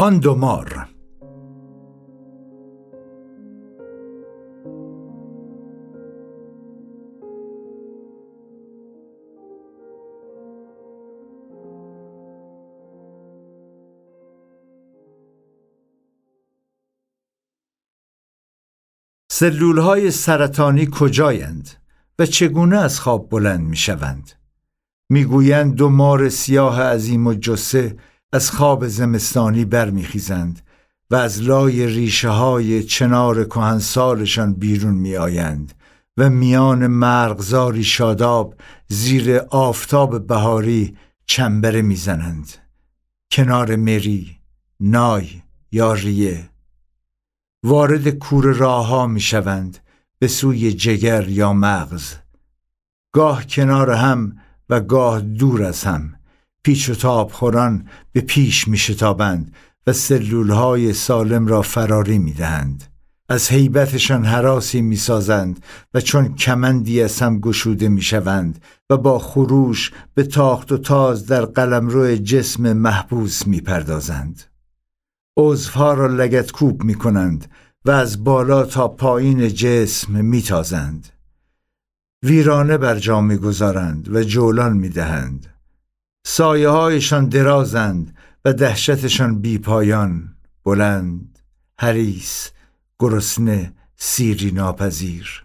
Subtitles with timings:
[0.00, 0.88] آن دو مار
[19.32, 21.70] سلول های سرطانی کجایند
[22.18, 24.30] و چگونه از خواب بلند می شوند؟
[25.10, 27.96] می‌گویند دو مار سیاه عظیم و جسه
[28.32, 30.60] از خواب زمستانی برمیخیزند
[31.10, 35.74] و از لای ریشه های چنار کهنسالشان بیرون می آیند
[36.16, 38.54] و میان مرغزاری شاداب
[38.88, 42.48] زیر آفتاب بهاری چنبره می‌زنند.
[43.32, 44.36] کنار مری
[44.80, 45.28] نای
[45.72, 46.50] یا ریه.
[47.62, 49.78] وارد کور راه ها می شوند
[50.18, 52.14] به سوی جگر یا مغز.
[53.12, 54.36] گاه کنار هم
[54.68, 56.14] و گاه دور از هم.
[56.62, 59.54] پیچ و تاب خوران به پیش می شتابند
[59.86, 62.84] و سلول های سالم را فراری می دهند.
[63.28, 69.18] از حیبتشان حراسی می سازند و چون کمندی از هم گشوده می شوند و با
[69.18, 74.42] خروش به تاخت و تاز در قلمرو جسم محبوس می پردازند.
[75.36, 77.50] عضوها را لگت کوب می کنند
[77.84, 81.08] و از بالا تا پایین جسم می تازند.
[82.24, 85.46] ویرانه بر جا می گذارند و جولان می دهند.
[86.26, 91.38] سایه هایشان درازند و دهشتشان بی پایان بلند
[91.78, 92.50] حریس
[92.98, 95.44] گرسنه سیری ناپذیر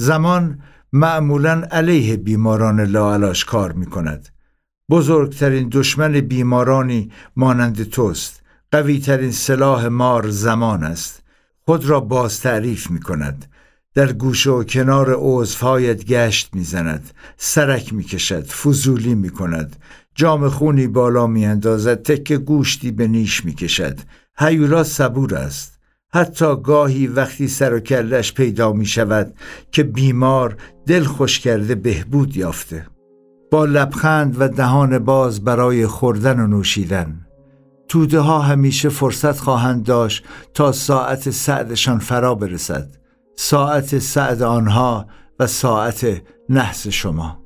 [0.00, 0.62] زمان
[0.92, 4.28] معمولا علیه بیماران لاعلاش کار می کند
[4.90, 11.22] بزرگترین دشمن بیمارانی مانند توست قویترین سلاح مار زمان است.
[11.60, 13.46] خود را باز تعریف می کند
[13.96, 19.76] در گوشه و کنار عضوهایت گشت می‌زند سرک می‌کشد فضولی می‌کند.
[20.14, 23.98] جام خونی بالا میاندازد تکه گوشتی به نیش می‌کشد.
[24.38, 25.78] هیولا صبور است.
[26.12, 29.34] حتی گاهی وقتی سر و کلش پیدا می شود
[29.72, 32.86] که بیمار دل خوش کرده بهبود یافته.
[33.50, 37.26] با لبخند و دهان باز برای خوردن و نوشیدن.
[37.88, 40.24] توده ها همیشه فرصت خواهند داشت
[40.54, 43.05] تا ساعت سعدشان فرا برسد.
[43.36, 45.06] ساعت سعد آنها
[45.38, 47.45] و ساعت نحس شما.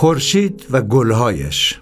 [0.00, 1.80] خورشید و گلهایش.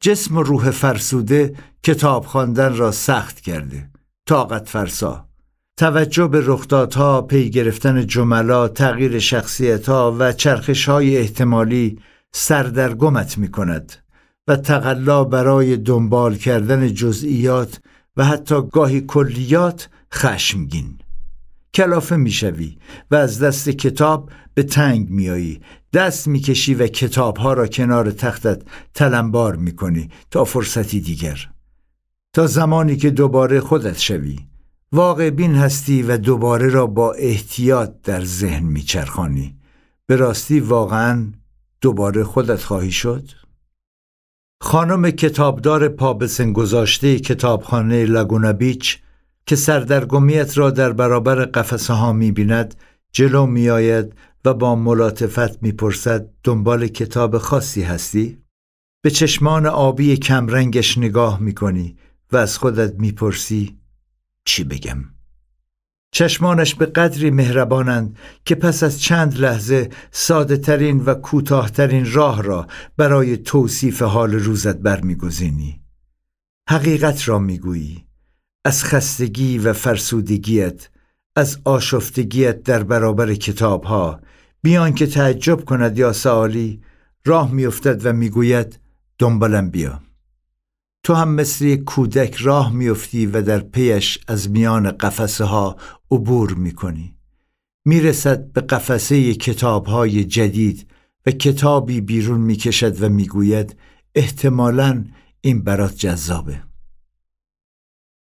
[0.00, 3.90] جسم و روح فرسوده کتاب خواندن را سخت کرده.
[4.26, 5.28] طاقت فرسا.
[5.76, 11.98] توجه به رخدادها پی گرفتن جملات تغییر شخصیتها و چرخش های احتمالی
[12.32, 13.92] سردرگمت می کند
[14.46, 17.80] و تقلا برای دنبال کردن جزئیات
[18.16, 20.98] و حتی گاهی کلیات خشمگین.
[21.78, 22.78] کلافه می‌شوی
[23.10, 25.60] و از دست کتاب به تنگ میایی
[25.92, 28.62] دست می‌کشی و کتابها را کنار تختت
[28.94, 31.50] تلمبار می‌کنی تا فرصتی دیگر.
[32.32, 34.38] تا زمانی که دوباره خودت شوی.
[34.92, 39.56] واقع بین هستی و دوباره را با احتیاط در ذهن میچرخانی.
[40.06, 41.32] به راستی واقعا
[41.80, 43.24] دوباره خودت خواهی شد؟
[44.62, 48.98] خانم کتابدار پابسن گذاشته کتابخانه لاگونا بیچ
[49.48, 52.74] که سردرگمیت را در برابر قفسه ها می بیند
[53.12, 54.14] جلو می آید
[54.44, 58.38] و با ملاتفت می پرسد دنبال کتاب خاصی هستی؟
[59.02, 61.96] به چشمان آبی کمرنگش نگاه می کنی
[62.32, 63.78] و از خودت می پرسی
[64.44, 65.04] چی بگم؟
[66.12, 72.66] چشمانش به قدری مهربانند که پس از چند لحظه ساده ترین و کوتاهترین راه را
[72.96, 75.80] برای توصیف حال روزت برمیگزینی.
[76.68, 78.07] حقیقت را می‌گویی
[78.68, 80.88] از خستگی و فرسودگیت
[81.36, 84.20] از آشفتگیت در برابر کتاب ها
[84.62, 86.80] بیان که تعجب کند یا سوالی
[87.24, 88.80] راه میافتد و می‌گوید
[89.18, 90.00] دنبالم بیا.
[91.02, 95.76] تو هم مثل کودک راه میافتی و در پیش از میان قفسه ها
[96.10, 97.16] عبور می‌کنی.
[97.84, 100.86] می‌رسد به قفسه کتاب های جدید
[101.26, 103.76] و کتابی بیرون می‌کشد و می‌گوید
[104.14, 105.04] احتمالا
[105.40, 106.67] این برات جذابه.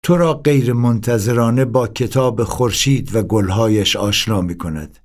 [0.06, 4.98] تو را غیر منتظرانه با کتاب خورشید و گلهایش آشنا می کند.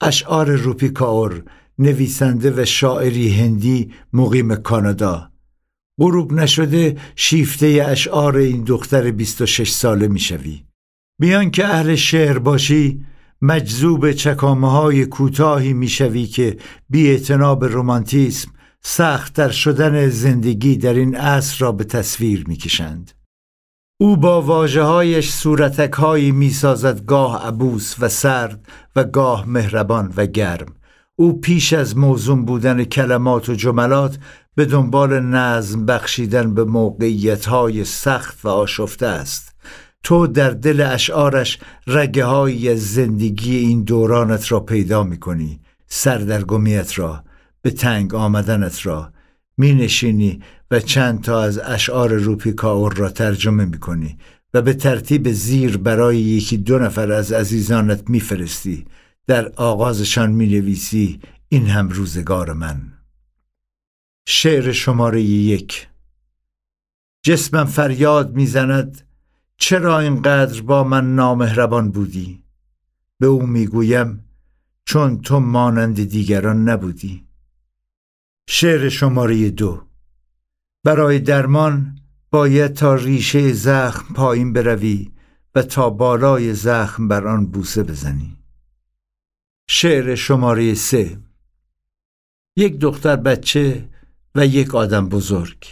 [0.00, 1.42] اشعار روپی کاور
[1.78, 5.30] نویسنده و شاعری هندی مقیم کانادا
[6.00, 10.64] غروب نشده شیفته اشعار این دختر 26 ساله می‌شوی
[11.20, 13.04] بیان که اهل شعر باشی
[13.42, 16.56] مجذوب چکامه های کوتاهی می‌شوی که
[16.90, 17.16] بی
[17.60, 18.50] به رومانتیسم
[18.80, 23.23] سختتر شدن زندگی در این عصر را به تصویر می‌کشند.
[24.04, 30.12] او با واجه هایش صورتک هایی می سازد گاه عبوس و سرد و گاه مهربان
[30.16, 30.66] و گرم.
[31.16, 34.18] او پیش از موزون بودن کلمات و جملات
[34.54, 39.54] به دنبال نظم بخشیدن به موقعیت های سخت و آشفته است.
[40.02, 47.24] تو در دل اشعارش رگه های زندگی این دورانت را پیدا می کنی سردرگمیت را
[47.62, 49.13] به تنگ آمدنت را.
[49.56, 54.18] می نشینی و چند تا از اشعار روپی کاور را ترجمه می کنی
[54.54, 58.86] و به ترتیب زیر برای یکی دو نفر از عزیزانت میفرستی.
[59.26, 62.92] در آغازشان می نویسی این هم روزگار من.
[64.26, 65.88] شعر شماره یک.
[67.22, 69.02] جسمم فریاد می‌زند
[69.56, 72.42] چرا اینقدر با من نامهربان بودی؟
[73.18, 74.24] به او می‌گویم
[74.84, 77.24] چون تو مانند دیگران نبودی.
[78.48, 79.82] شعر شماره دو.
[80.84, 81.98] برای درمان
[82.30, 85.10] باید تا ریشه زخم پایین بروی
[85.54, 88.36] و تا بالای زخم بر آن بوسه بزنی.
[89.68, 91.18] شعر شماره سه.
[92.56, 93.88] یک دختر بچه
[94.34, 95.64] و یک آدم بزرگ.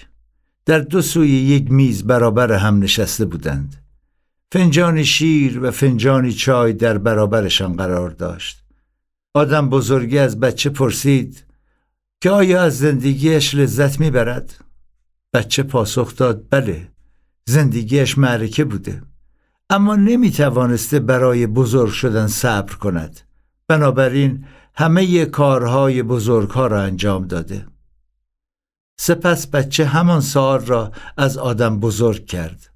[0.67, 3.85] در دو سوی یک میز برابر هم نشسته بودند.
[4.53, 8.65] فنجان شیر و فنجانی چای در برابرشان قرار داشت.
[9.35, 11.45] آدم بزرگی از بچه پرسید
[12.23, 14.65] که آیا از زندگیش لذت می‌برد؟
[15.33, 16.89] بچه پاسخ داد بله
[17.47, 19.03] زندگیش معرکه بوده.
[19.71, 23.21] اما نمی‌توانسته برای بزرگ شدن صبر کند.
[23.69, 27.67] بنابراین همه کارهای بزرگها را انجام داده.
[29.01, 32.71] سپس بچه همان سال را از آدم بزرگ کرد.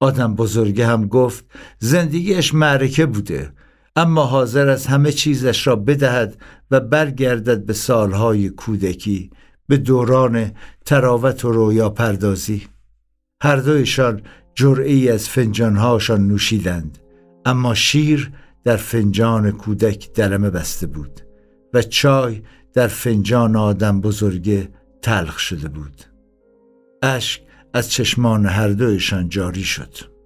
[0.00, 1.44] آدم بزرگه هم گفت
[1.78, 3.52] زندگیش معرکه بوده.
[3.98, 6.36] اما حاضر از همه چیزش را بدهد
[6.70, 9.30] و برگردد به سالهای کودکی
[9.68, 10.52] به دوران
[10.84, 12.66] تراوت و رویا پردازی
[13.42, 14.22] هر دویشان
[14.54, 16.98] جرعی از فنجانهاشان نوشیدند
[17.44, 18.32] اما شیر
[18.64, 21.20] در فنجان کودک دلمه بسته بود
[21.74, 22.42] و چای
[22.74, 24.68] در فنجان آدم بزرگه
[25.02, 26.02] تلخ شده بود.
[27.02, 27.42] اشک
[27.74, 30.17] از چشمان هر دویشان جاری شد.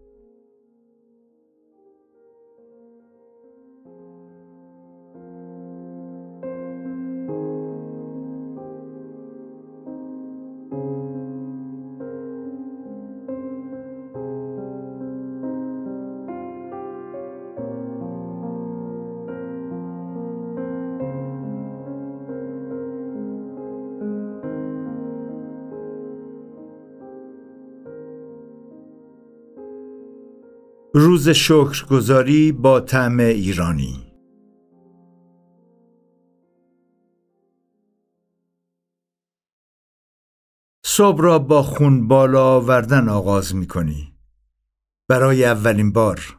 [31.03, 34.13] روز شکرگزاری با طعم ایرانی
[40.85, 44.15] صبح را با خون بالا آوردن آغاز می کنی.
[45.09, 46.39] برای اولین بار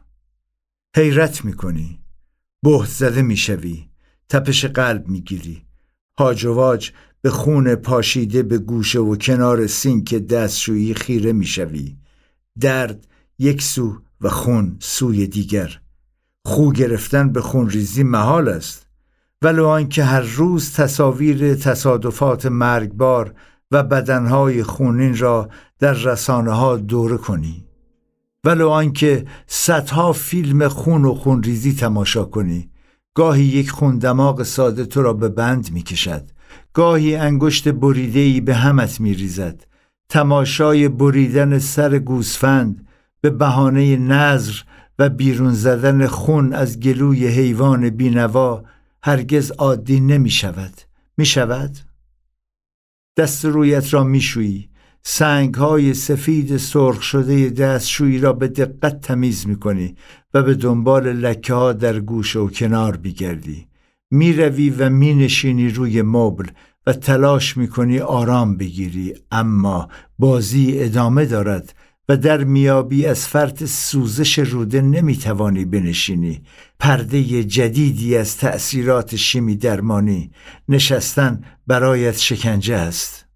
[0.96, 2.00] حیرت می کنی.
[2.62, 3.88] بهت زده می شوی.
[4.28, 5.66] تپش قلب می گیری.
[6.18, 6.90] هاج و واج
[7.20, 11.96] به خون پاشیده به گوشه و کنار سینک دستشویی خیره می شوی.
[12.60, 13.06] درد
[13.38, 15.80] یک سو و خون سوی دیگر.
[16.46, 18.86] خو گرفتن به خون ریزی محال است.
[19.42, 23.34] ولو آنکه هر روز تصاویر تصادفات مرگبار
[23.70, 27.66] و بدنهای خونین را در رسانه ها دوره کنی.
[28.44, 32.70] ولو آنکه صدها فیلم خون و خونریزی تماشا کنی.
[33.14, 36.30] گاهی یک خون دماغ ساده تو را به بند می کشد
[36.72, 39.64] گاهی انگشت بریدهی به همت می ریزد
[40.08, 42.86] تماشای بریدن سر گوسفند
[43.24, 44.52] به بهانه نظر
[44.98, 48.64] و بیرون زدن خون از گلوی حیوان بینوا
[49.02, 50.72] هرگز عادی نمی شود.
[51.16, 51.70] می شود؟
[53.16, 54.68] دست رویت را می شویی
[55.02, 59.96] سنگ های سفید سرخ شده دستشویی را به دقت تمیز می کنی
[60.34, 63.66] و به دنبال لکه ها در گوش و کنار بیگردی
[64.10, 66.46] می روی و می نشینی روی مبل
[66.86, 69.14] و تلاش می کنی آرام بگیری.
[69.30, 69.88] اما
[70.18, 71.74] بازی ادامه دارد
[72.08, 76.42] و در میابی از فرط سوزش روده نمی‌توانی بنشینی.
[76.78, 80.30] پرده جدیدی از تأثیرات شیمی درمانی
[80.68, 83.26] نشستن برایت شکنجه است.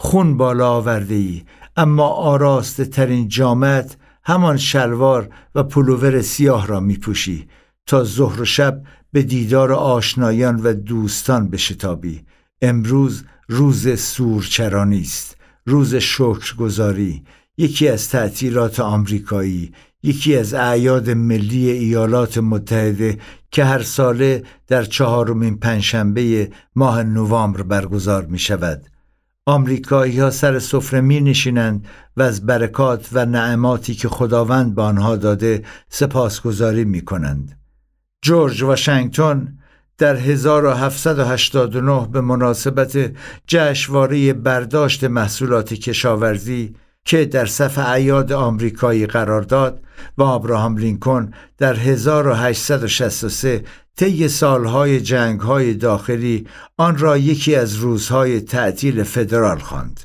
[0.00, 1.42] خون بالا آورده ای
[1.76, 7.48] اما آراسته ترین جامعت همان شلوار و پلوور سیاه را میپوشی
[7.86, 12.24] تا ظهر و شب به دیدار آشنایان و دوستان بشتابی.
[12.62, 15.35] امروز روز سورچرانی است.
[15.66, 17.22] روز شکرگزاری
[17.58, 23.18] یکی از تعطیلات آمریکایی یکی از اعیاد ملی ایالات متحده
[23.50, 28.86] که هر ساله در چهارمین پنجشنبه ماه نوامبر برگزار می شود.
[29.46, 35.16] آمریکایی ها سر سفره می نشینند و از برکات و نعماتی که خداوند به آنها
[35.16, 37.58] داده سپاسگزاری می کنند.
[38.22, 39.58] جورج واشنگتن
[39.98, 43.12] در 1789 به مناسبت
[43.46, 46.74] جشنواره برداشت محصولات کشاورزی
[47.04, 49.82] که در صف عیاد آمریکایی قرار داد
[50.18, 53.64] و آبراهام لینکن در 1863
[53.96, 60.00] طی سالهای جنگهای داخلی آن را یکی از روزهای تعطیل فدرال خواند.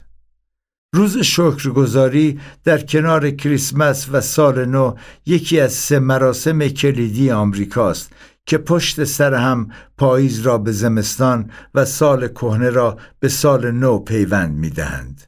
[0.94, 4.96] روز شکرگزاری در کنار کریسمس و سال نو
[5.26, 8.12] یکی از سه مراسم کلیدی آمریکاست
[8.46, 14.00] که پشت سر هم پاییز را به زمستان و سال کهنه را به سال نو
[14.00, 15.22] پیوند می‌دهند.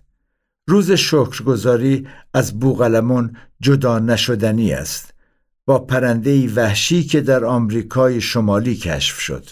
[0.68, 5.14] روز شکرگزاری از بوغلمون جدا نشدنی است.
[5.66, 9.50] با پرنده وحشی که در آمریکای شمالی کشف شد.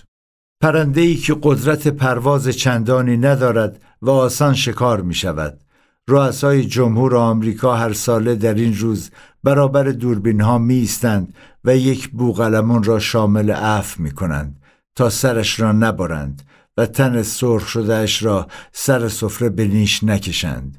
[0.61, 5.59] پرنده ای که قدرت پرواز چندانی ندارد و آسان شکار می شود
[6.07, 9.09] رؤسای جمهور آمریکا هر ساله در این روز
[9.43, 14.61] برابر دوربین ها می ایستند و یک بوغلمون را شامل عف می کنند
[14.95, 16.41] تا سرش را نبرند
[16.77, 20.77] و تن سرخ شدهش را سر سفره به نیش نکشند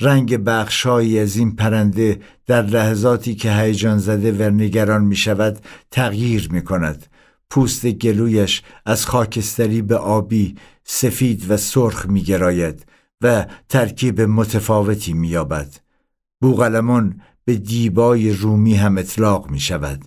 [0.00, 5.58] رنگ بخشهایی از این پرنده در لحظاتی که هیجان زده و نگران می شود
[5.90, 7.06] تغییر می کند.
[7.50, 12.86] پوست گلویش از خاکستری به آبی سفید و سرخ می گراید
[13.22, 15.74] و ترکیب متفاوتی می یابد.
[16.40, 20.04] بوغلمون به دیبای رومی هم اطلاق می شود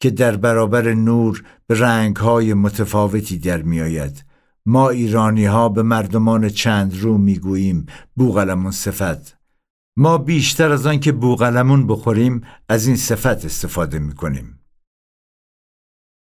[0.00, 4.24] که در برابر نور به رنگهای متفاوتی در می آید.
[4.66, 7.86] ما ایرانی ها به مردمان چند رو می‌گوییم
[8.16, 9.36] بوغلمون صفت
[9.96, 14.60] ما بیشتر از آن که بوغلمون بخوریم از این صفت استفاده می‌کنیم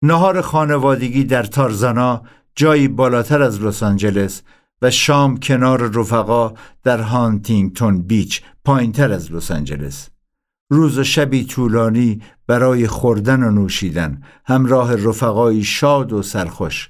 [0.03, 2.23] نهار خانوادگی در تارزانا
[2.55, 4.41] جایی بالاتر از لس آنجلس
[4.81, 6.53] و شام کنار رفقا
[6.83, 10.09] در هانتینگتون بیچ پایینتر از لس آنجلس.
[10.71, 14.21] روز و شبی طولانی برای خوردن و نوشیدن.
[14.45, 16.89] همراه رفقایی شاد و سرخوش.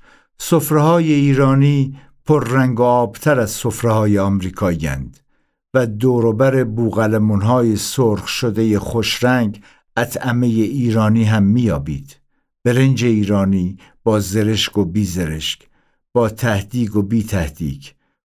[0.72, 5.17] های ایرانی پر رنگ و آبتر از های آمریکایی‌اند.
[5.74, 9.62] و دوروبر بوغلمونهای سرخ شده خوشرنگ
[9.98, 12.20] اطعمه ایرانی هم میابید
[12.63, 15.67] برنج ایرانی با زرشک و بی زرشک
[16.14, 17.84] با تهدیگ و بی تهدیگ.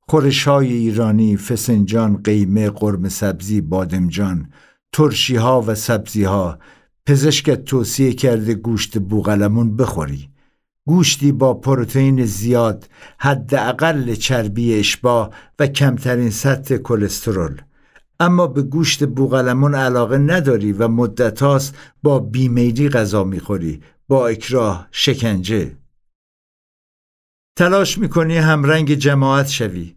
[0.09, 4.51] خورش های ایرانی فسنجان قیمه قرم سبزی بادمجان
[4.93, 6.59] ترشی ها و سبزی ها
[7.07, 10.29] پزشکت توصیه کرده گوشت بوغلمون بخوری.
[10.87, 17.63] گوشتی با پروتئین زیاد حداقل چربی اشباع و کمترین سطح کلسترول.
[18.21, 23.81] اما به گوشت بوغلمون علاقه نداری و مدت هاست با بیمیلی غذا می‌خوری.
[24.09, 25.77] با اکراه شکنجه.
[27.57, 29.95] تلاش می‌کنی همرنگ جماعت شوی.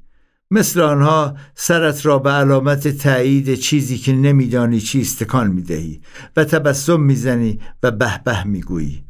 [0.51, 6.01] مثل آنها سرت را به علامت تایید چیزی که نمیدانی چی تکان می‌دهی
[6.35, 9.03] و تبسم می‌زنی و به به می‌گویی.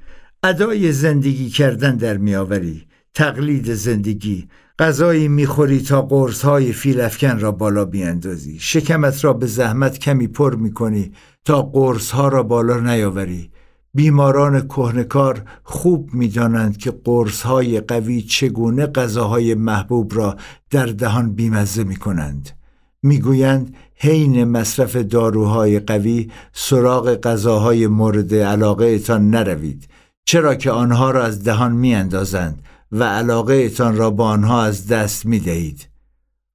[0.43, 4.47] ادای زندگی کردن در میآوری تقلید زندگی
[4.79, 8.59] غذایی می‌خوری تا قرصهای فیلفکن را بالا بیاندازی.
[8.59, 11.11] شکمت را به زحمت کمی پر می‌کنی
[11.45, 13.51] تا قرصها را بالا نیاوری.
[13.93, 20.37] بیماران کهنکار خوب می‌دانند که قرصهای قوی چگونه غذاهای محبوب را
[20.69, 22.49] در دهان بیمزه می‌کنند
[23.03, 29.87] می‌گویند حین مصرف داروهای قوی سراغ غذاهای مورد علاقه تان نروید
[30.25, 34.87] چرا که آنها را از دهان می اندازند و علاقه ایتان را با آنها از
[34.87, 35.89] دست می دهید.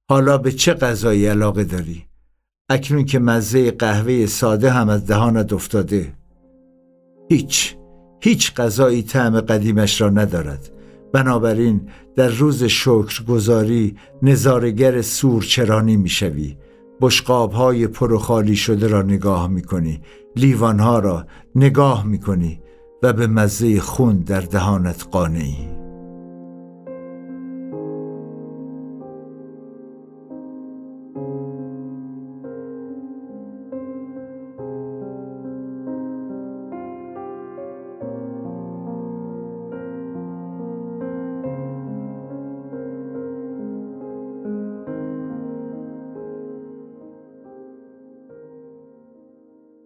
[0.09, 2.05] حالا به چه غذایی علاقه داری؟
[2.69, 6.13] اکنون که مزه قهوه ساده هم از دهانت افتاده
[7.29, 7.75] هیچ
[8.21, 10.69] هیچ غذایی طعم قدیمش را ندارد.
[11.13, 11.81] بنابراین
[12.15, 16.57] در روز شکرگزاری نظارگر سورچرانی می‌شوی
[17.01, 20.01] بشقاب های پرخالی شده را نگاه می‌کنی
[20.35, 22.61] لیوان ها را نگاه می‌کنی
[23.03, 25.69] و به مزه خون در دهانت قانعی.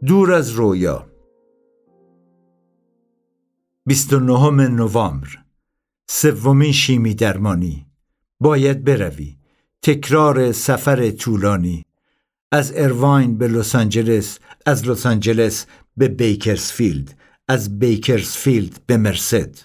[0.08, 1.10] دور از رویا.
[3.86, 5.28] 29 نوامبر
[6.10, 7.86] سومین شیمی درمانی.
[8.40, 9.38] باید بروی.
[9.82, 11.86] تکرار سفر طولانی.
[12.52, 15.66] از ارواین به لس آنجلس از لس آنجلس
[15.98, 17.18] به بیکرزفیلد
[17.48, 19.56] از بیکرزفیلد به مرسد.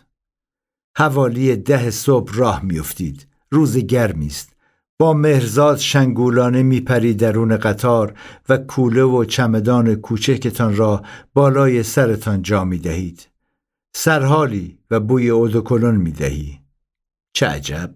[0.97, 3.27] حوالی ده صبح راه میافتید.
[3.51, 4.57] روز گرمی است.
[5.01, 8.15] با مهرزاد شنگولانه میپرید درون قطار
[8.49, 11.03] و کوله و چمدان کوچکتان را
[11.35, 13.29] بالای سرتان جا می‌دهید.
[13.95, 16.59] سرحالی و بوی اودوکلون می‌دهی.
[17.33, 17.95] چه عجب!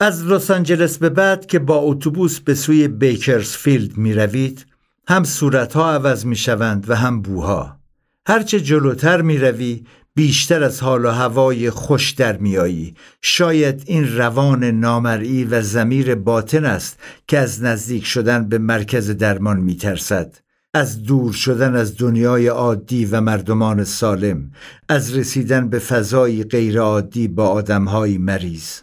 [0.00, 4.66] از لس آنجلس به بعد که با اتوبوس به سوی بیکرزفیلد می روید
[5.08, 7.78] هم صورتها عوض می شوند و هم بوها.
[8.26, 9.84] هرچه جلوتر می روی
[10.18, 12.94] بیشتر از حال و هوای خوش در میایی.
[13.22, 16.98] شاید این روان نامرئی و زمیر باطن است
[17.28, 20.36] که از نزدیک شدن به مرکز درمان میترسد.
[20.74, 24.50] از دور شدن از دنیای عادی و مردمان سالم
[24.88, 28.80] از رسیدن به فضایی غیرعادی با آدمهایی مریض.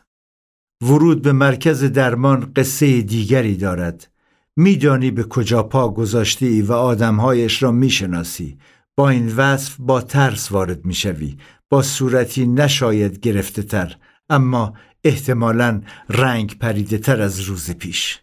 [0.81, 4.07] ورود به مرکز درمان قصه دیگری دارد.
[4.55, 8.57] میدانی به کجا پا گذاشتی و آدمهایش را می‌شناسی.
[8.97, 11.37] با این وصف با ترس وارد می‌شوی.
[11.69, 13.95] با صورتی نشاید گرفته تر
[14.29, 14.73] اما
[15.03, 18.19] احتمالا رنگ پریده تر از روز پیش.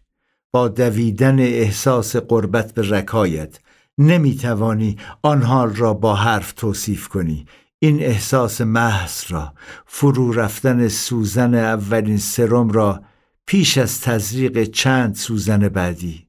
[0.52, 3.60] با دویدن احساس قربت به رکایت
[3.98, 7.46] نمی‌توانی آن حال را با حرف توصیف کنی.
[7.78, 9.54] این احساس محض را
[9.86, 13.02] فرو رفتن سوزن اولین سرم را
[13.46, 16.26] پیش از تزریق چند سوزن بعدی.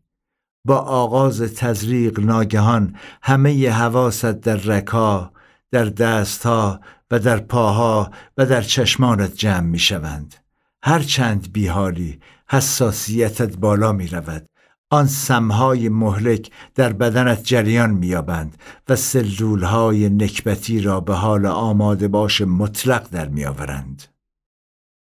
[0.66, 5.32] با آغاز تزریق ناگهان همه حواست در رکا
[5.72, 6.80] در دستها
[7.12, 10.36] و در پاها و در چشمانت جمع می شوند
[10.84, 14.46] هر چند بیحالی حساسیتت بالا می رود
[14.90, 18.58] آن سمهای مهلک در بدنت جریان میابند
[18.90, 24.13] و سلولهای نکبتی را به حال آماده باش مطلق در میآورند.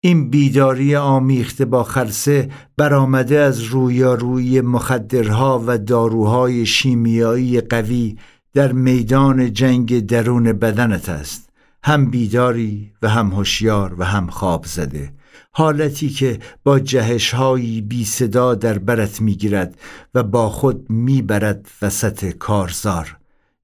[0.01, 8.17] این بیداری آمیخته با خلصه برآمده از رویارویی مخدرها و داروهای شیمیایی قوی
[8.53, 11.49] در میدان جنگ درون بدنت است.
[11.83, 15.13] هم بیداری و هم هوشیار و هم خواب زده.
[15.51, 19.77] حالتی که با جهشهایی بی صدا در برت می‌گیرد
[20.15, 23.17] و با خود می‌برد وسط کارزار.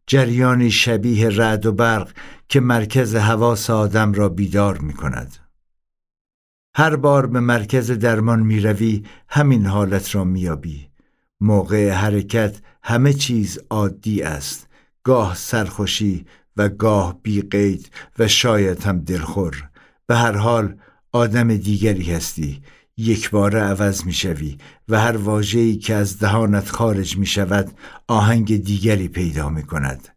[0.08, 2.10] جریانی شبیه رعد و برق
[2.50, 5.45] که مرکز حواس آدم را بیدار می کند.
[6.78, 10.88] هر بار به مرکز درمان می روی همین حالت را میابی.
[11.42, 14.68] موقع حرکت همه چیز عادی است.
[15.04, 16.26] گاه سرخوشی
[16.58, 19.70] و گاه بیقید و شاید هم دلخور.
[20.08, 20.76] به هر حال
[21.12, 22.62] آدم دیگری هستی
[22.98, 24.58] یک بار عوض می شوی
[24.90, 27.72] و هر واجهی که از دهانت خارج می شود
[28.08, 30.08] آهنگ دیگری پیدا می کند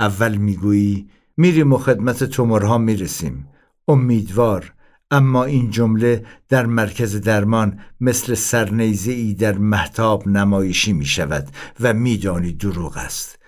[0.00, 3.48] اول می گویی میریم و خدمت تومرها می رسیم
[3.88, 4.72] امیدوار
[5.10, 11.48] اما این جمله در مرکز درمان مثل سرنیزه ای در محتاب نمایشی می شود
[11.80, 13.38] و میدانی دروغ است.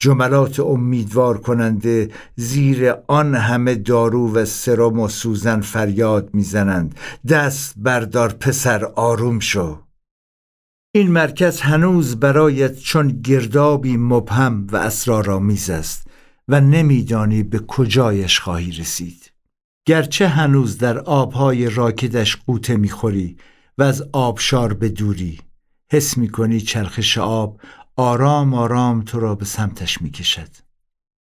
[0.00, 6.94] جملات امیدوار کننده زیر آن همه دارو و سرم و سوزن فریاد می‌زنند.
[7.28, 9.82] دست بردار پسر آروم شو.
[10.94, 16.06] این مرکز هنوز برایت چون گردابی مبهم و اسرارآمیز است
[16.48, 19.27] و نمیدانی به کجایش خواهی رسید.
[19.88, 23.36] گرچه هنوز در آبهای راکدش قوطه می‌خوری
[23.78, 25.40] و از آبشار به دوری
[25.92, 27.60] حس می‌کنی چرخش آب
[27.96, 30.48] آرام آرام تو را به سمتش می کشد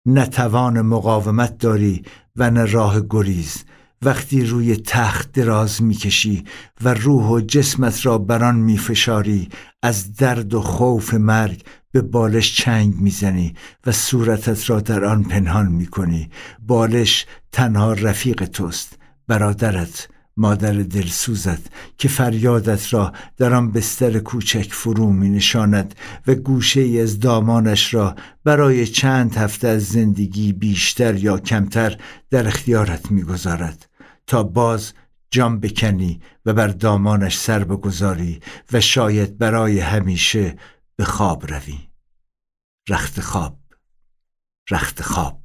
[0.06, 2.02] نه توان مقاومت داری
[2.36, 3.64] و نه راه گریز.
[4.02, 6.44] وقتی روی تخت دراز می‌کشی
[6.84, 9.48] و روح و جسمت را بران میفشاری
[9.82, 11.62] از درد و خوف مرگ
[11.92, 13.54] به بالش چنگ می‌زنی
[13.86, 16.30] و صورتت را در آن پنهان می‌کنی.
[16.66, 25.12] بالش تنها رفیق توست برادرت مادر دلسوزت که فریادت را در آن بستر کوچک فرو
[25.12, 25.94] می نشاند
[26.26, 31.96] و گوشه ای از دامانش را برای چند هفته از زندگی بیشتر یا کمتر
[32.30, 33.91] در اختیارت می‌گذارد.
[34.32, 34.92] تا باز
[35.30, 38.40] جام بکنی و بر دامانش سر بگذاری
[38.72, 40.56] و شاید برای همیشه
[40.96, 41.78] به خواب روی.
[42.88, 43.58] رخت خواب
[44.70, 45.40] رخت خواب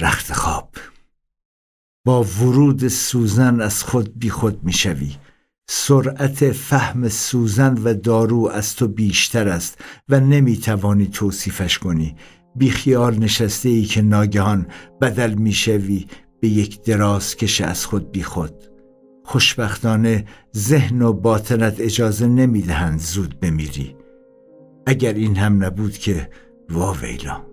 [0.00, 0.76] رخت خواب.
[2.04, 5.16] با ورود سوزن از خود بی خود می شوی.
[5.68, 12.16] سرعت فهم سوزن و دارو از تو بیشتر است و نمی توانی توصیفش کنی.
[12.56, 14.66] بی خیال نشسته ای که ناگهان
[15.00, 16.06] بدل می شوی.
[16.42, 18.54] به یک دراز کش از خود بی خود.
[19.24, 20.24] خوشبختانه
[20.56, 23.96] ذهن و باطنت اجازه نمی دهند زود بمیری.
[24.86, 26.30] اگر این هم نبود که
[26.70, 27.51] واویلا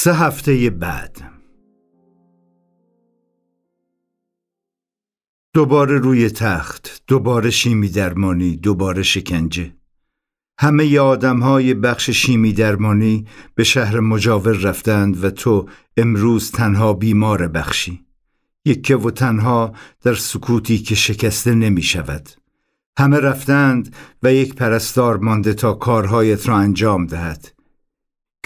[0.00, 1.30] سه هفته بعد.
[5.54, 9.74] دوباره روی تخت دوباره شیمی درمانی دوباره شکنجه.
[10.58, 16.92] همه ی آدم های بخش شیمی درمانی به شهر مجاور رفتند و تو امروز تنها
[16.92, 18.06] بیمار بخشی.
[18.64, 22.28] یکه و تنها در سکوتی که شکسته نمی شود.
[22.98, 27.52] همه رفتند و یک پرستار مانده تا کارهایت را انجام دهد.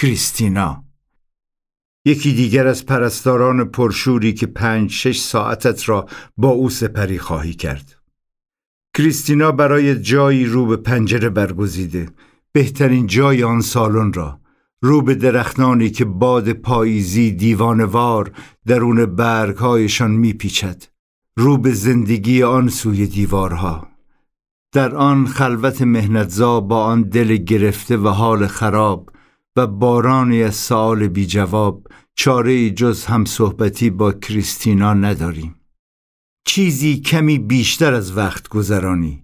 [0.00, 0.81] کریستینا
[2.04, 7.96] یکی دیگر از پرستاران پرشوری که پنج شش ساعتت را با او سپری خواهی کرد.
[8.96, 12.08] کریستینا برای جایی رو به پنجره برگزیده.
[12.52, 14.40] بهترین جای آن سالن را.
[14.82, 18.32] رو به درختانی که باد پاییزی دیوانوار
[18.66, 20.82] درون برگهایشان میپیچد.
[21.36, 23.88] رو به زندگی آن سوی دیوارها.
[24.72, 29.10] در آن خلوت مهنتزا با آن دل گرفته و حال خراب
[29.56, 35.54] و بارانی از سوال بی جواب چاره جز هم صحبتی با کریستینا نداریم.
[36.46, 39.22] چیزی کمی بیشتر از وقت گذرانی.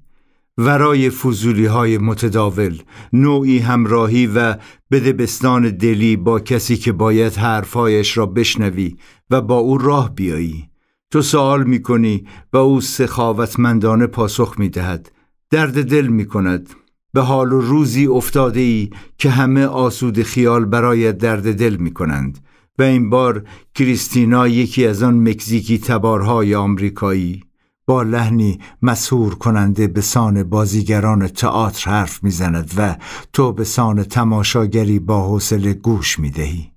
[0.58, 2.78] ورای فضولی های متداول
[3.12, 4.56] نوعی همراهی و
[4.90, 8.96] بدبستان دلی با کسی که باید حرفهایش را بشنوی
[9.30, 10.68] و با او راه بیایی.
[11.10, 15.12] تو سوال می کنی و او سخاوتمندانه پاسخ می دهد
[15.50, 16.70] درد دل می کند
[17.12, 22.38] به حال و روزی افتاده ای که همه آسود خیال برای درد دل می کنند
[22.78, 23.44] و این بار
[23.74, 27.42] کریستینا یکی از آن مکزیکی تبارهای آمریکایی
[27.86, 32.96] با لحنی مسهور کننده به سان بازیگران تئاتر حرف می‌زند و
[33.32, 36.72] تو به سان تماشاگری با حوصله گوش می‌دهی.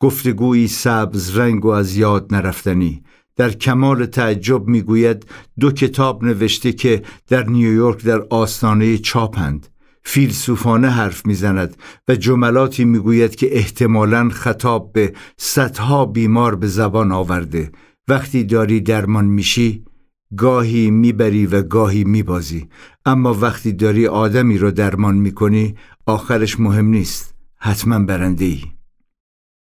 [0.00, 3.02] گفتگویی سبز رنگ و از یاد نرفتنی.
[3.36, 5.26] در کمال تعجب می‌گوید
[5.60, 9.68] دو کتاب نوشته که در نیویورک در آستانه چاپند.
[10.04, 11.76] فیلسوفانه حرف می‌زند
[12.08, 17.70] و جملاتی می‌گوید که احتمالا خطاب به صدها بیمار به زبان آورده.
[18.08, 19.84] وقتی داری درمان میشی
[20.36, 22.68] گاهی می‌بری و گاهی میبازی.
[23.04, 25.74] اما وقتی داری آدمی رو درمان می‌کنی
[26.06, 27.34] آخرش مهم نیست.
[27.56, 28.62] حتما برنده ای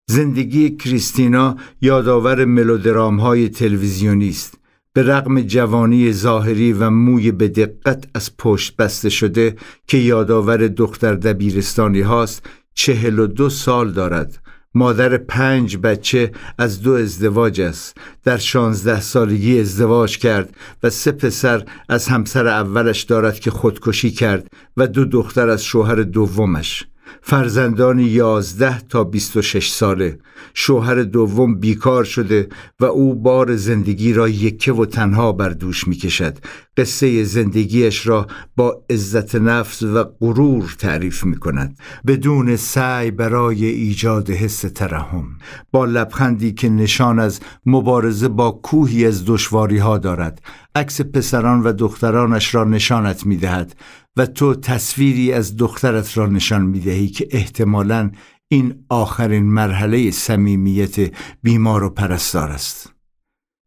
[0.06, 4.58] زندگی کریستینا یادآور ملودرام های تلویزیونی است
[4.92, 11.14] به رغم جوانی ظاهری و موی به دقت از پشت بسته شده که یادآور دختر
[11.14, 14.38] دبیرستانی هاست چهل و دو سال دارد.
[14.74, 17.96] مادر پنج بچه از دو ازدواج است.
[18.24, 24.46] در شانزده سالگی ازدواج کرد و سه پسر از همسر اولش دارد که خودکشی کرد
[24.76, 26.84] و دو دختر از شوهر دومش.
[27.26, 30.18] فرزندان یازده تا بیست و شش ساله.
[30.54, 32.48] شوهر دوم بیکار شده
[32.80, 36.38] و او بار زندگی را یکه و تنها بر دوش می کشد
[36.76, 44.30] قصه زندگیش را با عزت نفس و غرور تعریف می کند بدون سعی برای ایجاد
[44.30, 45.24] حس ترحم.
[45.72, 50.42] با لبخندی که نشان از مبارزه با کوهی از دشواری ها دارد
[50.74, 53.76] عکس پسران و دخترانش را نشانت می دهد
[54.16, 58.10] و تو تصویری از دخترت را نشان می دهی که احتمالا
[58.48, 62.92] این آخرین مرحله صمیمیت بیمار و پرستار است.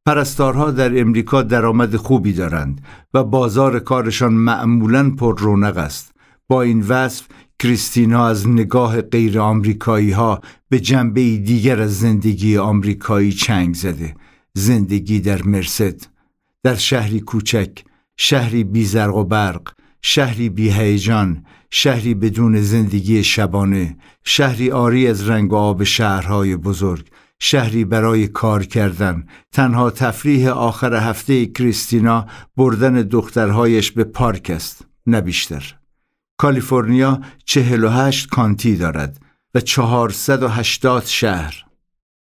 [0.05, 2.81] پرستارها در امریکا درآمد خوبی دارند
[3.13, 6.11] و بازار کارشان معمولا پر رونق است.
[6.47, 7.27] با این وصف
[7.59, 14.15] کریستینا از نگاه غیر آمریکایی ها به جنبه دیگر از زندگی آمریکایی چنگ زده.
[14.53, 16.01] زندگی در مرسد
[16.63, 17.83] در شهری کوچک
[18.17, 25.29] شهری بی زرق و برق شهری بی هیجان شهری بدون زندگی شبانه شهری آری از
[25.29, 32.93] رنگ و آب شهرهای بزرگ شهری برای کار کردن تنها تفریح آخر هفته کریستینا بردن
[32.93, 35.75] دخترهایش به پارک است نه بیشتر
[36.37, 39.19] کالیفرنیا 48 کانتی دارد
[39.55, 41.63] و 480 شهر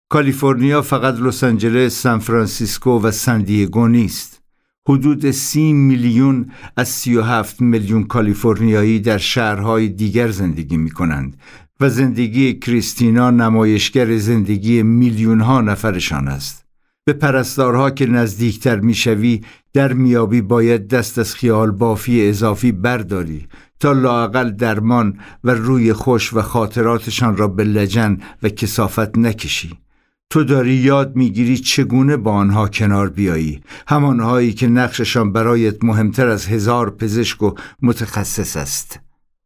[0.09, 4.40] کالیفرنیا فقط لس آنجلس، سان فرانسیسکو و سان دیگو نیست.
[4.89, 11.37] حدود سی میلیون از سی و هفت میلیون کالیفرنیایی در شهرهای دیگر زندگی می کنند
[11.79, 16.65] و زندگی کریستینا نمایشگر زندگی میلیون ها نفرشان است.
[17.05, 19.41] به پرستارها که نزدیکتر می‌شوی
[19.73, 23.47] درمی‌یابی باید دست از خیال بافی اضافی برداری
[23.79, 29.71] تا لااقل درمان و روی خوش و خاطراتشان را به لجن و کسافت نکشی
[30.31, 36.47] تو داری یاد می‌گیری چگونه با آنها کنار بیایی؟ همانهایی که نقششان برایت مهمتر از
[36.47, 38.99] هزار پزشک و متخصص است.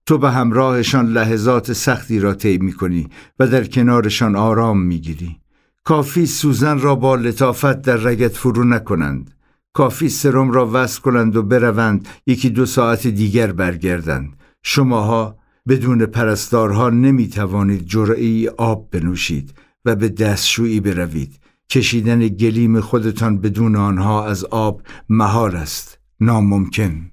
[0.06, 3.08] تو به همراهشان لحظات سختی را طی می‌کنی
[3.40, 5.36] و در کنارشان آرام می‌گیری.
[5.84, 9.34] کافی سوزن را با لطافت در رگت فرو نکنند.
[9.74, 14.34] کافی سرم را وصل کنند و بروند یکی دو ساعت دیگر برگردند.
[14.64, 19.54] شماها بدون پرستارها نمی توانید جرعی آب بنوشید.
[19.86, 21.40] و به دستشویی بروید.
[21.70, 26.00] کشیدن گلیم خودتان بدون آنها از آب محال است.
[26.20, 27.12] ناممکن.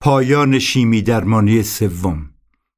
[0.00, 2.30] پایان شیمی درمانی سوم.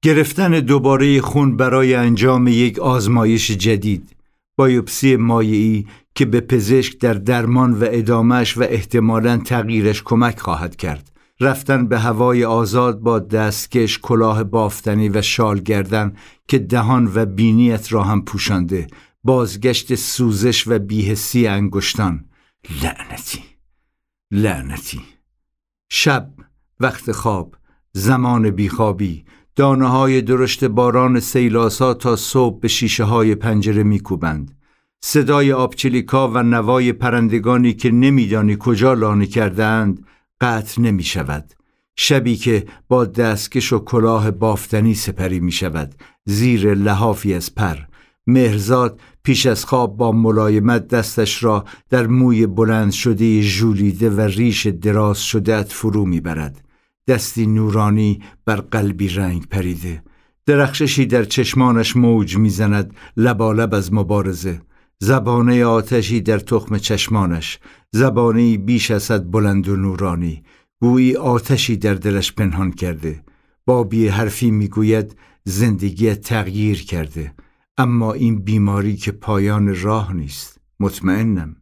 [0.04, 4.16] گرفتن دوباره خون برای انجام یک آزمایش جدید.
[4.56, 11.13] بایوپسی مایعی که به پزشک در درمان و ادامش و احتمالا تغییرش کمک خواهد کرد.
[11.40, 16.16] رفتن به هوای آزاد با دستکش کلاه بافتنی و شال گردن
[16.48, 18.86] که دهان و بینیت را هم پوشانده.
[19.24, 22.24] بازگشت سوزش و بیهسی انگشتان.
[22.82, 23.42] لعنتی.
[24.30, 25.00] لعنتی.
[25.90, 26.30] شب
[26.80, 27.56] وقت خواب
[27.92, 29.24] زمان بیخوابی.
[29.56, 34.58] دانه های درشت باران سیلاسا تا صبح به شیشه های پنجره میکوبند.
[35.00, 40.06] صدای آبچلیکا و نوای پرندگانی که نمیدانی کجا لانه کردهاند
[40.44, 41.52] قطع نمی شود.
[41.96, 45.94] شبی که با دستکش و کلاه بافتنی سپری می شود.
[46.24, 47.76] زیر لحافی از پر.
[48.26, 54.66] مهرزاد پیش از خواب با ملایمت دستش را در موی بلند شده ژولیده و ریش
[54.66, 56.64] دراز شده فرو می‌برد
[57.08, 60.02] دستی نورانی بر قلبی رنگ پریده.
[60.46, 64.60] درخششی در چشمانش موج می‌زند لبالب از مبارزه.
[64.98, 67.58] زبانه آتشی در تخم چشمانش
[67.92, 70.42] زبانه بیش از بلند و نورانی.
[70.80, 73.24] گویی آتشی در دلش پنهان کرده.
[73.66, 77.34] بابی حرفی می‌گوید زندگی تغییر کرده.
[77.78, 80.60] اما این بیماری که پایان راه نیست.
[80.80, 81.56] مطمئنم.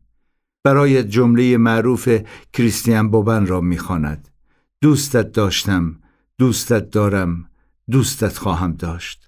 [0.64, 2.08] برای جمله معروف
[2.52, 4.28] کریستیان بوبن را می‌خواند.
[4.82, 5.96] دوستت داشتم
[6.38, 7.48] دوستت دارم
[7.90, 9.21] دوستت خواهم داشت.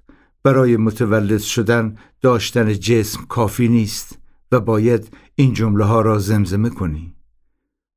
[0.44, 4.18] برای متولد شدن داشتن جسم کافی نیست
[4.52, 7.14] و باید این جمله ها را زمزمه کنی.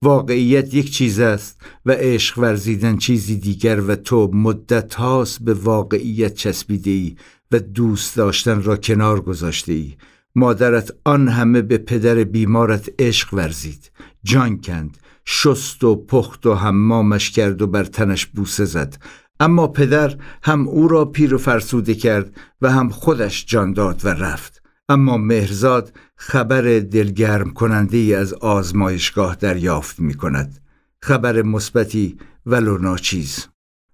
[0.01, 6.33] واقعیت یک چیز است و عشق ورزیدن چیزی دیگر و تو مدت هاست به واقعیت
[6.33, 7.15] چسبیده ای
[7.51, 9.95] و دوست داشتن را کنار گذاشته ای
[10.36, 13.91] مادرت آن همه به پدر بیمارت عشق ورزید.
[14.23, 18.97] جان کند شست و پخت و حمامش کرد و بر تنش بوسه زد.
[19.39, 24.08] اما پدر هم او را پیر و فرسوده کرد و هم خودش جان داد و
[24.08, 24.63] رفت.
[24.89, 30.60] اما مهرزاد خبر دلگرم کننده ای از آزمایشگاه دریافت می کند.
[31.02, 33.47] خبر مثبتی ولو ناچیز.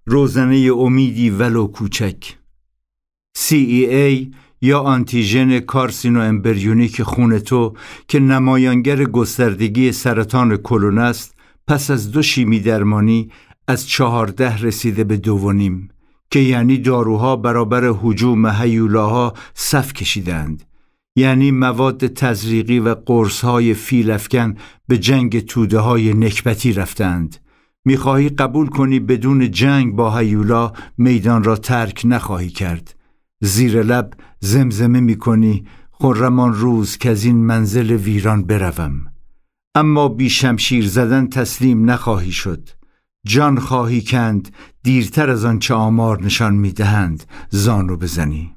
[0.06, 2.36] روزنه امیدی ولو کوچک.
[3.38, 7.74] CEA یا آنتیژن کارسینو امبریونیک خون تو
[8.08, 11.34] که نمایانگر گستردگی سرطان کلون است
[11.66, 13.30] پس از دو شیمی درمانی
[13.68, 15.88] از چهارده رسیده به دوونیم
[16.30, 20.62] که یعنی داروها برابر حجوم هیولاها صف کشیدند.
[21.16, 24.54] یعنی مواد تزریقی و قرصهای فیلفکن
[24.88, 27.36] به جنگ توده های نکبتی رفتند.
[27.84, 32.94] می‌خواهی قبول کنی بدون جنگ با هیولا میدان را ترک نخواهی کرد.
[33.40, 39.06] زیر لب زمزمه می‌کنی خرمان روز که از این منزل ویران بروم.
[39.74, 42.68] اما بی شمشیر زدن تسلیم نخواهی شد.
[43.24, 47.24] جان خواهی کند دیرتر از آنچه آمار نشان می‌دهند.
[47.50, 48.53] زانو بزنی.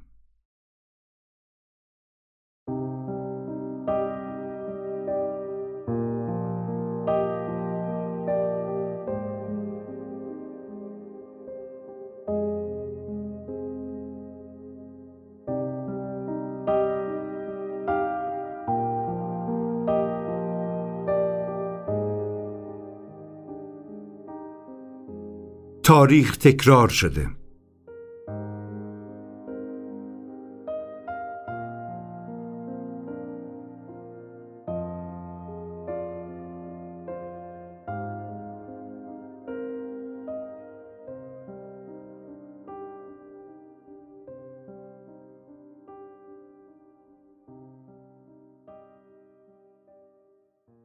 [25.88, 27.30] تاریخ تکرار شده.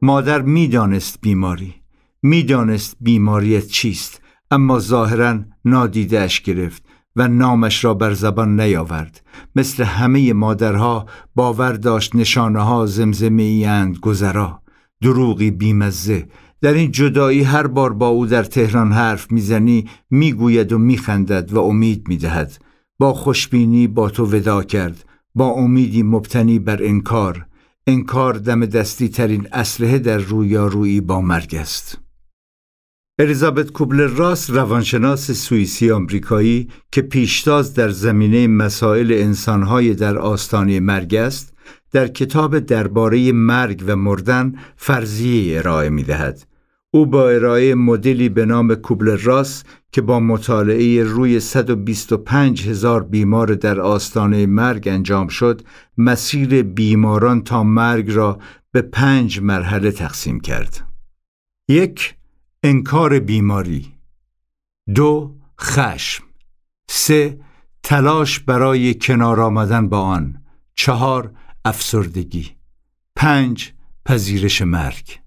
[0.01, 1.75] مادر می‌دانست بیماری.
[2.21, 4.22] می‌دانست بیماریت چیست.
[4.53, 6.83] اما ظاهرا نادیدهش گرفت
[7.15, 9.21] و نامش را بر زبان نیاورد.
[9.55, 14.61] مثل همه مادرها باور داشت نشانه ها زمزمه ایند گذرا.
[15.01, 16.27] دروغی بیمزه.
[16.61, 21.59] در این جدایی هر بار با او در تهران حرف می‌زنی می‌گوید و میخندد و
[21.59, 22.63] امید می‌دهد.
[22.99, 25.05] با خوشبینی با تو ودا کرد.
[25.35, 27.45] با امیدی مبتنی بر انکار.
[27.87, 31.97] انکار دم دستی ترین اسلحه در رویارویی با مرگ است.
[33.19, 41.15] الیزابت کوبلر راس روانشناس سوئیسی آمریکایی که پیشتاز در زمینه مسائل انسانهای در آستانه مرگ
[41.15, 41.53] است
[41.91, 46.43] در کتاب درباره مرگ و مردن فرضیه ارائه می دهد.
[46.91, 53.55] او با ارائه مدلی به نام کوبلر راس که با مطالعه روی 125 هزار بیمار
[53.55, 55.61] در آستانه مرگ انجام شد
[55.97, 58.39] مسیر بیماران تا مرگ را
[58.71, 60.87] به پنج مرحله تقسیم کرد.
[61.69, 62.15] یک
[62.65, 63.93] انکار بیماری.
[64.95, 66.23] دو خشم.
[66.89, 67.39] سه
[67.83, 70.43] تلاش برای کنار آمدن با آن.
[70.75, 71.33] چهار
[71.65, 72.51] افسردگی.
[73.15, 73.73] پنج
[74.05, 75.19] پذیرش مرگ.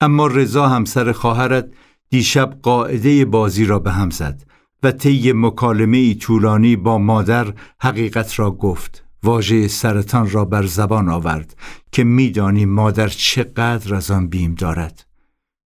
[0.00, 1.68] اما رضا همسر خواهرت
[2.10, 4.42] دیشب قاعده بازی را به هم زد
[4.82, 9.04] و طی مکالمه ای طولانی با مادر حقیقت را گفت.
[9.22, 11.56] واژه سرطان را بر زبان آورد
[11.92, 15.05] که میدانی مادر چقدر از آن بیم دارد.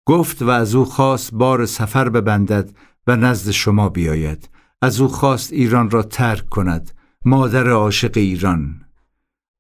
[0.09, 2.71] گفت و از او خواست بار سفر ببندد
[3.07, 4.49] و نزد شما بیاید.
[4.83, 6.91] از او خواست ایران را ترک کند.
[7.25, 8.81] مادر عاشق ایران.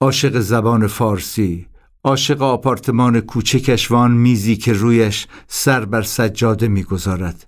[0.00, 1.66] عاشق زبان فارسی.
[2.04, 7.46] عاشق آپارتمان کوچکش وان میزی که رویش سر بر سجاده می‌گذارد.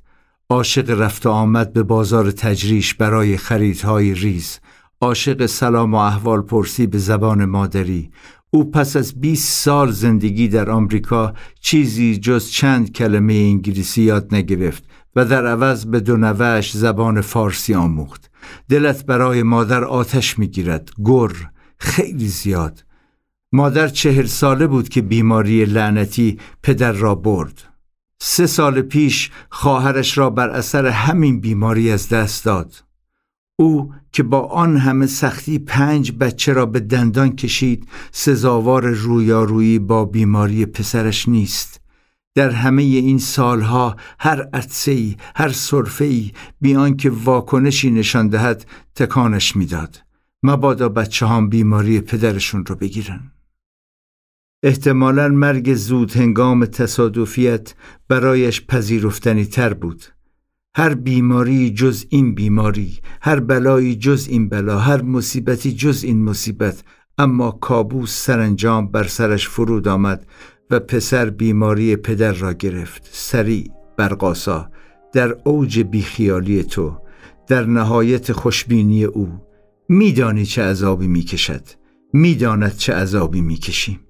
[0.51, 4.59] عاشق رفت و آمد به بازار تجریش برای خریدهای ریز.
[5.01, 8.11] عاشق سلام و احوال پرسی به زبان مادری.
[8.51, 14.85] او پس از 20 سال زندگی در آمریکا چیزی جز چند کلمه انگلیسی یاد نگرفت
[15.17, 18.31] و در عوض به دو زبان فارسی آموخت.
[18.69, 20.91] دلت برای مادر آتش می‌گیرد.
[21.05, 21.33] گر.
[21.79, 22.85] خیلی زیاد.
[23.53, 27.63] مادر چهل ساله بود که بیماری لعنتی پدر را برد.
[28.21, 32.75] سه سال پیش خواهرش را بر اثر همین بیماری از دست داد.
[33.61, 40.05] او که با آن همه سختی پنج بچه را به دندان کشید سزاوار رویارویی با
[40.05, 41.81] بیماری پسرش نیست.
[42.35, 50.03] در همه این سالها هر عدسه‌ای هر صرفه‌ای بیان که واکنشی نشان دهد تکانش می‌داد.
[50.43, 53.33] مبادا بچه هم بیماری پدرشون رو بگیرن.
[54.63, 57.75] احتمالا مرگ زود هنگام تصادفیت
[58.09, 60.05] برایش پذیرفتنی تر بود.
[60.75, 66.83] هر بیماری جز این بیماری هر بلایی جز این بلا هر مصیبتی جز این مصیبت.
[67.19, 70.27] اما کابوس سرانجام بر سرش فرود آمد
[70.71, 73.09] و پسر بیماری پدر را گرفت.
[73.13, 74.71] سریع برقاسا
[75.13, 76.97] در اوج بیخیالی تو
[77.47, 79.29] در نهایت خوشبینی او.
[79.89, 81.63] میدانی چه عذابی می‌کشد
[82.13, 84.01] می‌داند چه عذابی می‌کشیم.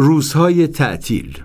[0.00, 1.38] روزهای تعطیل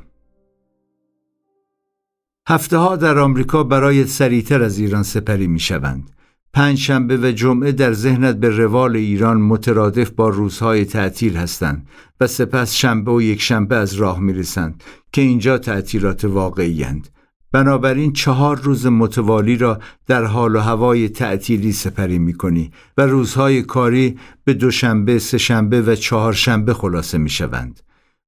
[2.47, 6.11] هفته ها در آمریکا برای سریعتر از ایران سپری می شوند.
[6.53, 11.87] پنج شنبه و جمعه در ذهنت به روال ایران مترادف با روزهای تعطیل هستند
[12.21, 17.09] و سپس شنبه و یک شنبه از راه می رسند که اینجا تعطیلات واقعی هند.
[17.51, 23.61] بنابراین چهار روز متوالی را در حال و هوای تعطیلی سپری می کنی و روزهای
[23.61, 27.79] کاری به دوشنبه، سهشنبه و چهارشنبه خلاصه می شوند.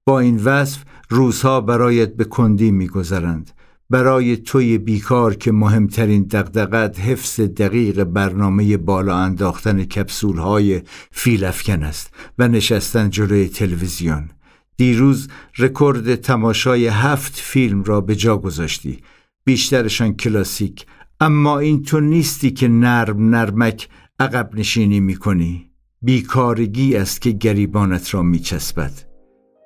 [0.08, 3.52] با این وصف روزها برایت به کندی میگذرند.
[3.90, 12.14] برای توی بیکار که مهمترین دقدقت حفظ دقیق برنامه بالا انداختن کپسول های فیلفکن است
[12.40, 14.30] و نشستن جلوی تلویزیون.
[14.78, 19.00] دیروز رکورد تماشای هفت فیلم را به جا گذاشتی.
[19.44, 20.86] بیشترشان کلاسیک.
[21.20, 23.90] اما این تو نیستی که نرم نرمک
[24.20, 25.70] عقب نشینی می‌کنی.
[26.02, 29.05] بیکارگی است که گریبانت را میچسبد.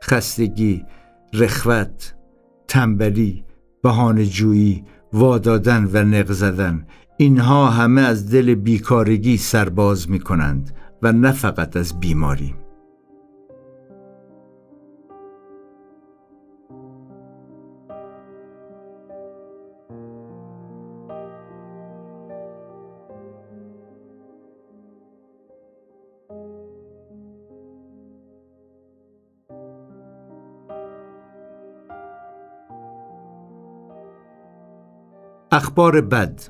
[0.04, 0.86] خستگی،
[1.34, 2.16] رخوت،
[2.68, 3.44] تنبلی،
[3.84, 4.84] بهانه جویی،
[5.14, 6.88] وادادن و نق زدن
[7.18, 12.56] اینها همه از دل بیکارگی سرباز می کنند و نه فقط از بیماری.
[35.52, 36.42] اخبار بد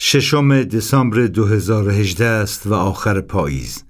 [0.00, 3.84] ششم دسامبر 2018 است و آخر پاییز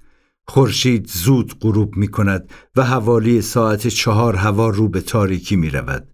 [0.47, 6.07] خورشید زود غروب می کند و حوالی ساعت چهار هوا رو به تاریکی می رود.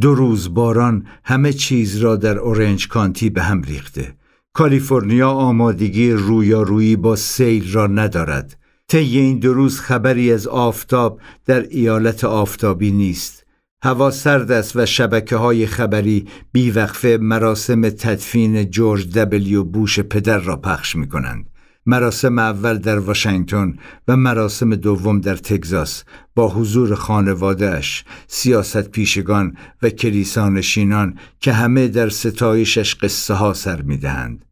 [0.00, 4.16] دو روز باران همه چیز را در اورنج کانتی به هم ریخته.
[4.52, 8.63] کالیفرنیا آمادگی رویارویی با سیل را ندارد
[8.94, 13.46] طی این دو روز خبری از آفتاب در ایالت آفتابی نیست
[13.82, 20.56] هوا سرد است و شبکه های خبری بیوقفه مراسم تدفین جورج دبلیو بوش پدر را
[20.56, 21.50] پخش می کنند.
[21.86, 23.76] مراسم اول در واشنگتن
[24.08, 32.08] و مراسم دوم در تگزاس با حضور خانوادهش، سیاست پیشگان و کلیسانشینان که همه در
[32.08, 34.44] ستایشش قصه ها سر می دهند.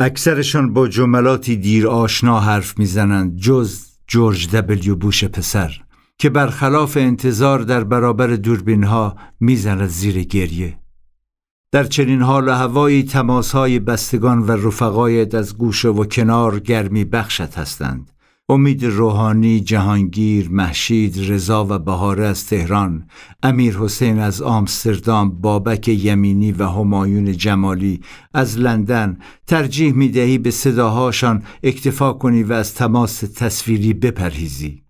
[0.00, 5.80] اکثرشان با جملاتی دیر آشنا حرف می‌زنند جز جورج دبلیو بوش پسر
[6.18, 10.78] که برخلاف انتظار در برابر دوربین ها می‌زند زیر گریه.
[11.72, 17.04] در چنین حال و هوایی تماس های بستگان و رفقایت از گوشه و کنار گرمی
[17.04, 18.10] بخشت هستند.
[18.48, 23.08] امید روحانی، جهانگیر، محشید، رضا و بهاره از تهران،
[23.42, 28.00] امیر حسین از آمستردام، بابک یمینی و همایون جمالی
[28.34, 34.82] از لندن ترجیح می دهی به صداهاشان اکتفا کنی و از تماس تصویری بپرهیزی.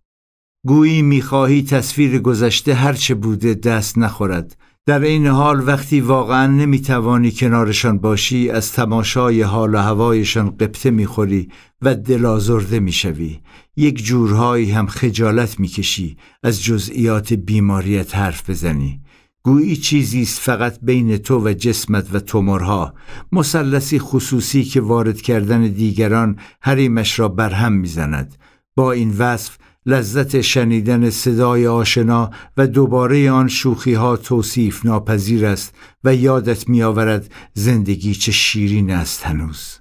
[0.66, 4.56] گویی می‌خواهی تصویر گذشته هرچه بوده دست نخورد
[4.88, 11.48] در این حال وقتی واقعا نمی‌توانی کنارشان باشی از تماشای حال و هوایشان قبطه می‌خوری
[11.82, 13.40] و دلازرده می‌شوی.
[13.76, 19.00] یک جورهایی هم خجالت می‌کشی از جزئیات بیماریت حرف بزنی.
[19.42, 22.94] گویی چیزی است فقط بین تو و جسمت و تومورها.
[23.32, 28.34] مثلثی خصوصی که وارد کردن دیگران حریمش را برهم می‌زند.
[28.76, 35.74] با این وصف لذت شنیدن صدای آشنا و دوباره آن شوخی ها توصیف ناپذیر است
[36.04, 39.78] و یادت میآورد زندگی چه شیرین است هنوز.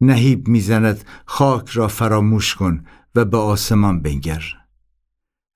[0.00, 2.84] نهیب می‌زند خاک را فراموش کن
[3.14, 4.44] و به آسمان بنگر.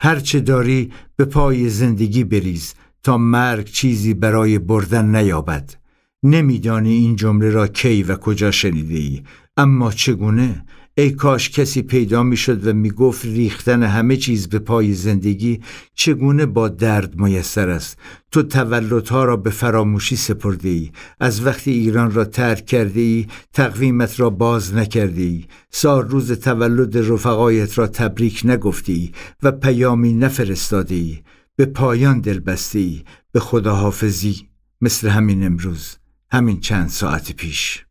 [0.00, 5.74] هرچه داری به پای زندگی بریز تا مرگ چیزی برای بردن نیابد.
[6.22, 9.22] نمیدانی این جمله را کی و کجا شنیده ای
[9.56, 10.64] اما چگونه؟
[10.98, 15.60] ای کاش کسی پیدا می‌شد و می‌گفت ریختن همه چیز به پای زندگی
[15.94, 17.98] چگونه با درد میسر است؟
[18.30, 20.90] تو تولدها را به فراموشی سپرده ای
[21.20, 26.96] از وقتی ایران را ترک کرده ای تقویمت را باز نکرده ای سال روز تولد
[26.96, 29.10] رفقایت را تبریک نگفته ای
[29.42, 31.18] و پیامی نفرستاده ای
[31.56, 34.48] به پایان دل بسته ای به خداحافظی.
[34.80, 35.96] مثل همین امروز
[36.32, 37.85] همین چند ساعت پیش.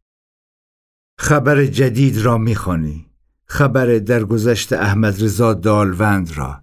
[1.17, 3.05] خبر جدید را می‌خوانی.
[3.45, 6.61] خبر درگذشت احمد رضا دالوند را.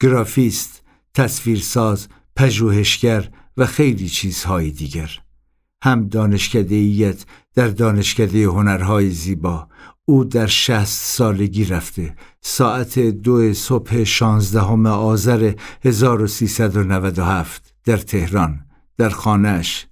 [0.00, 0.82] گرافیست
[1.14, 5.10] تصویرساز پژوهشگر و خیلی چیزهای دیگر.
[5.82, 7.24] هم دانشکدهیت
[7.54, 9.68] در دانشکده هنرهای زیبا.
[10.04, 12.16] او در شهست سالگی رفته.
[12.40, 15.54] ساعت دو صبح شانزدهم آذر
[15.84, 18.66] 1397 در تهران
[18.96, 19.86] در خانهش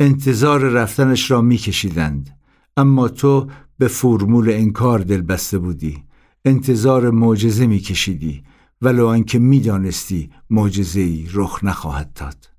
[0.00, 2.39] انتظار رفتنش را میکشیدند.
[2.76, 3.46] اما تو
[3.78, 6.04] به فرمول انکار دل بسته بودی.
[6.44, 8.42] انتظار معجزه میکشیدی.
[8.82, 12.50] ولو آنکه می‌دانستی معجزه ای رخ نخواهد داد.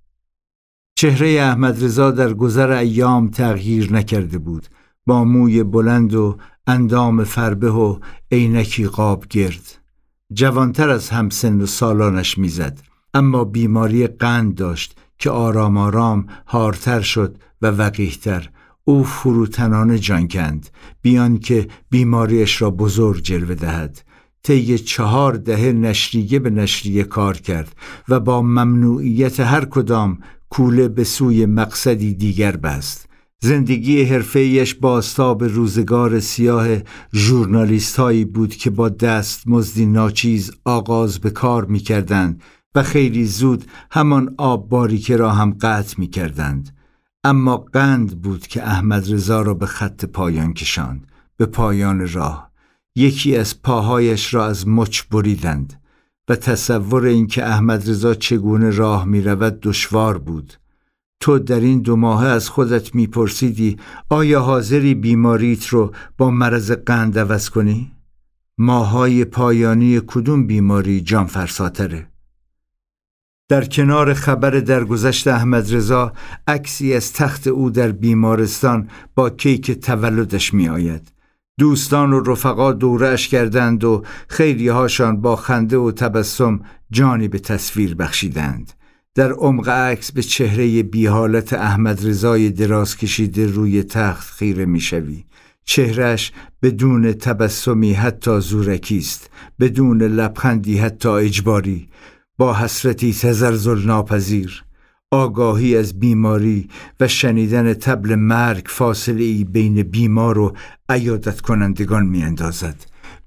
[0.96, 4.68] چهره احمد رضا در گذر ایام تغییر نکرده بود.
[5.06, 6.38] با موی بلند و
[6.68, 8.00] اندام فربه و
[8.32, 9.78] عینکی قاب گرد.
[10.34, 12.80] جوانتر از همسن و سالانش می‌زد.
[13.14, 18.50] اما بیماری قند داشت که آرام آرام هارتر شد و وقیهتر
[18.84, 20.70] او فروتنانه جان کند
[21.02, 24.02] بیان که بیماریش را بزرگ جلوه دهد
[24.44, 27.76] طی چهار دهه نشریه به نشریه کار کرد
[28.10, 30.20] و با ممنوعیت هر کدام
[30.50, 33.10] کوله به سوی مقصدی دیگر بست
[33.44, 35.02] زندگی حرفه‌ایش با
[35.40, 36.68] روزگار سیاه
[37.14, 42.42] ژورنالیست هایی بود که با دست مزدی ناچیز آغاز به کار می کردند
[42.76, 46.81] و خیلی زود همان آب باریکه را هم قطع می کردند.
[47.24, 51.08] اما قند بود که احمد رضا را به خط پایان کشاند
[51.38, 52.52] به پایان راه
[52.96, 55.82] یکی از پاهایش را از مچ بریدند
[56.30, 60.54] و تصور اینکه احمد رضا چگونه راه می رود دشوار بود
[61.20, 63.78] تو در این دو ماه از خودت میپرسیدی
[64.10, 67.92] آیا حاضری بیماریت رو با مرض قند عوض کنی؟
[68.58, 72.11] ماهای پایانی کدوم بیماری جان فرساتره؟
[73.52, 76.14] در کنار خبر درگذشت احمد رضا
[76.48, 81.12] عکسی از تخت او در بیمارستان با کیک تولدش می آید.
[81.60, 86.60] دوستان و رفقا دورش کردند و خیلی هاشان با خنده و تبسم
[86.92, 88.74] جانی به تصویر بخشیدند.
[89.16, 95.26] در عمق عکس به چهره بیحالت احمد رضای دراز کشیده روی تخت خیره می‌شوی.
[95.64, 96.32] چهرش
[96.62, 99.30] بدون تبسمی حتی زورکی است
[99.60, 101.88] بدون لبخندی حتی اجباری
[102.42, 104.64] با حسرتی تزرزل ناپذیر
[105.12, 106.70] آگاهی از بیماری
[107.00, 110.56] و شنیدن تبل مرگ فاصله ای بین بیمار و
[110.90, 112.76] عیادت کنندگان می اندازد.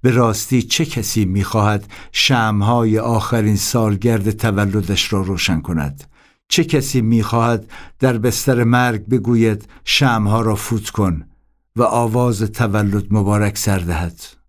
[0.00, 6.04] به راستی چه کسی می‌خواهد شمهای آخرین سالگرد تولدش را روشن کند
[6.48, 11.24] چه کسی می‌خواهد در بستر مرگ بگوید شمها را فوت کن
[11.76, 14.43] و آواز تولد مبارک سردهد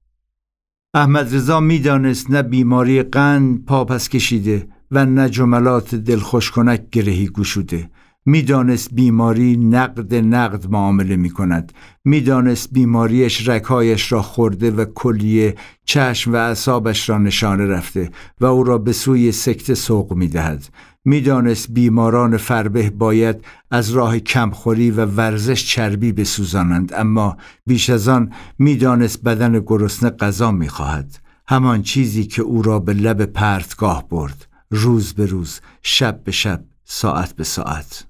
[0.96, 7.90] احمد رضا می‌دانست نه بیماری قند پاپس کشیده و نه جملات دلخوش کنک گرهی گشوده.
[8.26, 11.74] می‌دانست بیماری نقد نقد معامله می کند
[12.06, 18.10] می‌دانست بیماریش رکایش را خورده و کلیه چشم و اعصابش را نشانه رفته
[18.42, 20.68] و او را به سوی سکت سوق می دهد
[21.06, 28.34] می‌دانست بیماران فربه باید از راه کمخوری و ورزش چربی بسوزانند اما بیش از آن
[28.60, 31.20] می‌دانست بدن گرسنه غذا می‌خواهد.
[31.48, 36.66] همان چیزی که او را به لب پرتگاه برد روز به روز شب به شب
[36.86, 38.06] ساعت به ساعت.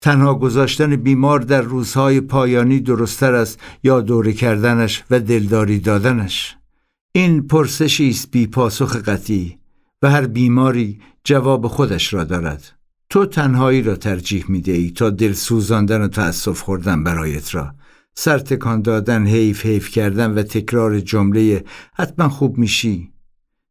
[0.00, 6.56] تنها گذاشتن بیمار در روزهای پایانی درستتر است یا دوره کردنش و دلداری دادنش.
[7.12, 9.61] این پرسشی است بی پاسخ قطعی.
[10.02, 12.72] و هر بیماری جواب خودش را دارد.
[13.10, 17.74] تو تنهایی را ترجیح می ای تا دل سوزاندن و تأسف خوردن برایت را.
[18.14, 23.12] سر تکان دادن حیف حیف کردن و تکرار جمله حتما خوب میشی.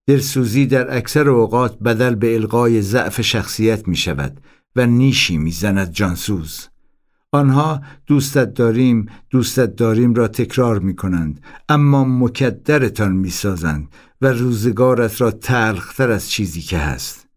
[0.08, 4.42] دلسوزی در اکثر اوقات بدل به القای ضعف شخصیت می شود
[4.76, 6.68] و نیشی می‌زند جانسوز.
[7.32, 13.88] آنها دوستت داریم دوستت داریم را تکرار می کنند اما مکدرتان می سازند
[14.22, 17.28] و روزگارت را تلختر از چیزی که هست.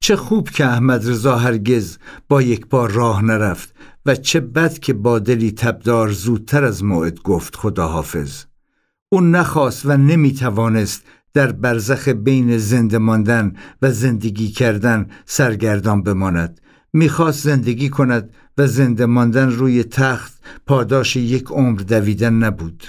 [0.00, 1.98] چه خوب که احمد رضا هرگز
[2.28, 3.74] با یک بار راه نرفت
[4.06, 8.44] و چه بد که با دلی تبدار زودتر از موعد گفت خداحافظ.
[9.08, 11.04] او نخواست و نمی توانست
[11.34, 13.52] در برزخ بین زنده ماندن
[13.82, 16.60] و زندگی کردن سرگردان بماند.
[16.92, 22.84] می‌خواست زندگی کند و زنده ماندن روی تخت پاداش یک عمر دویدن نبود.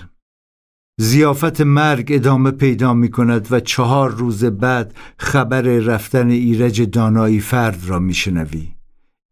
[0.98, 7.80] زیافت مرگ ادامه پیدا می کند و چهار روز بعد خبر رفتن ایرج دانایی فرد
[7.86, 8.68] را میشنوی.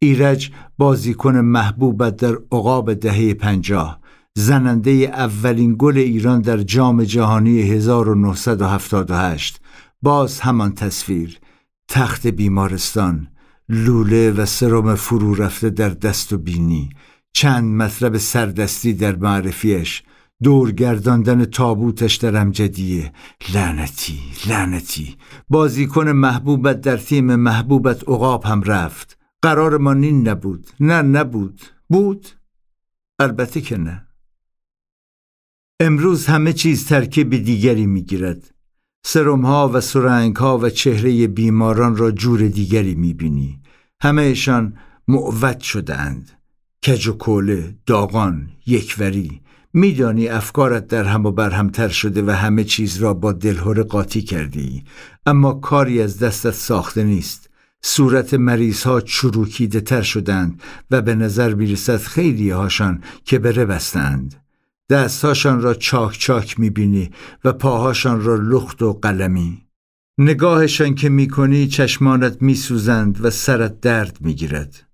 [0.01, 3.99] ایرج بازیکن محبوبت در عقاب دهه پنجاه
[4.36, 9.59] زننده اولین گل ایران در جام جهانی 1978
[10.01, 11.39] باز همان تصویر
[11.88, 13.28] تخت بیمارستان
[13.70, 16.89] لوله و سرم فرو رفته در دست و بینی
[17.34, 20.03] چند مطلب سردستی در معرفیش
[20.44, 23.14] دور گرداندن تابوتش در امجدیه.
[23.54, 25.16] لعنتی لعنتی.
[25.50, 29.18] بازیکن محبوبت در تیم محبوبت عقاب هم رفت.
[29.41, 30.70] قرار ما نین نبود.
[30.80, 31.62] نه نبود.
[31.89, 32.28] بود؟
[33.20, 34.08] البته که نه.
[35.80, 38.54] امروز همه چیز ترکیب دیگری می‌گیرد.
[39.06, 43.60] سرمها و سرنگها و چهره بیماران را جور دیگری می‌بینی.
[44.02, 44.78] همهشان
[45.08, 46.32] معود شدهاند.
[46.86, 49.43] کج و کوله داغان یکوری.
[49.74, 54.84] میدانی افکارت در هم و برهمتر شده و همه چیز را با دلهور قاطی کردی.
[55.26, 57.49] اما کاری از دستت ساخته نیست.
[57.82, 60.61] صورت مریض ها چروکیده تر شدند
[60.91, 64.36] و به نظر می‌رسد خیلی هاشان که بره بستند.
[64.89, 67.11] دستهاشان را چاک چاک می‌بینی
[67.43, 69.61] و پاهاشان را لخت و قلمی.
[70.17, 74.88] نگاهشان که می‌کنی چشمانت میسوزند و سرت درد می‌گیرد.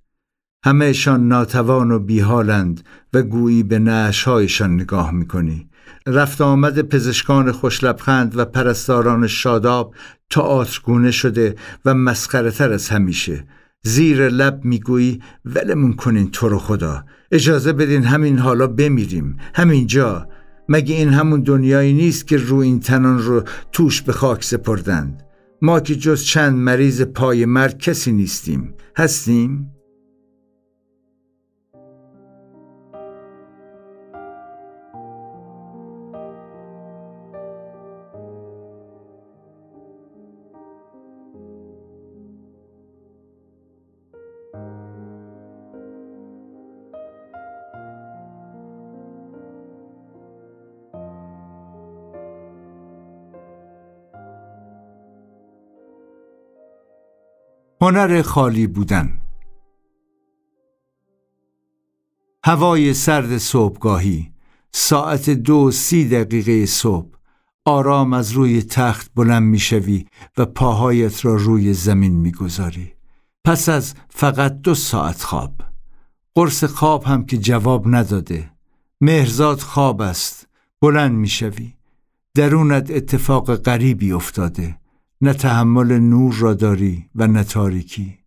[0.64, 2.82] همهشان ناتوان و بیحالند
[3.14, 5.70] و گویی به نعشهایشان نگاه می‌کنی.
[6.08, 9.96] رفت آمد پزشکان خوشلبخند و پرستاران شاداب
[10.30, 11.56] تئاترگونه شده
[11.86, 13.44] و مسخره تر از همیشه.
[13.84, 17.04] زیر لب می‌گویی ولمون کنین تو رو خدا.
[17.32, 19.38] اجازه بدین همین حالا بمیریم.
[19.54, 20.28] همینجا.
[20.70, 25.24] مگه این همون دنیایی نیست که رو این تنان رو توش به خاک سپردند؟
[25.62, 28.74] ما که جز چند مریض پای مرگ کسی نیستیم.
[28.98, 29.72] هستیم؟
[57.82, 59.22] هنر خالی بودن.
[62.46, 64.32] هوای سرد صبحگاهی
[64.72, 67.10] ساعت دو سی دقیقه صبح.
[67.66, 70.06] آرام از روی تخت بلند می‌شوی
[70.38, 72.94] و پاهایت را روی زمین می‌گذاری
[73.46, 75.54] پس از فقط دو ساعت خواب.
[76.36, 78.52] قرص خواب هم که جواب نداده.
[79.02, 80.48] مهرزاد خواب است.
[80.82, 81.74] بلند می‌شوی
[82.36, 84.80] درونت اتفاق غریبی افتاده.
[85.22, 88.20] نه تحمل نور را داری و نه تاریکی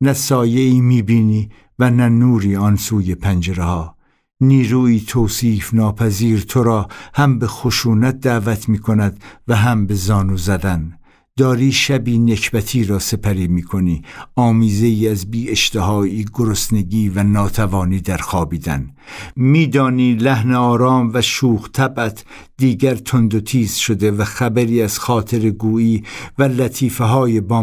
[0.00, 3.96] نه سایه می‌بینی و نه نوری آن سوی پنجره ها.
[4.40, 10.36] نیروی توصیف ناپذیر تو را هم به خشونت دعوت می کند و هم به زانو
[10.36, 10.98] زدن.
[11.38, 14.02] داری شبی نکبتی را سپری می کنی
[14.36, 18.90] آمیزه ای از بی اشتهایی گرسنگی و ناتوانی در خوابیدن.
[19.36, 22.24] میدانی لحن آرام و شوخ طبعت
[22.56, 26.04] دیگر تند و تیز شده و خبری از خاطر گویی
[26.38, 27.62] و لطیفه های با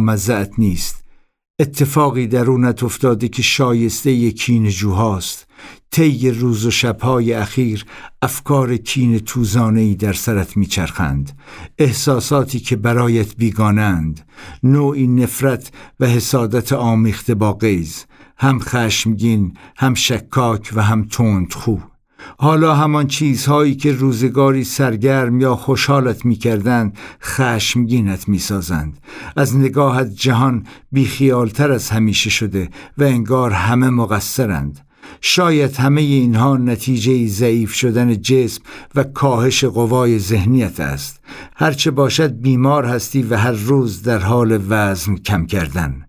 [0.58, 1.06] نیست.
[1.60, 5.49] اتفاقی درونت افتاده که شایسته کین جوهاست
[5.92, 7.86] طی روز و شبهای اخیر
[8.22, 11.40] افکار کین توزانه در سرت میچرخند.
[11.78, 14.22] احساساتی که برایت بیگانند.
[14.64, 18.06] نوعی نفرت و حسادت آمیخته با قیز.
[18.38, 21.78] هم خشمگین هم شکاک و هم تندخو
[22.38, 28.98] حالا همان چیزهایی که روزگاری سرگرم یا خوشحالت می‌کردند خشمگینت می‌سازند.
[29.36, 34.89] از نگاهت جهان بیخیالتر از همیشه شده و انگار همه مقصرند.
[35.22, 38.62] شاید همه اینها نتیجه ضعیف شدن جسم
[38.96, 41.20] و کاهش قوای ذهنیت است.
[41.56, 46.06] هرچه باشد بیمار هستی و هر روز در حال وزن کم کردن.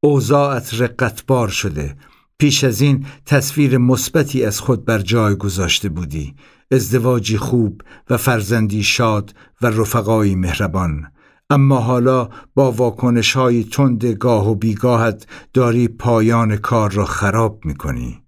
[0.00, 1.96] اوضاعت رقتبار شده.
[2.38, 6.34] پیش از این تصویر مثبتی از خود بر جای گذاشته بودی.
[6.70, 11.06] ازدواجی خوب و فرزندی شاد و رفقایی مهربان.
[11.50, 18.21] اما حالا با واکنش های تند گاه و بیگاهت داری پایان کار را خراب می‌کنی.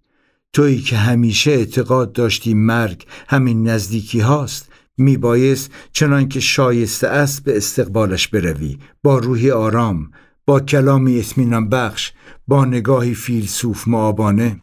[0.54, 7.56] تویی که همیشه اعتقاد داشتی مرگ همین نزدیکی هاست میبایست چنان که شایسته است به
[7.56, 10.10] استقبالش بروی با روحی آرام
[10.46, 12.12] با کلامی اطمینان بخش
[12.48, 14.60] با نگاهی فیلسوف معابانه.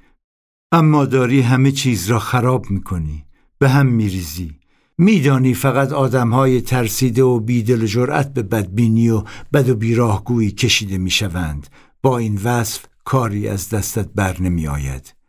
[0.71, 3.25] اما داری همه چیز را خراب می‌کنی
[3.59, 4.51] به هم میریزی.
[4.97, 9.23] میدانی فقط آدمهای ترسیده و بیدل و جرأت به بدبینی و
[9.53, 11.67] بد و بیراهگویی کشیده می‌شوند.
[12.01, 15.20] با این وصف کاری از دستت بر نمی آید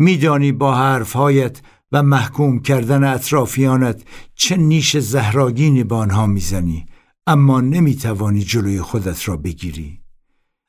[0.00, 1.60] میدانی با حرفهایت
[1.92, 4.02] و محکوم کردن اطرافیانت
[4.34, 6.86] چه نیش زهراگینی با آنها می‌زنی
[7.26, 10.00] اما نمی‌توانی جلوی خودت را بگیری.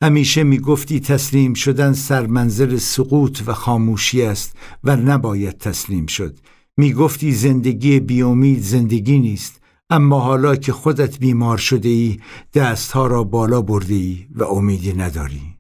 [0.04, 6.38] همیشه می‌گفتی تسلیم شدن سرمنزل سقوط و خاموشی است و نباید تسلیم شد.
[6.78, 12.20] می‌گفتی زندگی بیامید زندگی نیست اما حالا که خودت بیمار شده ای
[12.54, 15.51] دستها را بالا برده ای و امیدی نداری.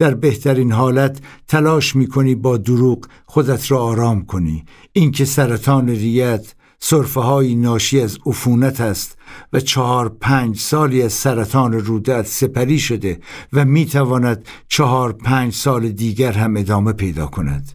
[0.00, 4.64] در بهترین حالت تلاش می‌کنی با دروغ خودت را آرام کنی.
[4.92, 9.18] اینکه سرطان ریت صرفه های ناشی از عفونت است
[9.52, 13.20] و چهار پنج سالی از سرطان رودت سپری شده
[13.52, 17.72] و می‌تواند چهار پنج سال دیگر هم ادامه پیدا کند.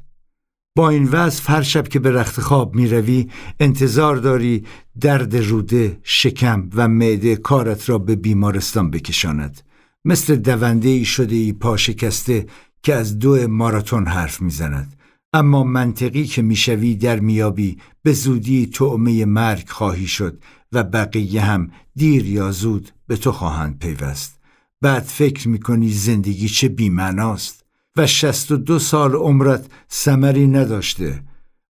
[0.77, 4.63] با این وصف هر شب که به رخت خواب می روی انتظار داری
[5.01, 9.61] درد روده، شکم و معده کارت را به بیمارستان بکشاند.
[10.05, 12.45] مثل دونده ای شده ای پا شکسته
[12.83, 14.93] که از دو ماراتون حرف می‌زند
[15.33, 20.39] اما منطقی که می‌شوی در میابی به زودی تعمه مرگ خواهی شد
[20.71, 24.39] و بقیه هم دیر یا زود به تو خواهند پیوست
[24.81, 27.65] بعد فکر می‌کنی زندگی چه بیمناست
[27.97, 31.23] و شست و دو سال عمرت سمری نداشته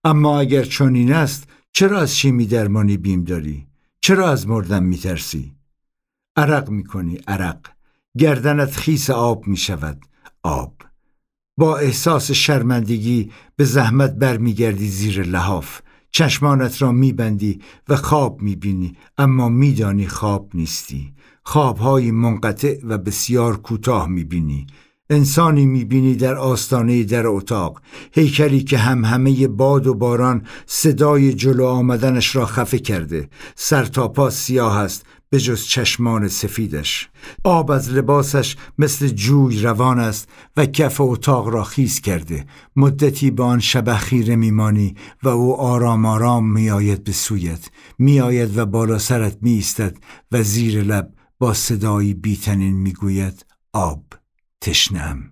[0.04, 3.68] اما اگر چنین است چرا از شیمی درمانی بیم داری؟
[4.02, 5.52] چرا از مردن میترسی؟
[6.36, 7.60] عرق می‌کنی عرق
[8.18, 10.06] گردنت خیس آب می شود
[10.44, 10.74] آب.
[11.58, 15.82] با احساس شرمندگی به زحمت برمیگردی زیر لحاف.
[16.12, 21.14] چشمانت را میبندی و خواب می‌بینی اما میدانی خواب نیستی.
[21.44, 24.68] خوابهای منقطع و بسیار کوتاه می‌بینی.
[25.10, 27.82] انسانی می‌بینی در آستانه در اتاق.
[28.12, 33.30] هیکلی که هم همه باد و باران صدای جلو آمدنش را خفه کرده.
[33.56, 35.06] سر تا پا سیاه است.
[35.34, 37.10] به جز چشمان سفیدش.
[37.44, 42.46] آب از لباسش مثل جوی روان است و کف اتاق را خیز کرده.
[42.76, 47.70] مدتی به آن شبه خیره میمانی و او آرام آرام میآید به سویت.
[48.00, 49.98] میآید و بالا سرت میایستد
[50.32, 54.04] و زیر لب با صدایی بیتنین می‌گوید آب
[54.62, 55.32] تشنم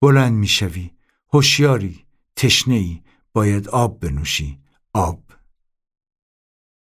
[0.00, 0.90] بلند می‌شوی.
[1.32, 2.04] هوشیاری
[2.36, 4.58] تشنه باید آب بنوشی.
[4.94, 5.21] آب.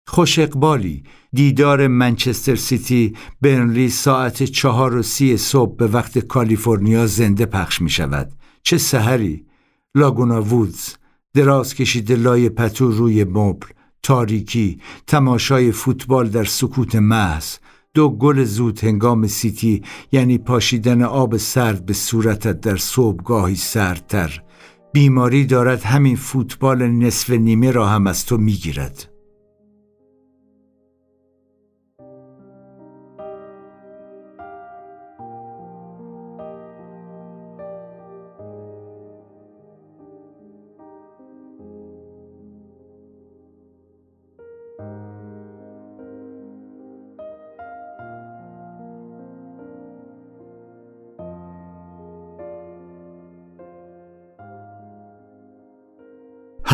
[0.06, 1.02] خوش اقبالی
[1.32, 7.90] دیدار منچستر سیتی برنلی ساعت چهار و سی صبح به وقت کالیفرنیا زنده پخش می
[7.90, 8.32] شود
[8.62, 9.46] چه سحری!
[9.94, 10.94] لاگونا وودز
[11.34, 13.66] دراز کشیده لای پتو روی مبل.
[14.02, 17.56] تاریکی تماشای فوتبال در سکوت محض.
[17.94, 19.82] دو گل زود هنگام سیتی
[20.12, 24.42] یعنی پاشیدن آب سرد به صورتت در صبحگاهی سردتر.
[24.92, 29.13] بیماری دارد همین فوتبال نصف نیمه را هم از تو می‌گیرد.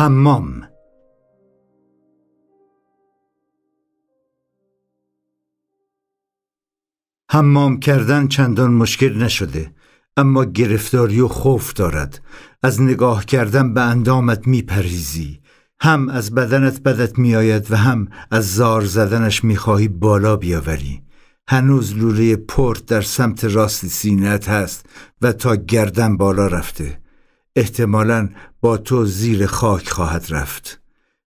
[0.01, 0.63] حمام.
[7.31, 9.71] حمام کردن چندان مشکل نشده
[10.17, 12.21] اما گرفتاری و خوف دارد.
[12.63, 15.39] از نگاه کردن به اندامت میپریزی.
[15.79, 21.01] هم از بدنت بدت میآید و هم از زار زدنش می‌خواهی بالا بیاوری.
[21.47, 24.85] هنوز لوله پرت در سمت راست سینت هست
[25.21, 27.00] و تا گردن بالا رفته.
[27.55, 28.29] احتمالا
[28.61, 30.81] با تو زیر خاک خواهد رفت.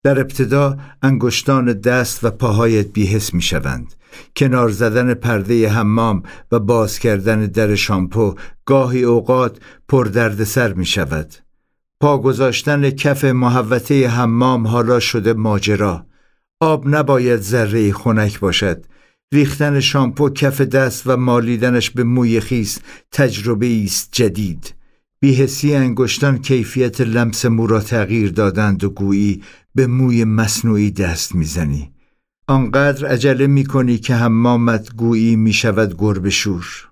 [0.05, 3.95] در ابتدا انگشتان دست و پاهایت بیهس می شوند.
[4.37, 9.59] کنار زدن پرده حمام و باز کردن در شامپو گاهی اوقات
[9.89, 11.35] پر سر می شود.
[12.01, 16.07] پا گذاشتن کف محوطه حمام حالا شده ماجرا.
[16.61, 18.85] آب نباید ذره خنک باشد.
[19.33, 22.79] ریختن شامپو کف دست و مالیدنش به موی خیس
[23.12, 24.78] تجربه است جدید.
[25.21, 29.43] بیهسی انگشتان کیفیت لمس مو را تغییر دادند و گویی
[29.75, 31.93] به موی مصنوعی دست می‌زنی.
[32.47, 36.89] آنقدر عجله می‌کنی که حمامت گویی می‌شود گربه شور.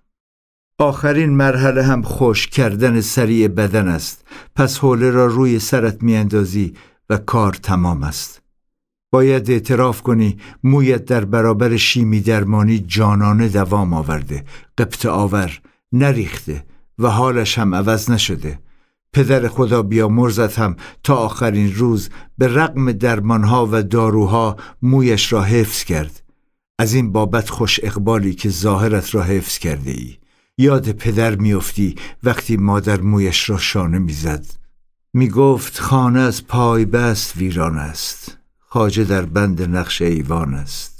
[0.78, 4.24] آخرین مرحله هم خوش کردن سریع بدن است.
[4.54, 6.74] پس حوله را روی سرت میاندازی
[7.10, 8.42] و کار تمام است.
[9.12, 14.44] باید اعتراف کنی مویت در برابر شیمی درمانی جانانه دوام آورده.
[14.78, 15.60] قبط آور
[15.92, 16.64] نریخته.
[16.98, 18.58] و حالش هم عوض نشده.
[19.12, 25.84] پدر خدا بیامرزت هم تا آخرین روز به رقم درمانها و داروها مویش را حفظ
[25.84, 26.22] کرد.
[26.78, 30.16] از این بابت خوش اقبالی که ظاهرت را حفظ کرده ای
[30.58, 34.46] یاد پدر میافتی وقتی مادر مویش را شانه می‌زد.
[35.14, 38.38] می‌گفت خانه از پای بست ویران است.
[38.58, 40.95] خاجه در بند نقش ایوان است.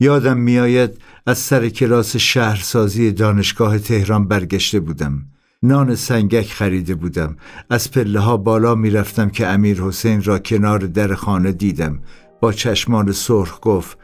[0.00, 5.26] یادم میآید از سر کلاس شهرسازی دانشگاه تهران برگشته بودم.
[5.62, 7.36] نان سنگک خریده بودم.
[7.70, 12.00] از پله ها بالا می‌رفتم که امیر حسین را کنار در خانه دیدم.
[12.40, 13.98] با چشمان سرخ گفت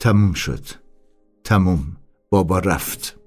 [0.00, 0.64] تموم شد.
[1.44, 1.96] تموم.
[2.30, 3.19] بابا رفت.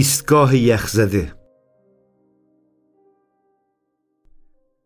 [0.00, 1.32] ایستگاه یخزده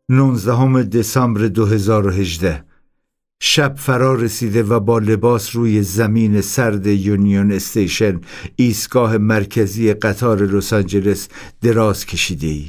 [0.09, 2.65] 19 دسامبر 2018
[3.41, 8.21] شب فرا رسیده و با لباس روی زمین سرد یونیون استیشن
[8.57, 11.29] ایستگاه مرکزی قطار لس آنجلس
[11.61, 12.69] دراز کشیده ای.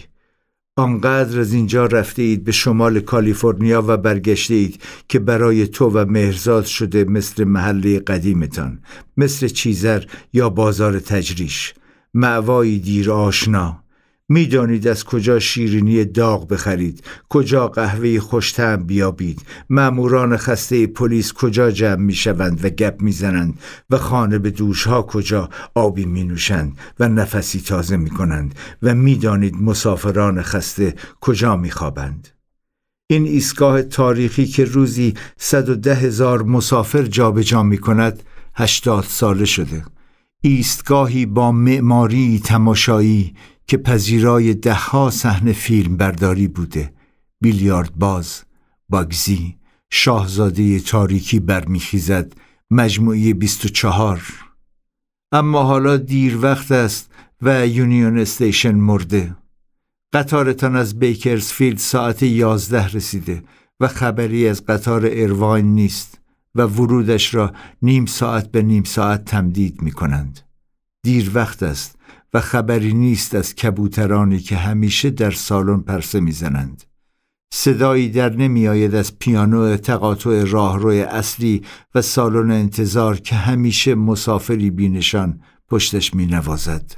[0.77, 6.05] آنقدر از اینجا رفته اید به شمال کالیفرنیا و برگشته اید که برای تو و
[6.05, 8.79] مهرزاد شده مثل محله قدیمتان
[9.17, 11.73] مثل چیزر یا بازار تجریش.
[12.17, 13.83] معوایی دیر آشنا.
[14.29, 19.41] می‌دانید از کجا شیرینی داغ بخرید کجا قهوه خوشتم بیابید.
[19.69, 23.59] ماموران خسته پلیس کجا جمع می‌شوند و گپ می‌زنند
[23.89, 29.55] و خانه به دوشها کجا آبی می نوشند و نفسی تازه می کنند و می‌دانید
[29.55, 32.27] مسافران خسته کجا میخوابند.
[33.07, 39.45] این ایستگاه تاریخی که روزی صد و ده هزار مسافر جابجا می کند هشتاد ساله
[39.45, 39.94] شده.
[40.47, 43.33] ایستگاهی با معماری تماشایی
[43.67, 46.93] که پذیرای دهها صحنه فیلم برداری بوده.
[47.41, 48.43] بیلیارد باز
[48.89, 49.55] باگزی
[49.89, 52.33] شاهزاده تاریکی برمیخیزد
[52.71, 54.21] مجموعه 24
[55.31, 59.35] اما حالا دیر وقت است و یونیون استیشن مرده.
[60.13, 63.43] قطارتان از بیکرزفیلد ساعت یازده رسیده
[63.79, 66.19] و خبری از قطار ارواین نیست.
[66.55, 70.39] و ورودش را نیم ساعت به نیم ساعت تمدید می کنند.
[71.03, 71.95] دیر وقت است
[72.33, 76.83] و خبری نیست از کبوترانی که همیشه در سالن پرسه می‌زنند.
[77.53, 81.61] صدایی در نمی آید از پیانو تقاطع راهروی اصلی
[81.95, 86.91] و سالن انتظار که همیشه مسافری بینشان پشتش می نوازد.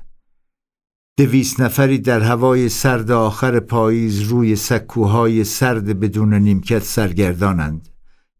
[1.17, 7.89] دویست نفری در هوای سرد آخر پاییز روی سکوهای سرد بدون نیمکت سرگردانند.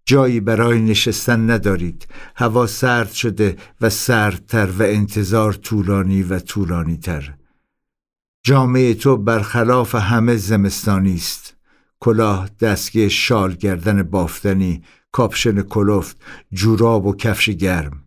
[0.08, 2.08] جایی برای نشستن ندارید.
[2.36, 7.34] هوا سرد شده و سردتر و انتظار طولانی و طولانی تر
[8.43, 11.55] جامعه تو برخلاف همه زمستانی است.
[11.99, 16.18] کلاه دستگه شال گردن بافتنی کاپشن کلفت
[16.51, 18.03] جوراب و کفش گرم.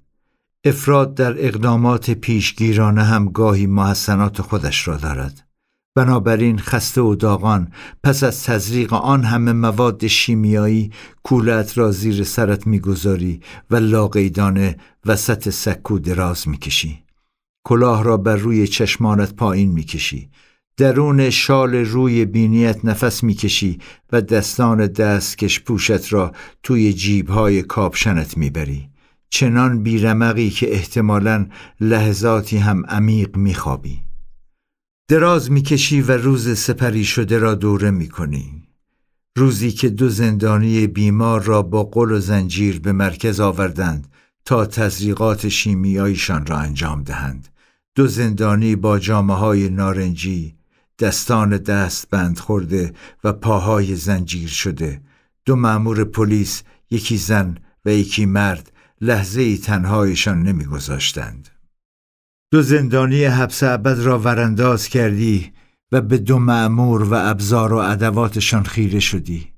[0.65, 5.50] افراد در اقدامات پیشگیرانه هم گاهی محسنات خودش را دارد.
[5.95, 7.73] بنابراین خسته و داغان.
[8.03, 10.91] پس از تزریق آن همه مواد شیمیایی
[11.23, 14.77] کوله‌ات را زیر سرت می‌گذاری و لاقیدانه
[15.07, 17.03] وسط سکو دراز می‌کشی.
[17.65, 20.31] کلاه را بر روی چشمانت پایین می‌کشی.
[20.77, 23.79] درون شال روی بینیت نفس می‌کشی
[24.13, 26.33] و دستان دستکش پوشت را
[26.63, 28.89] توی جیبهای کاپشنت می‌بری.
[29.31, 31.47] چنان بیرمقی که احتمالا
[31.81, 34.10] لحظاتی هم عمیق میخوابی.
[35.11, 38.63] دراز می‌کشی و روز سپری شده را دوره می‌کنی.
[39.37, 44.09] روزی که دو زندانی بیمار را با قل و زنجیر به مرکز آوردند
[44.45, 47.49] تا تزریقات شیمیاییشان را انجام دهند.
[47.95, 50.55] دو زندانی با جامعه های نارنجی
[50.99, 52.93] دستان دست بند خورده
[53.25, 55.01] و پاهای زنجیر شده.
[55.45, 61.50] دو مأمور پلیس یکی زن و یکی مرد لحظه ای تنهایشان نمیگذاشتند.
[62.53, 65.53] دو زندانی حبس ابد را ورانداز کردی
[65.93, 69.49] و به دو معمور و ابزار و ادواتشان خیره شدی.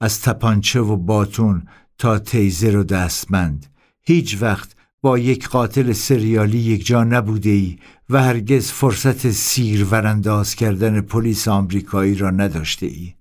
[0.00, 1.62] از تپانچه و باتون
[1.98, 3.66] تا تیزر و دستبند
[4.02, 7.78] هیچ وقت با یک قاتل سریالی یک جا نبوده ای
[8.10, 13.14] و هرگز فرصت سیر ورانداز کردن پلیس آمریکایی را نداشته ای.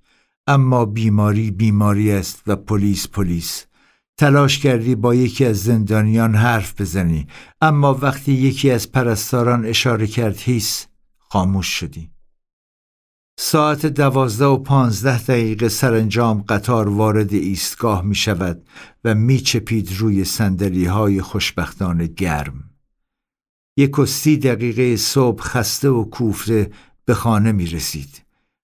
[0.47, 3.65] اما بیماری بیماری است و پلیس پلیس.
[4.18, 7.28] تلاش کردی با یکی از زندانیان حرف بزنی
[7.61, 10.88] اما وقتی یکی از پرستاران اشاره کرد هیس
[11.18, 12.11] خاموش شدی.
[13.39, 18.68] ساعت دوازده و پانزده دقیقه سرانجام قطار وارد ایستگاه می شود
[19.03, 22.70] و می چپید روی سندلی های خوشبختانه گرم.
[23.78, 26.72] یک و سی دقیقه صبح خسته و کوفته
[27.05, 28.24] به خانه می رسید.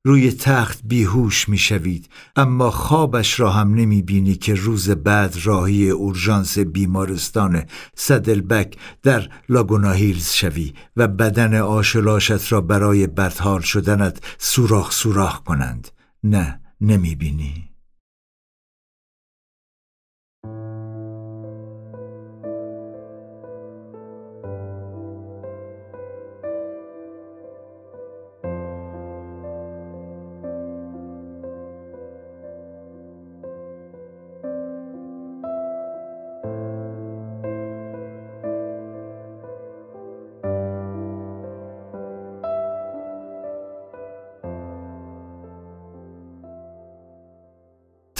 [0.05, 6.59] روی تخت بیهوش می‌شوید اما خوابش را هم نمی بینی که روز بعد راهی اورژانس
[6.59, 7.63] بیمارستان
[7.95, 15.87] سدلبک در لاگوناهیلز شوی و بدن آشلاشت را برای بدحال شدنت سوراخ سوراخ کنند.
[16.23, 17.62] نه نمی بینی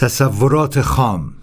[0.03, 1.42] تصورات خام.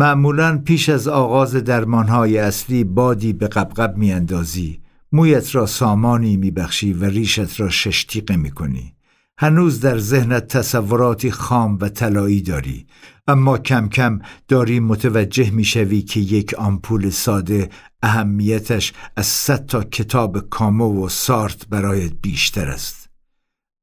[0.00, 4.80] معمولا پیش از آغاز درمانهای اصلی بادی به قبقب میاندازی.
[5.12, 8.94] مویت را سامانی میبخشی و ریشت را ششتیقه می‌کنی.
[9.38, 12.86] هنوز در ذهنت تصوراتی خام و طلایی داری.
[13.28, 17.70] اما کم کم داری متوجه می‌شوی که یک آمپول ساده
[18.02, 23.10] اهمیتش از صد تا کتاب کامو و سارت برایت بیشتر است.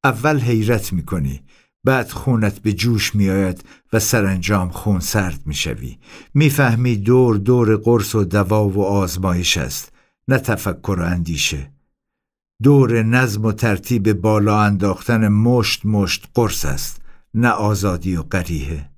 [0.04, 1.42] اول حیرت می‌کنی.
[1.88, 3.64] بعد خونت به جوش میآید
[3.94, 5.98] و سرانجام خون سرد می‌شوی.
[6.34, 9.92] می‌فهمی دور دور قرص و دوا و آزمایش است
[10.28, 11.72] نه تفکر و اندیشه.
[12.64, 17.02] دور نظم و ترتیب بالا انداختن مشت مشت قرص است
[17.34, 18.90] نه آزادی و قریه.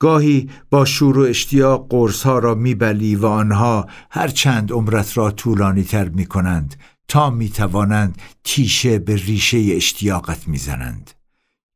[0.00, 5.30] گاهی با شور و اشتیاق قرص ها را میبلی و آنها هر چند عمرت را
[5.30, 6.76] طولانی تر می کنند
[7.08, 11.17] تا می توانند تیشه به ریشه اشتیاقت می‌زنند.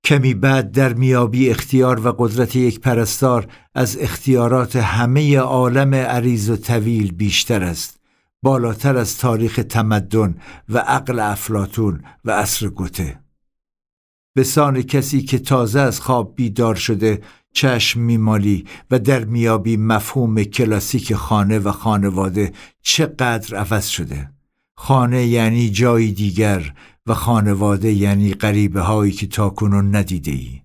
[0.05, 6.57] کمی بعد در میابی اختیار و قدرت یک پرستار از اختیارات همه عالم عریض و
[6.57, 8.00] طویل بیشتر است
[8.42, 10.36] بالاتر از تاریخ تمدن
[10.68, 13.20] و عقل افلاتون و عصر گوته.
[14.34, 17.22] به سان کسی که تازه از خواب بیدار شده
[17.53, 24.30] چشم میمالی و در میابی مفهوم کلاسیک خانه و خانواده چقدر عوض شده.
[24.76, 26.74] خانه یعنی جایی دیگر
[27.07, 30.61] و خانواده یعنی غریبه هایی که تاکنون ندیده ای.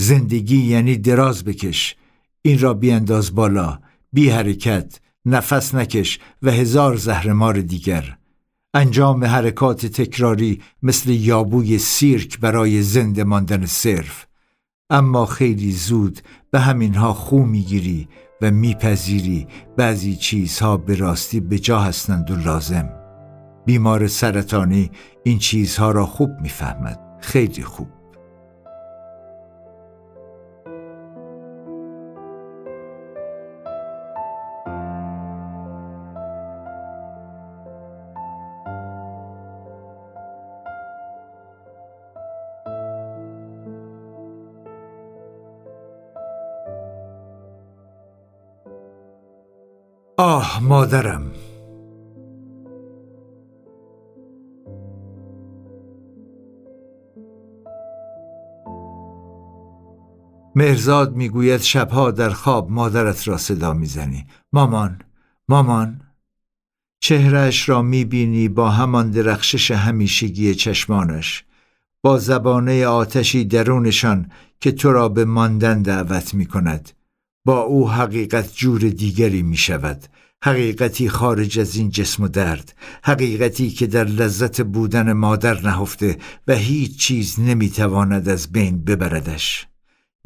[0.00, 1.96] زندگی یعنی دراز بکش.
[2.42, 3.78] این را بیانداز بالا.
[4.12, 5.00] بی حرکت.
[5.24, 8.18] نفس نکش و هزار زهرمار دیگر.
[8.74, 14.26] انجام حرکات تکراری مثل یابوی سیرک برای زنده ماندن صرف.
[14.90, 18.08] اما خیلی زود به همینها خو می‌گیری
[18.42, 19.46] و میپذیری
[19.76, 22.97] بعضی چیزها به راستی به جا هستند و لازم.
[23.68, 24.90] بیمار سرطانی
[25.22, 27.00] این چیزها را خوب می‌فهمد.
[27.20, 27.88] خیلی خوب.
[50.16, 51.37] آه مادرم.
[60.58, 64.26] مهرزاد می‌گوید شبها در خواب مادرت را صدا می‌زنی.
[64.52, 64.98] مامان
[65.48, 66.00] مامان.
[67.00, 71.44] چهرش را می‌بینی با همان درخشش همیشگی چشمانش
[72.02, 74.30] با زبانه آتشی درونشان
[74.60, 76.90] که تو را به ماندن دعوت می کند
[77.44, 80.04] با او حقیقت جور دیگری می شود
[80.44, 86.54] حقیقتی خارج از این جسم و درد حقیقتی که در لذت بودن مادر نهفته و
[86.54, 89.68] هیچ چیز نمی‌تواند از بین ببردش.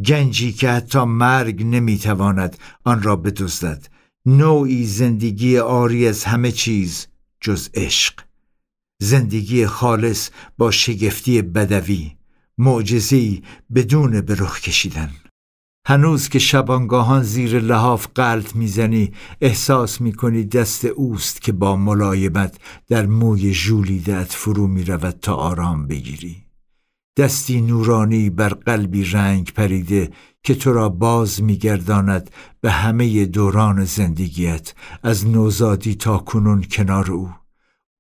[0.07, 3.89] گنجی که حتی مرگ نمی‌تواند آن را بدزدد.
[4.27, 7.07] نوعی زندگی آری از همه چیز
[7.41, 8.21] جز عشق.
[9.03, 12.17] زندگی خالص با شگفتی بدوی
[12.59, 13.43] معجزی
[13.75, 15.11] بدون به رخ کشیدن.
[15.87, 22.57] هنوز که شبانگاهان زیر لحاف قلط می‌زنی احساس می‌کنی دست اوست که با ملایمت
[22.89, 26.42] در موی ژولیدت فرو می‌رود تا آرام بگیری.
[27.17, 30.11] دستی نورانی بر قلبی رنگ پریده
[30.43, 37.31] که تو را باز میگرداند به همه دوران زندگیت از نوزادی تا کنون کنار او.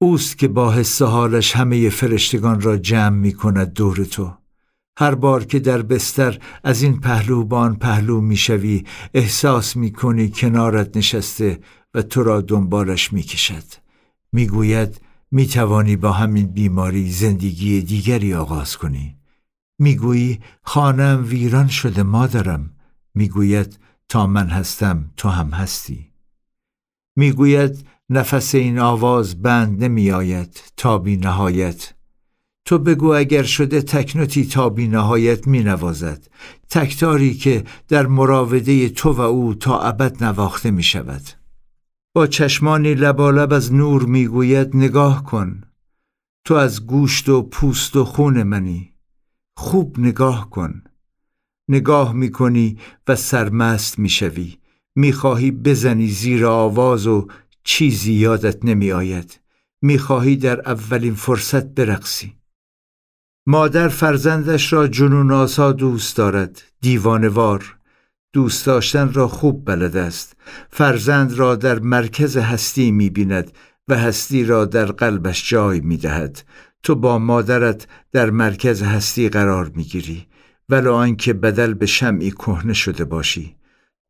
[0.01, 4.33] اوست که با حس حالش همه فرشتگان را جمع می کند دور تو.
[4.99, 8.85] هر بار که در بستر از این پهلو بان پهلو می‌شوی
[9.15, 11.61] احساس می کنی کنارت نشسته
[11.95, 13.65] و تو را دنبالش می کشد
[14.33, 15.01] می گوید
[15.35, 19.17] می توانی با همین بیماری زندگی دیگری آغاز کنی.
[19.79, 22.71] می‌گویی خانم ویران شده مادرم.
[23.15, 23.79] می‌گوید
[24.09, 26.13] تا من هستم تو هم هستی.
[27.17, 31.95] می‌گوید نفس این آواز بند نمی آید تا بی نهایت
[32.65, 36.29] تو بگو اگر شده تکنوتی تا بی نهایت می نوازد
[36.71, 41.23] تکتاری که در مراوده تو و او تا ابد نواخته می شود
[42.15, 45.63] با چشمانی لبالب از نور می‌گوید نگاه کن
[46.47, 48.93] تو از گوشت و پوست و خون منی
[49.57, 50.83] خوب نگاه کن
[51.69, 54.59] نگاه می‌کنی و سرمست می‌شوی
[54.97, 57.29] می‌خواهی بزنی زیر آواز و
[57.65, 59.41] چیزی یادت نمی آید
[59.83, 62.37] می‌خواهی در اولین فرصت برقصی.
[63.47, 67.79] مادر فرزندش را جنون آسا دوست دارد دیوانوار
[68.33, 70.37] دوست داشتن را خوب بلد است.
[70.71, 73.53] فرزند را در مرکز هستی می بیند
[73.89, 76.43] و هستی را در قلبش جای می دهد.
[76.83, 80.27] تو با مادرت در مرکز هستی قرار می گیری.
[80.69, 83.57] ولو آنکه بدل به شمعی کهنه شده باشی.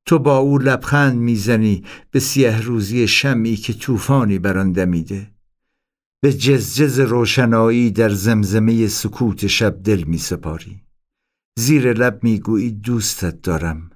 [0.06, 5.30] تو با او لبخند می‌زنی به سیه روزی شمعی که طوفانی بر آن دمیده.
[6.22, 10.82] به جزجز روشنایی در زمزمه سکوت شب دل می سپاری.
[11.58, 13.91] زیر لب می‌گویی دوستت دارم.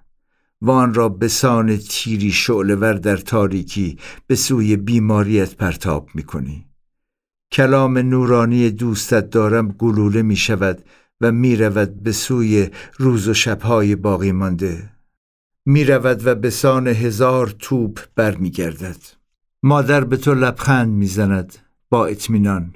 [0.67, 6.67] و آن را به سان تیری شعلور در تاریکی به سوی بیماریت پرتاب می کنی.
[7.53, 10.85] کلام نورانی دوستت دارم گلوله می شود
[11.21, 14.91] و می رود به سوی روز و شبهای باقی مانده
[15.67, 18.99] می رود و به سان هزار توپ برمیگردد.
[19.63, 21.59] مادر به تو لبخند می‌زند
[21.91, 22.75] با اطمینان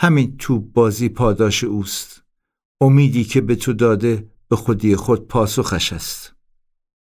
[0.00, 2.22] همین توپ بازی پاداش اوست
[2.80, 6.37] امیدی که به تو داده به خودی خود پاسخش است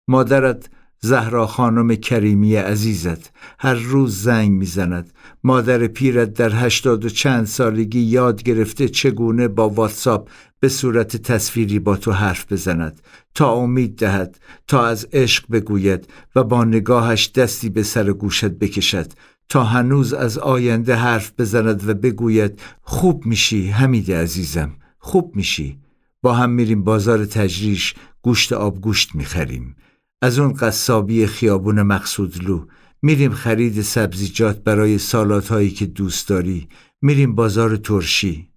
[0.08, 5.14] مادرت زهرا خانم کریمی عزیزت هر روز زنگ می‌زند.
[5.44, 10.30] مادر پیرت در هشتاد و چند سالگی یاد گرفته چگونه با واتساپ
[10.60, 13.02] به صورت تصویری با تو حرف بزند.
[13.36, 19.12] تا امید دهد تا از عشق بگوید و با نگاهش دستی به سر گوشت بکشد.
[19.50, 25.80] تا هنوز از آینده حرف بزند و بگوید خوب میشی حمید عزیزم خوب میشی.
[26.22, 29.76] با هم میریم بازار تجریش گوشت آب گوشت می‌خریم.
[30.22, 32.66] از اون قصابی خیابون مقصودلو
[33.02, 36.68] میریم خرید سبزیجات برای سالات هایی که دوست داری.
[37.02, 38.50] میریم بازار ترشی.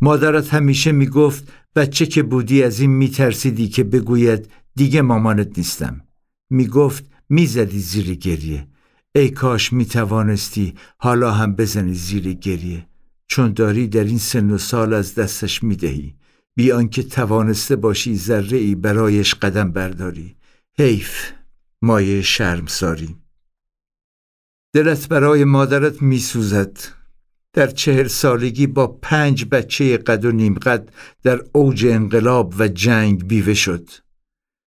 [0.00, 6.00] مادرت همیشه می‌گفت بچه که بودی از این میترسیدی که بگوید دیگه مامانت نیستم.
[6.50, 8.66] می‌گفت می‌زدی زیر گریه.
[9.14, 12.86] ای کاش می‌توانستی حالا هم بزنی زیر گریه.
[13.26, 16.14] چون داری در این سن و سال از دستش می‌دهی.
[16.56, 20.36] بی آنکه توانسته باشی ذره ای برایش قدم برداری.
[20.80, 21.32] حیف
[21.82, 22.22] مایه
[22.66, 23.16] ساری
[24.74, 26.78] دلت برای مادرت میسوزد.
[27.52, 30.88] در چهل سالگی با پنج بچه قد و نیم قد
[31.22, 33.88] در اوج انقلاب و جنگ بیوه شد.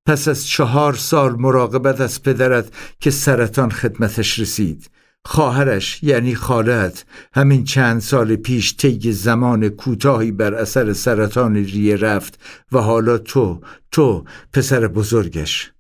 [0.07, 4.89] پس از چهار سال مراقبت از پدرت که سرطان خدمتش رسید.
[5.25, 12.39] خواهرش یعنی خالت همین چند سال پیش طی زمان کوتاهی بر اثر سرطان ریه رفت
[12.71, 15.72] و حالا تو تو پسر بزرگش.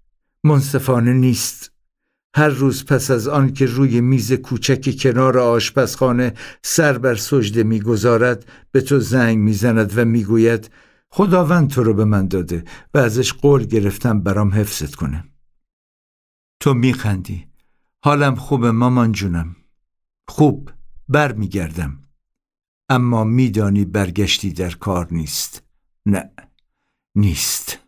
[0.43, 1.71] منصفانه نیست.
[2.35, 6.33] هر روز پس از آن که روی میز کوچکی کنار آشپزخانه
[6.63, 10.69] سر بر سجده می‌گذارد به تو زنگ می‌زند و می‌گوید
[11.09, 12.63] خداوند تو رو به من داده
[12.93, 15.23] و ازش قول گرفتم برام حفظت کنه.
[16.59, 17.47] تو میخندی.
[18.03, 19.55] حالم خوبه مامان جونم.
[20.27, 20.71] خوب
[21.09, 21.99] برمیگردم.
[22.89, 25.63] اما میدانی برگشتی در کار نیست.
[26.05, 26.31] نه
[27.15, 27.82] نیست.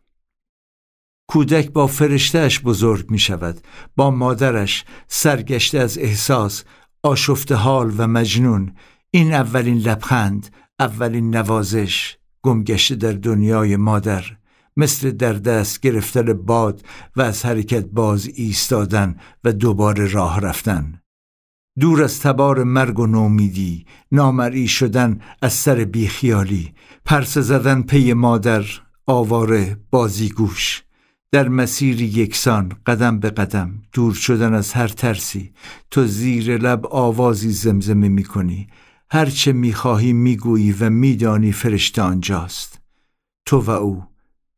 [1.28, 3.61] کودک با فرشتهش بزرگ می شود
[3.95, 6.63] با مادرش سرگشته از احساس
[7.03, 8.76] آشفت حال و مجنون.
[9.11, 14.23] این اولین لبخند اولین نوازش گمگشته در دنیای مادر.
[14.78, 21.01] مثل در دست گرفتن باد و از حرکت باز ایستادن و دوباره راه رفتن.
[21.80, 26.73] دور از تبار مرگ و نومیدی نامری شدن از سر بیخیالی.
[27.05, 28.65] پرس زدن پی مادر
[29.07, 30.84] آواره بازیگوش.
[31.36, 35.53] در مسیر یکسان قدم به قدم دور شدن از هر ترسی
[35.91, 38.67] تو زیر لب آوازی زمزمه می کنی
[39.11, 42.79] هرچه می خواهی می گویی و میدانی فرشته آنجاست.
[43.45, 44.03] تو و او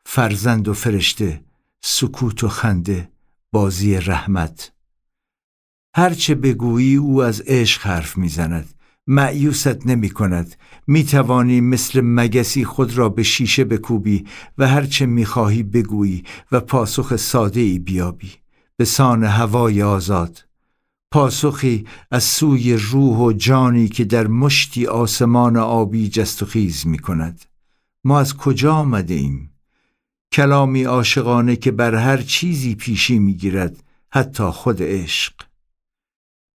[0.05, 1.41] فرزند و فرشته
[1.81, 3.09] سکوت و خنده
[3.51, 4.71] بازی رحمت.
[5.95, 8.73] هرچه بگویی او از عشق حرف می‌زند.
[9.07, 10.55] معیوست نمی کند
[10.87, 14.25] می توانی مثل مگسی خود را به شیشه بکوبی
[14.57, 18.31] و هرچه می خواهی بگویی و پاسخ ساده ای بیابی.
[18.77, 20.45] به سان هوای آزاد.
[21.11, 26.99] پاسخی از سوی روح و جانی که در مشتی آسمان آبی جست و خیز می
[26.99, 27.45] کند
[28.03, 29.51] ما از کجا آمده ایم؟
[30.31, 35.33] کلامی عاشقانه که بر هر چیزی پیشی می گیرد حتی خود عشق.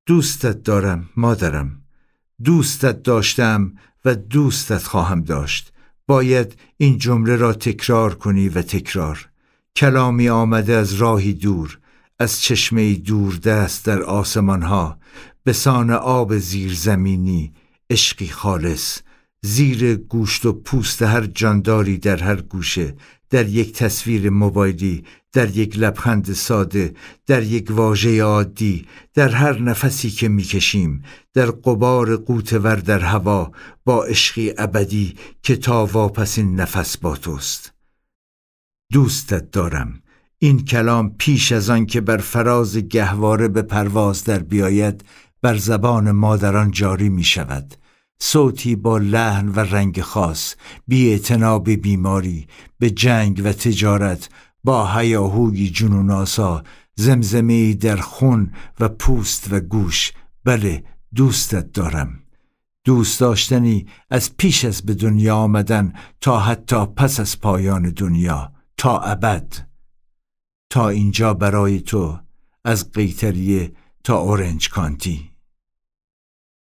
[0.06, 1.81] دوستت دارم مادرم.
[2.44, 3.74] دوستت داشتم
[4.06, 5.74] و دوستت خواهم داشت.
[6.08, 9.30] باید این جمله را تکرار کنی و تکرار.
[9.76, 11.80] کلامی آمده از راهی دور
[12.20, 15.00] از چشمه دور دست در آسمان ها
[15.44, 17.54] به سان آب زیرزمینی
[17.90, 19.00] عشقی خالص.
[19.42, 22.96] زیر گوشت و پوست هر جانداری در هر گوشه.
[23.30, 25.04] در یک تصویر موبایلی
[25.34, 26.94] در یک لبخند ساده
[27.28, 31.04] در یک واژه عادی در هر نفسی که می‌کشیم
[31.34, 33.52] در قبار قوتور در هوا
[33.86, 37.74] با عشقی ابدی که تا واپسین نفس با توست.
[38.92, 40.02] دوستت دارم.
[40.38, 45.04] این کلام پیش از آن که بر فراز گهواره به پرواز در بیاید
[45.42, 47.76] بر زبان مادران جاری می شود
[48.20, 50.56] صوتی با لحن و رنگ خاص
[50.88, 51.18] بی
[51.82, 52.48] بیماری
[52.80, 54.30] به جنگ و تجارت
[54.64, 56.64] با هیاهوی جنون آسا
[56.96, 60.14] زمزمه در خون و پوست و گوش.
[60.44, 60.84] بله
[61.16, 62.20] دوستت دارم.
[62.84, 69.00] دوست داشتنی از پیش از به دنیا آمدن تا حتی پس از پایان دنیا تا
[69.00, 69.54] ابد.
[70.70, 72.20] تا اینجا برای تو
[72.66, 73.72] از قیتریه
[74.04, 75.32] تا اورنج کانتی.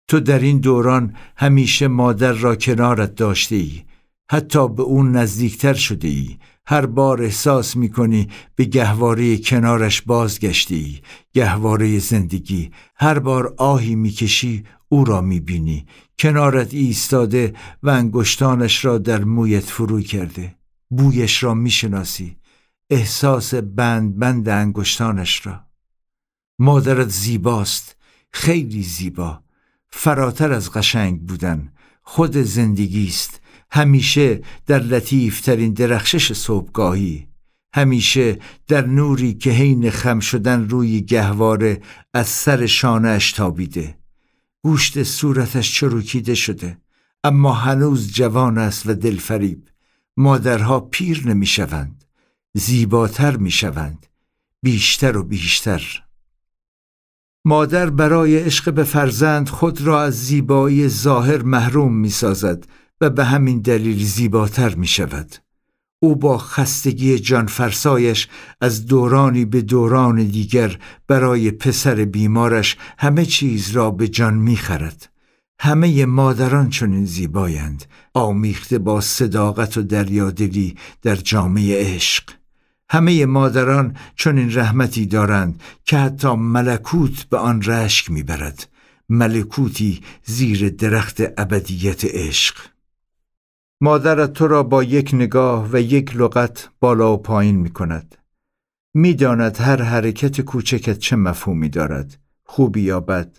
[0.08, 3.82] تو در این دوران همیشه مادر را کنارت داشته ای
[4.30, 10.74] حتی به اون نزدیکتر شده ای هر بار احساس می کنی به گهواره کنارش بازگشته
[10.74, 11.00] ای
[11.32, 15.86] گهواره زندگی هر بار آهی می‌کشی او را می بینی
[16.18, 20.54] کنارت ایستاده و انگشتانش را در مویت فرو کرده.
[20.90, 22.36] بویش را می‌شناسی
[22.90, 25.60] احساس بند بند انگشتانش را.
[26.58, 27.96] مادرت زیباست
[28.32, 29.42] خیلی زیبا
[29.88, 31.72] فراتر از قشنگ بودن
[32.02, 33.41] خود زندگی است
[33.72, 37.26] همیشه در لطیفترین درخشش صبحگاهی
[37.74, 38.38] همیشه
[38.68, 41.80] در نوری که حین خم شدن روی گهواره
[42.14, 43.98] از سر شانهش تابیده.
[44.62, 46.78] گوشت صورتش چروکیده شده
[47.24, 49.68] اما هنوز جوان است و دلفریب.
[50.16, 52.04] مادرها پیر نمی‌شوند
[52.54, 54.06] زیباتر می‌شوند
[54.62, 56.02] بیشتر و بیشتر.
[57.44, 62.66] مادر برای عشق به فرزند خود را از زیبایی ظاهر محروم می سازد
[63.02, 65.36] و به همین دلیل زیباتر می شود.
[66.00, 68.28] او با خستگی جانفرسایش
[68.60, 75.08] از دورانی به دوران دیگر برای پسر بیمارش همه چیز را به جان می خرد.
[75.60, 77.84] همه مادران چنین زیبایند
[78.14, 82.30] آمیخته با صداقت و دریادلی در جامعه عشق
[82.90, 88.68] همه مادران چون این رحمتی دارند که حتی ملکوت به آن رشک می‌برد
[89.08, 92.71] ملکوتی زیر درخت ابدیت عشق
[93.84, 98.16] مادرت تو را با یک نگاه و یک لغت بالا و پایین می کند.
[98.94, 103.38] می‌داند هر حرکت کوچکت چه مفهومی دارد خوبی یا بد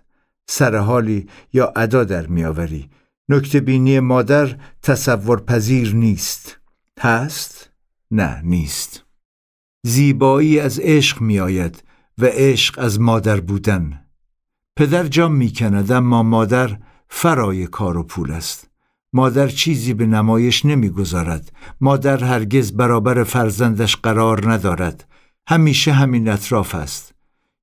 [0.49, 2.89] سرحالی یا ادا در میآوری
[3.29, 6.59] نکته بینی مادر تصور پذیر نیست.
[6.99, 7.69] هست؟
[8.11, 9.05] نه نیست.
[9.85, 11.83] زیبایی از عشق می آید
[12.17, 14.05] و عشق از مادر بودن.
[14.75, 16.77] پدر جام می‌کند اما مادر
[17.09, 18.72] فرای کار و پول است.
[19.13, 21.51] مادر چیزی به نمایش نمی‌گذارد.
[21.81, 25.07] مادر هرگز برابر فرزندش قرار ندارد.
[25.47, 27.13] همیشه همین اطراف است.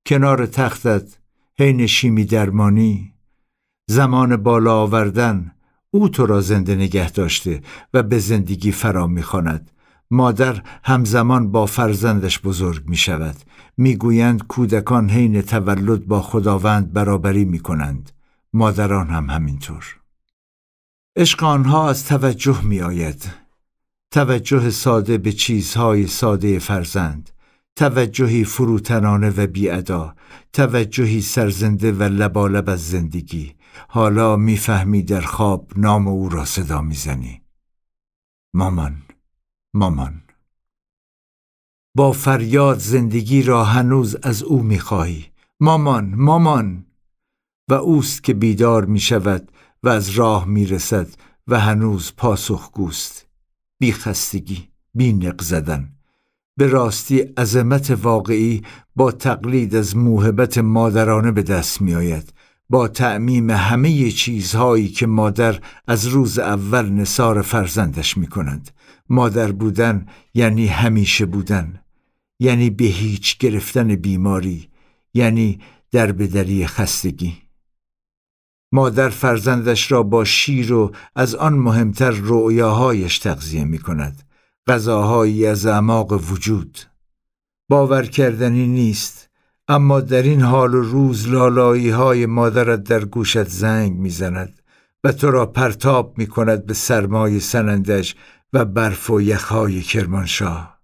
[0.06, 1.18] کنار تختت
[1.58, 3.14] حین شیمی درمانی.
[3.86, 5.52] زمان بالا آوردن
[5.90, 7.62] او تو را زنده نگه داشته
[7.94, 9.70] و به زندگی فرا می‌خواند.
[10.10, 13.36] مادر همزمان با فرزندش بزرگ می شود
[13.76, 18.10] می‌گویند کودکان حین تولد با خداوند برابری می کنند
[18.52, 19.99] مادران هم همینطور.
[21.16, 23.30] عشق آنها از توجه می آید
[24.10, 27.30] توجه ساده به چیزهای ساده فرزند.
[27.76, 30.14] توجهی فروتنانه و بیادا.
[30.52, 33.54] توجهی سرزنده و لبالب از زندگی.
[33.88, 37.42] حالا می‌فهمی در خواب نام او را صدا می‌زنی.
[38.54, 39.02] مامان
[39.74, 40.22] مامان.
[41.96, 45.26] با فریاد زندگی را هنوز از او می‌خواهی.
[45.60, 46.84] مامان مامان.
[47.68, 51.08] و اوست که بیدار می شود و از راه می رسد
[51.48, 53.26] و هنوز پاسخگوست
[53.78, 55.92] بی خستگی بی نق زدن.
[56.56, 58.62] به راستی عظمت واقعی
[58.96, 62.32] با تقلید از موهبت مادرانه به دست می آید
[62.70, 68.70] با تعمیم همه چیزهایی که مادر از روز اول نصار فرزندش می کند
[69.08, 71.80] مادر بودن یعنی همیشه بودن.
[72.38, 74.68] یعنی به هیچ گرفتن بیماری.
[75.14, 75.60] یعنی
[75.92, 77.36] در بدری خستگی.
[78.72, 84.22] مادر فرزندش را با شیر و از آن مهمتر رؤیاهایش تغذیه می کند
[84.66, 86.78] غذاهایی از اعماق وجود.
[87.68, 89.30] باور کردنی نیست
[89.68, 94.62] اما در این حال و روز لالایی های مادرت در گوشت زنگ می‌زند
[95.04, 98.14] و تو را پرتاب می کند به سرمای سنندش
[98.52, 100.80] و برف و یخهای کرمانشاه.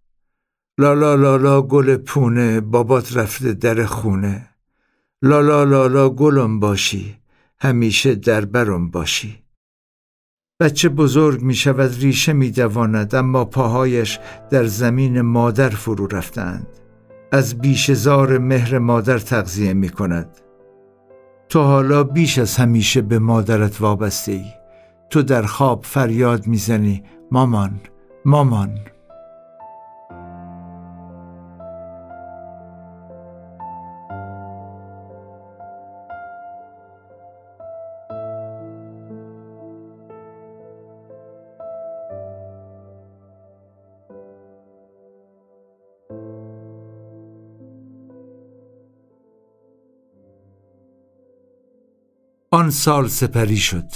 [0.79, 4.49] لالا لالا گل پونه بابات رفته در خونه.
[5.23, 7.19] لالا لالا گلم باشی.
[7.61, 9.43] همیشه در برم باشی.
[10.61, 14.19] بچه بزرگ می شود ریشه می دواند اما پاهایش
[14.51, 16.67] در زمین مادر فرو رفتند.
[17.33, 20.29] از بیشزار مهر مادر تغذیه می کند.
[21.49, 24.45] تو حالا بیش از همیشه به مادرت وابسته ای.
[25.11, 27.81] تو در خواب فریاد می‌زنی مامان
[28.25, 28.79] مامان.
[52.57, 53.91] آن سال سپری شد.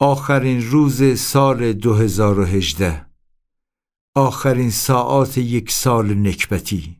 [0.00, 3.06] آخرین روز سال 2018
[4.14, 6.96] آخرین ساعات یک سال نکبتی.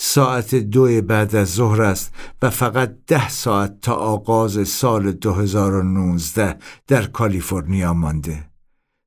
[0.00, 7.06] ساعت دو بعد از ظهر است و فقط ده ساعت تا آغاز سال 2019 در
[7.06, 8.50] کالیفرنیا مانده.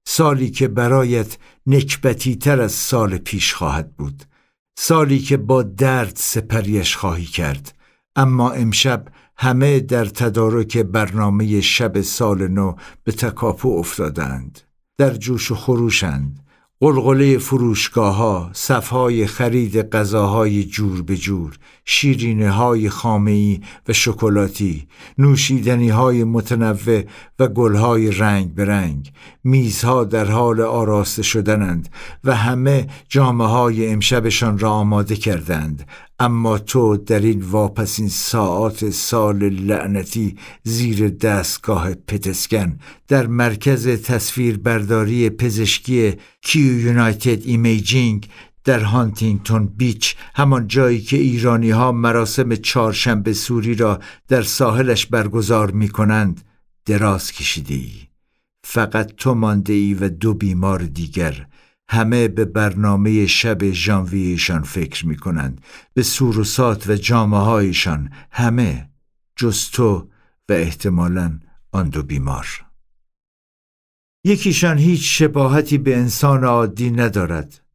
[0.07, 4.23] سالی که برایت نکبتی تر از سال پیش خواهد بود.
[4.79, 7.75] سالی که با درد سپریش خواهی کرد.
[8.15, 14.59] اما امشب همه در تدارک برنامه شب سال نو به تکاپو افتادند.
[14.97, 16.45] در جوش و خروشند.
[16.79, 21.57] قلقله فروشگاه ها صفهای خرید غذاهای جور به جور.
[21.89, 24.87] شیرینه های خامهی و شکلاتی
[25.17, 27.03] نوشیدنی های متنوع
[27.39, 29.11] و گلهای رنگ به رنگ.
[29.43, 31.89] میزها در حال آراسته شدنند
[32.23, 35.87] و همه جامه های امشبشان را آماده کردند.
[36.19, 46.13] اما تو در این واپسین ساعات سال لعنتی زیر دستگاه پت‌اسکن در مرکز تصویربرداری پزشکی
[46.41, 48.29] کیو یونایتد ایمیجینگ
[48.67, 55.71] در هانتینگتون بیچ همان جایی که ایرانی ها مراسم چهارشنبه سوری را در ساحلش برگزار
[55.71, 56.41] می کنند
[56.85, 57.93] دراز کشیده ای.
[58.63, 61.47] فقط تو مانده ای و دو بیمار دیگر.
[61.89, 65.61] همه به برنامه شب ژانویهشان فکر می کنند
[65.93, 68.89] به سوروسات و جامعه هایشان همه.
[69.35, 70.09] جز تو
[70.49, 71.39] و احتمالا
[71.71, 72.65] آن دو بیمار.
[74.25, 77.66] یکیشان هیچ شباهتی به انسان عادی ندارد.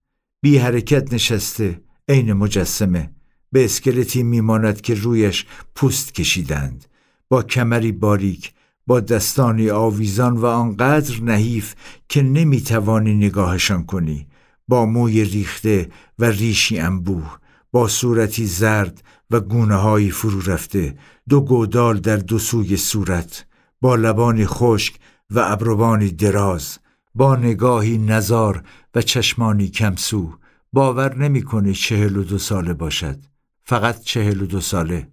[0.44, 3.10] بی حرکت نشسته عین مجسمه.
[3.52, 6.85] به اسکلتی میماند که رویش پوست کشیدند.
[7.28, 8.52] با کمری باریک
[8.86, 11.74] با دستانی آویزان و آنقدر نحیف
[12.09, 14.27] که نمی‌توانی نگاهشان کنی.
[14.69, 15.89] با موی ریخته
[16.19, 17.39] و ریشی انبوه
[17.73, 20.97] با صورتی زرد و گونه های فرو رفته
[21.28, 23.47] دو گودال در دو سوی صورت
[23.81, 24.94] با لبانی خشک
[25.31, 26.78] و ابروانی دراز.
[27.14, 28.62] با نگاهی نزار
[28.94, 30.34] و چشمانی کمسو
[30.72, 33.18] باور نمی‌کنه چهل و دو ساله باشد.
[33.64, 35.09] فقط چهل و دو ساله.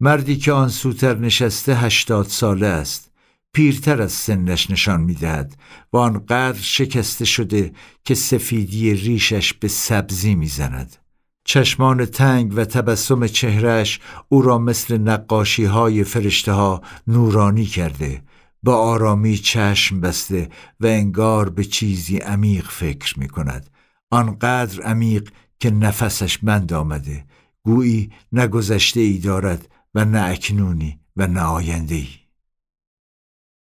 [0.00, 3.10] مردی که آن سوتر نشسته هشتاد ساله است.
[3.52, 5.56] پیرتر از سنش نشان می‌دهد
[5.92, 7.72] و آنقدر شکسته شده
[8.04, 10.96] که سفیدی ریشش به سبزی می‌زند.
[11.44, 18.22] چشمان تنگ و تبسم چهرش او را مثل نقاشی های فرشته ها نورانی کرده
[18.62, 20.48] با آرامی چشم بسته
[20.80, 23.70] و انگار به چیزی عمیق فکر می کند.
[24.10, 25.28] آنقدر عمیق
[25.60, 27.24] که نفسش بند آمده.
[27.62, 32.08] گویی نه گذشته ای دارد و نه اکنونی و نه آینده ای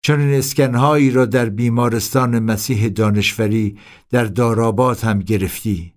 [0.04, 3.78] چنین اسکنهایی را در بیمارستان مسیح دانشوری
[4.10, 5.94] در دارابات هم گرفتی.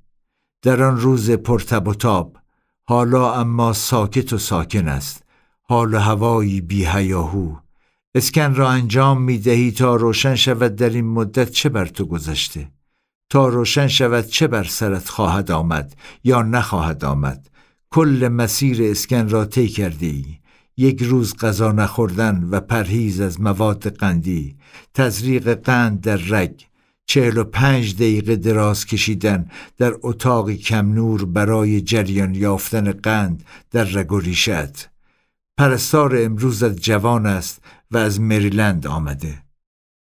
[0.62, 2.38] در آن روز پرتب و تاب.
[2.82, 5.24] حالا اما ساکت و ساکن است.
[5.62, 7.63] حال هوایی بی هیاهو
[8.16, 12.70] اسکن را انجام می دهی تا روشن شود در این مدت چه بر تو گذشته؟
[13.30, 17.50] تا روشن شود چه بر سرت خواهد آمد یا نخواهد آمد؟
[17.90, 20.24] کل مسیر اسکن را طی کرده ای
[20.76, 24.56] یک روز غذا نخوردن و پرهیز از مواد قندی.
[24.94, 26.60] تزریق قند در رگ.
[27.06, 33.84] چهل و پنج دقیقه دراز کشیدن در اتاق کم نور برای جریان یافتن قند در
[33.84, 34.90] رگ و ریشت
[35.56, 39.44] پرستار امروزت جوان است و از مریلند آمده.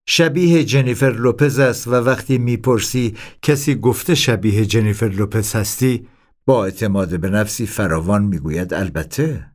[0.08, 6.06] شبیه جنیفر لوپز است و وقتی می‌پرسی کسی گفته شبیه جنیفر لوپز هستی
[6.46, 9.46] با اعتماد به نفسی فراوان می‌گوید البته.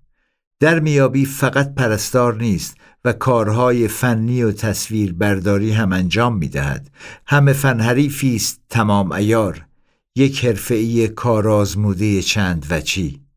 [0.60, 6.92] در میابی فقط پرستار نیست و کارهای فنی و تصویر برداری هم انجام می‌دهد.
[7.28, 9.66] همه فن حریفی است تمام ایار
[10.16, 13.29] یک حرفه‌ای کارآزموده چند وچی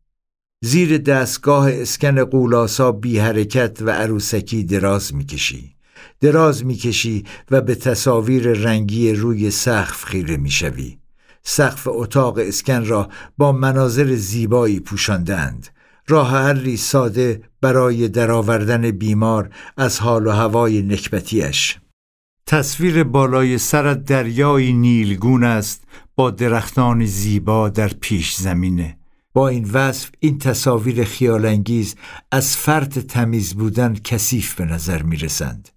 [0.65, 5.75] زیر دستگاه اسکن قولاسا بی حرکت و عروسکی دراز می‌کشی.
[6.21, 10.97] دراز می‌کشی و به تصاویر رنگی روی سقف خیره می‌شوی.
[11.43, 15.67] سقف اتاق اسکن را با مناظر زیبایی پوشاندند
[16.07, 21.77] راه حلی ساده برای درآوردن بیمار از حال و هوای نکبتیش
[22.45, 25.83] تصویر بالای سرت دریای نیلگون است
[26.15, 28.97] با درختان زیبا در پیش زمینه.
[29.33, 31.95] با این وصف این تصاویر خیالانگیز
[32.31, 35.69] از فرط تمیز بودن کثیف به نظر می رسند.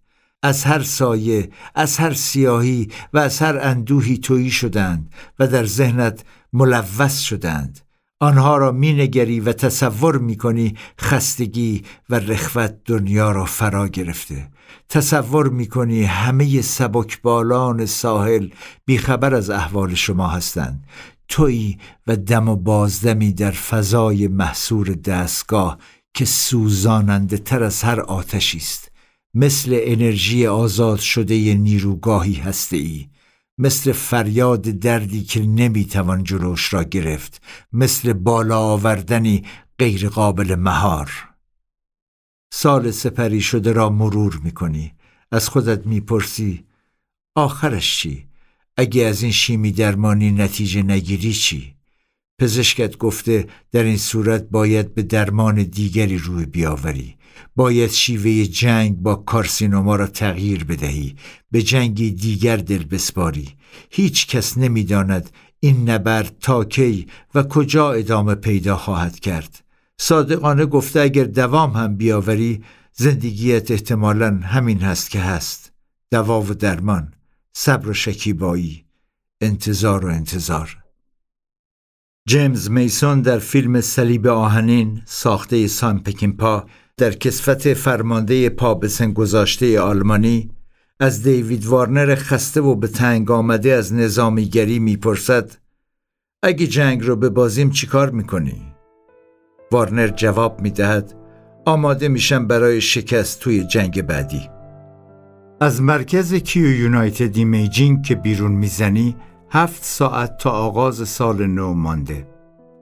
[0.42, 6.24] از هر سایه، از هر سیاهی و از هر اندوهی تویی شدند و در ذهنت
[6.52, 7.80] ملوث شدند.
[8.20, 14.48] آنها را مینگری و تصور می‌کنی خستگی و رخوت دنیا را فرا گرفته.
[14.88, 18.48] تصور می‌کنی همه سبکبالان ساحل
[18.84, 20.84] بیخبر از احوال شما هستند.
[21.28, 25.78] تویی و دم و بازدمی در فضای محصور دستگاه
[26.14, 28.90] که سوزاننده تر از هر آتشی است.
[29.34, 33.08] مثل انرژی آزاد شده نیروگاهی هسته ای
[33.58, 37.42] مثل فریاد دردی که نمی‌توان جلوش را گرفت.
[37.72, 39.44] مثل بالا آوردنی
[39.78, 41.28] غیر قابل مهار.
[42.52, 44.94] سال سپری شده را مرور می‌کنی.
[45.32, 46.64] از خودت می‌پرسی
[47.34, 48.28] آخرش چی؟
[48.76, 51.74] اگه از این شیمی درمانی نتیجه نگیری چی؟
[52.38, 57.16] پزشکت گفته در این صورت باید به درمان دیگری روی بیاوری.
[57.56, 61.16] باید شیوه جنگ با کارسینوما را تغییر بدهی.
[61.50, 63.48] به جنگی دیگر دل بسپاری.
[63.90, 65.30] هیچ کس نمی‌داند
[65.60, 69.64] این نبرد تا کی و کجا ادامه پیدا خواهد کرد.
[69.98, 72.62] صادقانه گفته اگر دوام هم بیاوری
[72.92, 75.72] زندگیت احتمالا همین هست که هست.
[76.10, 77.12] دوا و درمان.
[77.58, 78.84] صبر و شکیبایی
[79.40, 80.76] انتظار و انتظار
[82.28, 86.66] جیمز میسون در فیلم صلیب آهنین ساخته سان پکینپا
[86.96, 88.80] در کسفت فرمانده پا
[89.14, 90.50] گذاشته آلمانی
[91.00, 95.56] از دیوید وارنر خسته و به تنگ آمده از نظامیگری می‌پرسد
[96.42, 98.72] اگه جنگ رو به بازیم چیکار می‌کنی؟
[99.72, 101.14] وارنر جواب می‌دهد
[101.66, 104.55] آماده میشم برای شکست توی جنگ بعدی
[105.60, 109.16] از مرکز کیو یونایتد ایمیجینگ که بیرون می‌زنی
[109.50, 112.28] هفت ساعت تا آغاز سال نو مانده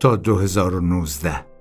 [0.00, 1.53] تا 2019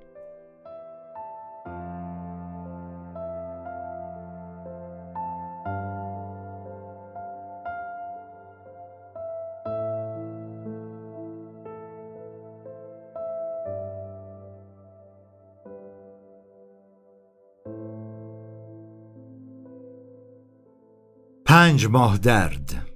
[21.73, 22.87] پنج ماه درد.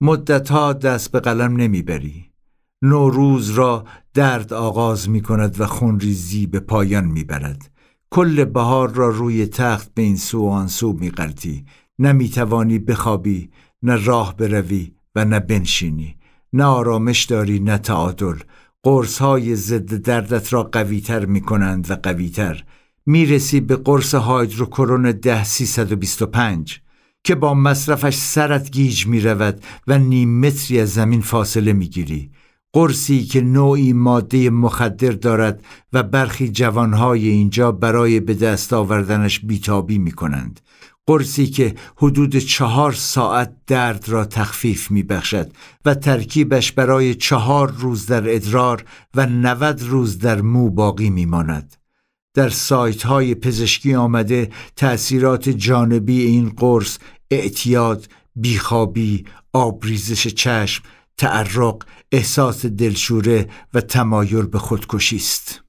[0.00, 2.30] مدتها دست به قلم نمی‌بری.
[2.82, 3.84] نوروز را
[4.14, 7.70] درد آغاز می کند و خونریزی به پایان می برد.
[8.10, 11.12] کل بهار را روی تخت به این سو و آن سو می
[11.98, 13.50] نمی‌توانی بخوابی
[13.82, 16.16] نه راه بروی و نه بنشینی.
[16.52, 18.36] نه آرامش داری نه تعادل.
[18.82, 22.64] قرص های ضد دردت را قویتر می کنند و قویتر.
[23.06, 25.44] می‌رسی به قرص هایدروکرون ده
[26.32, 26.80] پنج
[27.24, 32.30] که با مصرفش سرت گیج می رود و نیم متری از زمین فاصله می گیری.
[32.72, 39.98] قرصی که نوعی ماده مخدر دارد و برخی جوانهای اینجا برای به دست آوردنش بیتابی
[39.98, 40.60] می کنند.
[41.06, 45.50] قرصی که حدود چهار ساعت درد را تخفیف می بخشد
[45.84, 48.84] و ترکیبش برای چهار روز در ادرار
[49.14, 51.75] و 90 روز در مو باقی می ماند.
[52.36, 56.98] در سایت های پزشکی آمده تأثیرات جانبی این قرص
[57.30, 60.82] اعتیاد، بیخوابی، آبریزش چشم،
[61.16, 61.82] تعرق،
[62.12, 65.62] احساس دلشوره و تمایل به خودکشی است.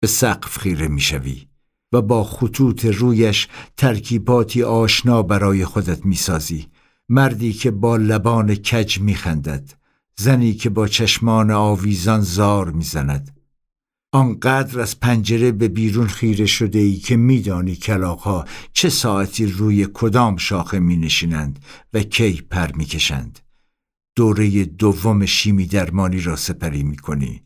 [0.00, 1.46] به سقف خیره می‌شوی
[1.92, 6.66] و با خطوط رویش ترکیباتی آشنا برای خودت می‌سازی
[7.08, 9.74] مردی که با لبان کج میخندد
[10.18, 13.37] زنی که با چشمان آویزان زار می‌زند
[14.12, 20.36] آنقدر از پنجره به بیرون خیره شده ای که میدانی کلاقها چه ساعتی روی کدام
[20.36, 21.58] شاخه می نشینند
[21.94, 23.38] و کی پر می کشند.
[24.16, 27.42] دوره دوم شیمی درمانی را سپری می کنی.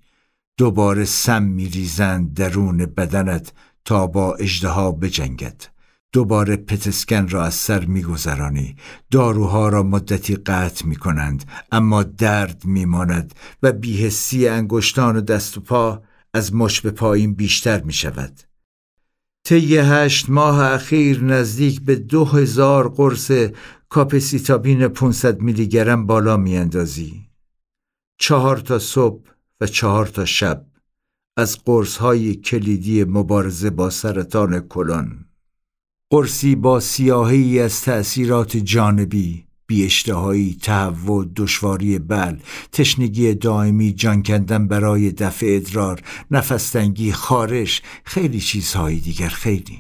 [0.58, 3.52] دوباره سم می ریزند درون بدنت
[3.84, 5.62] تا با اجدها بجنگد.
[6.12, 8.76] دوباره پتسکن را از سر میگذرانی
[9.10, 15.60] داروها را مدتی قطع می کنند اما درد میماند و بیهسی انگشتان و دست و
[15.60, 16.02] پا
[16.34, 18.40] از مش به پایین بیشتر می شود.
[19.44, 23.30] طی هشت ماه اخیر نزدیک به دو هزار قرص
[23.88, 27.28] کاپسیتابین 500 میلی گرم بالا می اندازی.
[28.18, 29.30] چهار تا صبح
[29.60, 30.66] و چهار تا شب
[31.36, 35.24] از قرص های کلیدی مبارزه با سرطان کلان.
[36.10, 42.36] قرصی با سیاهی از تأثیرات جانبی بیاشتهایی تهوع دشواری بل
[42.72, 49.78] تشنگی دائمی جان کندن برای دفع ادرار نفستنگی خارش خیلی چیزهایی دیگر خیلی.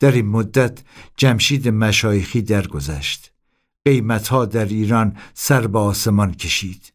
[0.00, 0.82] در این مدت
[1.16, 3.32] جمشید مشایخی درگذشت.
[3.84, 6.92] قیمتها در ایران سر به آسمان کشید.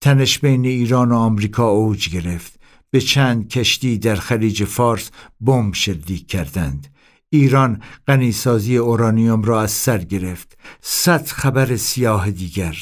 [0.00, 2.60] تنش بین ایران و آمریکا اوج گرفت.
[2.90, 5.10] به چند کشتی در خلیج فارس
[5.40, 6.95] بمب شلیک کردند.
[7.30, 10.58] ایران غنیسازی اورانیوم را از سر گرفت.
[10.80, 12.76] صد خبر سیاه دیگر.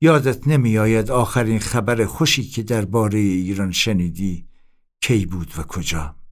[0.00, 4.46] یادت نمیآید آخرین خبر خوشی که درباره ایران شنیدی
[5.00, 6.23] کی بود و کجا.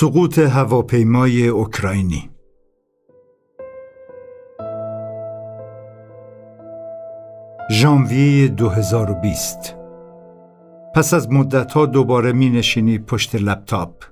[0.00, 2.30] سقوط هواپیمای اوکراینی.
[7.70, 9.76] ژانویه 2020
[10.94, 14.04] پس از مدتها دوباره می نشینی پشت لپتاپ.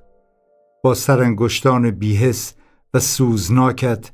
[0.83, 2.55] با سرانگشتان بیهس
[2.95, 4.11] و سوزناکت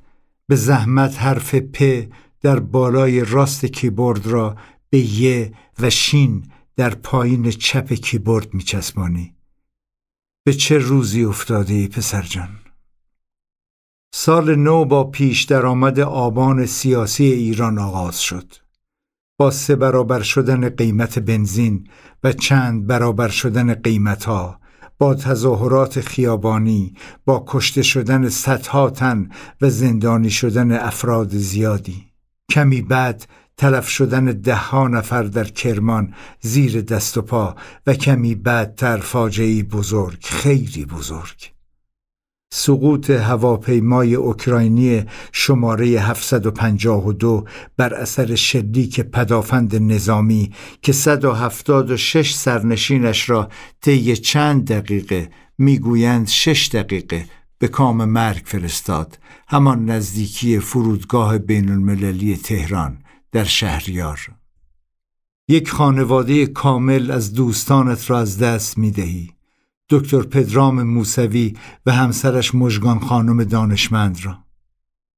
[0.48, 2.04] به زحمت حرف پ
[2.42, 4.56] در بالای راست کیبورد را
[4.90, 6.44] به ی و شین
[6.76, 9.34] در پایین چپ کیبورد می چسبانی.
[10.46, 12.48] به چه روزی افتاده ای پسر جان؟
[14.14, 18.52] سال نو با پیش درآمد آبان سیاسی ایران آغاز شد.
[19.38, 21.88] با سه برابر شدن قیمت بنزین
[22.24, 24.60] و چند برابر شدن قیمتها
[24.98, 26.94] با تظاهرات خیابانی
[27.24, 29.28] با کشته شدن صدها تن
[29.60, 32.06] و زندانی شدن افراد زیادی
[32.50, 37.56] کمی بعد تلف شدن ده ها نفر در کرمان زیر دست و پا
[37.86, 41.54] و کمی بعدتر فاجعه بزرگ خیلی بزرگ.
[42.56, 47.44] سقوط هواپیمای اوکراینی شماره 752
[47.76, 50.52] بر اثر شلیک پدافند نظامی
[50.82, 53.48] که 176 سرنشینش را
[53.80, 57.26] طی چند دقیقه می‌گویند شش دقیقه
[57.58, 59.18] به کام مرگ فرستاد
[59.48, 63.03] همان نزدیکی فرودگاه بین المللی تهران.
[63.34, 64.20] در شهریار.
[65.48, 69.30] یک خانواده کامل از دوستانت را از دست می دهی
[69.90, 71.56] دکتر پدرام موسوی
[71.86, 74.38] و همسرش مژگان خانم دانشمند را.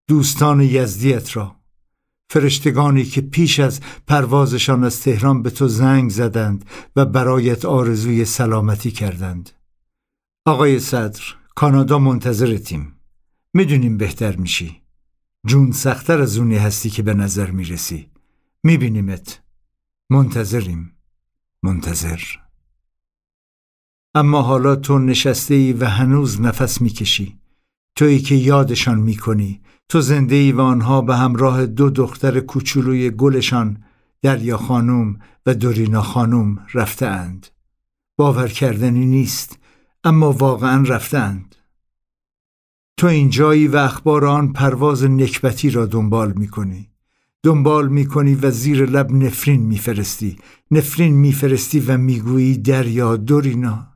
[0.09, 1.57] دوستان یزدیت را.
[2.31, 6.65] فرشتگانی که پیش از پروازشان از تهران به تو زنگ زدند
[6.97, 9.51] و برایت آرزوی سلامتی کردند.
[10.47, 11.23] آقای صدر
[11.55, 12.93] کانادا منتظرتیم.
[13.55, 14.86] می‌دونیم بهتر میشی.
[15.47, 18.11] جون سختتر از اونی هستی که به نظر می‌رسی.
[18.65, 19.43] میبینیمت.
[20.11, 20.93] منتظریم.
[21.63, 22.21] منتظر.
[24.15, 27.39] اما حالا تو نشسته ای و هنوز نفس می‌کشی.
[27.97, 29.61] تویی که یادشان می‌کنی.
[29.89, 33.85] تو زنده ای و آنها به همراه دو دختر کوچولوی گلشان
[34.23, 37.47] دریا خانوم و دورینا خانوم رفتهاند.
[38.19, 39.59] باور کردنی نیست
[40.05, 41.46] اما واقعا رفتند.
[42.97, 46.91] تو اینجایی و اخبار آن پرواز نکبتی را دنبال می‌کنی.
[47.43, 50.39] دنبال می‌کنی و زیر لب نفرین میفرستی.
[50.71, 53.89] نفرین میفرستی و می‌گویی دریا دورینا.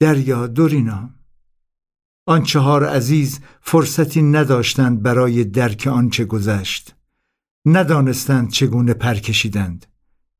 [0.00, 1.10] دریا دورینا.
[2.26, 6.94] آن چهار عزیز فرصتی نداشتند برای درک آنچه گذشت
[7.66, 9.86] ندانستند چگونه پر کشیدند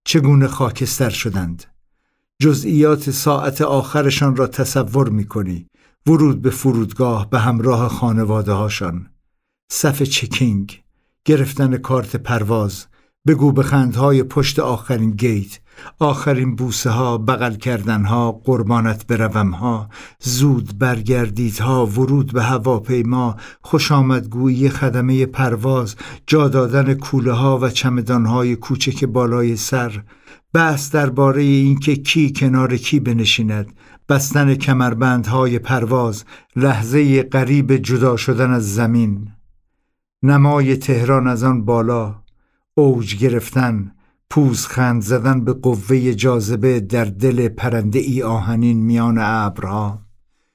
[0.04, 1.64] چگونه خاکستر شدند
[2.38, 5.66] جزئیات ساعت آخرشان را تصور می کنی
[6.06, 9.06] ورود به فرودگاه به همراه خانواده هاشان
[9.72, 10.82] صف چکینگ
[11.24, 12.86] گرفتن کارت پرواز
[13.26, 15.60] بگو به خندهای پشت آخرین گیت
[15.98, 19.88] آخرین بوسه ها بغل کردن ها قربانت بروم ها
[20.20, 25.96] زود برگردید ها ورود به هواپیما خوش آمدگویی خدمه پرواز
[26.26, 30.02] جا دادن کوله ها و چمدان های کوچک بالای سر.
[30.52, 33.72] بحث درباره اینکه کی کنار کی بنشیند.
[34.08, 36.24] بستن کمربندهای پرواز
[36.56, 39.28] لحظه قریب جدا شدن از زمین.
[40.22, 42.14] نمای تهران از آن بالا
[42.74, 43.92] اوج گرفتن
[44.30, 50.06] پوزخند زدن به قوه جاذبه در دل پرنده ای آهنین میان ابرها.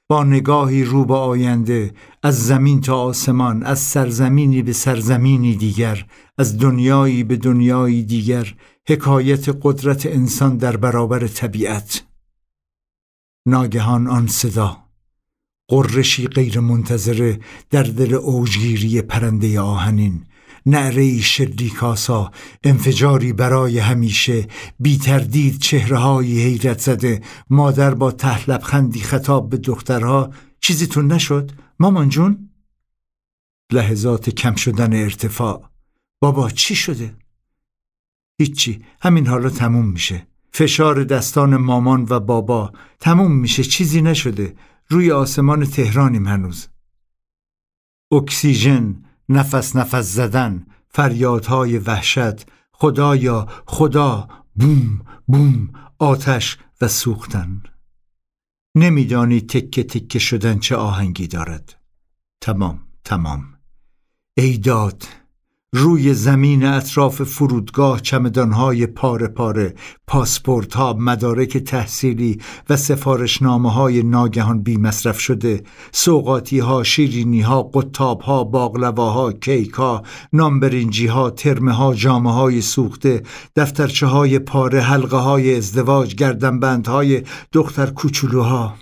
[0.08, 6.06] با نگاهی رو به آینده از زمین تا آسمان از سرزمینی به سرزمینی دیگر
[6.38, 8.54] از دنیایی به دنیایی دیگر
[8.88, 12.11] حکایت قدرت انسان در برابر طبیعت.
[13.46, 14.78] ناگهان آن صدا.
[15.68, 17.40] قرشی غیر منتظره
[17.70, 20.26] در دل اوجگیری پرنده آهنین.
[20.66, 22.32] نعره شلیکاسا
[22.64, 24.48] انفجاری برای همیشه.
[24.80, 27.22] بی تردید چهره های حیرت زده.
[27.50, 32.50] مادر با تحلب خندی خطاب به دخترها چیزیتون نشد؟ مامان جون؟
[33.72, 35.70] لحظات کم شدن ارتفاع.
[36.22, 37.16] بابا چی شده؟
[38.40, 38.86] هیچی.
[39.02, 40.31] همین حالا تموم میشه.
[40.52, 44.56] فشار دستان مامان و بابا تموم میشه چیزی نشده.
[44.88, 46.68] روی آسمان تهرانیم هنوز.
[48.12, 55.70] اکسیژن نفس نفس زدن فریادهای وحشت خدایا خدا بوم بوم
[56.00, 57.64] آتش و سوختن.
[58.76, 61.82] نمیدانی تکه تکه شدن چه آهنگی دارد.
[62.42, 63.54] تمام تمام.
[64.38, 65.21] ای داد
[65.74, 69.76] روی زمین اطراف فرودگاه چمدانهای پاره پاره
[70.08, 77.64] پاسپورت ها مدارک تحصیلی و سفارشنامه های ناگهان بی مصرف شده سوقاتی ها شیرینی ها
[77.64, 80.04] قطاب ها باقلواها کیک ها
[80.34, 83.24] نامبرینجی ها ترمه ها جامه های سوخته
[83.56, 88.76] دفترچه های پاره حلقه های ازدواج گردنبند های دختر کوچولوها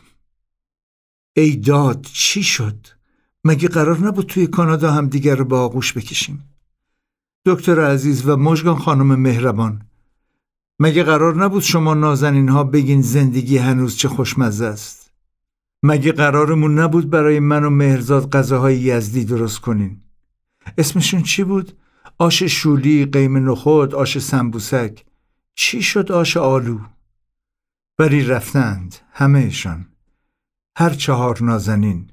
[1.36, 2.88] ای داد چی شد؟
[3.44, 6.44] مگه قرار نبود توی کانادا هم دیگر رو به آغوش بکشیم؟
[7.49, 9.81] دکتر عزیز و مژگان خانم مهربان
[10.80, 15.11] مگه قرار نبود شما نازنین ها بگین زندگی هنوز چه خوشمزه است؟
[15.84, 20.01] مگه قرارمون نبود برای من و مهرزاد غذاهای یزدی درست کنین؟
[20.77, 21.77] اسمشون چی بود؟
[22.17, 25.05] آش شولی قیم نخود آش سنبوسک
[25.55, 26.80] چی شد آش آلو؟
[27.97, 29.85] بری رفتند همهشان.
[30.77, 32.09] هر چهار نازنین.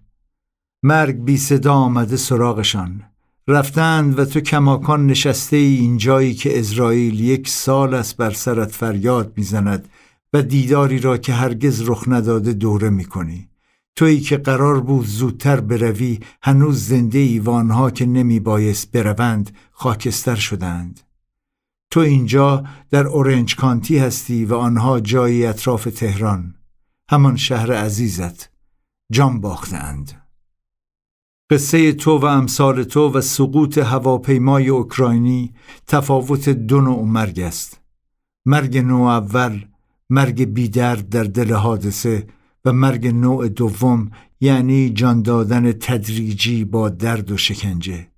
[0.82, 3.02] مرگ بی صدا آمده سراغشان.
[3.48, 9.32] رفتند و تو کماکان نشسته ای اینجایی که اسرائیل یک سال است بر سرت فریاد
[9.36, 9.89] می‌زند
[10.32, 13.48] و دیداری را که هرگز رخ نداده دوره می‌کنی.
[13.97, 20.35] تویی که قرار بود زودتر بروی هنوز زنده ای و که نمی بایست بروند خاکستر
[20.35, 21.01] شدند.
[21.90, 26.55] تو اینجا در اورنج کانتی هستی و آنها جایی اطراف تهران.
[27.10, 28.51] همان شهر عزیزت.
[29.12, 30.26] جان باختند
[31.51, 35.55] قصه تو و امثال تو و سقوط هواپیمای اوکراینی
[35.86, 37.81] تفاوت دو نوع مرگ است.
[38.47, 39.64] مرگ نوع اول
[40.10, 42.27] مرگ بیدرد در دل حادثه
[42.64, 44.10] و مرگ نوع دوم
[44.40, 48.09] یعنی جان دادن تدریجی با درد و شکنجه.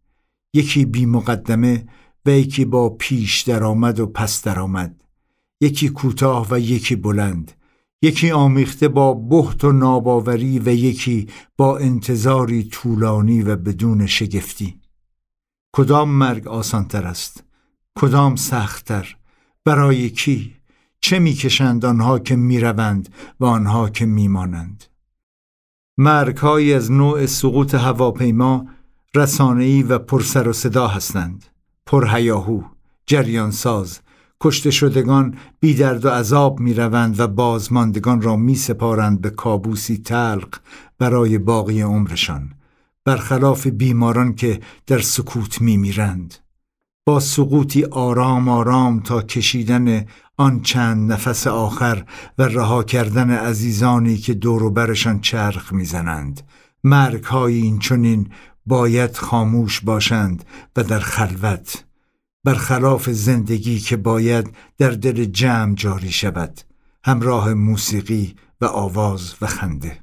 [0.55, 1.87] یکی بی مقدمه
[2.27, 5.05] و یکی با پیش درآمد و پس درآمد.
[5.61, 7.53] یکی کوتاه و یکی بلند.
[8.03, 11.27] یکی آمیخته با بحت و ناباوری و یکی
[11.57, 14.81] با انتظاری طولانی و بدون شگفتی.
[15.77, 17.45] کدام مرگ آسانتر است؟
[17.99, 19.16] کدام سختتر؟
[19.65, 20.55] برای کی؟
[21.01, 24.85] چه می‌کشند آنها که می‌روند و آنها که میمانند؟
[25.99, 28.66] مرگهایی از نوع سقوط هواپیما
[29.15, 31.45] رسانه‌ای و پرسر و صدا هستند.
[31.87, 32.62] پرهیاهو
[33.07, 34.01] جریانساز
[34.43, 39.98] کشته شدگان بی درد و عذاب می روند و بازماندگان را می سپارند به کابوسی
[39.98, 40.59] تلق
[40.98, 42.52] برای باقی عمرشان
[43.05, 46.35] برخلاف بیماران که در سکوت می میرند
[47.06, 50.05] با سقوطی آرام آرام تا کشیدن
[50.36, 52.05] آن چند نفس آخر
[52.39, 56.40] و رها کردن عزیزانی که دور و برشان چرخ می‌زنند.
[56.85, 58.28] مرگ های این چنین
[58.66, 60.44] باید خاموش باشند
[60.77, 61.85] و در خلوت
[62.44, 66.60] برخلاف زندگی که باید در دل جمع جاری شود
[67.05, 69.98] همراه موسیقی و آواز و خنده.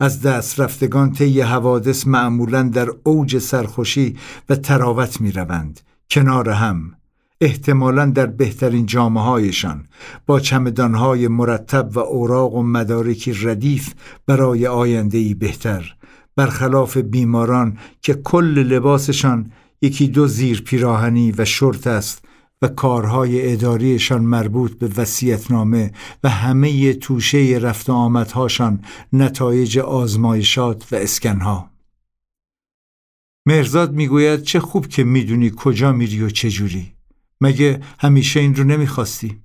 [0.00, 4.16] از دست رفتگان طی حوادث معمولا در اوج سرخوشی
[4.48, 5.80] و تراوت می روند
[6.10, 6.94] کنار هم
[7.40, 9.86] احتمالا در بهترین جامعه هایشان
[10.26, 13.94] با چمدانهای مرتب و اوراق و مدارکی ردیف
[14.26, 15.96] برای آینده بهتر
[16.36, 22.24] برخلاف بیماران که کل لباسشان یکی دو زیر پیراهنی و شرط است
[22.62, 25.92] و کارهای اداریشان مربوط به وسیعتنامه
[26.24, 31.70] و همه توشه رفت آمدهاشان نتایج آزمایشات و اسکنها.
[33.46, 36.92] مرزاد می‌گوید چه خوب که می‌دونی کجا میری و چجوری
[37.40, 39.40] مگه همیشه این رو نمی‌خواستی؟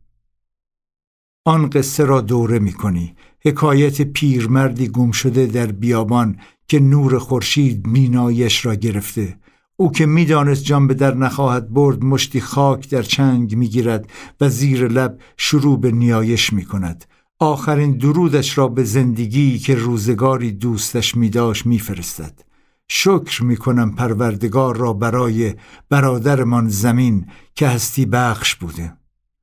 [1.46, 3.16] آن قصه را دوره می‌کنی.
[3.46, 9.41] حکایت پیرمردی گم شده در بیابان که نور خورشید مینایش را گرفته.
[9.82, 14.10] او که می‌دانست جان به در نخواهد برد مشتی خاک در چنگ می‌گیرد
[14.42, 17.06] و زیر لب شروع به نیایش می‌کند.
[17.40, 22.40] آخرین درودش را به زندگی که روزگاری دوستش میداشت میفرستد.
[22.88, 25.54] شکر می‌کنم پروردگار را برای
[25.90, 27.26] برادرمان زمین
[27.56, 28.94] که هستی بخش بوده.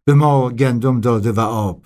[0.04, 1.82] به ما گندم داده و آب.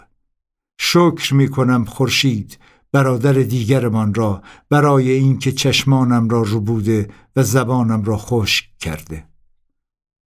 [0.80, 2.58] شکر می‌کنم خورشید
[2.92, 9.24] برادر دیگرمان را برای اینکه چشمانم را بوده و زبانم را خشک کرده.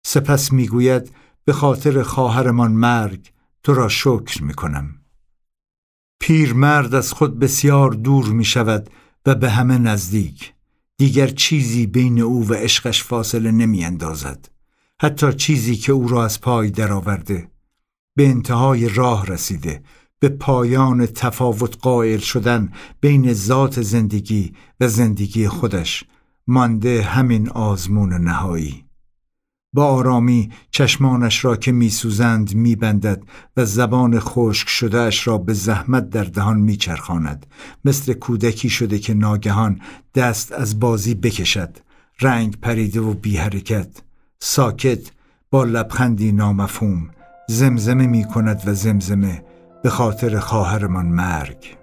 [0.06, 1.10] سپس می‌گوید
[1.44, 3.32] به خاطر خواهرمان مرگ
[3.62, 4.94] تو را شکر می‌کنم.
[6.20, 8.90] پیرمرد از خود بسیار دور می شود
[9.26, 10.54] و به همه نزدیک.
[10.96, 14.48] دیگر چیزی بین او و عشقش فاصله نمی اندازد.
[15.00, 17.50] حتی چیزی که او را از پای درآورده
[18.16, 19.82] به انتهای راه رسیده
[20.24, 26.04] به پایان تفاوت قائل شدن بین ذات زندگی و زندگی خودش
[26.46, 28.84] مانده همین آزمون نهایی.
[29.72, 33.22] با آرامی چشمانش را که میسوزند میبندد
[33.56, 37.46] و زبان خشک شدهش را به زحمت در دهان میچرخاند.
[37.84, 39.80] مثل کودکی شده که ناگهان
[40.14, 41.76] دست از بازی بکشد.
[42.20, 44.02] رنگ پریده و بی حرکت
[44.38, 45.10] ساکت
[45.50, 47.10] با لبخندی نامفهوم.
[47.48, 49.42] زمزمه می کند و زمزمه
[49.84, 51.76] به خاطر خواهرمان مرگ.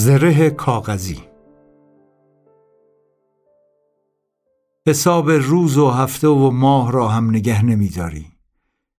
[0.00, 1.20] زره کاغذی.
[4.86, 8.26] حساب روز و هفته و ماه را هم نگه نمیداری.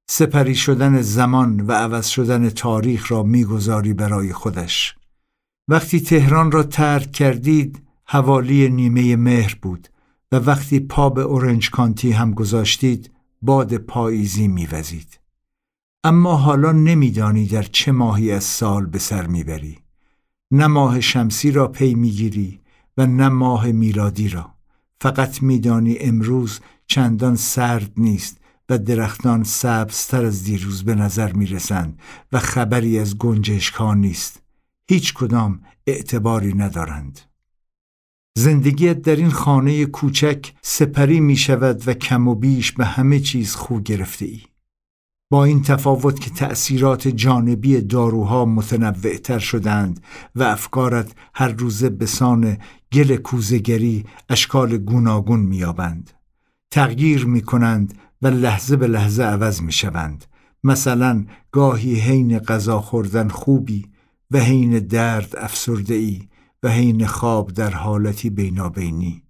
[0.09, 4.95] سپری شدن زمان و عوض شدن تاریخ را می‌گذاری برای خودش.
[5.67, 9.87] وقتی تهران را ترک کردید حوالی نیمه مهر بود
[10.31, 13.11] و وقتی پا به اورنج کانتی هم گذاشتید
[13.41, 15.19] باد پاییزی میوزید.
[16.03, 19.80] اما حالا نمیدانی در چه ماهی از سال به سر می‌بری.
[20.51, 22.59] نه ماه شمسی را پی می‌گیری
[22.97, 24.53] و نه ماه میلادی را.
[25.01, 28.37] فقط میدانی امروز چندان سرد نیست
[28.69, 31.99] و درختان سبزتر از دیروز به نظر می‌رسند
[32.31, 34.41] و خبری از گنجشک نیست.
[34.89, 37.19] هیچ کدام اعتباری ندارند.
[38.37, 43.55] زندگیت در این خانه کوچک سپری می شود و کم و بیش به همه چیز
[43.55, 44.41] خو گرفته ای.
[45.31, 50.03] با این تفاوت که تأثیرات جانبی داروها متنوعتر شدند
[50.35, 52.57] و افکارت هر روزه به سان
[52.93, 56.11] گل کوزگری اشکال گوناگون میابند
[56.71, 60.25] تغییر می کنند و لحظه به لحظه عوض می شوند
[60.63, 63.85] مثلا گاهی حین غذا خوردن خوبی
[64.31, 66.21] و حین درد افسرده ای
[66.63, 69.23] و حین خواب در حالتی بینابینی.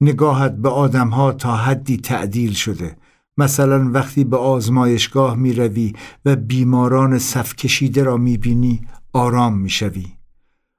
[0.00, 2.96] نگاهت به آدمها تا حدی تعدیل شده
[3.36, 5.92] مثلا وقتی به آزمایشگاه می روی
[6.24, 10.06] و بیماران صف کشیده را می بینی آرام می شوی.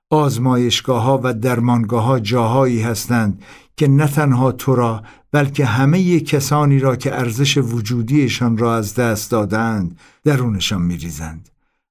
[0.10, 3.42] آزمایشگاه ها و درمانگاه ها جاهایی هستند
[3.78, 9.32] که نه تنها تو را بلکه همه کسانی را که ارزش وجودیشان را از دست
[9.32, 11.50] دادند درونشان میریزند.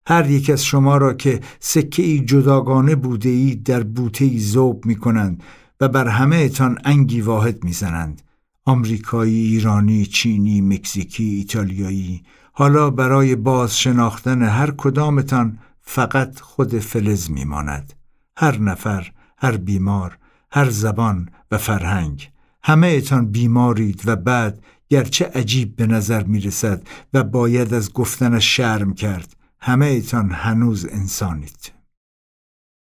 [0.08, 4.86] هر یک از شما را که سکه ای جداگانه بوده ای در بوته ای زوب
[4.86, 5.42] می کنند
[5.80, 8.22] و بر همه اتان انگی واحد می زنند.
[8.64, 12.22] آمریکایی، ایرانی، چینی، مکزیکی، ایتالیایی.
[12.52, 17.92] حالا برای باز شناختن هر کدامتان فقط خود فلز می ماند.
[18.36, 20.18] هر نفر، هر بیمار،
[20.52, 22.30] هر زبان و فرهنگ.
[22.62, 28.56] همه اتان بیمارید و بعد گرچه عجیب به نظر می رسد و باید از گفتنش
[28.56, 29.36] شرم کرد.
[29.60, 31.72] همه ایتان هنوز انسانید.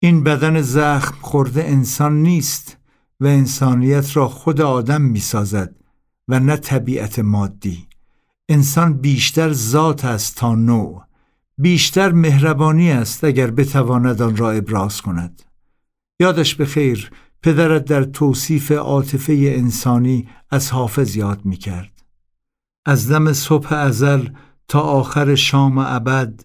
[0.02, 2.76] این بدن زخم خورده انسان نیست.
[3.22, 5.74] و انسانیت را خود آدم می سازد
[6.28, 7.86] و نه طبیعت مادی.
[8.48, 11.02] انسان بیشتر ذات است تا نوع.
[11.58, 15.42] بیشتر مهربانی است اگر بتواند آن را ابراز کند.
[16.20, 17.10] یادش به خیر
[17.42, 22.04] پدرت در توصیف عاطفه انسانی از حافظ یاد می کرد
[22.86, 24.28] از دم صبح ازل
[24.68, 26.44] تا آخر شام ابد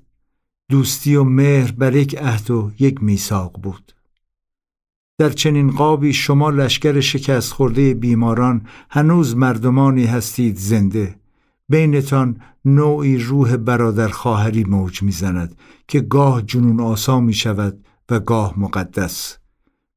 [0.69, 3.96] دوستی و مهر بر یک عهد و یک میثاق بود.
[5.19, 11.15] در چنین قابی شما لشکر شکست خورده بیماران هنوز مردمانی هستید زنده.
[11.69, 15.55] بینتان نوعی روح برادر خواهری موج می‌زند
[15.87, 19.37] که گاه جنون آسا می شود و گاه مقدس.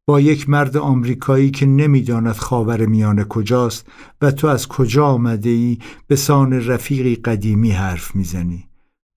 [0.07, 3.87] با یک مرد آمریکایی که نمی‌داند خاور میانه کجاست
[4.23, 8.70] و تو از کجا آمده ای به سان رفیقی قدیمی حرف می‌زنی.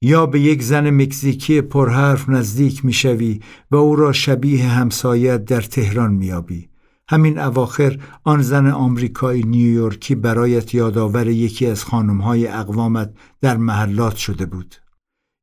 [0.05, 3.39] یا به یک زن مکزیکی پرحرف نزدیک می‌شوی
[3.71, 6.69] و او را شبیه همسایت در تهران میابی
[7.09, 14.45] همین اواخر آن زن آمریکایی نیویورکی برایت یادآور یکی از خانمهای اقوامت در محلات شده
[14.45, 14.75] بود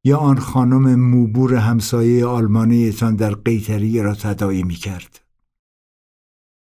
[0.04, 5.20] یا آن خانم موبور همسایه آلمانیتان در قیتری را تدایی می کرد.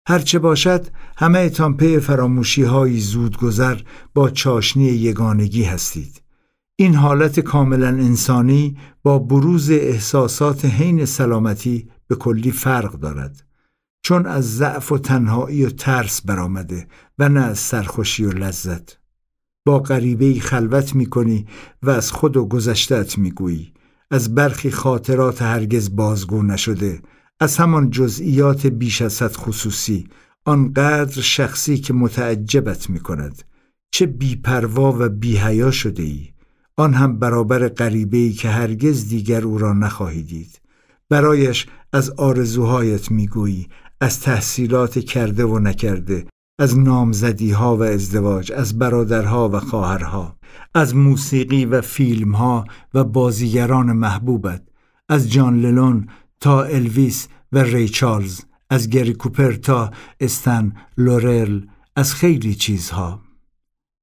[0.08, 0.86] هرچه باشد
[1.16, 3.80] همه اتان پی فراموشی های زودگذر
[4.14, 6.21] با چاشنی یگانگی هستید.
[6.76, 13.44] این حالت کاملا انسانی با بروز احساسات حین سلامتی به کلی فرق دارد.
[14.02, 16.86] چون از ضعف و تنهایی و ترس برآمده
[17.18, 18.98] و نه از سرخوشی و لذت.
[19.64, 21.46] با غریبه خلوت می کنی
[21.82, 23.32] و از خود و گذشتت می
[24.10, 27.02] از برخی خاطرات هرگز بازگو نشده.
[27.40, 30.08] از همان جزئیات بیش از حد خصوصی.
[30.44, 33.42] آنقدر شخصی که متعجبت می کند
[33.90, 36.31] چه بیپروا و بیهیا شده ای
[36.76, 40.60] آن هم برابر غریبه که هرگز دیگر او را نخواهی دید.
[41.08, 43.68] برایش از آرزوهایت می‌گویی
[44.00, 46.26] از تحصیلات کرده و نکرده
[46.58, 50.36] از نامزدی ها و ازدواج از برادرها و خواهرها
[50.74, 54.62] از موسیقی و فیلم ها و بازیگران محبوبت
[55.08, 56.08] از جان للون
[56.40, 58.40] تا الویس و ری چارلز
[58.70, 59.90] از گری کوپر تا
[60.20, 61.60] استن لورل
[61.96, 63.21] از خیلی چیزها.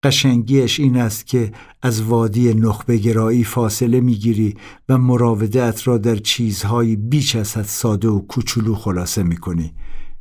[0.04, 1.52] قشنگیش این است که
[1.82, 4.56] از وادی نخبه گرایی فاصله می‌گیری
[4.90, 9.72] و مراودت را در چیزهای بیش از ساده و کوچولو خلاصه می‌کنی.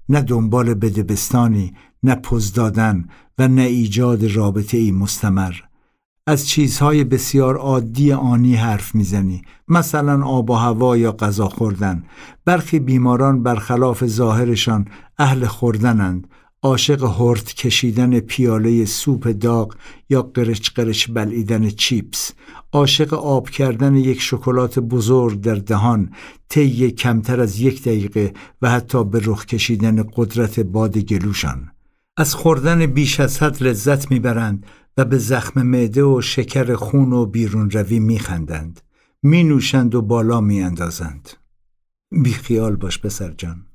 [0.09, 1.73] نه دنبال بدبستانی
[2.03, 5.55] نه پز دادن و نه ایجاد رابطه ای مستمر.
[6.27, 12.05] از چیزهای بسیار عادی آنی حرف می‌زنی مثلا آب و هوا یا غذا خوردن.
[12.45, 14.89] برخی بیماران برخلاف ظاهرشان
[15.19, 16.27] اهل خوردنند.
[16.63, 19.75] عاشق هرت کشیدن پیاله سوپ داغ
[20.11, 22.33] یا قرچ قرچ بلعیدن چیپس
[22.73, 26.11] عاشق آب کردن یک شکلات بزرگ در دهان
[26.49, 28.33] طی کمتر از یک دقیقه
[28.63, 31.71] و حتی به رخ کشیدن قدرت باد گلوشان.
[32.17, 34.67] از خوردن بیش از حد لذت می‌برند
[34.97, 38.81] و به زخم معده و شکر خون و بیرون روی میخندند.
[39.23, 41.31] می نوشند و بالا می اندازند
[42.23, 43.67] بی خیال باش پسر جان.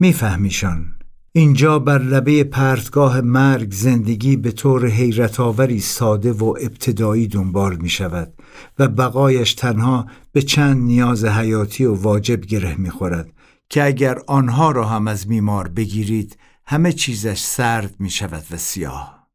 [0.00, 0.97] میفهمیشان
[1.32, 7.88] اینجا بر لبه پرتگاه مرگ زندگی به طور حیرت آوری ساده و ابتدایی دنبال می
[7.88, 8.32] شود
[8.78, 13.32] و بقایش تنها به چند نیاز حیاتی و واجب گره می خورد
[13.68, 19.28] که اگر آنها را هم از میمار بگیرید همه چیزش سرد می شود و سیاه.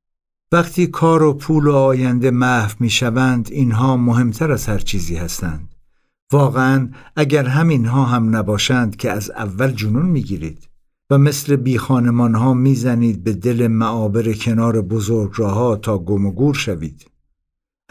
[0.52, 5.76] وقتی کار و پول و آینده محو می شوند اینها مهمتر از هر چیزی هستند.
[6.32, 10.73] واقعا اگر همینها هم نباشند که از اول جنون می گیرید
[11.18, 16.56] مثل بی خانمان ها می‌زنید به دل معابر کنار بزرگ ها تا گم و گور
[16.56, 17.06] شوید.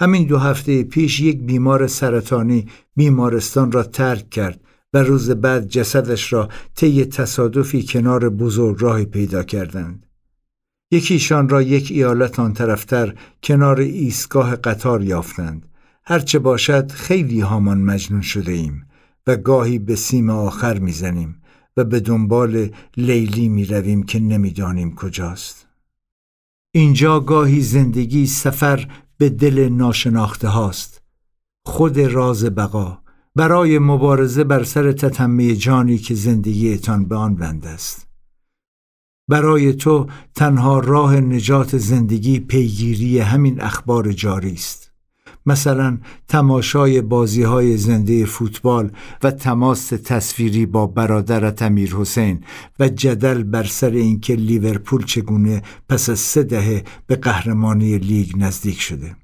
[0.01, 4.61] همین دو هفته پیش یک بیمار سرطانی بیمارستان را ترک کرد
[4.95, 10.07] و روز بعد جسدش را طی تصادفی کنار بزرگ راهی پیدا کردند.
[10.91, 15.69] یکیشان را یک ایالت آن طرفتر کنار ایستگاه قطار یافتند.
[16.05, 18.87] هرچه باشد خیلی هامان مجنون شده ایم.
[19.27, 21.42] و گاهی به سیم آخر می‌زنیم
[21.77, 25.67] و به دنبال لیلی می رویم که نمی‌دانیم کجاست.
[26.75, 31.03] اینجا گاهی زندگی سفر به دل ناشناخته هاست.
[31.67, 32.99] خود راز بقا
[33.35, 38.07] برای مبارزه بر سر تتمه جانی که زندگیتان به آن بند است.
[39.29, 44.92] برای تو تنها راه نجات زندگی پیگیری همین اخبار جاری است.
[45.47, 45.99] مثلا
[46.29, 48.91] تماشای بازی های زنده فوتبال
[49.23, 52.41] و تماس تصویری با برادرت امیر حسین
[52.81, 58.81] و جدل بر سر اینکه لیورپول چگونه پس از سه دهه به قهرمانی لیگ نزدیک
[58.81, 59.17] شده.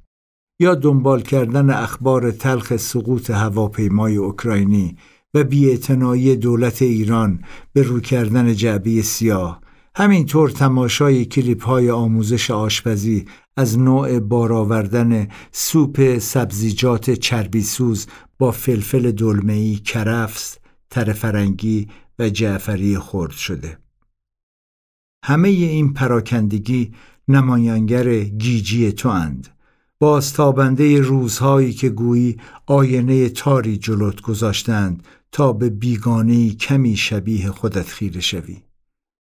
[0.60, 4.96] یا دنبال کردن اخبار تلخ سقوط هواپیمای اوکراینی
[5.34, 7.40] و بیاعتنایی دولت ایران
[7.72, 9.60] به رو کردن جعبه سیاه.
[9.94, 13.24] همینطور تماشای کلیپ های آموزش آشپزی
[13.58, 18.06] از نوع بارآوردن سوپ سبزیجات چربیسوز
[18.38, 20.56] با فلفل دلمه‌ای، کرفس،
[20.90, 23.78] تر فرنگی و جعفری خرد شده.
[25.24, 26.92] همه این پراکندگی
[27.28, 29.48] نمایانگر گیجی تو اند.
[29.98, 32.36] بازتابنده روزهایی که گویی
[32.66, 38.56] آینه تاری جلوت گذاشتند تا به بیگانه کمی شبیه خودت خیره شوی.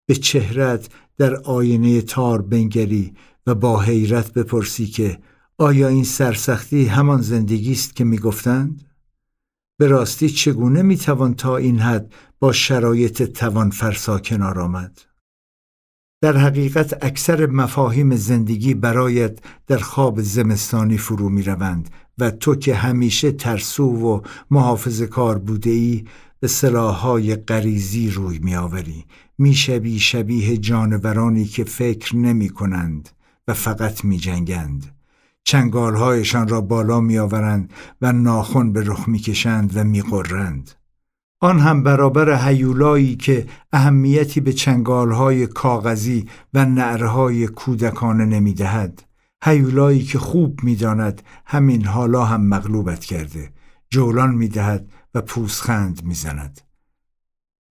[0.07, 3.13] به چهرت در آینه تار بنگری
[3.49, 5.19] و با حیرت بپرسی که
[5.57, 8.81] آیا این سرسختی همان زندگی است که می‌گفتند؟
[9.79, 15.01] به راستی چگونه می‌توان تا این حد با شرایط توان فرسا کنار آمد؟
[16.21, 22.75] در حقیقت اکثر مفاهیم زندگی برایت در خواب زمستانی فرو می روند و تو که
[22.75, 24.21] همیشه ترسو و
[24.51, 26.05] محافظ کار بوده ای
[26.39, 29.05] به سلاحهای غریزی روی می آوری
[29.37, 33.09] می شبی شبیه جانورانی که فکر نمی کنند
[33.49, 34.95] و فقط می جنگند
[35.43, 40.71] چنگالهایشان را بالا می آورند و ناخن به رخ می کشند و می قرند.
[41.41, 49.03] آن هم برابر هیولایی که اهمیتی به چنگالهای کاغذی و نعرهای کودکانه نمی دهد.
[49.43, 53.49] هیولایی که خوب می داند همین حالا هم مغلوبت کرده.
[53.89, 56.61] جولان می دهد و پوسخند می زند.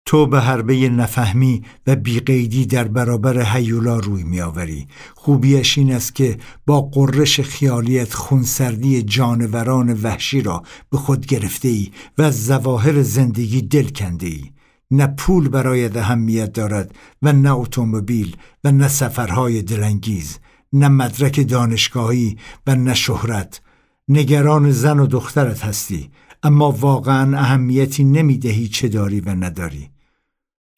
[0.07, 4.87] تو به حربه نفهمی و بیقیدی در برابر هیولا روی میآوری.
[5.15, 11.91] خوبیش این است که با قررش خیالیت خونسردی جانوران وحشی را به خود گرفته ای
[12.19, 14.45] و از زواهر زندگی دل کنده ای
[14.91, 20.39] نه پول برایت اهمیت دارد و نه اتومبیل و نه سفرهای دلانگیز
[20.73, 23.61] نه مدرک دانشگاهی و نه شهرت.
[24.09, 26.11] نگران زن و دخترت هستی
[26.43, 29.91] اما واقعا اهمیتی نمی‌دهی چه داری و نداری.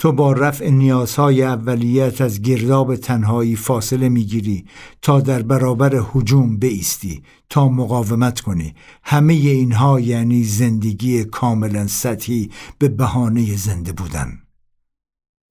[0.01, 4.65] تو با رفع نیازهای اولیت از گرداب تنهایی فاصله می‌گیری
[5.03, 8.75] تا در برابر حجوم بیستی تا مقاومت کنی.
[9.05, 14.39] همه اینها یعنی زندگی کاملا سطحی به بهانه زنده بودن.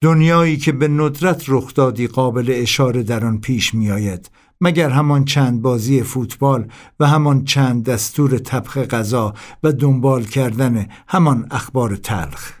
[0.02, 4.30] دنیایی که به ندرت رخ دادی قابل اشاره در آن پیش میآید
[4.60, 6.68] مگر همان چند بازی فوتبال
[7.00, 12.57] و همان چند دستور طبخ غذا و دنبال کردن همان اخبار تلخ.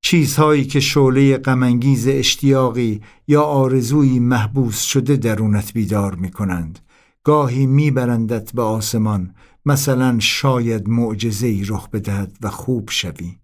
[0.00, 6.78] چیزهایی که شعله غمانگیز اشتیاقی یا آرزویی محبوس شده درونت بیدار می کنند.
[7.24, 9.34] گاهی میبرندت به آسمان
[9.66, 13.36] مثلا شاید معجزه رخ بدهد و خوب شوی.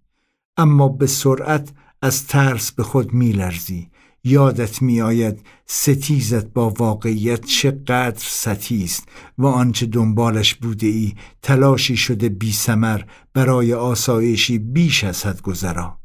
[0.57, 3.89] اما به سرعت از ترس به خود میلرزی.
[4.23, 9.07] یادت میآید ستیزت با واقعیت چقدر ستی است
[9.37, 13.01] و آنچه دنبالش بوده ای تلاشی شده بی سمر
[13.33, 16.04] برای آسایشی بیش از حد گذرا.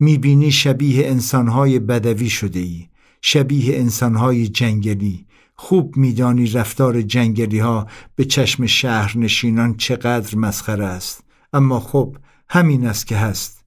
[0.00, 2.88] می‌بینی شبیه انسانهای بدوی شده ای
[3.22, 5.26] شبیه انسانهای جنگلی.
[5.54, 11.24] خوب میدانی رفتار جنگلی ها به چشم شهر نشینان چقدر مسخره است.
[11.52, 12.16] اما خب
[12.48, 13.64] همین است که هست.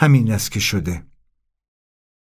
[0.00, 1.02] همین است که شده.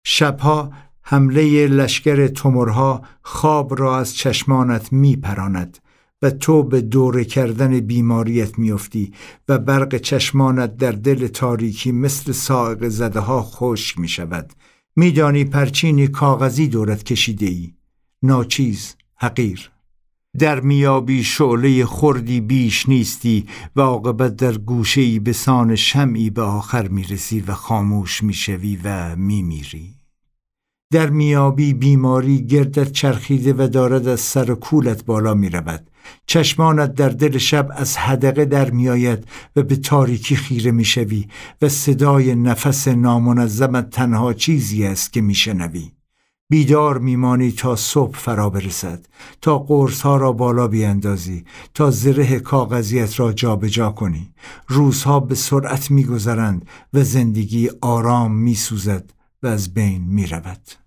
[0.04, 0.72] شبها
[1.02, 5.78] حمله لشکر تمرها خواب را از چشمانت میپراند.
[6.22, 9.12] و تو به دوره کردن بیماریت میافتی
[9.48, 14.52] و برق چشمانت در دل تاریکی مثل سائق زده ها خشک می شود
[14.96, 17.72] میدانی پرچینی کاغذی دورت کشیده ای
[18.22, 19.70] ناچیز حقیر.
[20.38, 26.42] در میابی شعله خردی بیش نیستی و عاقبت در گوشه ای به سان شمعی به
[26.42, 29.99] آخر می‌رسی و خاموش می‌شوی و میمیری.
[30.92, 35.90] در میابی بیماری گردت چرخیده و دارد از سر کولت بالا می رود.
[36.26, 39.24] چشمانت در دل شب از حدقه در میآید
[39.56, 41.28] و به تاریکی خیره می‌شوی
[41.62, 45.90] و صدای نفس نامنظمت تنها چیزی است که میشنوی.
[46.48, 49.06] بیدار میمانی تا صبح فرا برسد
[49.40, 51.44] تا قرص ها را بالا بیاندازی
[51.74, 54.32] تا زره کاغذیت را جابجا جا کنی.
[54.68, 59.10] روزها به سرعت میگذرند و زندگی آرام میسوزد
[59.42, 60.79] و از بین می‌رود.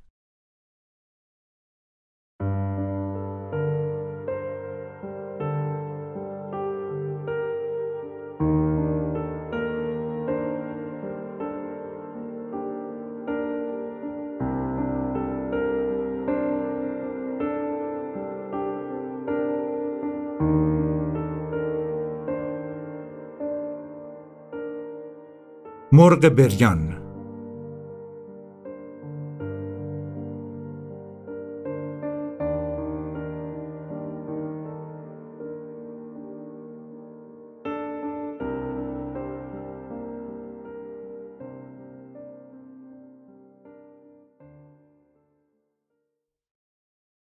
[25.95, 26.97] مرغ بریان.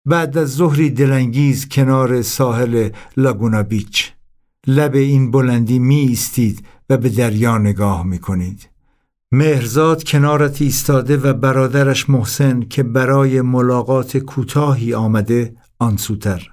[0.05, 4.16] بعد از ظهری دلانگیز کنار ساحل لاگونا بیچ.
[4.67, 8.69] لب این بلندی می استید و به دریا نگاه می کنید.
[9.31, 16.47] مهرزاد کنارت ایستاده و برادرش محسن که برای ملاقات کوتاهی آمده آنسوتر.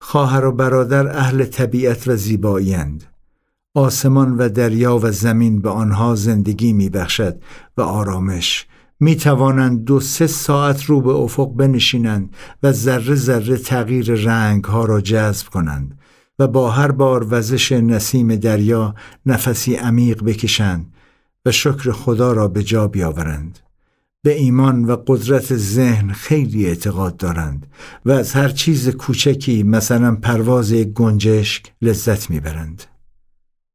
[0.00, 3.04] خواهر و برادر اهل طبیعت و زیباییند.
[3.74, 7.42] آسمان و دریا و زمین به آنها زندگی می بخشد
[7.76, 8.66] و آرامش
[9.00, 14.84] می توانند دو سه ساعت رو به افق بنشینند و ذره ذره تغییر رنگ ها
[14.84, 15.98] را جذب کنند
[16.38, 18.94] و با هر بار وزش نسیم دریا
[19.26, 20.94] نفسی عمیق بکشند
[21.46, 23.58] و شکر خدا را به جا بیاورند.
[24.22, 27.66] به ایمان و قدرت ذهن خیلی اعتقاد دارند
[28.04, 32.82] و از هر چیز کوچکی مثلا پرواز گنجشک لذت می‌برند.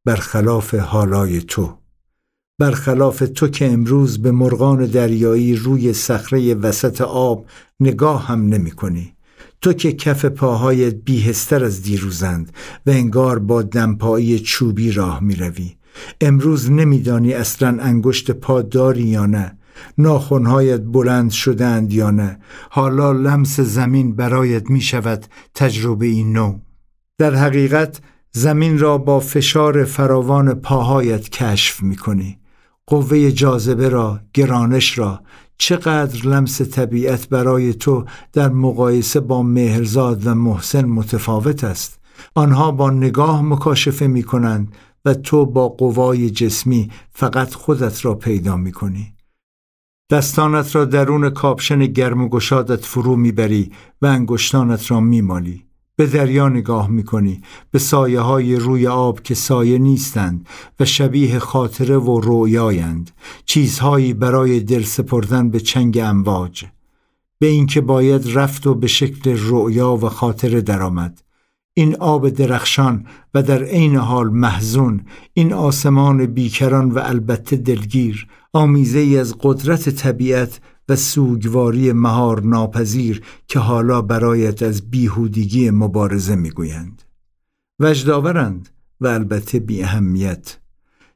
[0.06, 1.78] برخلاف حالای تو.
[2.60, 7.46] برخلاف تو که امروز به مرغان دریایی روی صخره وسط آب
[7.80, 9.13] نگاه هم نمی کنی.
[9.64, 12.52] تو که کف پاهایت بیهستر از دیروزند
[12.86, 15.76] و انگار با دمپایی چوبی راه می روی.
[16.22, 19.58] امروز نمیدانی اصلا انگشت پا داری یا نه.
[19.98, 22.40] ناخونهایت بلند شدند یا نه.
[22.70, 25.26] حالا لمس زمین برایت می شود
[25.56, 26.60] تجربه این نو.
[27.18, 32.40] در حقیقت زمین را با فشار فراوان پاهایت کشف می کنی
[32.88, 35.22] قوه جاذبه را گرانش را
[35.58, 42.00] چقدر لمس طبیعت برای تو در مقایسه با مهرزاد و محسن متفاوت است
[42.36, 44.76] آنها با نگاه مکاشفه می کنند
[45.06, 49.14] و تو با قوای جسمی فقط خودت را پیدا می کنی.
[50.12, 53.72] دستانت را درون کاپشن گرم و گشادت فرو می‌بری
[54.02, 55.66] و انگشتانت را میمالی.
[55.96, 57.42] به دریا نگاه می‌کنی
[57.72, 60.48] به سایه های روی آب که سایه نیستند
[60.80, 63.12] و شبیه خاطره و رویایند
[63.46, 66.66] چیزهایی برای دل سپردن به چنگ امواج.
[67.40, 71.24] به اینکه باید رفت و به شکل رویا و خاطره درآمد.
[71.74, 79.00] این آب درخشان و در عین حال محزون این آسمان بیکران و البته دلگیر آمیزه
[79.00, 87.02] ای از قدرت طبیعت و سوگواری مهار ناپذیر که حالا برایت از بیهودگی مبارزه می‌گویند.
[87.80, 88.70] وجداورند
[89.02, 90.60] و البته بی اهمیت.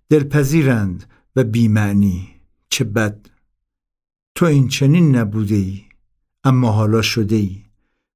[0.09, 1.03] دلپذیرند
[1.35, 2.29] و بیمعنی
[2.69, 3.29] چه بد.
[4.35, 5.81] تو این چنین نبوده ای
[6.43, 7.63] اما حالا شده ای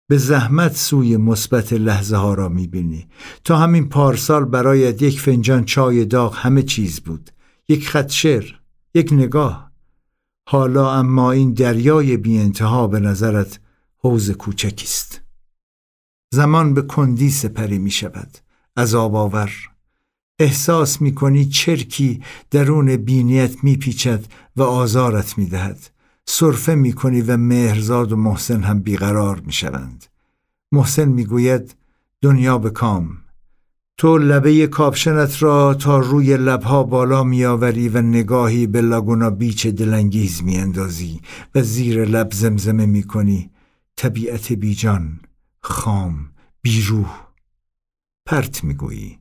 [0.09, 3.07] به زحمت سوی مثبت لحظه ها را می‌بینی.
[3.43, 7.29] تا همین پارسال برایت یک فنجان چای داغ همه چیز بود.
[7.69, 8.45] یک خط شعر
[8.93, 9.70] یک نگاه.
[10.51, 13.59] حالا اما این دریای بی انتها به نظرت
[13.97, 15.21] حوض کوچکی است
[16.33, 18.37] زمان به کندی سپری می شود.
[18.77, 19.51] عذاب آور.
[20.39, 24.25] احساس می کنی چرکی درون بینیت می پیچد
[24.55, 25.89] و آزارت می دهد.
[26.25, 30.05] سرفه می کنی و مهرزاد و محسن هم بیقرار می شوند.
[30.71, 31.75] محسن می گوید
[32.21, 33.17] دنیا به کام.
[33.97, 40.43] تو لبه کاپشنت را تا روی لبها بالا میآوری و نگاهی به لاگونا بیچ دلانگیز
[40.43, 41.21] میاندازی
[41.55, 43.51] و زیر لب زمزمه می‌کنی.
[43.95, 45.19] طبیعت بیجان
[45.61, 46.31] خام
[46.61, 47.27] بیروح.
[48.25, 49.19] پرت می‌گویی.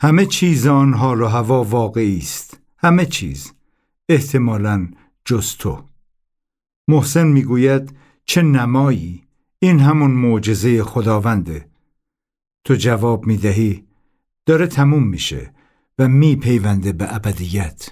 [0.00, 2.60] همه چیز آن حال و هوا واقعی است.
[2.78, 3.52] همه چیز.
[4.08, 4.88] احتمالا
[5.24, 5.84] جز تو.
[6.88, 9.22] محسن می‌گوید چه نمایی.
[9.58, 11.71] این همون معجزه خداونده.
[12.64, 13.86] تو جواب می‌دهی
[14.46, 15.54] داره تموم میشه
[15.98, 17.90] و میپیونده به ابدیت.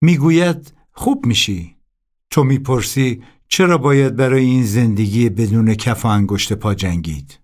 [0.00, 1.76] می‌گوید خوب میشی.
[2.30, 7.40] تو می‌پرسی چرا باید برای این زندگی بدون کف و انگشت پا جنگید.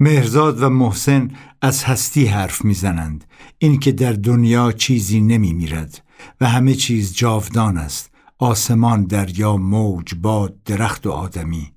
[0.00, 1.30] مهرزاد و محسن
[1.62, 3.24] از هستی حرف می‌زنند.
[3.58, 6.04] اینکه در دنیا چیزی نمیمیرد
[6.40, 8.10] و همه چیز جاودان است.
[8.38, 11.75] آسمان دریا موج باد درخت و آدمی.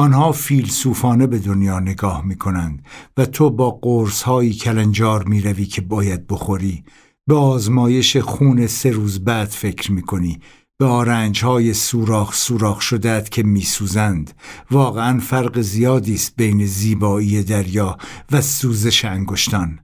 [0.00, 2.82] آنها فیلسوفانه به دنیا نگاه می کنند
[3.16, 6.84] و تو با قرص هایی کلنجار می روی که باید بخوری.
[7.26, 10.40] به آزمایش خون سه روز بعد فکر می کنی
[10.78, 14.32] به آرنج های سوراخ سوراخ شدهت که میسوزند.
[14.70, 17.98] واقعا فرق زیادی است بین زیبایی دریا
[18.32, 19.78] و سوزش انگشتان.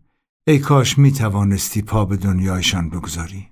[0.49, 3.49] ای کاش می توانستی پا به دنیایشان بگذاری.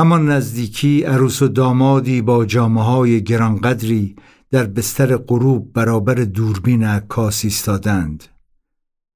[0.00, 4.16] همان نزدیکی عروس و دامادی با جامعه های گرانقدری
[4.50, 8.24] در بستر غروب برابر دوربین عکاس ایستادند.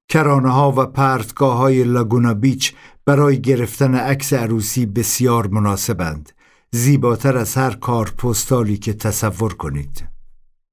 [0.09, 2.73] کرانه ها و پرتگاه های لاگونا بیچ
[3.05, 6.31] برای گرفتن عکس عروسی بسیار مناسبند.
[6.71, 10.07] زیباتر از هر کار پستالی که تصور کنید.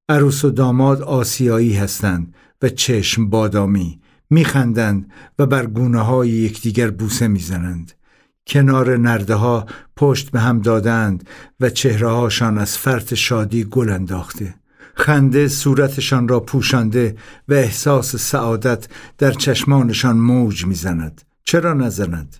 [0.09, 7.29] عروس و داماد آسیایی هستند و چشم بادامی میخندند و بر گونه های یکدیگر بوسه
[7.29, 7.93] می‌زنند.
[8.49, 9.67] کنار نرده ها
[9.97, 11.29] پشت به هم دادند
[11.61, 14.55] و چهره هاشان از فرط شادی گل انداخته.
[14.95, 17.17] خنده صورتشان را پوشانده
[17.49, 18.89] و احساس سعادت
[19.19, 21.23] در چشمانشان موج می‌زند.
[21.45, 22.37] چرا نزند؟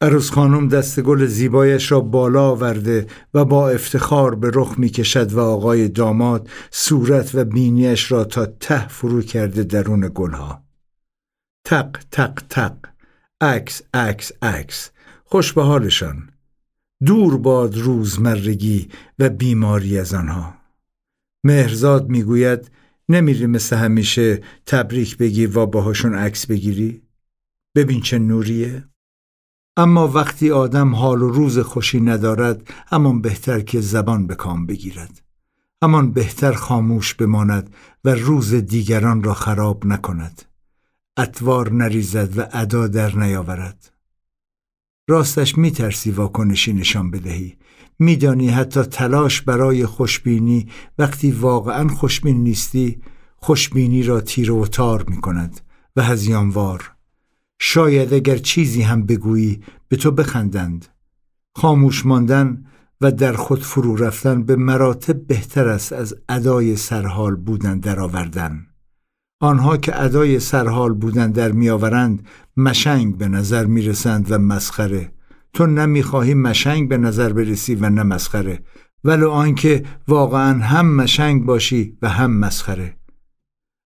[0.00, 5.32] عروس خانم دست گل زیبایش را بالا آورده و با افتخار به رخ می کشد
[5.32, 10.62] و آقای داماد صورت و بینیش را تا ته فرو کرده درون گلها.
[11.64, 12.76] تق تق تق.
[13.40, 14.90] عکس عکس عکس.
[15.32, 16.28] خوش به حالشان
[17.06, 18.88] دور باد روزمرگی
[19.18, 20.54] و بیماری از آنها.
[21.44, 22.70] مهرزاد می‌گوید
[23.08, 27.02] نمیری مثل همیشه تبریک بگی و باهاشون عکس بگیری؟
[27.74, 28.84] ببین چه نوریه.
[29.76, 35.22] اما وقتی آدم حال و روز خوشی ندارد همان بهتر که زبان به کام بگیرد.
[35.82, 37.74] همان بهتر خاموش بماند
[38.04, 40.42] و روز دیگران را خراب نکند.
[41.18, 43.89] اتوار نریزد و ادا در نیاورد.
[45.10, 47.56] راستش میترسی واکنشی نشان بدهی.
[47.98, 50.68] میدانی حتی تلاش برای خوشبینی.
[50.98, 53.00] وقتی واقعا خوشبین نیستی
[53.36, 55.60] خوشبینی را تیر و تار می کند
[55.96, 56.92] و هزیانوار
[57.58, 60.86] شاید اگر چیزی هم بگویی به تو بخندند.
[61.56, 62.64] خاموش ماندن
[63.00, 68.66] و در خود فرو رفتن به مراتب بهتر است از ادای سرحال بودن درآوردن
[69.40, 75.12] آنها که ادای سرحال بودن در میآورند مشنگ به نظر می‌رسند و مسخره.
[75.52, 78.60] تو نمی‌خواهی مشنگ به نظر برسی و نه مسخره.
[79.04, 82.96] ولو آنکه واقعا هم مشنگ باشی و هم مسخره.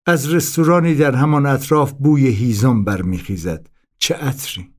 [0.06, 3.66] از رستورانی در همان اطراف بوی هیزم برمیخیزد.
[3.98, 4.70] چه عطری!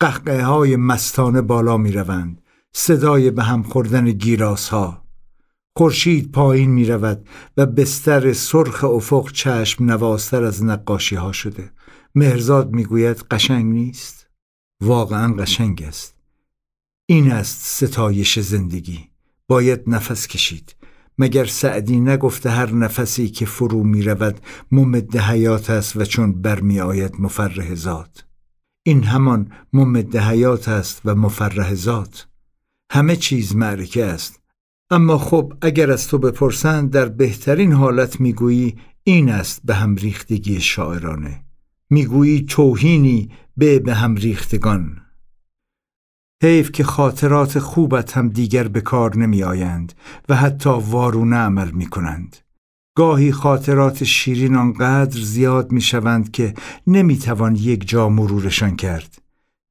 [0.00, 2.40] قهقه های مستانه بالا می روند
[2.72, 4.99] صدای به هم خوردن گیراس ها
[5.76, 11.70] خورشید پایین می رود و بستر سرخ افق چشم نواستر از نقاشی ها شده.
[12.14, 14.26] مهرزاد می گوید قشنگ نیست؟
[14.80, 16.14] واقعا قشنگ است.
[17.06, 19.10] این است ستایش زندگی.
[19.48, 20.76] باید نفس کشید.
[21.18, 24.40] مگر سعدی نگفته هر نفسی که فرو می رود
[24.72, 28.24] ممد حیات است و چون برمی آید مفرح ذات؟
[28.82, 32.26] این همان ممد حیات است و مفرح ذات.
[32.92, 34.39] همه چیز معرکه است.
[34.92, 40.60] اما خب اگر از تو بپرسند در بهترین حالت می‌گویی این است به هم ریختگی
[40.60, 41.44] شاعرانه
[41.90, 45.00] می‌گویی توهینی به به هم ریختگان
[46.42, 49.92] حیف که خاطرات خوبت هم دیگر به کار نمی آیند
[50.28, 52.36] و حتی وارونه عمل می کنند.
[52.96, 56.54] گاهی خاطرات شیرین آنقدر زیاد می شوند که
[56.86, 59.22] نمی توان یک جا مرورشان کرد.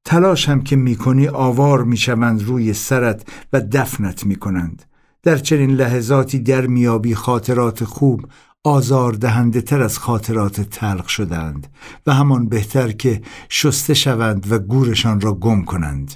[0.04, 4.89] تلاش هم که می کنی آوار می شوند روی سرت و دفنت می کنند.
[5.22, 8.26] در چنین لحظاتی در میابی خاطرات خوب
[8.64, 11.66] آزار دهنده تر از خاطرات تلق شدند
[12.06, 16.14] و همان بهتر که شسته شوند و گورشان را گم کنند.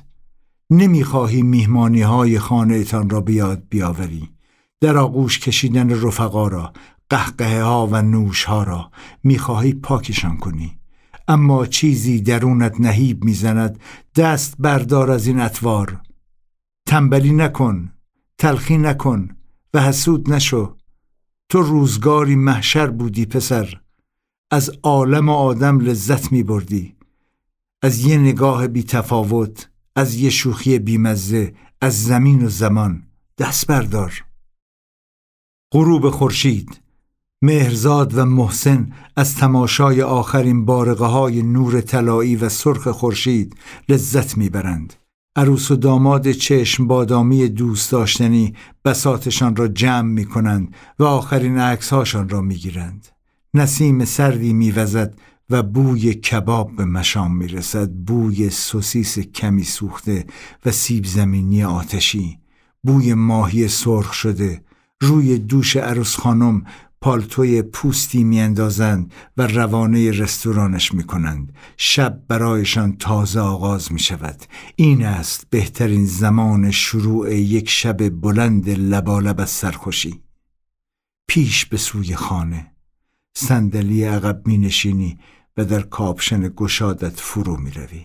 [0.70, 4.30] نمی‌خواهی میهمانی های خانه را بیاد بیاوری.
[4.80, 6.72] در آغوش کشیدن رفقا را
[7.10, 8.90] قهقه ها و نوش ها را
[9.24, 10.78] می‌خواهی پاکشان کنی.
[11.28, 13.78] اما چیزی درونت نهیب می‌زند
[14.16, 16.00] دست بردار از این اطوار.
[16.86, 17.93] تنبلی نکن.
[18.38, 19.28] تلخی نکن
[19.74, 20.76] و حسود نشو.
[21.48, 23.80] تو روزگاری محشر بودی پسر.
[24.50, 26.96] از عالم آدم لذت می بردی.
[27.82, 33.02] از یه نگاه بی تفاوت از یه شوخی بیمزه از زمین و زمان
[33.38, 34.24] دست بردار.
[35.72, 36.80] غروب خورشید
[37.42, 43.56] مهرزاد و محسن از تماشای آخرین بارقه های نور طلایی و سرخ خورشید
[43.88, 44.94] لذت می‌برند
[45.36, 48.54] عروس و داماد چشم بادامی دوست داشتنی
[48.84, 53.08] بساتشان را جمع می کنند و آخرین عکسهاشان را می گیرند.
[53.54, 55.14] نسیم سردی میوزد
[55.50, 57.90] و بوی کباب به مشام می‌رسد.
[57.90, 60.24] بوی سوسیس کمی سوخته
[60.66, 62.38] و سیب زمینی آتشی.
[62.82, 64.62] بوی ماهی سرخ شده.
[65.00, 66.64] روی دوش عروس خانم
[67.04, 71.52] پالتوی پوستی میاندازند و روانه رستورانش می‌کنند.
[71.76, 74.42] شب برایشان تازه آغاز می شود
[74.76, 80.22] این است بهترین زمان شروع یک شب بلند لبالب از سرخوشی.
[81.28, 82.72] پیش به سوی خانه.
[83.36, 85.18] صندلی عقب می نشینی
[85.56, 88.04] و در کاپشن گشادت فرو می روی.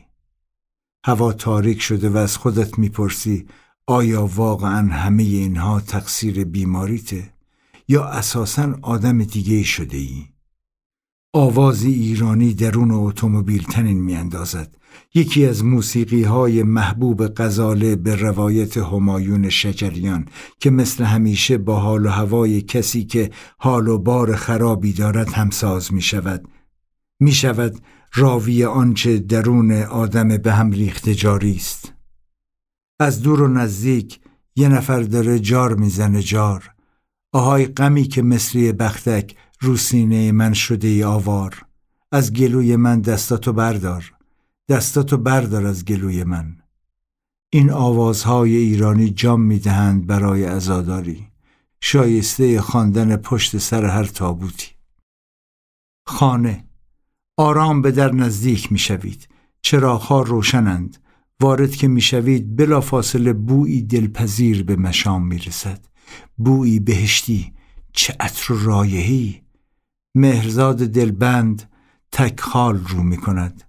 [1.05, 3.47] هوا تاریک شده و از خودت می‌پرسی
[3.87, 7.38] آیا واقعا همه اینها تقصیر بیماریته؟
[7.89, 10.25] یا اساسا آدم دیگه شده ای؟
[11.33, 14.75] آوازی ایرانی درون اتومبیل تنین میاندازد.
[15.13, 20.25] یکی از موسیقی های محبوب غزاله به روایت همایون شجریان
[20.59, 25.93] که مثل همیشه با حال و هوای کسی که حال و بار خرابی دارد همساز
[25.93, 26.47] می شود
[27.19, 27.81] می شود
[28.13, 31.93] راوی آنچه درون آدم به هم ریخته جاری است.
[32.99, 34.19] از دور و نزدیک
[34.55, 36.78] یه نفر داره جار می‌زنه جار.
[37.31, 41.65] آهای غمی که مصری بختک رو سینه من شده ای آوار.
[42.11, 44.13] از گلوی من دستاتو بردار.
[44.69, 46.57] دستاتو بردار از گلوی من.
[47.49, 51.27] این آوازهای ایرانی جام می‌دهند برای ازاداری
[51.81, 54.67] شایسته خواندن پشت سر هر تابوتی.
[56.05, 56.65] خانه
[57.37, 59.27] آرام به در نزدیک می‌شوید.
[59.61, 60.97] چراغها روشنند.
[61.41, 65.88] وارد که می‌شوید بلافاصله بویی دلپذیر به مشام می‌رسد.
[66.37, 67.53] بویی بهشتی
[67.93, 69.41] چه عطر رایهی
[70.15, 71.69] مهرزاد دلبند
[72.11, 73.63] تکخال رو می کند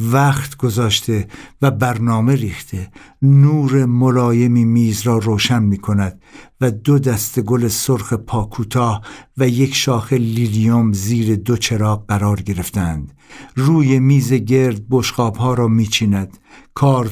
[0.00, 1.28] وقت گذاشته
[1.62, 2.90] و برنامه ریخته
[3.22, 6.22] نور ملایمی میز را روشن می کند
[6.60, 9.02] و دو دست گل سرخ پاکوتا
[9.36, 13.12] و یک شاخه لیلیوم زیر دو چراغ قرار گرفتند.
[13.56, 16.38] روی میز گرد بشقاب ها را می چیند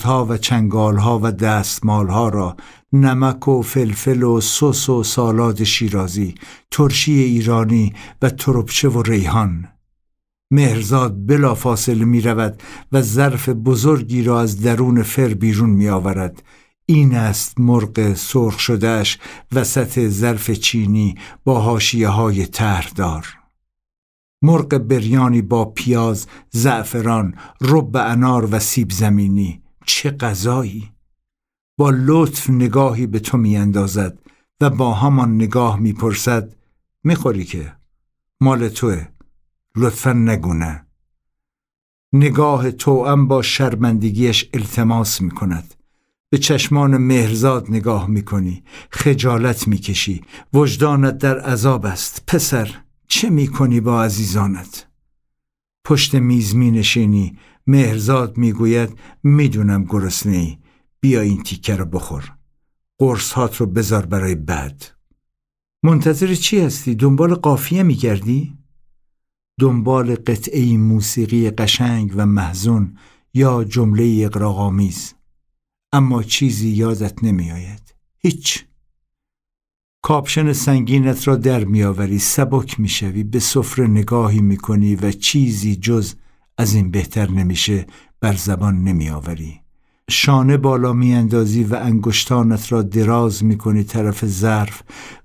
[0.04, 2.56] ها و چنگال ها و دستمال ها را
[2.92, 6.34] نمک و فلفل و سس و سالاد شیرازی
[6.70, 7.92] ترشی ایرانی
[8.22, 9.68] و تربچه و ریحان.
[10.50, 12.62] مهرزاد بلا فاصله می رود
[12.92, 16.42] و ظرف بزرگی را از درون فر بیرون می آورد
[16.86, 19.18] این است مرغ سرخ شدهش
[19.52, 21.14] وسط ظرف چینی
[21.44, 23.26] با هاشیه های تهردار
[24.42, 29.62] مرغ بریانی با پیاز، زعفران، رب انار و سیب زمینی.
[29.86, 30.91] چه غذایی!
[31.76, 34.18] با لطف نگاهی به تو میاندازد
[34.60, 36.56] و با همان نگاه می‌پرسد
[37.04, 37.76] می‌خوری که؟
[38.40, 39.08] مال توه.
[39.76, 40.86] لطفا نگونه
[42.12, 45.74] نگاه توام با شرمندگیش التماس می کند
[46.30, 50.22] به چشمان مهرزاد نگاه می کنی خجالت می کشی
[50.52, 52.24] وجدانت در عذاب است.
[52.26, 52.70] پسر
[53.08, 54.86] چه می کنی با عزیزانت؟
[55.84, 60.58] پشت میز می نشینی مهرزاد می گوید می دونم گرسنه ای
[61.04, 62.36] بیا این تیکه رو بخور.
[62.98, 64.84] قرص هات رو بذار برای بعد.
[65.82, 68.58] منتظر چی هستی؟ دنبال قافیه می گردی؟
[69.60, 72.98] دنبال قطعه موسیقی قشنگ و محزون
[73.34, 75.14] یا جمله اقراغامیز
[75.92, 77.94] اما چیزی یادت نمیآید.
[78.18, 78.64] هیچ.
[80.02, 82.18] کاپشن سنگینت را در میآوری.
[82.18, 83.24] سبک می‌شوی.
[83.24, 86.14] به سفره نگاهی می‌کنی و چیزی جز
[86.58, 87.86] از این بهتر نمیشه.
[88.20, 89.61] بر زبان نمیآوری.
[90.10, 94.82] شانه بالا میاندازی و انگشتانت را دراز می‌کنی طرف ظرف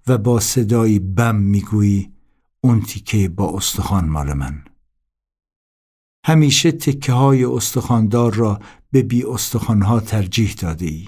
[0.07, 2.11] و با صدایی بم می‌گویی
[2.61, 4.63] اون تیکه با استخوان مال من.
[6.25, 8.59] همیشه تکه های استخواندار را
[8.91, 11.07] به بی استخوانها ترجیح داده ای.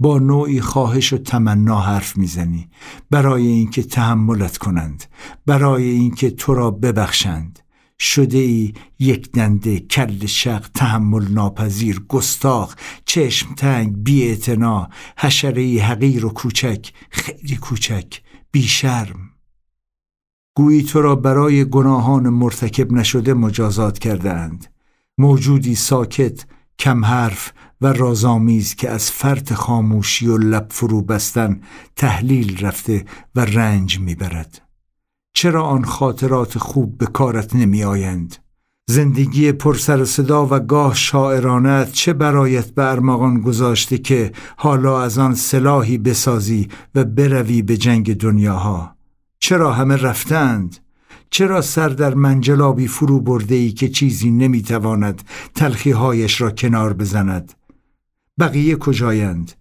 [0.00, 2.68] با نوعی خواهش و تمنا حرف می‌زنی.
[3.10, 5.04] برای اینکه تحملت کنند.
[5.46, 7.58] برای اینکه تو را ببخشند.
[8.00, 14.88] شده ای یک دنده کل شق تحمل ناپذیر گستاخ چشم تنگ بی اعتنا
[15.18, 18.20] حشره حقیر و کوچک خیلی کوچک
[18.52, 19.30] بی شرم
[20.58, 24.66] گویی تو را برای گناهان مرتکب نشده مجازات کرده اند.
[25.18, 26.46] موجودی ساکت،
[26.78, 31.60] کم حرف و رازآمیز که از فرط خاموشی و لب فرو بستن
[31.96, 33.04] تحلیل رفته
[33.34, 34.67] و رنج می‌برد.
[35.32, 38.36] چرا آن خاطرات خوب به کارت نمی آیند؟
[38.90, 45.18] زندگی پر سر صدا و گاه شاعرانت چه برایت به ارمغان گذاشته که حالا از
[45.18, 48.96] آن سلاحی بسازی و بروی به جنگ دنیاها
[49.38, 50.76] چرا همه رفتند؟
[51.30, 55.22] چرا سر در منجلابی فرو برده ای که چیزی نمی‌تواند
[55.54, 57.52] تلخیهایش را کنار بزند؟
[58.38, 59.52] بقیه کجایند؟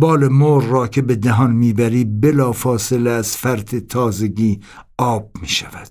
[0.00, 4.60] بال مور را که به دهان می‌بری بلا فاصله از فرط تازگی
[4.98, 5.90] آب می شود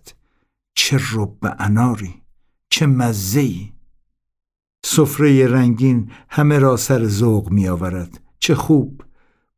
[0.76, 2.22] چه رب اناری
[2.70, 3.74] چه مزهی
[4.86, 9.02] سفره رنگین همه را سر ذوق می آورد چه خوب!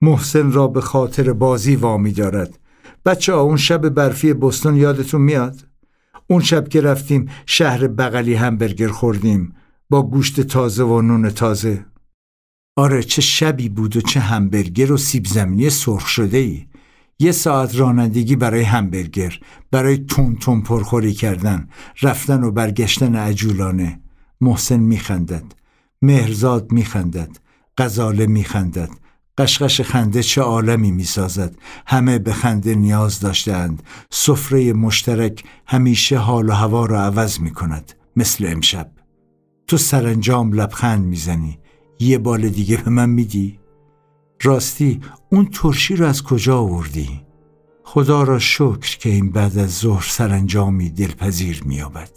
[0.02, 2.60] محسن را به خاطر بازی وامی دارد.
[3.06, 5.68] بچه ها اون شب برفی بستون یادتون میاد؟
[6.28, 9.56] اون شب که رفتیم شهر بغلی همبرگر خوردیم.
[9.90, 11.86] با گوشت تازه و نون تازه.
[12.76, 16.66] آره چه شبی بود و چه همبرگر و سیب زمینی سرخ شده ای
[17.20, 19.40] یه ساعت رانندگی برای همبرگر
[19.72, 21.68] برای تون تون پرخوری کردن
[22.02, 24.02] رفتن و برگشتن عجولانه.
[24.42, 25.44] محسن میخندد
[26.02, 27.38] مهرزاد میخندد
[27.78, 28.90] غزاله میخندد.
[29.38, 31.56] قشقش خنده چه عالمی می‌سازد.
[31.88, 37.94] همه به خنده نیاز داشتند سفره مشترک همیشه حال و هوا را عوض می کند
[38.16, 38.92] مثل امشب.
[39.68, 41.61] تو سرانجام لبخند می‌زنی.
[42.02, 43.60] یه بال دیگه به من میدی؟
[44.42, 45.02] راستی
[45.32, 47.22] اون ترشی رو از کجا آوردی؟
[47.84, 52.12] خدا را شکر که این بعد از ظهر سرانجامی دلپذیر مییابد.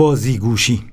[0.00, 0.92] بازیگوشی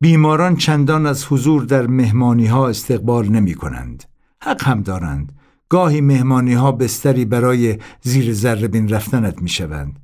[0.00, 4.04] بیماران چندان از حضور در مهمانی ها استقبال نمی کنند.
[4.42, 5.32] حق هم دارند.
[5.68, 9.98] گاهی مهمانی ها بستری برای زیر ذره بین رفتنت می شوند.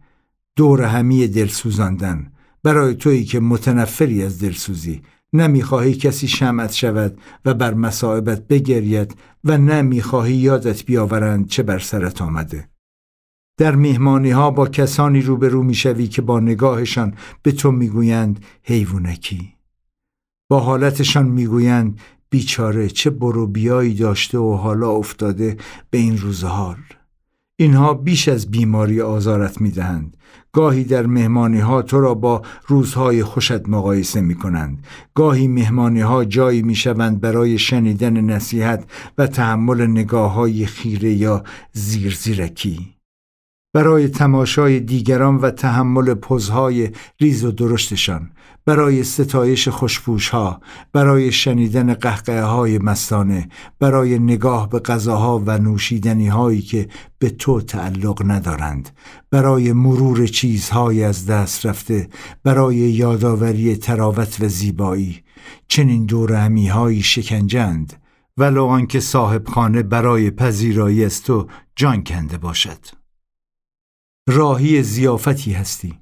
[0.56, 2.32] دور همی دل سوزاندن
[2.62, 5.02] برای تویی که متنفری از دلسوزی
[5.34, 12.22] نمی‌خواهی کسی شمعت شود و بر مصائبت بگرید و نمی‌خواهی یادت بیاورند چه بر سرت
[12.22, 12.68] آمده.
[13.58, 19.54] در میهمانی ها با کسانی روبرو می‌شوی که با نگاهشان به تو می‌گویند حیوانکی.
[20.50, 22.00] با حالتشان می‌گویند
[22.30, 25.56] بیچاره چه برو بیایی داشته و حالا افتاده
[25.90, 26.76] به این روزحال
[27.56, 30.16] اینها بیش از بیماری آزارت می‌دهند.
[30.52, 36.24] گاهی در مهمانی ها تو را با روزهای خوشت مقایسه می کنند گاهی مهمانی ها
[36.24, 38.84] جایی می شوند برای شنیدن نصیحت
[39.18, 42.93] و تحمل نگاه های خیره یا زیرزیرکی.
[43.74, 46.90] برای تماشای دیگران و تحمل پوزهای
[47.20, 48.30] ریز و درشتشان
[48.64, 50.60] برای ستایش خوشپوش ها
[50.92, 53.48] برای شنیدن قهقه های مستانه
[53.78, 56.88] برای نگاه به غذاها و نوشیدنی هایی که
[57.18, 58.90] به تو تعلق ندارند
[59.30, 62.08] برای مرور چیزهای از دست رفته
[62.44, 65.22] برای یادآوری تراوت و زیبایی
[65.68, 67.92] چنین دورهمی هایی شکنجند
[68.36, 71.46] ولو آنکه صاحب خانه برای پذیرایی از تو
[71.76, 73.03] جان کنده باشد.
[74.28, 75.98] راهی زیافتی هستی.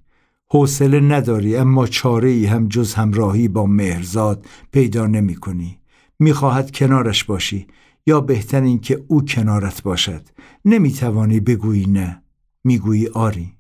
[0.51, 5.79] حوصله نداری اما چاره ای هم جز همراهی با مهرزاد پیدا نمی کنی
[6.19, 7.67] می‌خواهد کنارش باشی
[8.07, 10.23] یا بهتر این که او کنارت باشد.
[10.65, 12.23] نمی توانی بگویی نه.
[12.65, 13.53] می‌گویی آری.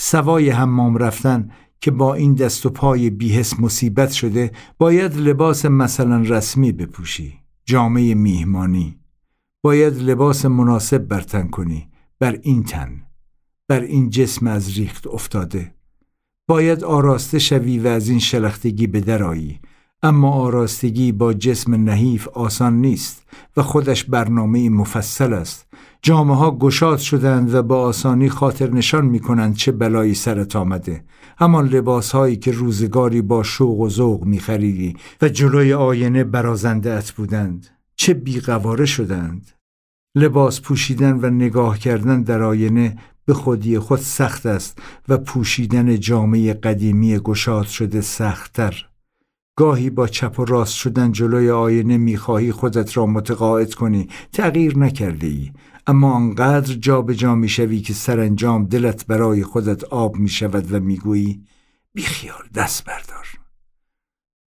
[0.00, 1.50] سوای حمام رفتن
[1.80, 7.38] که با این دست و پای بیهس مصیبت شده باید لباس مثلا رسمی بپوشی.
[7.64, 8.98] جامعه میهمانی.
[9.62, 11.88] باید لباس مناسب برتن کنی.
[12.18, 13.03] بر این تن.
[13.68, 15.74] بر این جسم از ریخت افتاده.
[16.48, 19.60] باید آراسته شوی و از این شلختگی به درایی
[20.02, 23.26] اما آراستگی با جسم نحیف آسان نیست
[23.56, 25.66] و خودش برنامه مفصل است.
[26.02, 31.04] جامعه ها گشاد شدند و با آسانی خاطر نشان می کنند چه بلایی سرت آمده.
[31.38, 36.92] همان لباس هایی که روزگاری با شوق و ذوق می خریدی و جلوی آینه برازنده
[36.92, 37.66] ات بودند.
[37.96, 39.50] چه بیقواره شدند.
[40.14, 42.96] لباس پوشیدن و نگاه کردن در آینه
[43.26, 44.78] به خودی خود سخت است
[45.08, 48.86] و پوشیدن جامعه قدیمی گشاد شده سختتر.
[49.56, 54.08] گاهی با چپ و راست شدن جلوی آینه می‌خواهی خودت را متقاعد کنی.
[54.32, 55.52] تغییر نکرده ای
[55.86, 61.42] اما آنقدر جا می‌شوی که سرانجام دلت برای خودت آب می‌شود و می‌گویی
[61.94, 63.26] بیخیال دست بردار.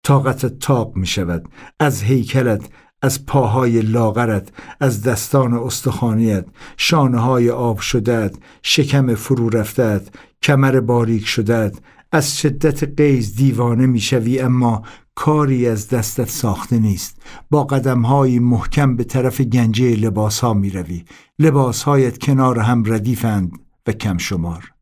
[0.04, 2.70] طاقتت تاق می شود از هیکلت
[3.02, 4.50] از پاهای لاغرت
[4.80, 6.46] از دستان استخانیت
[6.78, 10.10] شانه های آب شدهت شکم فرو رفتهت
[10.44, 11.80] کمر باریک شدهت
[12.12, 14.84] از شدت قیز دیوانه می‌شوی اما
[15.16, 17.22] کاری از دستت ساخته نیست.
[17.50, 21.04] با قدمهایی محکم به طرف گنجه لباس ها می روی
[21.40, 23.52] لباس هایت کنار هم ردیفند
[23.88, 24.79] و کم شمار.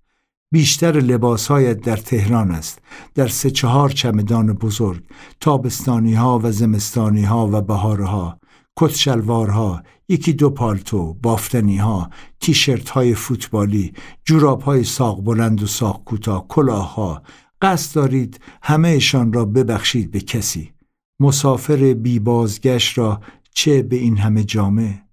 [0.52, 2.80] بیشتر لباسهایت در تهران است
[3.16, 5.04] در سه چهار چمدان بزرگ
[5.40, 8.40] تابستانی ها و زمستانی ها و بهارها
[8.76, 12.10] کت شلوارها یکی دو پالتو بافتنی ها
[12.40, 13.94] تیشرت های فوتبالی
[14.26, 17.24] جوراب های ساق بلند و ساق کوتاه کلاه ها
[17.62, 20.72] قصد دارید همهشان را ببخشید به کسی.
[21.20, 23.22] مسافر بی بازگشت را
[23.54, 25.04] چه به این همه جامعه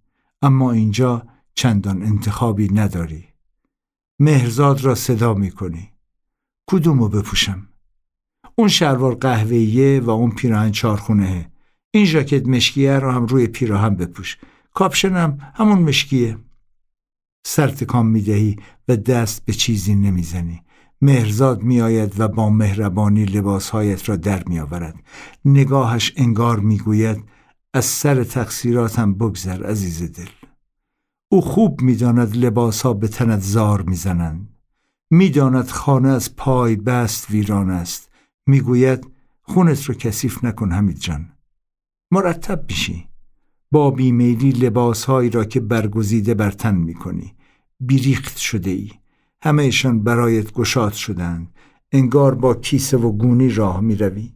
[0.42, 3.33] اما اینجا چندان انتخابی نداری.
[4.24, 5.90] مهرزاد را صدا می کنی
[6.70, 7.68] کدومو بپوشم؟
[8.54, 11.50] اون شلوار قهوه‌ایه و اون پیراهن چارخونه.
[11.90, 14.38] این ژاکت مشکیه رو هم روی پیراهن بپوش.
[14.74, 16.38] کاپشنم همون مشکیه.
[17.46, 18.56] سر تکان می‌دهی
[18.88, 20.62] و دست به چیزی نمی‌زنی.
[21.02, 24.94] مهرزاد میآید و با مهربانی لباسهایت را در میآورد.
[25.44, 27.24] نگاهش انگار می‌گوید
[27.74, 30.43] از سر تقصیراتم بگذر عزیز دل.
[31.34, 34.48] او خوب می‌داند لباسها به تنت زار می‌زنند.
[35.10, 38.10] می‌داند خانه از پای بست ویران است.
[38.46, 39.06] می‌گوید
[39.42, 41.28] خونت رو کثیف نکن حمید جان.
[42.10, 43.08] مرتب میشی.
[43.70, 47.34] با بیمیلی لباسهایی را که برگزیده بر تن می‌کنی.
[47.80, 48.90] بیریخت شده ای
[49.42, 51.48] همهشان برایت گشاد شدند
[51.92, 54.32] انگار با کیسه و گونی راه می‌روی.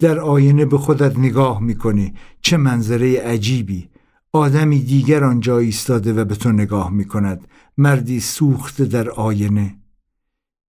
[0.00, 2.14] در آینه به خودت نگاه می‌کنی.
[2.42, 3.88] چه منظره عجیبی.
[4.36, 7.48] آدمی دیگر آنجا ایستاده و به تو نگاه می‌کند.
[7.76, 9.78] مردی سوخته در آینه.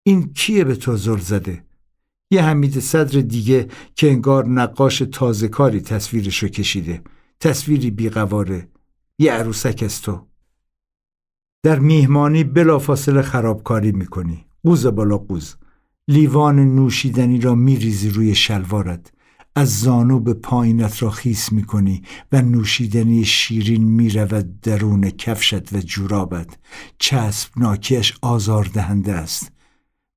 [0.03, 1.65] این کیه به تو زل زده؟
[2.31, 7.01] یه حمید صدر دیگه که انگار نقاش تازه کاری تصویرشو کشیده.
[7.39, 8.67] تصویری بیقواره.
[9.19, 10.27] یه عروسک از تو.
[11.63, 14.45] در میهمانی بلافاصله خرابکاری می‌کنی.
[14.63, 15.55] قوز بالا قوز.
[16.07, 19.11] لیوان نوشیدنی را میریزی روی شلوارت.
[19.57, 22.01] از زانو به پایینت را خیس می‌کنی
[22.31, 26.57] و نوشیدنی شیرین می‌رود درون کفشت و جورابت.
[26.99, 29.51] چسب ناکیش آزار دهنده است.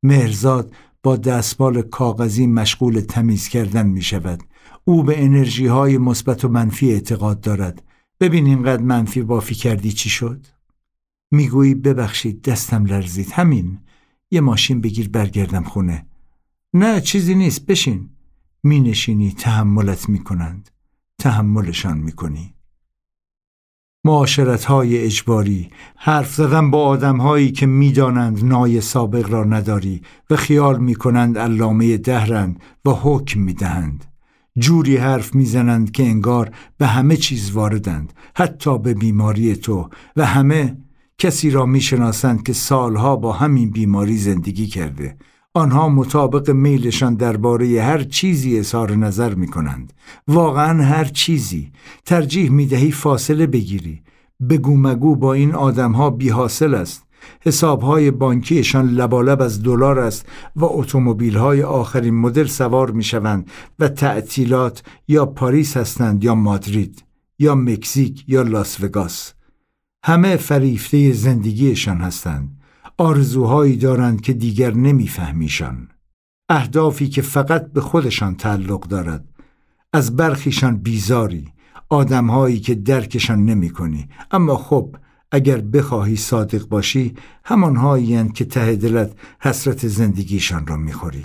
[0.02, 4.42] مهرزاد با دستمال کاغذی مشغول تمیز کردن می شود.
[4.84, 7.82] او به انرژی های مثبت و منفی اعتقاد دارد.
[8.20, 10.46] ببین اینقدر منفی بافی کردی چی شد؟
[11.30, 13.32] می‌گویی ببخشید دستم لرزید.
[13.32, 13.78] همین.
[14.30, 16.06] یه ماشین بگیر برگردم خونه.
[16.74, 17.66] نه چیزی نیست.
[17.66, 18.10] بشین.
[18.62, 20.70] می نشینی تحملت می کنند
[21.18, 22.54] تحملشان می کنی
[24.04, 30.36] معاشرت های اجباری حرف زدن با آدم هایی که می‌دانند نای سابق را نداری و
[30.36, 34.04] خیال می کنند علامه دهرند و حکم می دهند.
[34.58, 40.76] جوری حرف می‌زنند که انگار به همه چیز واردند حتی به بیماری تو و همه
[41.18, 45.16] کسی را می‌شناسند که سالها با همین بیماری زندگی کرده.
[45.55, 49.93] آنها مطابق میلشان درباره هر چیزی اظهار نظر می کنند.
[50.28, 51.72] واقعا هر چیزی.
[52.05, 54.02] ترجیح می دهی فاصله بگیری.
[54.51, 57.05] بگو مگو با این آدمها بی حاصل است.
[57.40, 60.66] حسابهای بانکیشان لبالب از دلار است و
[61.39, 67.05] های آخرین مدل سوار می شوند و تعطیلات یا پاریس هستند یا مادرید
[67.39, 69.32] یا مکزیک یا لاس وگاس.
[70.05, 72.59] همه فریفته زندگیشان هستند.
[73.01, 75.89] آرزوهایی دارند که دیگر نمیفهمیشان.
[76.48, 79.24] اهدافی که فقط به خودشان تعلق دارد.
[79.93, 81.48] از برخیشان بیزاری.
[81.89, 84.09] آدمهایی که درکشان نمی کنی.
[84.31, 84.97] اما خب
[85.32, 87.14] اگر بخواهی صادق باشی
[87.44, 91.24] همانهایی که ته دلت حسرت زندگیشان را می‌خوری.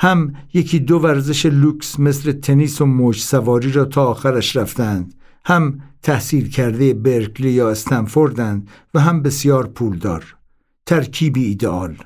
[0.00, 5.14] هم یکی دو ورزش لوکس مثل تنیس و موج سواری را تا آخرش رفتند.
[5.44, 10.37] هم تحصیل کرده برکلی یا استنفوردند و هم بسیار پولدار.
[10.88, 11.96] ترکیبی ایدئال.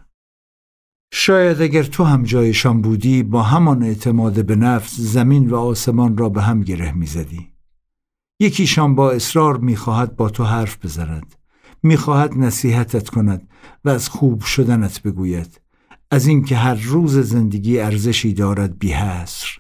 [1.12, 6.28] شاید اگر تو هم جایشان بودی با همان اعتماد به نفس زمین و آسمان را
[6.28, 7.52] به هم گره می‌زدی.
[8.40, 11.34] یکیشان با اصرار می‌خواهد با تو حرف بزند.
[11.82, 13.48] می‌خواهد نصیحتت کند
[13.84, 15.60] و از خوب شدنت بگوید.
[16.10, 19.58] از اینکه هر روز زندگی ارزشی دارد بی حسر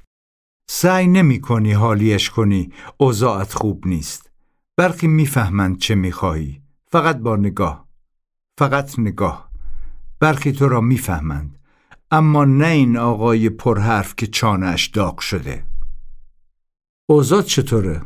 [0.70, 2.72] سعی نمی کنی حالیش کنی.
[2.96, 4.30] اوضاعت خوب نیست.
[4.76, 6.62] برخی می‌فهمند چه می‌خواهی.
[6.90, 7.81] فقط با نگاه.
[8.62, 9.50] فقط نگاه.
[10.20, 11.58] برخی تو را می‌فهمند.
[12.10, 15.64] اما نه این آقای پرحرف که چانش داغ شده.
[17.06, 18.02] اوزاد چطوره؟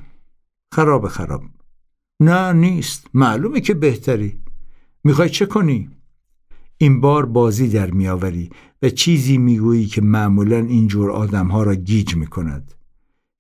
[0.73, 1.43] خراب خراب.
[2.20, 3.07] نه نیست.
[3.15, 4.41] معلومه که بهتری.
[5.05, 5.91] می‌خوای چه کنی؟
[6.78, 8.51] این بار بازی در میآوری
[8.83, 12.74] و چیزی می‌گویی که معمولا اینجور آدمها را گیج می‌کند.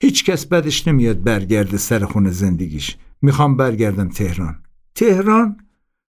[0.02, 2.96] هیچ کس بدش نمیاد برگرده سر خونه زندگیش.
[3.22, 4.62] می‌خوام برگردم تهران.
[4.94, 5.56] تهران؟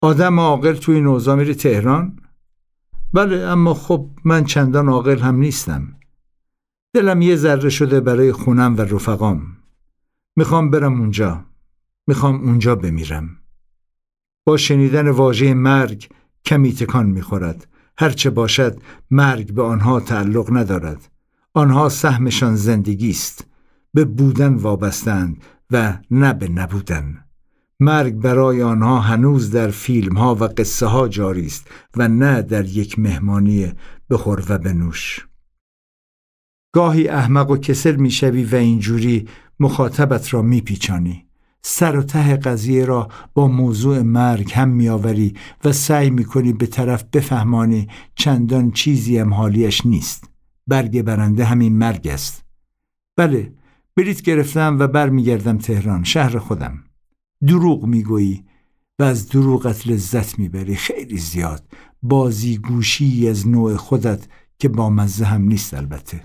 [0.01, 2.19] آدم عاقل توی اوضاع میره تهران؟
[3.13, 5.95] بله اما خب من چندان عاقل هم نیستم.
[6.93, 9.57] دلم یه ذره شده برای خونم و رفقام.
[10.35, 11.45] می‌خوام برم اونجا.
[12.07, 13.29] می‌خوام اونجا بمیرم.
[14.45, 16.09] با شنیدن واژه مرگ
[16.45, 17.67] کمی تکان می‌خورد.
[17.97, 21.11] هرچه باشد مرگ به آنها تعلق ندارد.
[21.53, 23.47] آنها سهمشان زندگی است.
[23.93, 27.26] به بودن وابستند و نه به نبودن.
[27.79, 32.65] مرگ برای آنها هنوز در فیلم ها و قصه ها جاری است و نه در
[32.65, 33.73] یک مهمانی
[34.09, 35.27] بخور و بنوش.
[36.73, 39.27] گاهی احمق و کسل می‌شوی و اینجوری
[39.59, 41.25] مخاطبت را میپیچانی.
[41.61, 47.03] سر و ته قضیه را با موضوع مرگ هم میآوری و سعی می‌کنی به طرف
[47.03, 50.29] بفهمانی چندان چیزی هم حالیش نیست.
[50.67, 52.45] برگ برنده همین مرگ است.
[53.17, 53.53] بله
[53.95, 56.83] بلیت گرفتم و برمیگردم تهران شهر خودم.
[57.47, 58.45] دروغ می‌گویی
[58.99, 60.75] و از دروغت لذت می‌بری.
[60.75, 61.67] خیلی زیاد.
[62.01, 64.27] بازی گوشی از نوع خودت
[64.59, 66.23] که با مزه هم نیست البته.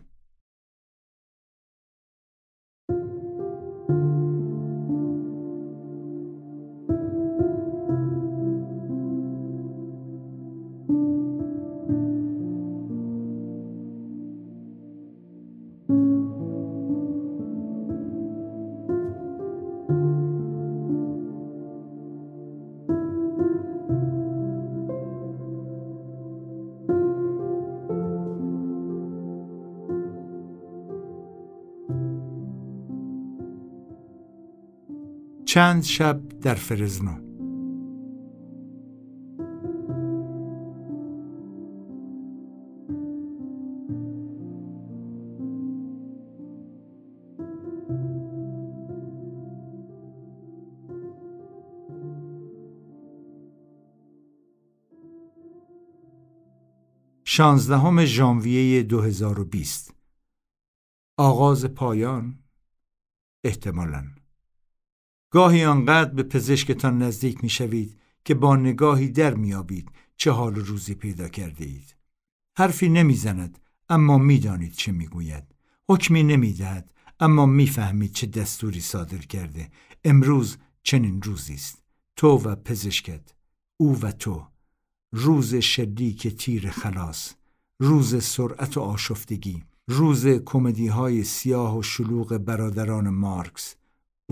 [35.53, 37.17] چند شب در فرزنو.
[57.25, 59.95] شانزدهم ژانویه 2020
[61.19, 62.39] آغاز پایان
[63.45, 64.22] احتمالاً.
[65.33, 70.95] گاهی آنقدر به پزشکتان نزدیک می شوید که با نگاهی در میابید چه حال روزی
[70.95, 71.97] پیدا کرده اید.
[72.57, 75.45] حرفی نمی‌زند اما می‌دانید چه می‌گوید.
[75.89, 79.71] حکمی نمی‌دهد اما می‌فهمید چه دستوری صادر کرده.
[80.05, 81.83] امروز چنین روزی است.
[82.17, 83.35] تو و پزشکت.
[83.77, 84.47] او و تو.
[85.13, 87.33] روز شدیک تیر خلاص.
[87.81, 89.63] روز سرعت و آشفتگی.
[89.89, 93.75] روز کمدی های سیاه و شلوغ برادران مارکس.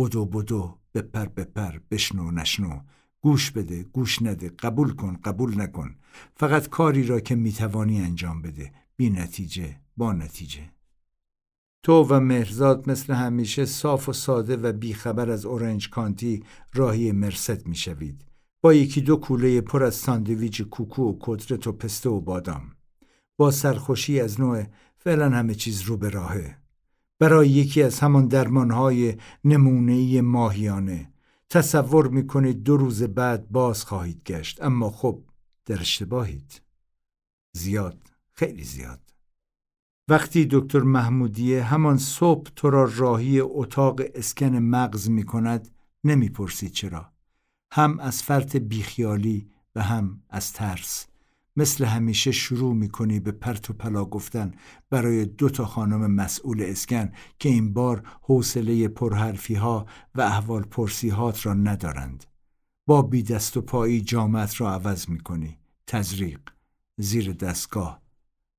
[0.01, 2.81] بدو بدو بپر بپر بشنو نشنو.
[3.20, 5.94] گوش بده گوش نده قبول کن قبول نکن.
[6.36, 10.72] فقط کاری را که می‌توانی انجام بده بی نتیجه با نتیجه.
[11.82, 16.44] تو و مهرزاد مثل همیشه صاف و ساده و بیخبر از اورنج کانتی
[16.74, 18.24] راهی مرست می‌شوید.
[18.62, 21.18] با یکی دو کوله پر از ساندویچ کوکو و
[21.66, 22.72] و پسته و بادام.
[23.39, 24.64] با سرخوشی از نوع
[24.98, 26.60] فعلا همه چیز رو به راهه.
[27.21, 31.13] برای یکی از همان درمانهای نمونهی ماهیانه.
[31.51, 35.23] تصور می‌کنید دو روز بعد باز خواهید گشت اما خب
[35.67, 36.63] در اشتباهید.
[37.53, 37.99] زیاد
[38.33, 39.01] خیلی زیاد.
[40.09, 45.69] وقتی دکتر محمودیه همان صبح تو را راهی اتاق اسکن مغز می کند
[46.73, 47.13] چرا.
[47.73, 51.10] هم از فرط بیخیالی و هم از ترس.
[51.56, 54.52] مثل همیشه شروع می‌کنی به پرت و پلا گفتن
[54.90, 61.47] برای دو تا خانم مسئول اسکن که این بار حوصله پرحرفی ها و احوال پرسیهات
[61.47, 62.24] را ندارند.
[62.86, 65.59] با بی دست و پایی جامعت را عوض می‌کنی.
[65.86, 66.40] تزریق،
[66.97, 68.02] زیر دستگاه،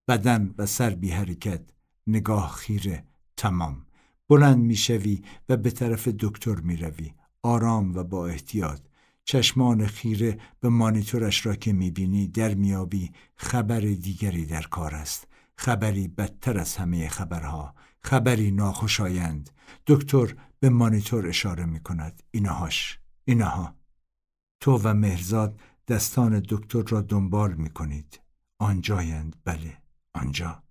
[0.07, 1.61] بدن و سر بی حرکت،
[2.07, 3.05] نگاه خیره،
[3.37, 3.85] تمام.
[4.29, 7.13] بلند می‌شوی و به طرف دکتر می‌روی.
[7.43, 8.81] آرام و با احتیاط.
[9.23, 15.27] چشمان خیره به مانیتورش را که می‌بینی در میابی خبر دیگری در کار است.
[15.55, 17.75] خبری بدتر از همه خبرها.
[18.03, 19.49] خبری ناخوشایند.
[19.87, 22.23] دکتر به مانیتور اشاره می‌کند.
[22.31, 22.99] اینهاش.
[23.25, 23.75] اینها.
[24.59, 28.21] تو و مهرزاد دستان دکتر را دنبال می‌کنید.
[28.59, 29.35] آنجایند.
[29.43, 29.77] بله.
[30.13, 30.63] آنجا.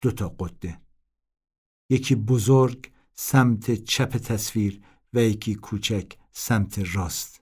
[0.00, 0.80] دو تا قده.
[1.90, 4.82] یکی بزرگ سمت چپ تصویر
[5.12, 7.41] و یکی کوچک سمت راست.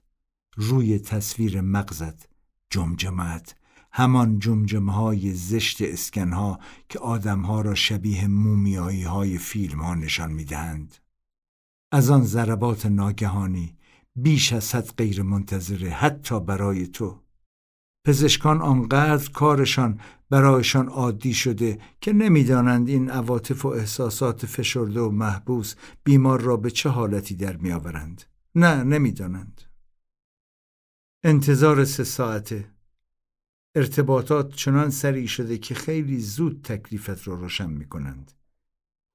[0.55, 2.29] روی تصویر مغزت
[2.69, 3.55] جمجمت
[3.93, 6.59] همان جمجمه های زشت اسکنها
[6.89, 10.95] که آدمها را شبیه مومیایی های فیلم ها نشان می‌دهند.
[11.91, 13.75] از آن ضربات ناگهانی
[14.15, 17.19] بیش از حد غیر منتظره حتی برای تو.
[18.05, 19.99] پزشکان آنقدر کارشان
[20.29, 26.71] برایشان عادی شده که نمی‌دانند این عواطف و احساسات فشرده و محبوس بیمار را به
[26.71, 28.23] چه حالتی در میآورند.
[28.55, 29.61] نه نمی‌دانند.
[31.23, 32.69] انتظار سه ساعته.
[33.75, 38.31] ارتباطات چنان سریع شده که خیلی زود تکلیفت را روشن می کنند.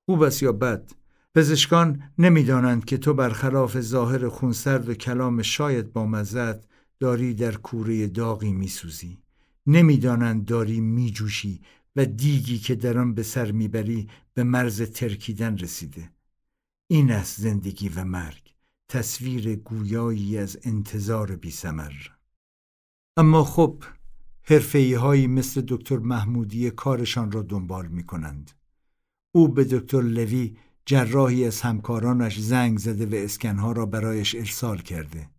[0.04, 0.92] خوب است یا بد
[1.34, 6.64] پزشکان نمی‌دانند که تو برخلاف ظاهر خونسرد و کلام شاید با مزد
[6.98, 9.18] داری در کوره داغی میسوزی.
[9.66, 11.60] نمی‌دانند داری میجوشی
[11.96, 16.10] و دیگی که در آن به سر می‌بری به مرز ترکیدن رسیده.
[16.86, 18.45] این است زندگی و مرگ.
[18.88, 21.92] تصویر گویایی از انتظار بی سمر.
[23.16, 23.84] اما خب
[24.42, 28.50] حرفه‌ای هایی مثل دکتر محمودی کارشان را دنبال می کنند.
[29.32, 30.56] او به دکتر لوی
[30.86, 35.30] جراحی از همکارانش زنگ زده و اسکنها را برایش ارسال کرده.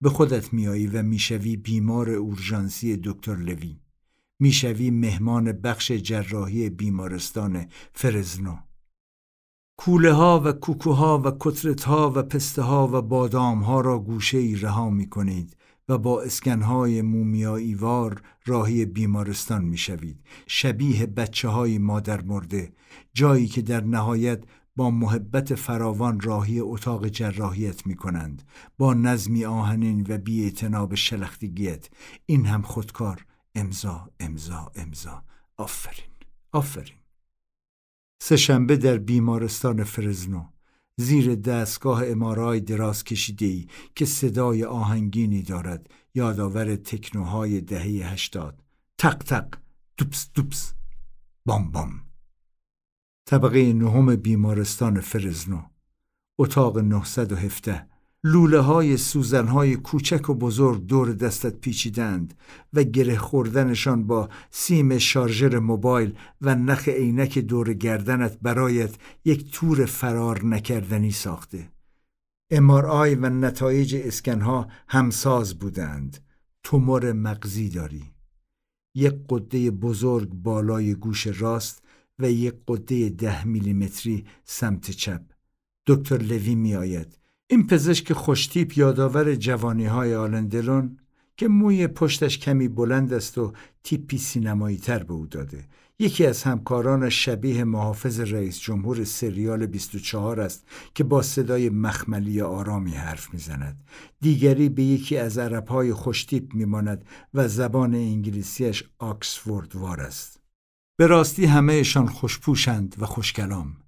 [0.00, 3.80] به خودت میایی و می‌شوی بیمار اورژانسی دکتر لوی.
[4.38, 8.56] می‌شوی مهمان بخش جراحی بیمارستان فرزنو.
[9.80, 14.38] کوله ها و کوکوها و کترت ها و پسته ها و بادام ها را گوشه
[14.38, 15.56] ای رها می کنید
[15.88, 20.24] و با اسکنهای مومیایی وار راهی بیمارستان می شوید.
[20.46, 22.72] شبیه بچه های مادر مرده
[23.14, 24.44] جایی که در نهایت
[24.76, 28.42] با محبت فراوان راهی اتاق جراحیت می کنند
[28.78, 30.52] با نظمی آهنین و بی
[30.94, 31.90] شلختگیت
[32.26, 33.24] این هم خودکار.
[33.54, 35.22] امضا امضا امضا.
[35.56, 36.10] آفرین.
[36.52, 36.99] آفرین.
[38.22, 40.44] سهشنبه در بیمارستان فرزنو.
[40.96, 45.90] زیر دستگاه امارای دراز کشیده ای که صدای آهنگینی دارد.
[46.14, 48.62] یادآور تکنوهای دهه هشتاد.
[48.98, 49.54] تق تق
[49.96, 50.74] دوپس دوپس
[51.46, 52.02] بام بام.
[53.26, 55.62] طبقه نهم بیمارستان فرزنو.
[56.38, 57.89] اتاق 917
[58.24, 62.34] لوله های سوزن های کوچک و بزرگ دور دستت پیچیدند
[62.72, 69.84] و گره خوردنشان با سیم شارژر موبایل و نخ عینک دور گردنت برایت یک تور
[69.84, 71.72] فرار نکردنی ساخته.
[72.88, 76.18] آی و نتایج اسکنها همساز بودند.
[76.62, 78.04] تومور مغزی داری.
[78.94, 81.82] یک قده بزرگ بالای گوش راست
[82.18, 85.22] و یک قده ده میلیمتری سمت چپ.
[85.86, 87.19] دکتر لوی می آید.
[87.52, 90.98] این پزشک خوشتیپ یادآور جوانی های آلندلون
[91.36, 95.64] که موی پشتش کمی بلند است و تیپی سینمایی تر به او داده.
[95.98, 102.92] یکی از همکاران شبیه محافظ رئیس جمهور سریال 24 است که با صدای مخملی آرامی
[102.92, 103.84] حرف می‌زند.
[104.20, 107.04] دیگری به یکی از عربهای خوشتیپ میماند
[107.34, 110.40] و زبان انگلیسیش آکسفورد وار است.
[110.96, 113.79] به راستی همهشان خوشپوشند و خوشکلام.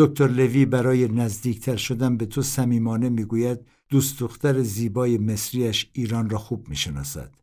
[0.00, 6.38] دکتر لوی برای نزدیکتر شدن به تو صمیمانه می‌گوید دوست دختر زیبای مصریش ایران را
[6.38, 7.34] خوب می‌شناسد.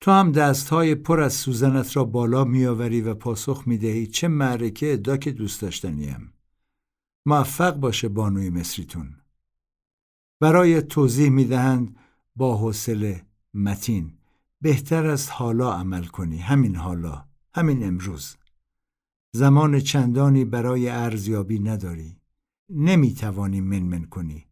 [0.00, 5.30] تو هم دستهای پر از سوزنت را بالا میآوری و پاسخ می‌دهی چه معرکه که
[5.30, 6.32] دوست داشتنیم.
[7.26, 9.16] موفق باشه بانوی مصریتون.
[10.40, 11.96] برای توضیح می‌دهند
[12.36, 13.22] با حوصله
[13.54, 14.12] متین
[14.60, 16.38] بهتر است حالا عمل کنی.
[16.38, 17.24] همین حالا
[17.54, 18.36] همین امروز.
[19.32, 22.16] زمان چندانی برای ارزیابی نداری.
[22.70, 24.46] نمی‌توانی منمن کنی.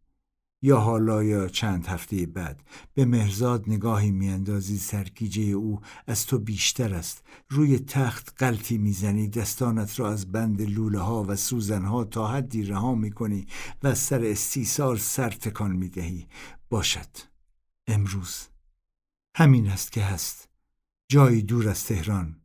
[0.61, 2.63] یا حالا یا چند هفته بعد.
[2.93, 7.23] به مهرزاد نگاهی میاندازی سرگیجه او از تو بیشتر است.
[7.49, 12.63] روی تخت قلتی می‌زنی دستانت را از بند لوله ها و سوزن ها تا حدی
[12.63, 13.47] رها می‌کنی
[13.83, 16.27] و سر استیصال سر تکان می‌دهی.
[16.69, 17.09] باشد.
[17.87, 18.47] امروز.
[19.35, 20.49] همین است که هست.
[21.09, 22.35] جایی دور از تهران.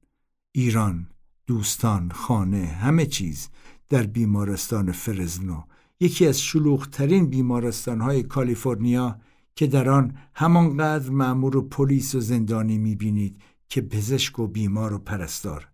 [0.52, 1.09] ایران.
[1.50, 3.48] دوستان، خانه، همه چیز
[3.88, 5.62] در بیمارستان فرزنو.
[6.00, 9.20] یکی از شلوغترین بیمارستان های کالیفرنیا
[9.56, 14.98] که در آن همانقدر معمور و پلیس و زندانی می‌بینید که پزشک و بیمار و
[14.98, 15.68] پرستار.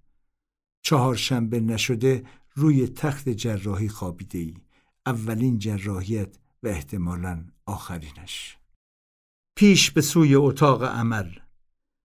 [0.82, 2.24] چهارشنبه نشده
[2.55, 4.55] روی تخت جراحی خابیده ای
[5.06, 8.58] اولین جراحیت و احتمالا آخرینش.
[9.56, 11.30] پیش به سوی اتاق عمل.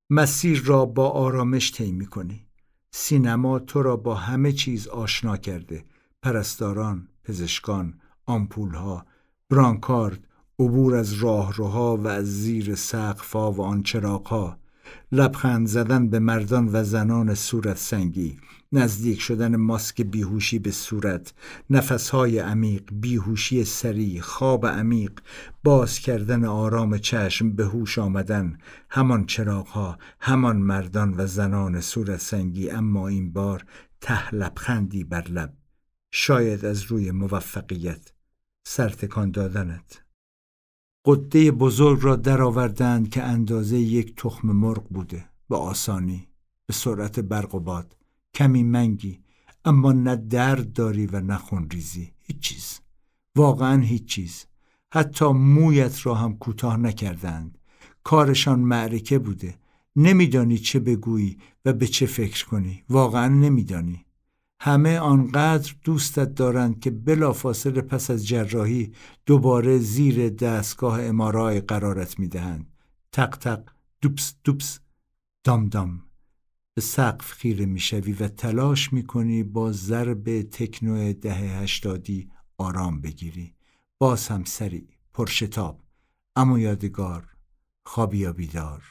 [0.09, 2.50] مسیر را با آرامش طی کنی
[2.93, 5.85] سینما تو را با همه چیز آشنا کرده.
[6.21, 7.93] پرستاران، پزشکان،
[8.25, 9.05] آمپولها،
[9.49, 10.27] برانکارد،
[10.59, 14.57] عبور از راهروها و از زیر سقفها و آن چراغها.
[15.11, 18.39] لبخند زدن به مردان و زنان صورت سنگی.
[18.73, 21.33] نزدیک شدن ماسک بیهوشی به صورت
[21.69, 25.11] نفسهای عمیق بیهوشی سریع خواب عمیق
[25.63, 28.57] باز کردن آرام چشم به هوش آمدن
[28.89, 33.65] همان چراغها همان مردان و زنان صورت سنگی اما این بار
[34.01, 35.53] ته لبخندی بر لب.
[36.13, 38.13] شاید از روی موفقیت
[38.67, 40.03] سرتکان دادنت.
[41.05, 46.27] قده بزرگ را درآوردند که اندازه یک تخم مرغ بوده به آسانی
[46.65, 48.00] به سرعت برق و باد.
[48.33, 49.23] کمی منگی
[49.65, 51.39] اما نه درد داری و نه
[51.71, 52.13] ریزی.
[52.21, 52.79] هیچ چیز.
[53.35, 54.45] واقعا هیچ چیز.
[54.93, 57.57] حتی مویت را هم کوتاه نکردند.
[58.03, 59.55] کارشان معرکه بوده.
[59.95, 62.83] نمیدانی چه بگویی و به چه فکر کنی.
[62.89, 64.05] واقعا نمیدانی.
[64.59, 68.91] همه آنقدر دوستت دارند که بلافاصله پس از جراحی
[69.25, 72.73] دوباره زیر دستگاه امارای قرارت می‌دهند.
[73.11, 73.63] تق تق
[74.01, 74.79] دوپس دوپس
[75.43, 76.10] دام دام.
[76.73, 83.55] به سقف خیره می‌شوی و تلاش می‌کنی با ضرب تکنو دهه هشتادی آرام بگیری.
[83.99, 85.81] باز هم سری پرشتاب.
[86.35, 87.35] اما یادگار
[87.85, 88.83] خوابی یا بیدار.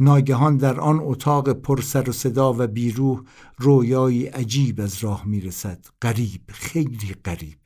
[0.00, 3.22] ناگهان در آن اتاق پر سر و صدا و بیروح
[3.58, 7.58] رویایی عجیب از راه می‌رسد غریب خیلی غریب.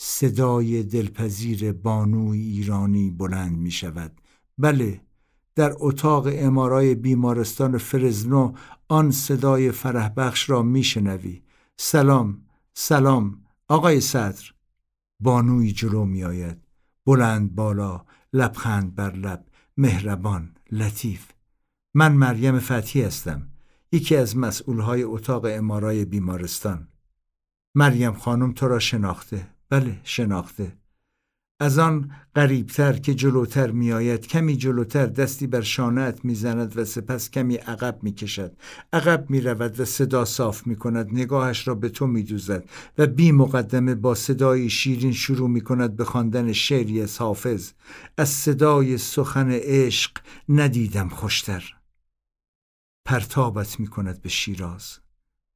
[0.00, 4.20] صدای دلپذیر بانوی ایرانی بلند می شود.
[4.58, 5.05] بله
[5.56, 8.52] در اتاق امارای بیمارستان فرزنو
[8.88, 11.42] آن صدای فرح بخش را میشنوی.
[11.76, 12.42] سلام
[12.74, 14.52] سلام آقای صدر.
[15.20, 16.66] بانوی جلو می آید
[17.06, 21.26] بلند بالا لبخند بر لب مهربان لطیف.
[21.94, 23.48] من مریم فتحی هستم
[23.92, 26.88] یکی از مسئولهای اتاق امارای بیمارستان.
[27.74, 29.46] مریم خانم تو را شناخته.
[29.68, 30.76] بله شناخته.
[31.60, 37.54] از آن قریبتر که جلوتر میآید کمی جلوتر دستی بر شانهت می‌زند و سپس کمی
[37.54, 38.56] عقب می‌کشد.
[38.92, 42.68] عقب می‌رود و صدا صاف می‌کند نگاهش را به تو میدوزد
[42.98, 47.72] و بی مقدمه با صدای شیرین شروع می‌کند به خواندن شعری از حافظ.
[48.18, 50.10] از صدای سخن عشق
[50.48, 51.76] ندیدم خوشتر.
[53.04, 54.98] پرتابت می‌کند به شیراز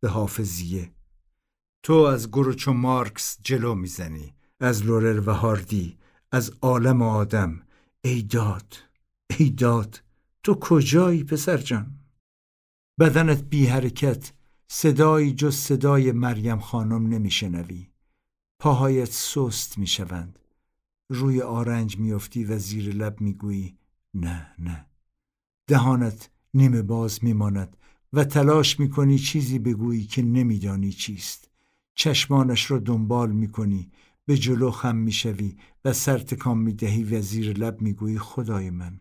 [0.00, 0.92] به حافظیه.
[1.82, 4.34] تو از گروچو مارکس جلو می‌زنی.
[4.60, 5.98] از لورل و هاردی
[6.32, 7.62] از عالم آدم.
[8.04, 8.76] ای داد
[9.38, 10.02] ای داد
[10.42, 11.98] تو کجایی پسر جان؟
[13.00, 14.32] بدنت بی حرکت
[14.68, 17.90] صدایی جز صدای مریم خانم نمیشنوی.
[18.60, 20.38] پاهایت سست می‌شوند.
[21.10, 23.78] روی آرنج میافتی و زیر لب می‌گویی
[24.14, 24.86] نه نه.
[25.68, 27.76] دهانت نیمه باز میماند
[28.12, 31.50] و تلاش می‌کنی چیزی بگویی که نمیدانی چیست.
[31.94, 33.90] چشمانش را دنبال می‌کنی
[34.30, 39.00] به جلو خم می‌شوی و سر تکان می‌دهی و زیر لب می‌گویی خدای من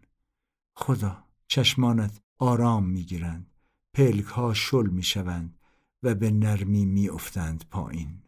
[0.76, 3.52] خدا چشمانت آرام می‌گیرند
[3.94, 5.60] پلک ها شل می‌شوند
[6.04, 8.22] و به نرمی میافتند پایین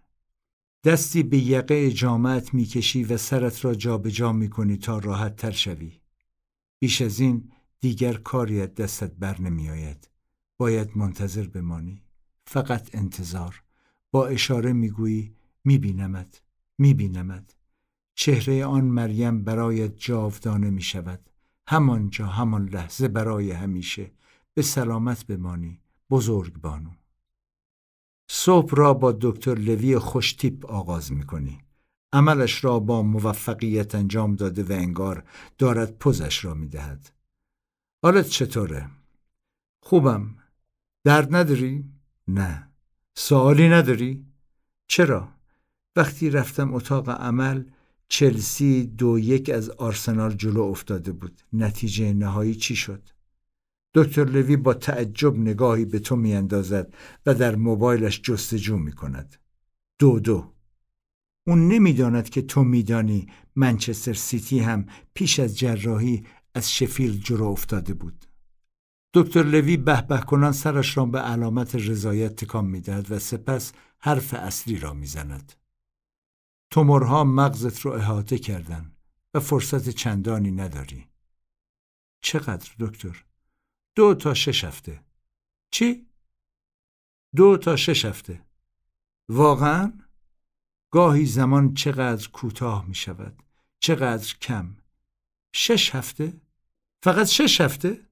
[0.84, 6.00] دستی به یقه جامعت می‌کشی و سرت را جابجا جا می‌کنی تا راحت تر شوی
[6.80, 10.10] بیش از این دیگر کاری از دستت بر نمی آید.
[10.58, 12.04] باید منتظر بمانی.
[12.48, 13.64] فقط انتظار.
[14.12, 16.42] با اشاره می‌گویی میبینمت.
[16.78, 17.56] میبینمت.
[18.16, 21.30] چهره آن مریم برایت جاودانه می شود.
[21.68, 24.12] همانجا همان لحظه برای همیشه
[24.54, 26.92] به سلامت بمانی بزرگ بانو.
[28.30, 31.62] صبح را با دکتر لوی خوشتیپ آغاز می کنی.
[32.14, 35.24] عملش را با موفقیت انجام داده و انگار
[35.58, 37.12] دارد پزش را می دهد.
[38.04, 38.90] حالت چطوره؟
[39.84, 40.38] خوبم
[41.04, 41.86] درد نداری؟
[42.28, 42.70] نه
[43.16, 44.26] سوالی نداری؟
[44.88, 45.30] چرا؟
[45.96, 47.64] وقتی رفتم اتاق عمل
[48.08, 53.10] چلسی دو یک از آرسنال جلو افتاده بود نتیجه نهایی چی شد؟
[53.94, 56.94] دکتر لوی با تعجب نگاهی به تو میاندازد
[57.26, 59.36] و در موبایلش جستجو می کند.
[60.00, 60.54] دو دو
[61.48, 67.94] اون نمی‌داند که تو میدانی منچستر سیتی هم پیش از جراحی از شفیل جلو افتاده
[67.94, 68.26] بود
[69.14, 74.34] دکتر لوی به به کنان سرش را به علامت رضایت تکان می‌دهد و سپس حرف
[74.34, 75.54] اصلی را می‌زند
[76.72, 78.92] تومورها مغزت رو احاطه کردن
[79.34, 81.08] و فرصت چندانی نداری.
[82.22, 83.26] چقدر دکتر؟
[83.96, 85.04] دو تا شش هفته.
[85.72, 86.08] چی؟
[87.36, 88.46] دو تا شش هفته.
[89.30, 89.94] واقعا؟
[90.92, 93.44] گاهی زمان چقدر کوتاه می شود
[93.80, 94.76] چقدر کم.
[95.56, 96.42] شش هفته؟
[97.04, 98.08] فقط شش هفته؟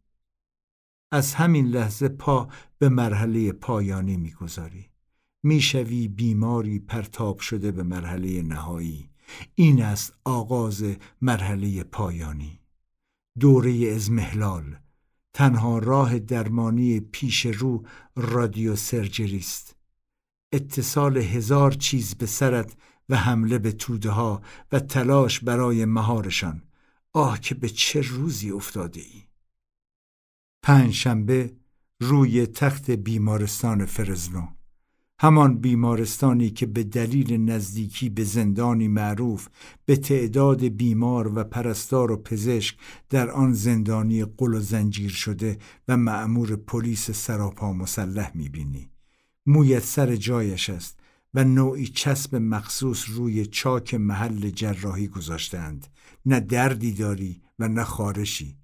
[1.11, 4.88] از همین لحظه پا به مرحله پایانی می‌گذاری
[5.43, 9.09] می‌شوی بیماری پرتاب شده به مرحله نهایی.
[9.55, 10.83] این است آغاز
[11.21, 12.59] مرحله پایانی.
[13.39, 14.79] دوره ازمهلال
[15.33, 17.85] تنها راه درمانی پیش رو
[18.15, 19.75] رادیو سرجری است
[20.51, 22.77] اتصال هزار چیز به سرت
[23.09, 26.63] و حمله به توده ها و تلاش برای مهارشان.
[27.13, 29.23] آه که به چه روزی افتاده ای
[30.63, 31.55] پنجشنبه
[31.99, 34.47] روی تخت بیمارستان فرزنو.
[35.21, 39.47] همان بیمارستانی که به دلیل نزدیکی به زندانی معروف
[39.85, 42.77] به تعداد بیمار و پرستار و پزشک
[43.09, 45.57] در آن زندانی قل و زنجیر شده
[45.87, 48.91] و معمور پلیس سراپا مسلح می‌بینی.
[49.45, 50.99] مویت سر جایش است
[51.33, 55.87] و نوعی چسب مخصوص روی چاک محل جراحی گذاشتند
[56.25, 58.55] نه دردی داری و نه خارشی.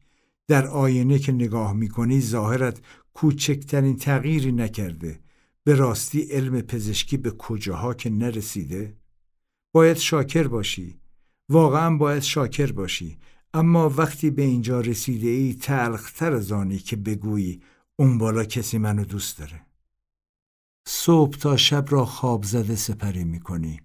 [0.48, 2.80] در آینه که نگاه می‌کنی ظاهرت
[3.14, 5.25] کوچکترین تغییری نکرده.
[5.68, 8.98] به راستی علم پزشکی به کجاها که نرسیده؟
[9.74, 11.00] باید شاکر باشی.
[11.50, 13.18] واقعا باید شاکر باشی.
[13.54, 17.62] اما وقتی به اینجا رسیده ای تلختر از آنی که بگویی
[17.96, 19.66] اون بالا کسی منو دوست داره.
[20.88, 23.80] صبح تا شب را خواب زده سپری می کنی.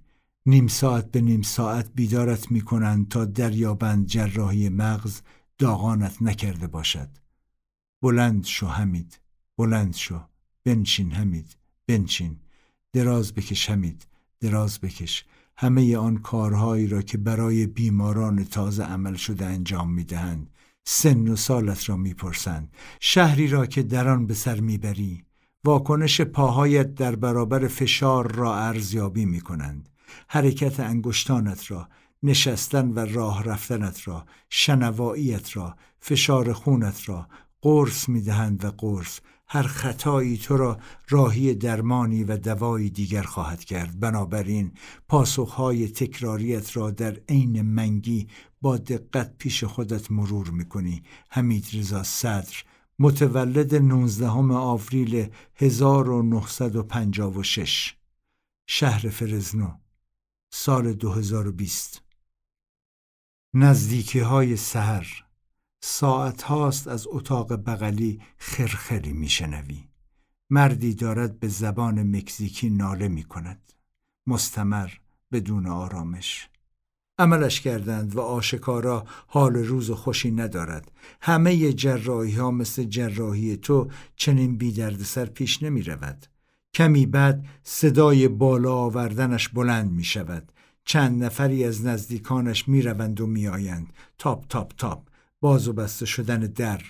[0.47, 5.21] نیم ساعت به نیم ساعت بیدارت می کنند تا دریابند جراحی مغز.
[5.59, 7.09] داغانت نکرده باشد.
[8.03, 9.21] بلند شو حمید.
[9.59, 10.21] بلند شو.
[10.65, 11.60] بنشین حمید.
[11.91, 12.37] بنشین
[12.93, 14.07] دراز بکش حمید
[14.41, 15.25] دراز بکش.
[15.57, 20.51] همه آن کارهایی را که برای بیماران تازه عمل شده انجام می دهند
[20.85, 22.73] سن و سالت را می‌پرسند.
[23.01, 25.25] شهری را که در آن به سر می‌بری
[25.65, 29.89] واکنش پاهایت در برابر فشار را ارزیابی می کنند
[30.29, 31.89] حرکت انگشتانت را
[32.23, 37.29] نشستن و راه رفتنت را شنواییت را فشار خونت را
[37.63, 39.21] قرص می‌دهند و قرص.
[39.53, 44.01] هر خطایی تو را راهی درمانی و دوایی دیگر خواهد کرد.
[44.01, 44.73] بنابراین
[45.09, 48.29] پاسخهای تکراریت را در عین منگی
[48.61, 51.03] با دقت پیش خودت مرور می‌کنی.
[51.31, 52.55] حمید رضا صدر
[52.99, 57.97] متولد 19 آوریل 1956
[58.67, 59.71] شهر فرزنو
[60.53, 62.03] سال 2020
[63.55, 65.25] نزدیکی های سهر
[65.81, 69.85] ساعت هاست از اتاق بغلی خرخری میشنوی.
[70.51, 73.73] مردی دارد به زبان مکزیکی ناله می کند
[74.27, 74.91] مستمر
[75.33, 76.49] بدون آرامش.
[77.19, 80.93] عملش کردند و آشکارا حال روز خوشی ندارد.
[81.21, 86.27] همه جراحی ها مثل جراحی تو چنین بی سر پیش نمی رود
[86.75, 90.53] کمی بعد صدای بالا آوردنش بلند می شود
[90.85, 95.10] چند نفری از نزدیکانش می روند و می آیند تاپ تاپ تاپ.
[95.41, 96.81] باز و بسته شدن در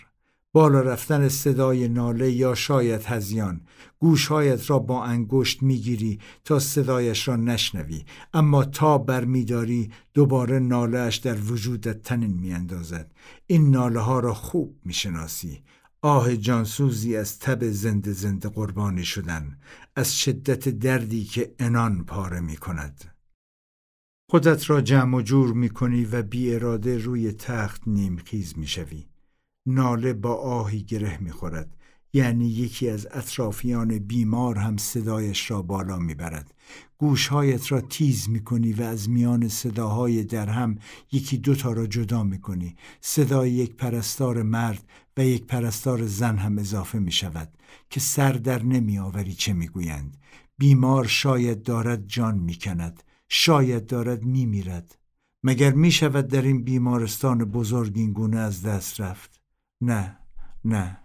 [0.53, 3.61] بالا رفتن صدای ناله یا شاید هزیان.
[3.99, 8.05] گوشهایت را با انگشت می‌گیری تا صدایش را نشنوی.
[8.35, 13.12] اما تا برمیداری دوباره نالهش در وجودت تنین میاندازد.
[13.47, 15.62] این ناله ها را خوب می‌شناسی.
[16.03, 19.59] آه جانسوزی از تب زنده زنده قربانی شدن.
[19.97, 23.09] از شدت دردی که انان پاره می کند
[24.31, 29.07] خودت را جمع و جور می کنی و بی اراده روی تخت نیمخیز می شوی.
[29.67, 31.76] ناله با آهی گره می خورد.
[32.12, 36.55] یعنی یکی از اطرافیان بیمار هم صدایش را بالا می برد.
[36.99, 40.78] گوشهایت را تیز می کنی و از میان صداهای در هم
[41.12, 42.76] یکی دوتا را جدا می کنی.
[43.00, 44.84] صدای یک پرستار مرد
[45.17, 47.49] و یک پرستار زن هم اضافه می شود
[47.91, 50.17] که سر در نمی آوری چه می گویند.
[50.59, 53.02] بیمار شاید دارد جان می کند.
[53.33, 54.99] شاید دارد می میرد.
[55.42, 59.41] مگر می شود در این بیمارستان بزرگ این گونه از دست رفت؟
[59.81, 60.18] نه
[60.65, 60.99] نه.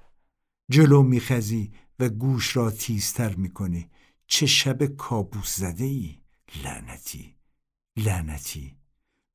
[0.72, 3.90] جلو میخزی و گوش را تیزتر می‌کنی.
[4.28, 6.16] چه شب کابوس زده ای
[6.64, 7.36] لعنتی
[7.98, 8.76] لعنتی.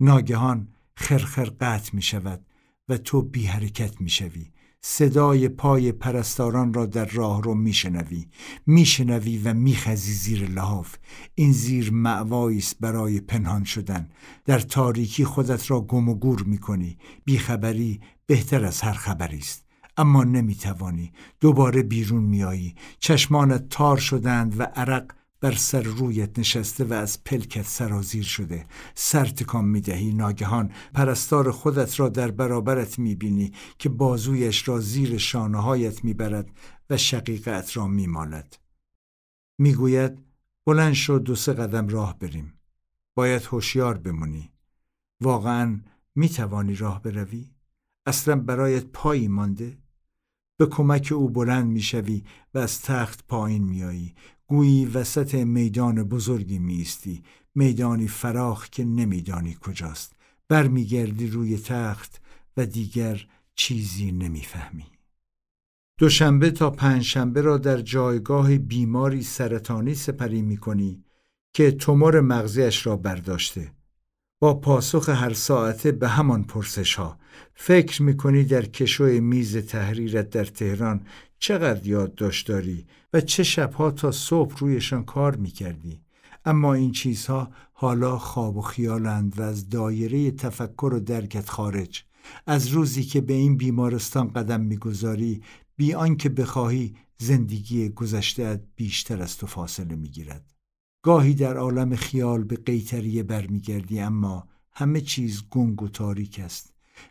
[0.00, 2.46] ناگهان خرخر قطع می شود
[2.88, 4.50] و تو بی حرکت می شوی
[4.82, 8.28] صدای پای پرستاران را در راه رو میشنوی.
[8.66, 10.96] میشنوی و میخزی زیر لحاف.
[11.34, 14.08] این زیر معوایی است برای پنهان شدن.
[14.44, 16.98] در تاریکی خودت را گم و گور می‌کنی.
[17.24, 19.66] بیخبری بهتر از هر خبری است.
[19.96, 21.12] اما نمی‌توانی.
[21.40, 27.66] دوباره بیرون میایی چشمانت تار شدند و عرق بر سر رویت نشسته و از پلکت
[27.66, 28.66] سرازیر شده.
[28.94, 30.72] سر تکان می‌دهی ناگهان.
[30.94, 36.50] پرستار خودت را در برابرت می‌بینی که بازویش را زیر شانههایت می‌برد
[36.90, 38.58] و شقیقت را میمالد
[39.58, 40.18] می‌گوید
[40.66, 42.54] بلند شد دو سه قدم راه بریم.
[43.16, 44.52] باید هوشیار بمونی.
[45.20, 45.80] واقعا
[46.14, 47.50] می‌توانی راه بروی؟
[48.06, 49.78] اصلا برایت پایی مانده؟
[50.58, 54.14] به کمک او بلند می‌شوی و از تخت پایین میایی
[54.50, 57.22] گویی وسط میدان بزرگی میستی
[57.54, 60.12] میدانی فراخ که نمیدانی کجاست.
[60.48, 62.20] برمیگردی روی تخت
[62.56, 64.86] و دیگر چیزی نمی‌فهمی.
[65.98, 71.04] دوشنبه تا پنجشنبه را در جایگاه بیماری سرطانی سپری می‌کنی
[71.54, 73.72] که تومور مغزیش را برداشته.
[74.40, 77.18] با پاسخ هر ساعته به همان پرسش ها
[77.54, 81.06] فکر می‌کنی در کشوی میز تحریرت در تهران
[81.40, 86.00] چقدر یادداشت داری و چه شبها تا صبح رویشان کار می‌کردی.
[86.44, 92.04] اما این چیزها حالا خواب و خیالند و از دایره تفکر و درکت خارج.
[92.46, 95.42] از روزی که به این بیمارستان قدم می‌گذاری
[95.76, 100.54] بی آنکه بخواهی زندگی گذشته بیشتر از تو فاصله می‌گیرد.
[101.02, 106.69] گاهی در عالم خیال به قیتریه برمیگردی اما همه چیز گنگ و تاریک است.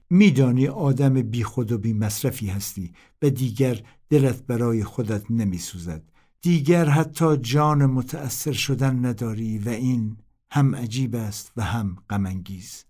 [0.10, 6.04] میدانی آدم بی خود و بی مصرفی هستی و دیگر دلت برای خودت نمی سوزد
[6.42, 10.18] دیگر حتی جان متأثر شدن نداری و این
[10.52, 12.86] هم عجیب است و هم غمانگیز.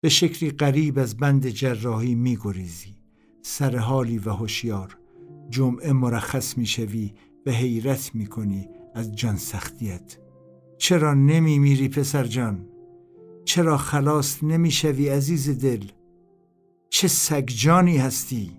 [0.00, 2.96] به شکلی قریب از بند جراحی می گریزی
[3.42, 4.98] سرحالی و هوشیار.
[5.50, 7.14] جمعه مرخص می شوی
[7.46, 10.18] و حیرت می کنی از جان سختیت.
[10.78, 12.68] چرا نمی میری پسر جان؟
[13.46, 15.84] چرا خلاص نمی شوی عزیز دل؟
[16.90, 18.52] چه سگجانی هستی؟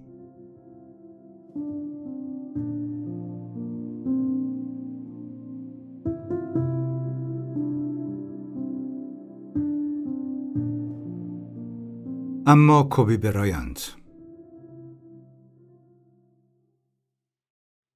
[12.46, 13.80] اما کوبی برایند.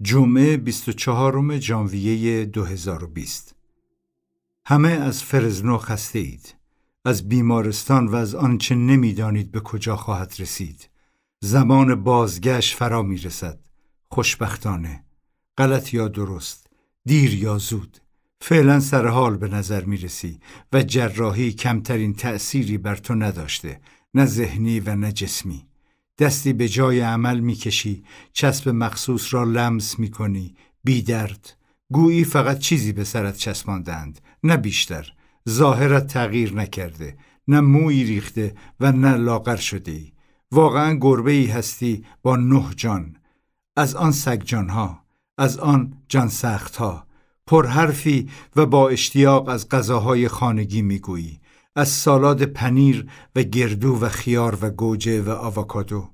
[0.01, 3.55] جمعه 24 ژانویه 2020
[4.65, 6.60] همه از فرزنو خسته اید
[7.05, 10.89] از بیمارستان و از آنچه نمی‌دانید به کجا خواهد رسید.
[11.43, 13.59] زمان بازگشت فرا می رسد
[14.11, 15.03] خوشبختانه.
[15.57, 16.67] غلط یا درست.
[17.05, 17.97] دیر یا زود.
[18.41, 20.39] فعلا سر حال به نظر می رسی
[20.73, 23.81] و جراحی کمترین تأثیری بر تو نداشته
[24.13, 25.67] نه ذهنی و نه جسمی.
[26.19, 30.55] دستی به جای عمل می‌کشی چسب مخصوص را لمس می‌کنی.
[30.83, 31.57] بی درد
[31.91, 35.13] گویی فقط چیزی به سرت چسباندند نه بیشتر.
[35.49, 40.11] ظاهرت تغییر نکرده نه موی ریخته و نه لاغر شده ای.
[40.51, 43.15] واقعا گربه ای هستی با نه جان.
[43.75, 45.03] از آن سگ جانها
[45.37, 47.07] از آن جان سخت ها
[47.47, 51.39] پرحرفی و با اشتیاق از غذاهای خانگی می‌گویی.
[51.75, 56.09] از سالاد پنیر و گردو و خیار و گوجه و آووکادو.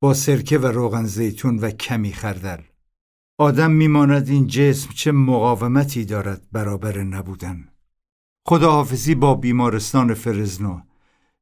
[0.00, 2.62] با سرکه و روغن زیتون و کمی خردل.
[3.38, 7.68] آدم میماند این جسم چه مقاومتی دارد برابر نبودن.
[8.48, 10.80] خداحافظی با بیمارستان فرزنو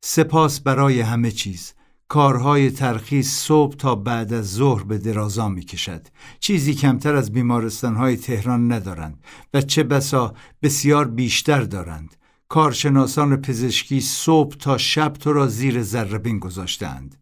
[0.00, 1.72] سپاس برای همه چیز
[2.08, 6.06] کارهای ترخیص صبح تا بعد از ظهر به درازا می کشد.
[6.40, 12.16] چیزی کمتر از بیمارستانهای تهران ندارند و چه بسا بسیار بیشتر دارند.
[12.48, 17.16] کارشناسان پزشکی صبح تا شب تو را زیر ذربین گذاشتند.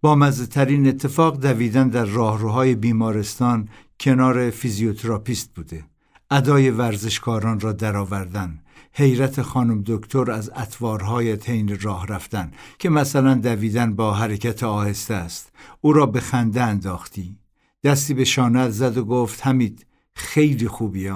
[0.00, 3.68] با مزه اتفاق دویدن در راهروهای بیمارستان
[4.00, 5.84] کنار فیزیوتراپیست بوده.
[6.30, 8.60] ادای ورزشکاران را درآوردن
[8.92, 15.52] حیرت خانم دکتر از اطوارهای تین راه رفتن که مثلا دویدن با حرکت آهسته است.
[15.80, 17.38] او را به خنده انداختی.
[17.84, 21.08] دستی به شانت زد و گفت حمید خیلی خوبی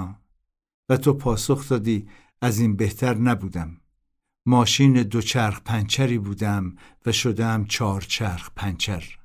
[0.89, 2.07] و تو پاسخ دادی
[2.41, 3.77] از این بهتر نبودم.
[4.45, 9.19] ماشین دو چرخ پنچری بودم و شدم چهار چرخ پنچر.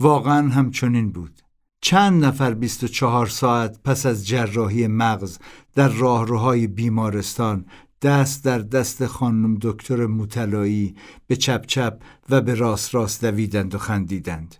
[0.00, 1.42] واقعا همچنین بود.
[1.80, 5.38] چند نفر 24 ساعت پس از جراحی مغز
[5.74, 7.64] در راهروهای بیمارستان
[8.02, 10.94] دست در دست خانم دکتر مطلایی
[11.26, 14.54] به چپ چپ و به راست راست دویدند و خندیدند.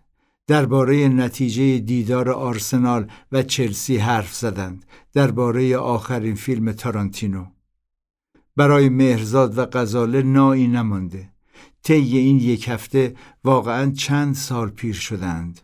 [0.47, 4.85] درباره نتیجه دیدار آرسنال و چلسی حرف زدند.
[5.13, 7.47] درباره آخرین فیلم تارانتینو.
[8.57, 11.31] برای مهرزاد و غزاله نایی نمانده.
[11.83, 13.15] طی این یک هفته
[13.45, 15.61] واقعا چند سال پیر شدند.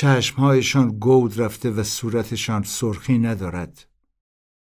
[0.00, 3.86] چشمهایشان گود رفته و صورتشان سرخی ندارد.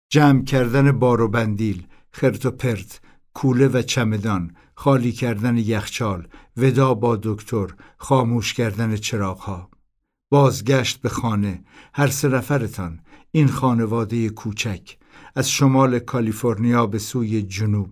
[0.09, 3.01] جمع کردن بار و بندیل خرت و پرت
[3.33, 9.69] کوله و چمدان خالی کردن یخچال ودا با دکتر خاموش کردن چراغها.
[10.29, 11.63] بازگشت به خانه
[11.93, 12.99] هر سه نفرتان
[13.31, 14.97] این خانواده کوچک
[15.35, 17.91] از شمال کالیفرنیا به سوی جنوب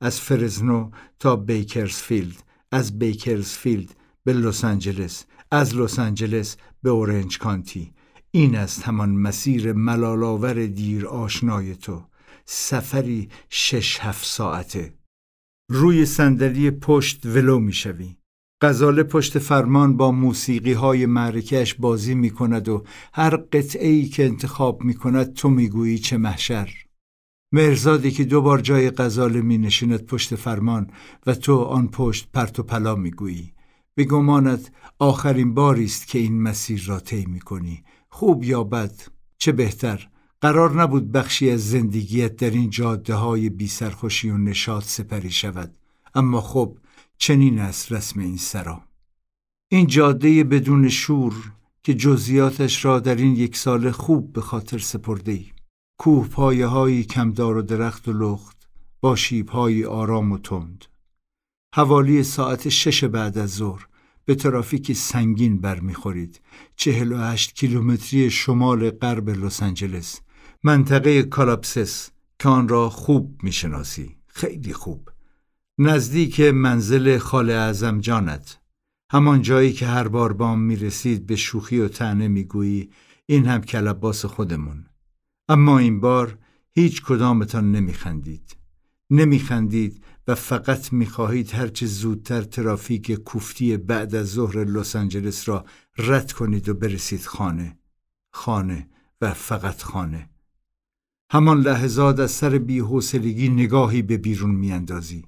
[0.00, 7.92] از فرزنو تا بیکرزفیلد از بیکرزفیلد به لس آنجلس از لس آنجلس به اورنج کانتی.
[8.30, 12.02] این است همان مسیر ملال‌آور دیر آشنای تو.
[12.44, 14.94] سفری شش هفت ساعته.
[15.70, 18.16] روی صندلی پشت ولو می‌شوی
[18.62, 24.24] غزاله پشت فرمان با موسیقی های معرکش بازی می کند و هر قطعه ای که
[24.24, 26.68] انتخاب می کند تو می‌گویی چه محشر.
[27.52, 30.90] مرزادی که دو بار جای غزاله می نشیند پشت فرمان
[31.26, 33.53] و تو آن پشت پرت و پلا می گویی.
[33.94, 37.84] به گمانت آخرین باری است که این مسیر را طی کنی.
[38.08, 39.00] خوب یا بد
[39.38, 40.08] چه بهتر.
[40.40, 45.76] قرار نبود بخشی از زندگیت در این جاده های بی سرخوشی و نشاط سپری شود.
[46.14, 46.78] اما خب
[47.18, 48.82] چنین است رسم این سرا.
[49.68, 55.32] این جاده بدون شور که جزئیاتش را در این یک سال خوب به خاطر سپرده
[55.32, 55.46] ای
[55.98, 58.68] کوه پایه های کم‌دار و درخت و لخت
[59.00, 60.84] با شیب های آرام و تند.
[61.76, 63.86] حوالی ساعت شش بعد از ظهر
[64.24, 66.40] به ترافیکی سنگین برمیخورید.
[66.76, 70.20] چهل و هشت کیلومتری شمال غرب لس آنجلس
[70.62, 74.16] منطقه کالاباسس که آن را خوب می‌شناسی.
[74.26, 75.08] خیلی خوب.
[75.78, 78.58] نزدیک منزل خال اعظم جانت.
[79.10, 82.90] همان جایی که هر بار بام می رسید به شوخی و تنه می گویی
[83.26, 84.86] این هم کلباس خودمون.
[85.48, 86.38] اما این بار
[86.74, 88.56] هیچ کدامتان نمی خندید
[89.10, 95.64] نمی خندید و فقط می‌خواهید هرچه زودتر ترافیک کوفتی بعد از ظهر لس آنجلس را
[95.98, 97.78] رد کنید و برسید خانه
[98.30, 98.88] خانه
[99.20, 100.30] و فقط خانه.
[101.30, 105.24] همان لحظات از سر بیحوصلگی نگاهی به بیرون میاندازی.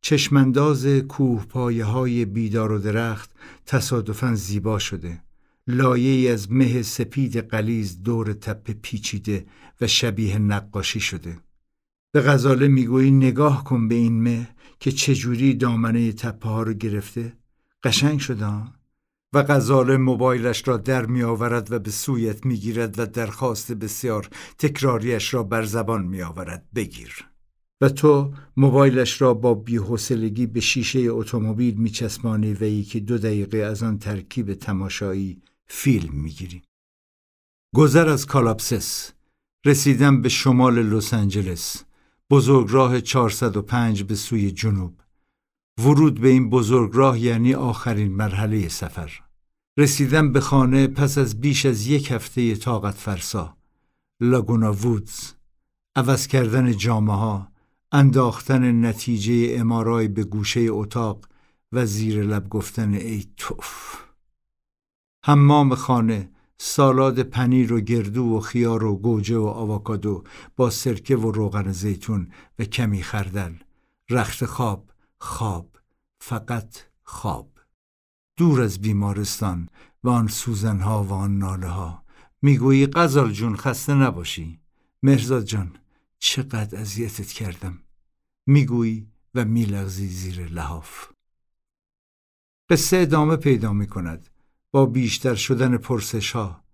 [0.00, 3.30] چشمانداز کوه پایه های بیدار و درخت
[3.66, 5.22] تصادفا زیبا شده.
[5.66, 9.46] لایه از مه سپید قلیز دور تپه پیچیده
[9.80, 11.38] و شبیه نقاشی شده.
[12.18, 14.48] به غزاله می‌گویی نگاه کن به این مه
[14.80, 17.32] که چجوری دامنه تپه ها رو گرفته.
[17.82, 18.46] قشنگ شده
[19.32, 24.28] و غزاله موبایلش را در می آورد و به سویت می گیرد و درخواست بسیار
[24.58, 27.24] تکراریش را بر زبان می آورد بگیر.
[27.80, 33.82] و تو موبایلش را با بی‌حوصلگی به شیشه اتومبیل میچسبانی و یکی دو دقیقه از
[33.82, 36.62] آن ترکیب تماشایی فیلم می‌گیری.
[37.74, 39.12] گذر از کالاباسس
[39.66, 41.87] رسیدن به شمال لس آنجلس.
[42.30, 45.00] بزرگراه 405 به سوی جنوب.
[45.80, 49.20] ورود به این بزرگراه یعنی آخرین مرحله سفر.
[49.78, 53.56] رسیدن به خانه پس از بیش از یک هفته طاقت فرسا.
[54.20, 55.32] لاگونا وودز
[55.96, 57.48] عوض کردن جامعه ها
[57.92, 61.24] انداختن نتیجه امارای به گوشه اتاق
[61.72, 63.96] و زیر لب گفتن ای توف.
[65.24, 66.30] حمام خانه
[66.60, 70.24] سالاد پنیر و گردو و خیار و گوجه و آواکادو
[70.56, 73.54] با سرکه و روغن زیتون و کمی خردل.
[74.10, 75.76] رخت خواب خواب
[76.20, 77.50] فقط خواب.
[78.36, 79.68] دور از بیمارستان
[80.04, 82.02] و آن سوزنها و آن ناله ها
[82.42, 84.60] می‌گویی قزال جون خسته نباشی.
[85.02, 85.76] مرزاد جان
[86.18, 87.78] چقدر اذیتت کردم.
[88.46, 91.08] می‌گویی و میلغزی زیر لحاف.
[92.70, 94.28] قصه ادامه پیدا می کند
[94.72, 96.64] با بیشتر شدن پرسش ها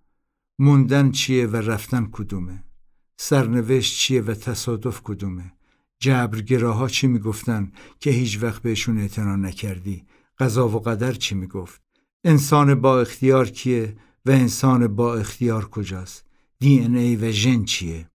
[0.59, 2.65] موندن چیه و رفتن کدومه؟
[3.17, 5.53] سرنوشت چیه و تصادف کدومه؟
[5.99, 10.05] جبرگراها چی می‌گفتن که هیچ وقت بهشون اعتنا نکردی؟
[10.39, 11.83] قضا و قدر چی می‌گفت؟
[12.25, 16.25] انسان با اختیار کیه و انسان با اختیار کجاست؟
[16.59, 18.11] دی ای و ژن چیه؟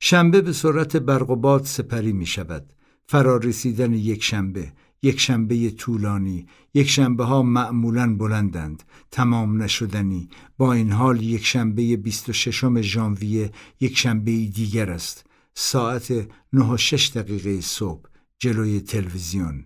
[0.00, 2.72] شنبه به سرعت برق و باد سپری می شود
[3.06, 4.72] فرارسیدن یک شنبه.
[5.02, 10.28] یک شنبه طولانی یک شنبه ها معمولا بلندند تمام نشدنی.
[10.58, 15.26] با این حال یک شنبه 26 ژانویه یک شنبه دیگر است.
[15.54, 19.64] ساعت 9 6 دقیقه صبح جلوی تلویزیون.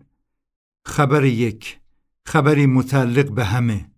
[0.87, 1.79] خبر یک
[2.27, 3.91] خبری متعلق به همه.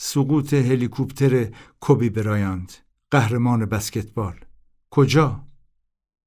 [0.00, 4.34] سقوط هلیکوپتر کوبی برایانت قهرمان بسکتبال.
[4.90, 5.46] کجا؟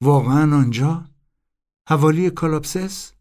[0.02, 1.06] واقعا آنجا؟
[1.90, 3.14] حوالی کالاپسس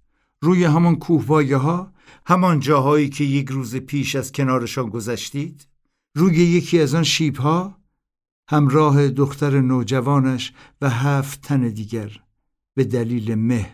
[0.42, 1.92] روی همان کوهوایه ها
[2.26, 5.68] همان جاهایی که یک روز پیش از کنارشان گذشتید
[6.17, 7.78] روی یکی از آن شیب ها
[8.50, 12.20] همراه دختر نوجوانش و هفت تن دیگر
[12.75, 13.70] به دلیل مه.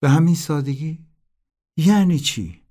[0.00, 0.98] به همین سادگی؟
[1.76, 2.62] یعنی چی؟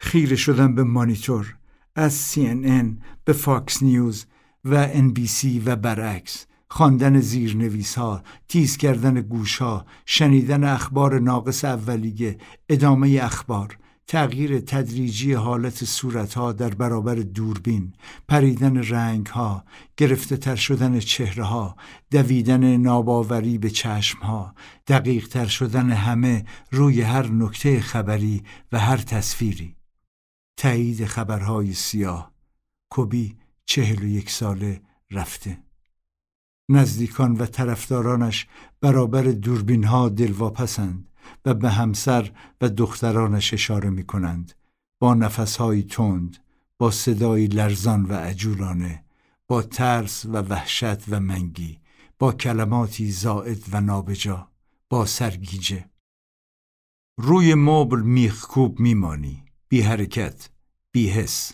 [0.00, 1.56] خیره شدن به مانیتور
[1.94, 4.26] از CNN به فاکس نیوز
[4.64, 6.46] و NBC و برعکس.
[6.70, 15.32] خواندن زیرنویس ها، تیز کردن گوش ها، شنیدن اخبار ناقص اولیه، ادامه اخبار، تغییر تدریجی
[15.32, 17.92] حالت صورت ها در برابر دوربین،
[18.28, 19.64] پریدن رنگ ها،
[19.96, 21.76] گرفته تر شدن چهره ها،
[22.10, 24.54] دویدن ناباوری به چشم ها،
[24.86, 28.42] دقیق تر شدن همه روی هر نکته خبری
[28.72, 29.76] و هر تصویری.
[30.56, 32.32] تایید خبرهای سیاه
[32.90, 35.69] کوبی چهل و یک ساله رفته.
[36.70, 38.46] نزدیکان و طرفدارانش
[38.80, 41.08] برابر دوربین ها دلواپسند
[41.44, 44.52] و به همسر و دخترانش اشاره می کنند
[44.98, 46.36] با نفسهایی تند
[46.78, 49.04] با صدایی لرزان و عجولانه
[49.48, 51.80] با ترس و وحشت و منگی
[52.18, 54.48] با کلماتی زائد و نابجا
[54.88, 55.90] با سرگیجه.
[57.18, 60.50] روی مبل میخکوب میمانی بی حرکت
[60.92, 61.52] بی حس.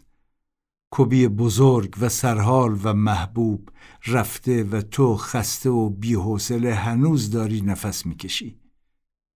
[0.91, 3.69] کبی بزرگ و سرحال و محبوب
[4.07, 8.61] رفته و تو خسته و بیحوصله هنوز داری نفس می‌کشی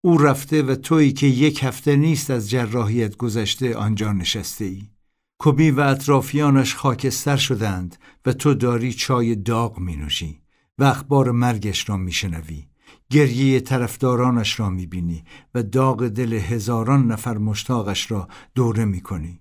[0.04, 4.82] او رفته و تویی که یک هفته نیست از جراحیت گذشته آنجا نشسته ای
[5.38, 7.96] کبی و اطرافیانش خاکستر شدند
[8.26, 10.40] و تو داری چای داغ می نوشی
[10.78, 12.66] و اخبار مرگش را می شنوی.
[13.10, 19.40] گریه طرفدارانش را می بینی و داغ دل هزاران نفر مشتاقش را دوره می کنی.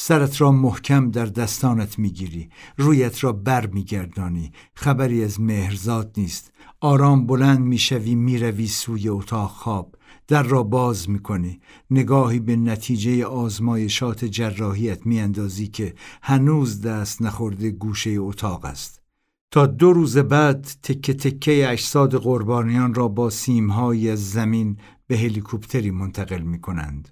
[0.00, 6.52] سرت را محکم در دستانت می‌گیری رویت را بر میگردانی خبری از مهرزاد نیست.
[6.80, 9.94] آرام بلند می‌شوی می‌روی سوی اتاق خواب
[10.28, 11.60] در را باز می‌کنی.
[11.90, 19.02] نگاهی به نتیجه آزمایشات جراحیت میاندازی که هنوز دست نخورده گوشه اتاق است.
[19.50, 25.90] تا دو روز بعد تکه تکه اجساد قربانیان را با سیمهایی از زمین به هلیکوپتری
[25.90, 27.08] منتقل می کنند.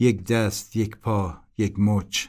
[0.00, 2.26] یک دست، یک پا، یک مچ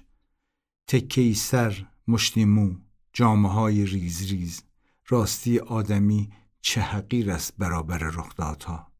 [0.87, 2.75] تکهی سر مشتی مو
[3.13, 4.63] جامعه های ریز ریز.
[5.07, 6.31] راستی آدمی
[6.61, 8.91] چه حقیر است برابر رخدادها.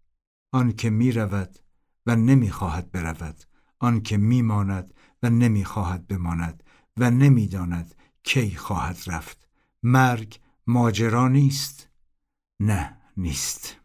[0.52, 1.60] آن که می رود
[2.06, 3.44] و نمی خواهد برود.
[3.80, 6.64] آن که می ماند و نمی خواهد بماند
[6.98, 9.48] و نمی‌داند کی خواهد رفت.
[9.84, 11.90] مرگ ماجرا نیست
[12.60, 13.78] نه نیست.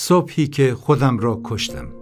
[0.00, 1.92] صبحی که خودم را کشتم.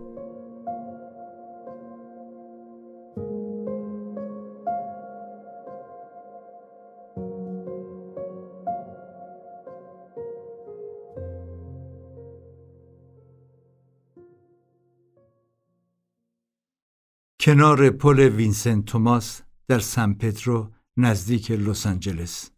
[17.40, 22.50] کنار پل وینسنت توماس در سن پترو نزدیک لس آنجلس.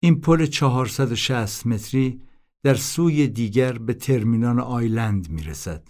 [0.00, 2.20] این پل 460 متری
[2.64, 5.88] در سوی دیگر به ترمینال آیلند می رسد.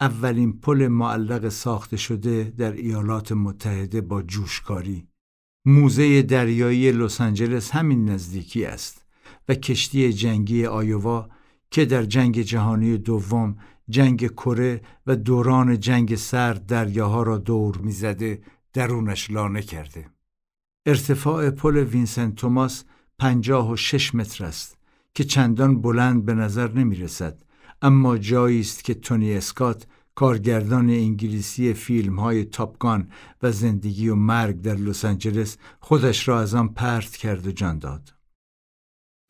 [0.00, 5.08] اولین پل معلق ساخته شده در ایالات متحده با جوشکاری.
[5.64, 9.06] موزه دریایی لس آنجلس همین نزدیکی است
[9.48, 11.28] و کشتی جنگی آیووا
[11.70, 13.56] که در جنگ جهانی دوم
[13.88, 20.06] جنگ کره و دوران جنگ سرد دریاها را دور می‌زده درونش لانه کرده.
[20.86, 22.84] ارتفاع پل وینسنت توماس
[23.18, 24.75] پنجاه و شش متر است
[25.16, 27.42] که چندان بلند به نظر نمی رسد
[27.82, 33.08] اما جایی است که تونی اسکات کارگردان انگلیسی فیلم های تاپگان
[33.42, 37.78] و زندگی و مرگ در لس آنجلس خودش را از آن پرت کرد و جان
[37.78, 38.14] داد.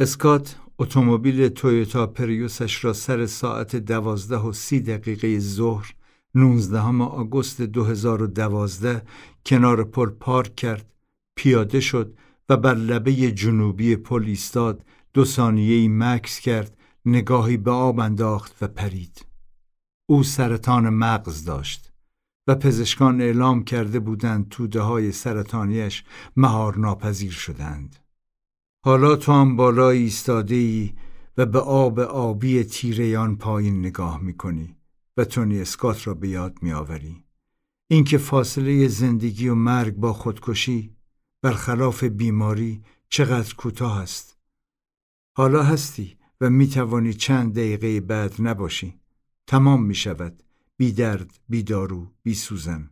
[0.01, 5.95] اسکات اتومبیل تویوتا پریوسش را سر ساعت دوازده و سی دقیقه ظهر
[6.35, 9.03] 19 آگوست 2012
[9.47, 10.93] کنار پل پارک کرد
[11.37, 12.15] پیاده شد
[12.49, 14.85] و بر لبه جنوبی پل ایستاد
[15.17, 19.27] دو ثانیه مکس کرد نگاهی به آب انداخت و پرید.
[20.07, 21.93] او سرطان مغز داشت
[22.47, 26.05] و پزشکان اعلام کرده بودند توده های سرطانیش
[26.37, 27.97] مهار ناپذیر شدند.
[28.85, 30.95] حالا تو هم بالا ایستاده ای
[31.37, 34.77] و به آب آبی تیریان پایین نگاه می‌کنی
[35.17, 37.25] و تونی اسکات را به یاد میآوری.
[37.91, 40.97] اینکه فاصله زندگی و مرگ با خودکشی
[41.43, 44.36] برخلاف بیماری چقدر کوتاه است.
[45.39, 48.95] حالا هستی و می توانی چند دقیقه بعد نباشی
[49.47, 50.43] تمام می شود
[50.77, 52.91] بی درد بی دارو بی سوزن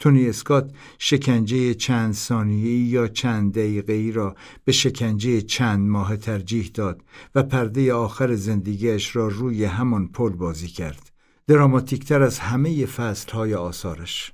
[0.00, 7.02] تونی اسکات شکنجه چند ثانیه یا چند دقیقه را به شکنجه چند ماه ترجیح داد
[7.34, 11.12] و پرده آخر زندگیش را روی همان پل بازی کرد.
[11.46, 14.32] دراماتیکتر از همه فصل های آثارش.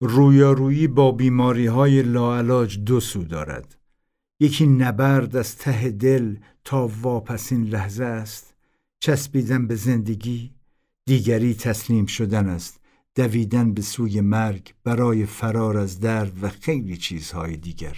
[0.00, 3.81] رویارویی با بیماری های لاعلاج دو سو دارد.
[4.42, 8.54] یکی نبرد از ته دل تا واپسین لحظه است.
[9.00, 10.54] چسبیدن به زندگی
[11.06, 12.80] دیگری تسلیم شدن است.
[13.14, 17.96] دویدن به سوی مرگ برای فرار از درد و خیلی چیزهای دیگر.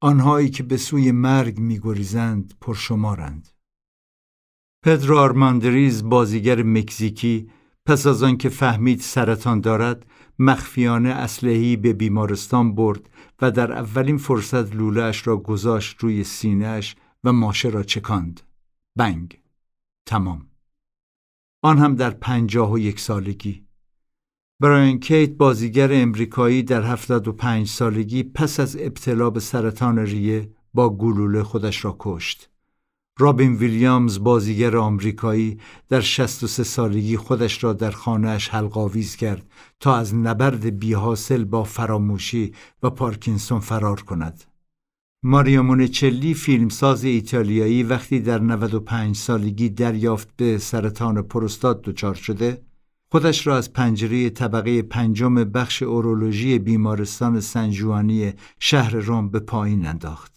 [0.00, 3.48] آنهایی که به سوی مرگ میگریزند پرشمارند.
[4.84, 7.50] پدرو آرماندریز بازیگر مکزیکی
[7.86, 10.06] پس از آنکه فهمید سرطان دارد
[10.38, 13.08] مخفیانه اسلحه‌ای به بیمارستان برد
[13.42, 18.40] و در اولین فرصت لولهاش را گذاشت روی سینهش و ماشه را چکاند.
[18.96, 19.40] بنگ.
[20.06, 20.46] تمام.
[21.62, 23.66] آن هم در پنجاه و یک سالگی.
[24.60, 31.42] براین کیت بازیگر امریکایی در 75 سالگی پس از ابتلا به سرطان ریه با گلوله
[31.42, 32.50] خودش را کشت.
[33.18, 39.42] رابین ویلیامز بازیگر آمریکایی در 63 سالگی خودش را در خانهش حلقاویز کرد
[39.80, 44.44] تا از نبرد بیحاصل با فراموشی و پارکینسون فرار کند.
[45.22, 52.62] ماریا مونچلی فیلمساز ایتالیایی وقتی در 95 سالگی دریافت به سرطان پروستات دچار شده
[53.10, 60.35] خودش را از پنجره طبقه پنجم بخش اورولوژی بیمارستان سنجوانی شهر روم به پایین انداخت.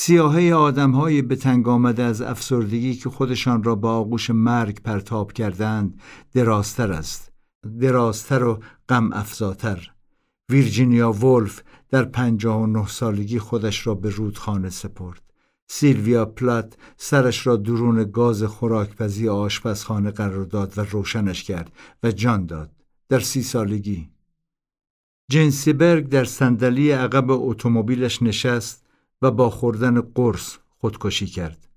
[0.00, 6.00] سیاهه آدمهای به تنگ آمده از افسردگی که خودشان را با آغوش مرگ پرتاب کردند
[6.34, 7.32] درازتر است.
[7.80, 9.90] درازتر و غم افزاتر.
[10.48, 15.22] ویرجینیا ولف در پنجاه و نه سالگی خودش را به رودخانه سپرد.
[15.68, 22.46] سیلویا پلات سرش را درون گاز خوراکپزی آشپزخانه قرار داد و روشنش کرد و جان
[22.46, 22.70] داد
[23.08, 24.10] در سی سالگی
[25.30, 28.87] جنسیبرگ در صندلی عقب اتومبیلش نشست
[29.22, 31.68] و با خوردن قرص خودکشی کرد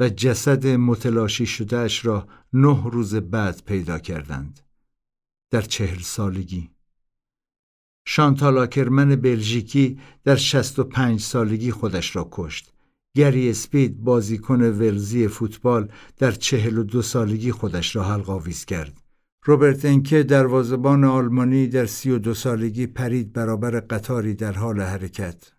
[0.00, 4.60] و جسد متلاشی شدهش را نه روز بعد پیدا کردند
[5.50, 6.70] در چهل سالگی
[8.06, 12.72] شانتال آکرمن بلژیکی در 65 سالگی خودش را کشت.
[13.16, 19.00] گری اسپید بازیکن ولزی فوتبال در 42 سالگی خودش را حلقاویز کرد.
[19.44, 25.53] روبرت انکه دروازبان آلمانی در 32 سالگی پرید برابر قطاری در حال حرکت.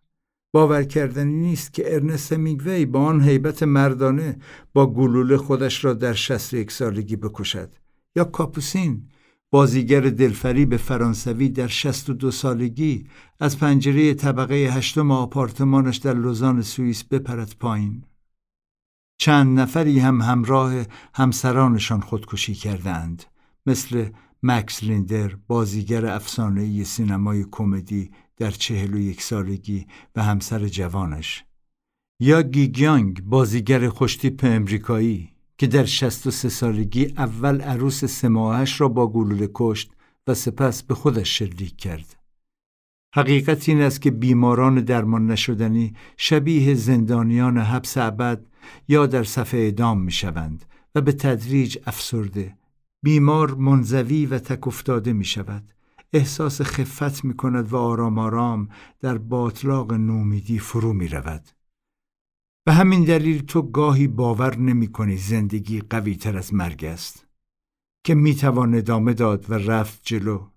[0.55, 4.37] باور کردنی نیست که ارنست میگوی با آن حیبت مردانه
[4.73, 7.69] با گلوله خودش را در 61 سالگی بکشد.
[8.15, 9.07] یا کاپوسین
[9.51, 13.07] بازیگر دلفریب فرانسوی در 62 سالگی
[13.39, 18.03] از پنجره طبقه هشتم آپارتمانش در لوزان سوئیس بپرد پایین.
[19.17, 20.73] چند نفری هم همراه
[21.13, 23.23] همسرانشان خودکشی کردند
[23.65, 24.09] مثل
[24.43, 31.43] مکس لیندر بازیگر افسانه‌ای سینمای کمدی در چهل و یک سالگی و همسر جوانش
[32.19, 39.49] یا گیگیانگ بازیگر خوشتیپ امریکایی که در 63 سالگی اول عروس سماهش را با گلوله
[39.53, 39.91] کشت
[40.27, 42.15] و سپس به خودش شلیک کرد.
[43.15, 48.45] حقیقت این است که بیماران درمان نشدنی شبیه زندانیان حبس ابد
[48.87, 50.65] یا در صفحه اعدام می شوند
[50.95, 52.57] و به تدریج افسرده.
[53.03, 55.74] بیمار منزوی و تک افتاده می شود.
[56.13, 58.69] احساس خفت می کند و آرام آرام
[58.99, 61.49] در باطلاق نومیدی فرو می رود.
[62.65, 67.27] به همین دلیل تو گاهی باور نمی کنی زندگی قوی تر از مرگ است
[68.03, 70.47] که می توان ادامه داد و رفت جلو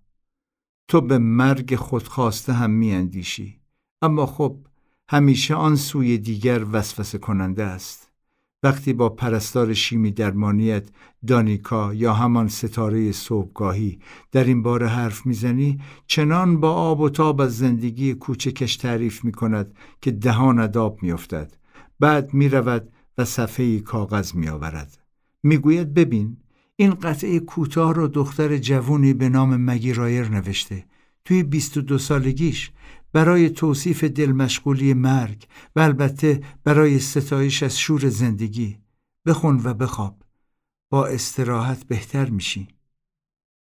[0.89, 3.61] تو به مرگ خودخواسته هم می اندیشی
[4.03, 4.57] اما خب
[5.09, 8.08] همیشه آن سوی دیگر وسوسه کننده است
[8.63, 10.89] وقتی با پرستار شیمی درمانیت
[11.27, 13.99] دانیکا یا همان ستاره صبحگاهی
[14.33, 19.33] در این باره حرف می‌زنی چنان با آب و تاب از زندگی کوچکش تعریف می
[19.33, 21.53] کند که دهان اداب میافتد
[22.01, 22.89] بعد می رود
[23.19, 24.99] و صفحه کاغذ می آورد.
[25.43, 26.37] می گوید ببین
[26.77, 30.85] این قطعه کوتاه را دختر جوونی به نام مگی رایر نوشته
[31.25, 32.71] توی 22 سالگیش
[33.13, 35.47] برای توصیف دلمشغولی مرگ
[35.77, 38.79] و البته برای ستایش از شور زندگی.
[39.27, 40.23] بخون و بخواب.
[40.91, 42.69] با استراحت بهتر میشی.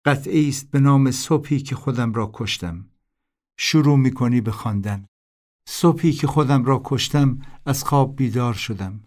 [0.06, 2.85] قطعه است به نام صبحی که خودم را کشتم.
[3.58, 5.06] شروع می‌کنی به خواندن.
[5.67, 9.03] صبحی که خودم را کشتم از خواب بیدار شدم.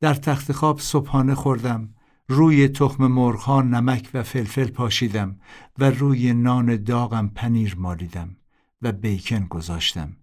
[0.00, 1.94] در تخت خواب صبحانه خوردم.
[2.28, 5.40] روی تخم مرغها نمک و فلفل پاشیدم
[5.78, 8.36] و روی نان داغم پنیر مالیدم.
[8.82, 10.16] و بیکن گذاشتم.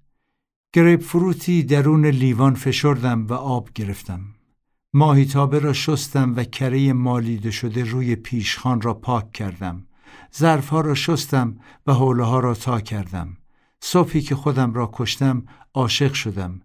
[0.73, 4.21] گریپ فروتی درون لیوان فشردم و آب گرفتم.
[4.93, 9.87] ماهیتابه را شستم و کره مالیده شده روی پیشخان را پاک کردم.
[10.37, 11.57] ظرفها را شستم
[11.87, 13.37] و حوله ها را تا کردم.
[13.81, 16.61] صبحی که خودم را کشتم عاشق شدم.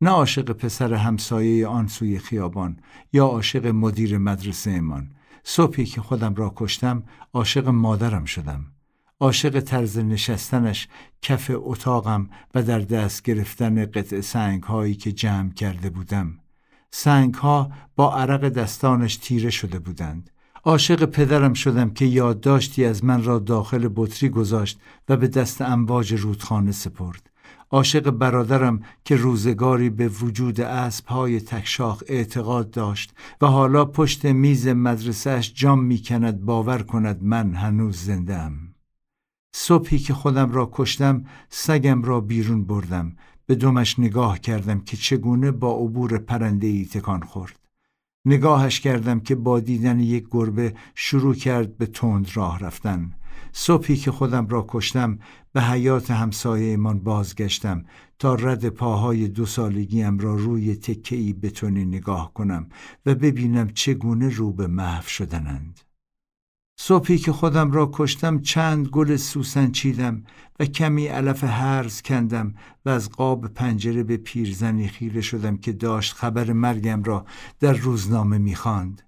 [0.00, 2.76] نه عاشق پسر همسایه آن سوی خیابان
[3.12, 5.10] یا عاشق مدیر مدرسه امان
[5.44, 8.71] صبحی که خودم را کشتم عاشق مادرم شدم.
[9.22, 10.88] عاشق طرز نشستنش
[11.22, 16.38] کف اتاقم و در دست گرفتن قطع سنگ هایی که جمع کرده بودم
[16.90, 20.30] سنگ ها با عرق دستانش تیره شده بودند
[20.64, 26.14] عاشق پدرم شدم که یادداشتی از من را داخل بطری گذاشت و به دست امواج
[26.14, 27.30] رودخانه سپرد.
[27.70, 30.60] عاشق برادرم که روزگاری به وجود
[31.06, 37.96] های تکشاخ اعتقاد داشت و حالا پشت میز مدرسهش جام می‌کند باور کند من هنوز
[37.96, 38.71] زنده ام.
[39.54, 43.16] صبحی که خودم را کشتم سگم را بیرون بردم
[43.46, 47.58] به دمش نگاه کردم که چگونه با عبور پرنده ای تکان خورد.
[48.24, 53.12] نگاهش کردم که با دیدن یک گربه شروع کرد به تند راه رفتن
[53.52, 55.18] صبحی که خودم را کشتم
[55.52, 57.84] به حیات همسایه ایمان بازگشتم
[58.18, 62.68] تا رد پاهای دو سالگیم را روی تکهی بتونی نگاه کنم
[63.06, 65.80] و ببینم چگونه رو به محو شدنند.
[66.84, 70.24] صبحی که خودم را کشتم چند گل سوسن چیدم
[70.60, 72.54] و کمی علف هرز کندم
[72.84, 77.24] و از قاب پنجره به پیرزنی خیره شدم که داشت خبر مرگم را
[77.60, 79.02] در روزنامه می‌خواند.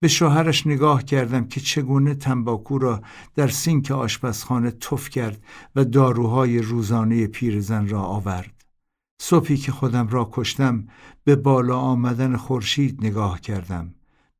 [0.00, 3.02] به شوهرش نگاه کردم که چگونه تنباکو را
[3.34, 5.42] در سینک آشپزخانه تف کرد
[5.76, 8.64] و داروهای روزانه پیرزن را آورد.
[9.20, 10.86] صبحی که خودم را کشتم
[11.24, 13.94] به بالا آمدن خورشید نگاه کردم.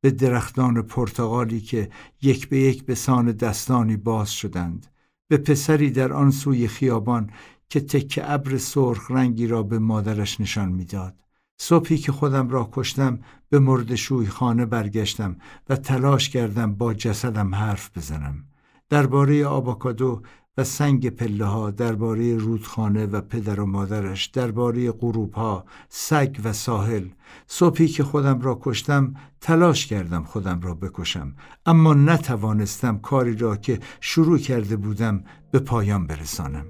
[0.04, 1.90] به درختان پرتغالی که
[2.22, 4.86] یک به یک به سان دستانی باز شدند
[5.28, 7.30] به پسری در آن سوی خیابان
[7.68, 11.14] که تک ابر سرخ رنگی را به مادرش نشان می‌داد.
[11.58, 13.18] صبحی که خودم را کشتم
[13.48, 15.36] به مردشوی خانه برگشتم
[15.68, 18.44] و تلاش کردم با جسدم حرف بزنم.
[18.88, 20.22] درباره آباکادو
[20.58, 26.52] و سنگ پله ها درباره رودخانه و پدر و مادرش درباره غروب ها سگ و
[26.52, 27.08] ساحل.
[27.46, 31.34] صبحی که خودم را کشتم تلاش کردم خودم را بکشم.
[31.66, 36.66] اما نتوانستم کاری را که شروع کرده بودم به پایان برسانم.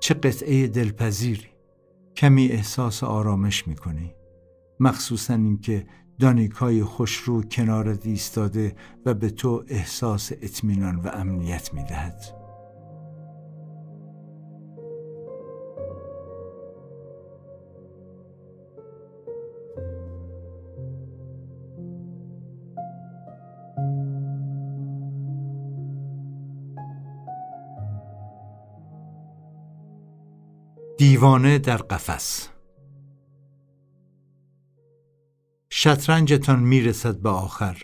[0.00, 1.46] چه قطعه دلپذیری!
[2.16, 4.14] کمی احساس آرامش می‌کنی.
[4.80, 5.86] مخصوصا اینکه
[6.18, 8.76] دانیکای خوشرو کنارت ایستاده
[9.06, 12.35] و به تو احساس اطمینان و امنیت می‌دهد.
[30.98, 32.48] دیوانه در قفس.
[35.70, 37.82] شطرنجتان می‌رسد به آخر.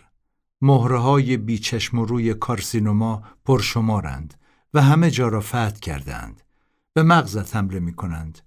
[0.61, 4.33] مهره های بیچشم و روی کارسینوما پرشمارند
[4.73, 6.41] و همه جا را فتح کردند
[6.93, 8.39] به مغزت حمله می کنند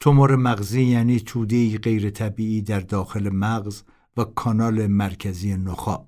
[0.00, 3.82] تومور مغزی یعنی توده غیر طبیعی در داخل مغز
[4.16, 6.06] و کانال مرکزی نخاع.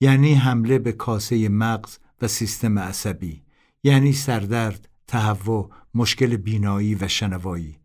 [0.00, 3.42] یعنی حمله به کاسه مغز و سیستم عصبی.
[3.82, 7.78] یعنی سردرد، تهوع، مشکل بینایی و شنوایی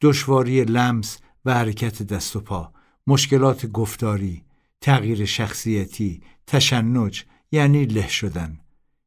[0.00, 2.72] دشواری لمس و حرکت دست و پا
[3.06, 4.44] مشکلات گفتاری
[4.80, 8.60] تغییر شخصیتی تشنج یعنی له شدن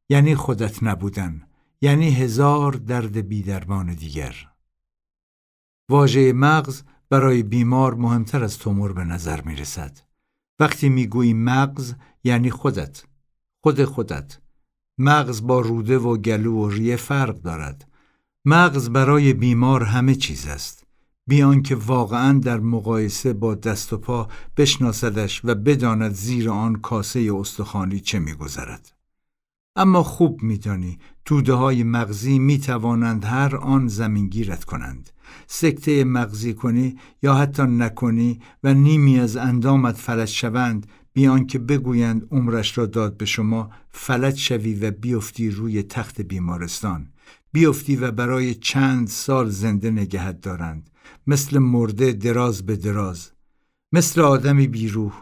[0.10, 1.48] یعنی خودت نبودن
[1.82, 4.36] یعنی هزار درد بیدرمان دیگر.
[5.90, 10.00] واژه مغز برای بیمار مهمتر از تومور به نظر می رسد.
[10.60, 11.94] وقتی می گویی مغز
[12.24, 13.04] یعنی خودت
[13.64, 14.40] خود خودت.
[14.98, 17.92] مغز با روده و گلو و ریه فرق دارد.
[18.48, 20.84] مغز برای بیمار همه چیز است.
[21.28, 27.32] بیان که واقعا در مقایسه با دست و پا بشناسدش و بداند زیر آن کاسه
[27.36, 28.92] استخوانی چه میگذرد.
[29.76, 35.10] اما خوب میدانی توده های مغزی می توانند هر آن زمینگیرت کنند.
[35.48, 42.28] سکته مغزی کنی یا حتی نکنی و نیمی از اندامت فلج شوند بیان که بگویند
[42.32, 47.10] عمرش را داد به شما فلج شوی و بیفتی روی تخت بیمارستان.
[47.56, 50.90] بیفتی و برای چند سال زنده نگهت دارند.
[51.28, 53.32] مثل مرده دراز به دراز.
[53.92, 55.14] مثل آدمی بیروح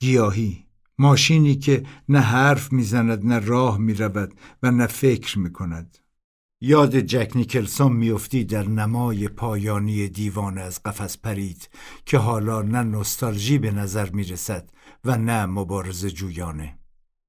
[0.00, 0.66] گیاهی.
[0.98, 5.98] ماشینی که نه حرف می‌زند نه راه می‌رود و نه فکر می‌کند.
[6.60, 11.68] یاد جک نیکلسون میافتی در نمای پایانی دیوان از قفس پرید
[12.06, 14.70] که حالا نه نوستالژی به نظر می‌رسد
[15.04, 16.78] و نه مبارزه جویانه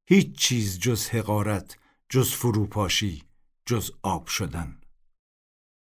[0.05, 1.77] هیچ چیز جز حقارت
[2.09, 3.28] جز فروپاشی.
[3.69, 4.77] جز آب شدن.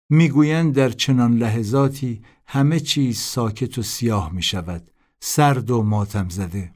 [0.09, 4.91] می‌گویند در چنان لحظاتی همه چیز ساکت و سیاه می شود
[5.21, 6.73] سرد و ماتم زده.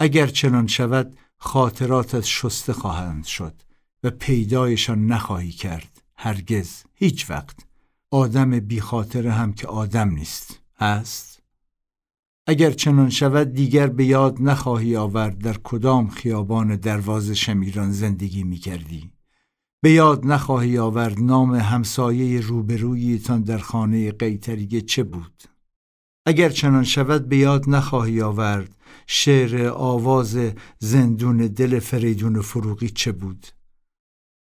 [0.00, 3.62] اگر چنان شود خاطراتت شسته خواهند شد
[4.02, 7.66] و پیدایشان نخواهی کرد هرگز هیچ وقت.
[8.10, 11.42] آدم بی خاطر هم که آدم نیست هست؟
[12.46, 18.56] اگر چنان شود دیگر به یاد نخواهی آورد در کدام خیابان دروازه شمیران زندگی می
[18.56, 19.19] کردی
[19.82, 25.42] به یاد نخواهی آورد نام همسایه روبرویتان در خانه قیتریه چه بود؟
[26.26, 28.76] اگر چنان شود به یاد نخواهی آورد
[29.06, 30.38] شعر آواز
[30.78, 33.46] زندون دل فریدون فروغی چه بود؟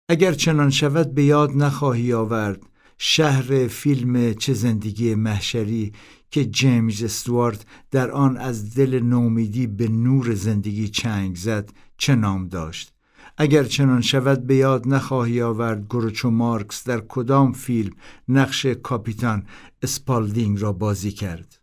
[0.08, 2.62] اگر چنان شود به یاد نخواهی آورد
[2.98, 5.92] شهر فیلم چه زندگی محشری
[6.30, 12.48] که جیمز استوارت در آن از دل نومیدی به نور زندگی چنگ زد چه نام
[12.48, 12.95] داشت؟
[13.38, 17.92] اگر چنان شود به یاد نخواهی آورد گروچو مارکس در کدام فیلم
[18.28, 19.46] نقش کاپیتان
[19.82, 21.60] اسپالدینگ را بازی کرد.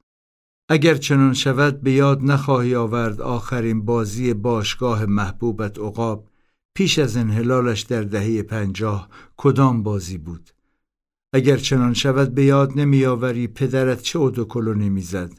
[0.69, 6.27] اگر چنان شود به یاد نخواهی آورد آخرین بازی باشگاه محبوبت عقاب
[6.76, 10.50] پیش از انحلالش در دهه پنجاه کدام بازی بود؟
[11.34, 15.32] اگر چنان شود به یاد نمیآوری پدرت چه اودوکلونی می‌زد؟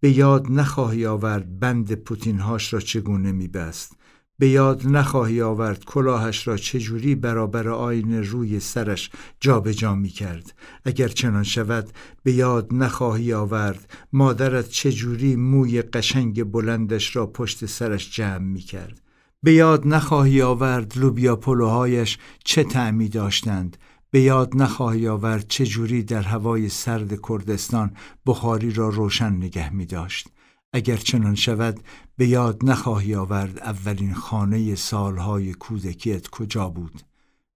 [0.00, 3.96] به یاد نخواهی آورد بند پوتینهاش را چگونه میبست؟
[4.38, 10.54] به یاد نخواهی آورد کلاهش را چجوری برابر آینه روی سرش جابجا جا می کرد.
[10.84, 11.88] اگر چنان شود
[12.22, 19.00] به یاد نخواهی آورد مادرت چجوری موی قشنگ بلندش را پشت سرش جمع می کرد.
[19.42, 23.76] به یاد نخواهی آورد لوبیا پلوهایش چه تعمی داشتند.
[24.10, 27.90] به یاد نخواهی آورد چجوری در هوای سرد کردستان
[28.26, 30.28] بخاری را روشن نگه می داشت.
[30.72, 31.80] اگر چنان شود
[32.16, 37.02] به یاد نخواهی آورد اولین خانه سالهای کودکیت کجا بود.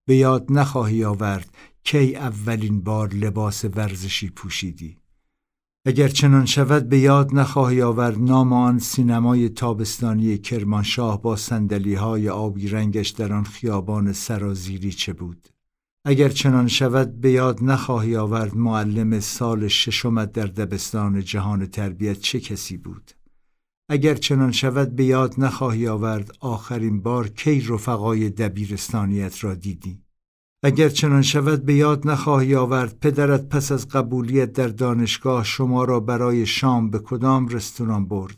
[0.07, 4.97] به یاد نخواهی آورد کی اولین بار لباس ورزشی پوشیدی.
[5.87, 11.97] اگر چنان شود به یاد نخواهی آورد نام آن سینمای تابستانی کرمانشاه با سندلی
[12.29, 15.49] آبی رنگش در آن خیابان سرازیری چه بود.
[16.09, 22.41] اگر چنان شود به یاد نخواهی آورد معلم سال ششمت در دبستان جهان تربیت چه
[22.41, 23.11] کسی بود.
[23.89, 30.03] اگر چنان شود به یاد نخواهی آورد آخرین بار کی رفقای دبیرستانیت را دیدی.
[30.63, 36.01] اگر چنان شود به یاد نخواهی آورد پدرت پس از قبولیت در دانشگاه شما را
[36.01, 38.37] برای شام به کدام رستوران برد.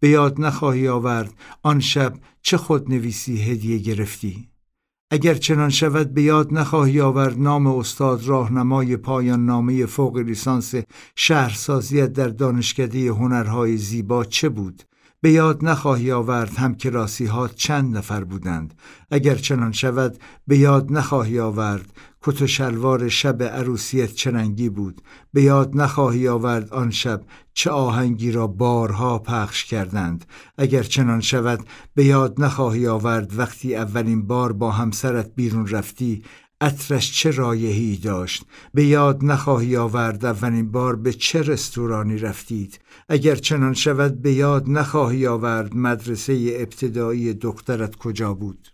[0.00, 4.51] به یاد نخواهی آورد آن شب چه خود نویسی هدیه گرفتی؟
[5.14, 10.74] اگر چنان شود به یاد نخواهی آورد نام استاد راهنمای پایان نامه فوق لیسانس
[11.16, 14.82] شهرسازیت در دانشکده هنرهای زیبا چه بود؟
[15.20, 18.74] به یاد نخواهی آورد هم کلاسی ها چند نفر بودند.
[19.10, 21.92] اگر چنان شود به یاد نخواهی آورد
[22.22, 25.02] کت و شلوار شب عروسیت چرنگی بود.
[25.32, 27.22] به یاد نخواهی آورد آن شب
[27.54, 30.24] چه آهنگی را بارها پخش کردند.
[30.58, 36.22] اگر چنان شود به یاد نخواهی آورد وقتی اولین بار با همسرت بیرون رفتی
[36.60, 38.44] عطرش چه رایحی داشت؟
[38.74, 44.64] به یاد نخواهی آورد اولین بار به چه رستورانی رفتید؟ اگر چنان شود به یاد
[44.68, 48.71] نخواهی آورد مدرسه ابتدایی دخترت کجا بود؟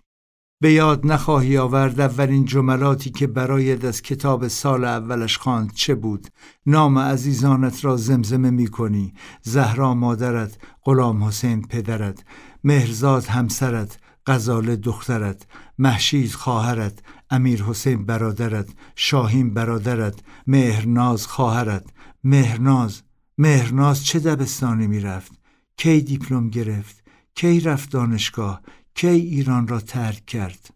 [0.61, 6.27] به یاد نخواهی آورد اولین جملاتی که برایت از کتاب سال اولش خواند چه بود؟
[6.67, 9.15] نام عزیزانت را زمزمه می کنی.
[9.43, 12.25] زهرا مادرت غلام حسین پدرت
[12.65, 15.47] مهرزاد همسرت غزاله دخترت
[15.79, 16.99] محشید خواهرت
[17.31, 21.87] امیر حسین برادرت شاهین برادرت مهرناز خواهرت.
[22.25, 23.03] مهرناز
[23.39, 25.33] مهرناز چه دبستانی می‌رفت
[25.77, 27.05] کی دیپلم گرفت؟
[27.35, 28.61] کی رفت دانشگاه؟
[28.99, 30.71] کی ایران را ترک کرد؟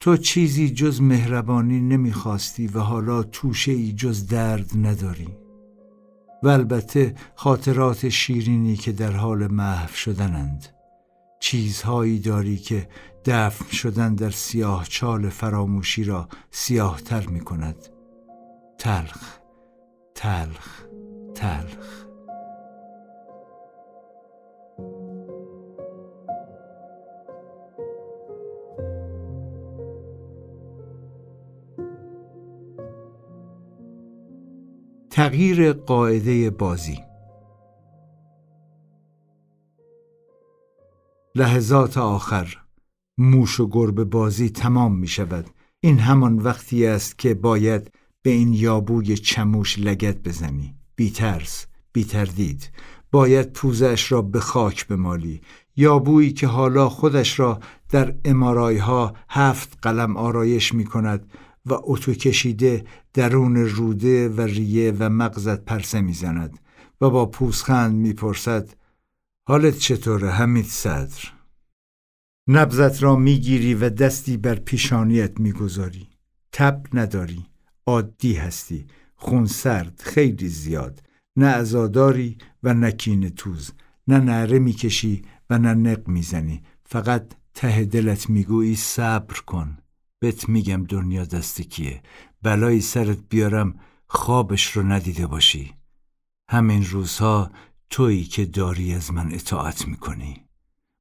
[0.00, 5.36] تو چیزی جز مهربانی نمی‌خواستی و حالا توشه ای جز درد نداری.
[6.42, 10.66] و البته خاطرات شیرینی که در حال محو شدنند.
[11.40, 12.88] چیزهایی داری که
[13.24, 17.76] دفن شدن در سیاه چال فراموشی را سیاه تر می کند
[18.78, 19.38] تلخ
[20.14, 20.84] تلخ
[21.34, 22.05] تلخ.
[35.16, 36.98] تغییر قاعده بازی.
[41.34, 42.56] لحظات آخر
[43.18, 45.46] موش و گربه بازی تمام می شود.
[45.80, 47.90] این همان وقتی است که باید
[48.22, 50.74] به این یابوی چموش لگت بزنی.
[50.96, 52.70] بی ترس بی تردید.
[53.12, 55.40] باید پوزش را به خاک بمالی.
[55.76, 61.32] یابویی که حالا خودش را در امارای ها هفت قلم آرایش می کند.
[61.66, 66.58] و اتو کشیده درون روده و ریه و مغزت پرسه می‌زند
[67.00, 68.74] و با پوزخند می‌پرسد
[69.48, 71.24] حالت چطوره حمید صدر؟
[72.48, 76.08] نبزت را می‌گیری و دستی بر پیشانیت می‌گذاری.
[76.52, 77.46] تب نداری
[77.86, 81.02] عادی هستی خون سرد خیلی زیاد.
[81.36, 83.70] نه ازاداری و نه کین توز.
[84.08, 86.62] نه نره می‌کشی و نه نق می‌زنی.
[86.84, 89.78] فقط ته دلت می‌گویی صبر کن.
[90.18, 92.02] بهت میگم دنیا دست کیه.
[92.42, 93.74] بلایی سرت بیارم
[94.06, 95.74] خوابش رو ندیده باشی.
[96.50, 97.50] همین روزها
[97.90, 100.44] تویی که داری از من اطاعت می‌کنی.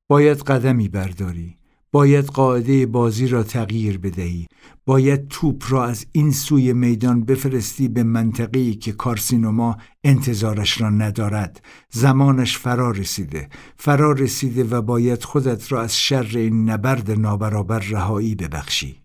[0.10, 1.58] باید قدمی برداری.
[1.92, 4.48] باید قاعده بازی را تغییر بدهی.
[4.86, 11.66] باید توپ را از این سوی میدان بفرستی به منطقه‌ای که کارسینوما انتظارش را ندارد.
[11.90, 13.50] زمانش فرا رسیده.
[13.78, 19.05] فرا رسیده و باید خودت را از شر این نبرد نابرابر رهایی ببخشی.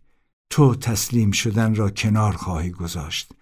[0.50, 3.32] تو تسلیم شدن را کنار خواهی گذاشت.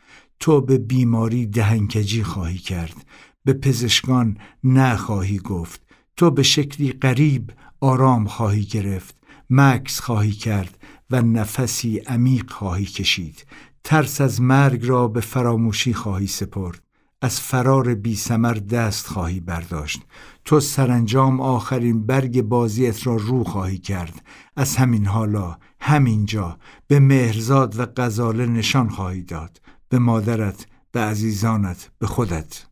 [0.41, 3.07] تو به بیماری دهنکجی خواهی کرد.
[3.45, 5.81] به پزشکان نخواهی گفت.
[6.17, 9.15] تو به شکلی غریب آرام خواهی گرفت.
[9.51, 10.79] مکس خواهی کرد
[11.11, 13.47] و نفسی عمیق خواهی کشید.
[13.85, 16.83] ترس از مرگ را به فراموشی خواهی سپرد.
[17.23, 20.03] از فرار بی سمر دست خواهی برداشت.
[20.45, 24.25] تو سرانجام آخرین برگ بازیت را رو خواهی کرد.
[24.57, 31.91] از همین حالا همینجا به مهرزاد و غزاله نشان خواهی داد به مادرت به عزیزانت
[31.99, 32.67] به خودت.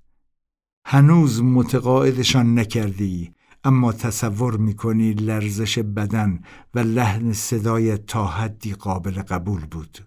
[0.87, 3.33] هنوز متقاعدشان نکردی
[3.65, 6.41] اما تصور می‌کنی لرزش بدن
[6.75, 9.99] و لحن صدای تا حدی قابل قبول بود.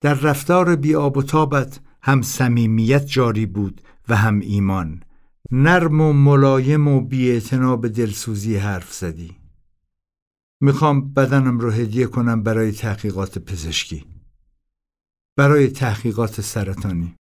[0.00, 5.02] در رفتار بی و تابت هم صمیمیت جاری بود و هم ایمان.
[5.50, 7.40] نرم و ملایم و بی
[7.80, 9.37] به دلسوزی حرف زدی.
[10.60, 14.06] می‌خوام بدنم رو هدیه کنم برای تحقیقات پزشکی.
[15.36, 17.14] برای تحقیقات سرطانی.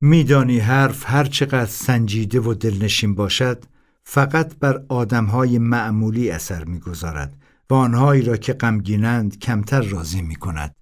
[0.00, 3.64] میدانی حرف هر چقدر سنجیده و دلنشین باشد
[4.04, 10.74] فقط بر آدمهای معمولی اثر می‌گذارد و آنهایی را که غمگینند کمتر راضی می کند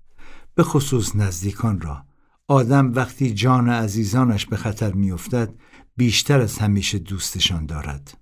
[0.55, 2.05] به خصوص نزدیکان را.
[2.49, 5.55] آدم وقتی جان عزیزانش به خطر میافتد
[5.97, 8.19] بیشتر از همیشه دوستشان دارد.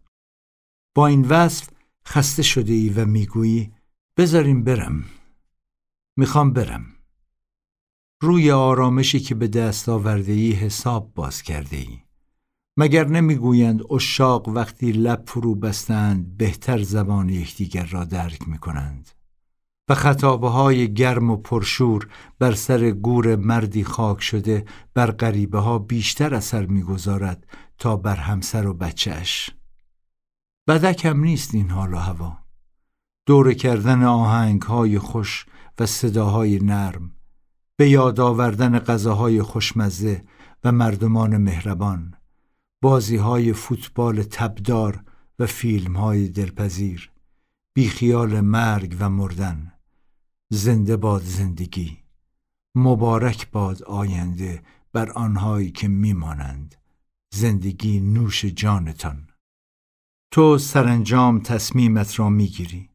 [0.95, 1.69] با این وصف
[2.11, 3.73] خسته شده ای و می‌گویی
[4.17, 5.05] بذاریم برم.
[6.17, 6.87] می‌خوام برم.
[8.23, 11.99] روی آرامشی که به دست آورده ای حساب باز کرده ای
[12.77, 19.09] مگر نمی‌گویند اشاق وقتی لب فرو بستند بهتر زبان یکدیگر را درک می‌کنند؟
[19.89, 24.65] و خطابه های گرم و پرشور بر سر گور مردی خاک شده
[24.95, 27.47] بر غریبه ها بیشتر اثر می‌گذارد
[27.79, 29.51] تا بر همسر و بچهش
[30.69, 32.39] بدکم نیست این حال و هوا.
[33.27, 35.47] دور کردن آهنگ های خوش
[35.79, 37.13] و صداهای نرم
[37.77, 40.25] به یاد آوردن غذاهای خوشمزه
[40.65, 42.15] و مردمان مهربان
[42.83, 45.05] بازی های فوتبال تبدار
[45.39, 47.11] و فیلم های دلپذیر
[47.75, 49.73] بیخیال مرگ و مردن.
[50.51, 51.99] زنده باد زندگی
[52.75, 56.75] مبارک باد آینده بر آنهایی که میمانند.
[57.31, 59.28] زندگی نوش جانتان.
[60.31, 62.89] تو سرانجام تصمیمت را می‌گیری.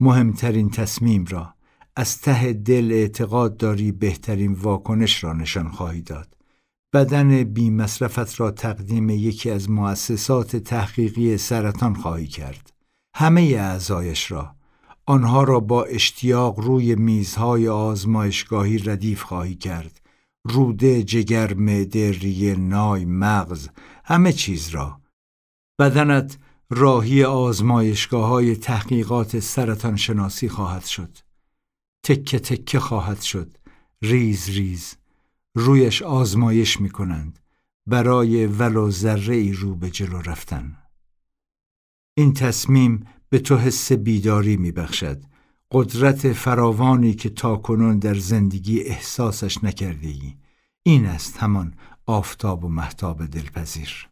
[0.00, 1.54] مهمترین تصمیم را
[1.96, 6.36] از ته دل اعتقاد داری بهترین واکنش را نشان خواهی داد.
[6.92, 12.72] بدن بی مصرفت را تقدیم یکی از مؤسسات تحقیقی سرطان خواهی کرد.
[13.14, 14.56] همه اعضایش را
[15.06, 20.00] آنها را با اشتیاق روی میزهای آزمایشگاهی ردیف خواهی کرد.
[20.44, 23.68] روده، جگر، معده، ریه، نای، مغز
[24.04, 25.00] همه چیز را.
[25.78, 26.38] بدنت
[26.70, 31.18] راهی آزمایشگاه های تحقیقات سرطان شناسی خواهد شد.
[32.02, 33.56] تکه تکه خواهد شد.
[34.02, 34.96] ریز ریز.
[35.54, 37.38] رویش آزمایش می کنند
[37.86, 40.76] برای ولو ذره ای رو به جلو رفتن.
[42.14, 45.22] این تصمیم به تو حس بیداری می بخشد
[45.72, 50.34] قدرت فراوانی که تاکنون در زندگی احساسش نکرده ای.
[50.82, 51.74] این است همان
[52.06, 54.08] آفتاب و محتاب دلپذیر.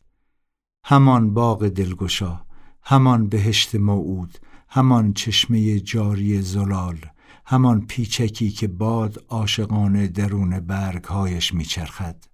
[0.85, 2.44] همان باغ دلگشا.
[2.87, 4.39] همان بهشت موعود
[4.69, 6.99] همان چشمه جاری زلال
[7.47, 12.25] همان پیچکی که باد عاشقانه درون برگهایش میچرخد.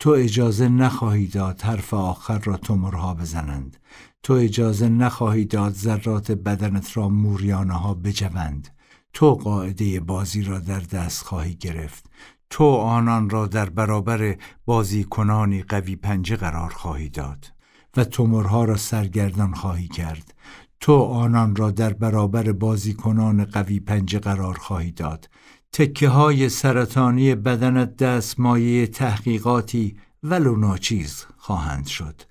[0.00, 3.76] تو اجازه نخواهی داد حرف آخر را تمرها بزنند.
[4.22, 8.68] تو اجازه نخواهی داد ذرات بدنت را موریانه ها بجوند.
[9.12, 12.10] تو قاعده بازی را در دست خواهی گرفت.
[12.50, 17.53] تو آنان را در برابر بازیکنانی قوی پنجه قرار خواهی داد.
[17.96, 20.34] و تومرها را سرگردان خواهی کرد.
[20.80, 25.28] تو آنان را در برابر بازیکنان قوی پنجه قرار خواهی داد.
[25.72, 32.22] تکه های سرطانی بدنت دست مایه تحقیقاتی ولو ناچیز خواهند شد.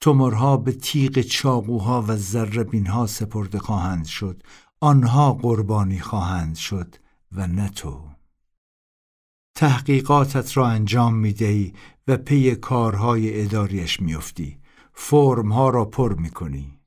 [0.00, 4.42] تومرها به تیغ چاقوها و ذربینها سپرده خواهند شد.
[4.80, 6.94] آنها قربانی خواهند شد
[7.32, 8.00] و نه تو.
[9.54, 11.72] تحقیقاتت را انجام می
[12.08, 14.58] و پی کارهای اداریش میافتی.
[14.98, 16.80] فرمها را پر می کنی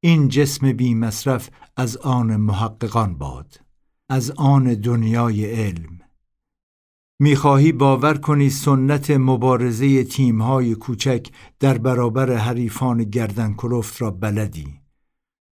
[0.00, 3.60] این جسم بی مصرف از آن محققان باد
[4.08, 6.00] از آن دنیای علم.
[7.20, 11.26] می‌خواهی باور کنی سنت مبارزه تیمهای کوچک
[11.60, 14.80] در برابر حریفان گردن کلفت را بلدی.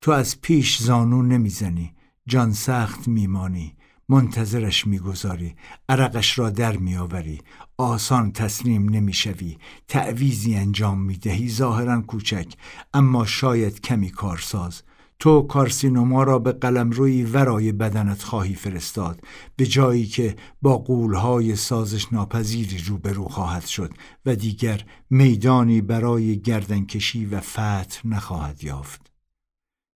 [0.02, 1.96] تو از پیش زانو نمی‌زنی
[2.28, 3.77] جان سخت میمانی.
[4.10, 5.56] منتظرش می‌گذاری
[5.90, 7.42] عرقش را در میآوری
[7.78, 12.54] آسان تسلیم نمی‌شوی تعویزی انجام می‌دهی ظاهرا کوچک
[12.94, 14.82] اما شاید کمی کارساز.
[15.20, 19.22] تو کارسینوما را به قلمروی ورای بدنت خواهی فرستاد
[19.56, 23.94] به جایی که با قولهای سازش ناپذیری روبرو خواهد شد
[24.26, 29.12] و دیگر میدانی برای گردنکشی و فتح نخواهد یافت.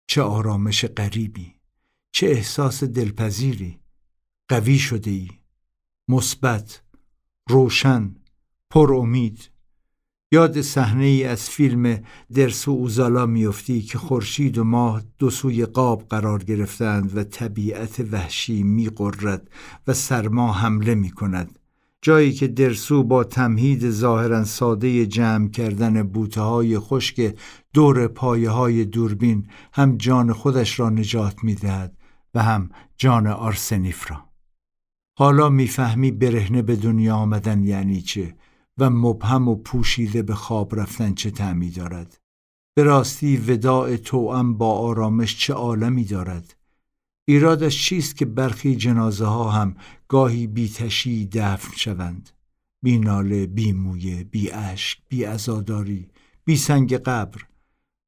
[0.06, 1.54] چه آرامش غریبی
[2.12, 3.81] چه احساس دلپذیری.
[4.52, 5.28] قوی شده ای.
[6.08, 6.82] مثبت
[7.48, 8.14] روشن
[8.70, 9.50] پر امید.
[10.32, 12.02] یاد صحنه ای از فیلم
[12.34, 18.00] درس و اوزالا میافتی که خورشید و ماه دو سوی قاب قرار گرفتند و طبیعت
[18.00, 19.50] وحشی میقرد
[19.86, 21.58] و سرما حمله می کند
[22.02, 27.34] جایی که درسو با تمهید ظاهرا ساده جمع کردن بوته های خشک
[27.72, 31.96] دور پایه های دوربین هم جان خودش را نجات می‌دهد
[32.34, 34.31] و هم جان آرسنیف را.
[35.14, 38.34] حالا می‌فهمی برهنه به دنیا آمدن یعنی چه
[38.78, 42.18] و مبهم و پوشیده به خواب رفتن چه تعمی دارد.
[42.74, 46.56] به راستی وداع توأم با آرامش چه عالمی دارد.
[47.24, 49.76] ایرادش چیست که برخی جنازه ها هم
[50.08, 52.30] گاهی بیتشی دفن شوند؟
[52.82, 56.08] بی ناله بی مویه بی اشک بی ازاداری
[56.44, 57.40] بی سنگ قبر.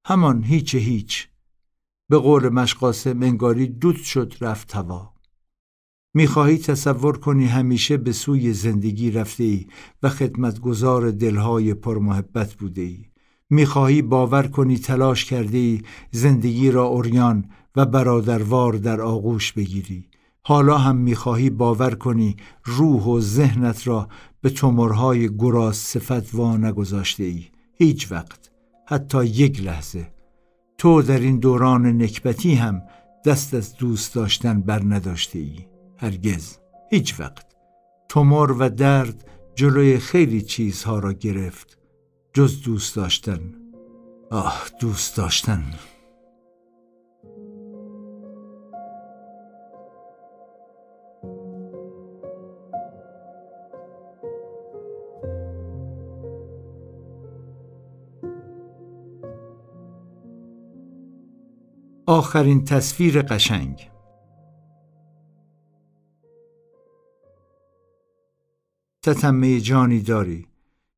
[0.07, 1.29] همان هیچ هیچ.
[2.09, 5.14] به قول مشقاسم انگاری دود شد رفت هوا.
[6.15, 9.67] می‌خواهی تصور کنی همیشه به سوی زندگی رفته ای
[10.03, 13.05] و خدمتگزار دلهای پرمحبت بوده ای.
[13.51, 17.45] می‌خواهی باور کنی تلاش کرده ای زندگی را اوریان
[17.77, 20.09] و برادروار در آغوش بگیری.
[20.43, 24.09] حالا هم می‌خواهی باور کنی روح و ذهنت را
[24.41, 27.45] به تومرهای گراز صفت وا نگذاشته ای
[27.75, 28.51] هیچ وقت
[28.89, 30.09] حتی یک لحظه.
[30.79, 32.83] تو در این دوران نکبتی هم
[33.27, 36.59] دست از دوست داشتن بر نداشته ای هرگز
[36.91, 37.47] هیچ وقت.
[38.09, 39.25] تومر و درد
[39.55, 41.79] جلوی خیلی چیزها را گرفت
[42.33, 43.55] جز دوست داشتن.
[44.31, 45.65] آه دوست داشتن.
[62.07, 63.94] آخرین تصویر قشنگ.
[69.05, 70.47] تتمه جانی داری.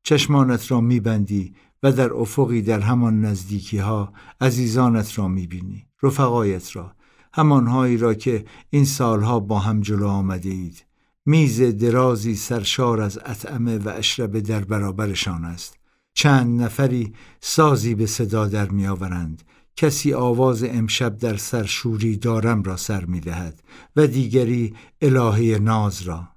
[0.03, 1.53] چشمانت را میبندی
[1.83, 6.95] و در افقی در همان نزدیکی ها عزیزانت را می‌بینی رفقایت را
[7.33, 10.85] همانهایی را که این سالها با هم جلو آمده اید
[11.25, 15.77] میز درازی سرشار از اطعمه و اشربه در برابرشان است.
[16.13, 19.43] چند نفری سازی به صدا در میآورند.
[19.75, 23.63] کسی آواز امشب در سرشوری دارم را سر می دهد
[23.95, 26.36] و دیگری الهه ناز را.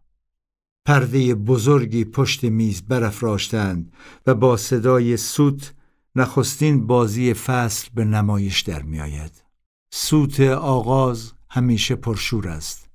[0.87, 3.93] پرده بزرگی پشت میز برافراشتند
[4.27, 5.75] و با صدای سوت
[6.17, 9.45] نخستین بازی فصل به نمایش در می آید.
[9.93, 12.91] سوت آغاز همیشه پرشور است.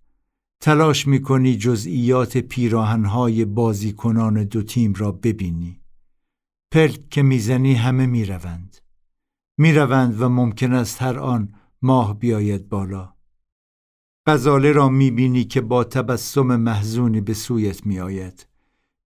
[0.62, 5.80] تلاش می کنی جزئیات پیراهنهای بازیکنان دو تیم را ببینی.
[6.72, 8.78] پلک که می‌زنی همه می روند.
[9.58, 13.15] می روند و ممکن است هر آن ماه بیاید بالا.
[14.28, 18.48] غزاله را می بینی که با تبسم محزونی به سویت می آید.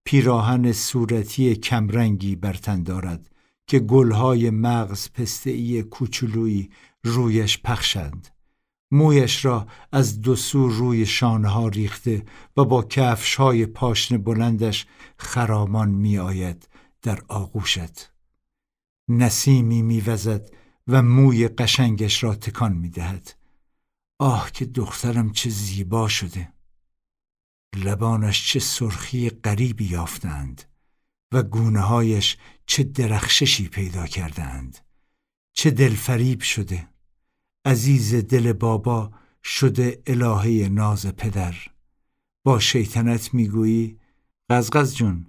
[0.04, 3.30] پیراهن صورتی کمرنگی برتن دارد
[3.68, 6.70] که گلهای مغز پسته‌ای کوچولویی
[7.04, 8.28] رویش پخشند.
[8.92, 12.26] مویش را از دو سو روی شانها ریخته
[12.58, 16.70] و با کفش های پاشن بلندش خرامان می آید
[17.02, 18.12] در آغوشت.
[19.08, 20.50] نسیمی میوزد
[20.88, 23.39] و موی قشنگش را تکان می دهد.
[24.20, 26.54] آه که دخترم چه زیبا شده.
[27.76, 30.64] لبانش چه سرخی غریبی یافتند
[31.34, 34.78] و گونه هایش چه درخششی پیدا کردند.
[35.54, 36.90] چه دلفریب شده.
[37.66, 39.12] عزیز دل بابا
[39.44, 41.56] شده الهه ناز پدر.
[42.46, 44.00] با شیطنت می‌گویی
[44.50, 45.28] قزقز جون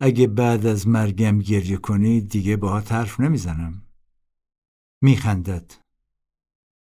[0.00, 3.82] اگه بعد از مرگم گریه کنی دیگه با حرف نمی‌زنم.
[5.02, 5.72] میخندد.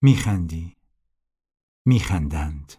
[0.02, 0.73] میخندی.
[1.86, 2.72] میخندند.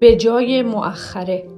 [0.00, 1.51] به جای مؤخره.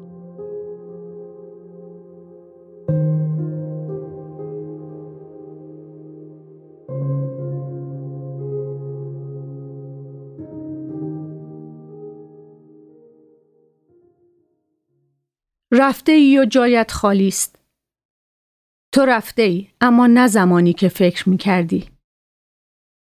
[15.76, 17.58] رفته ای و جایت خالی است.
[18.92, 21.88] تو رفته ای اما نه زمانی که فکر می کردی.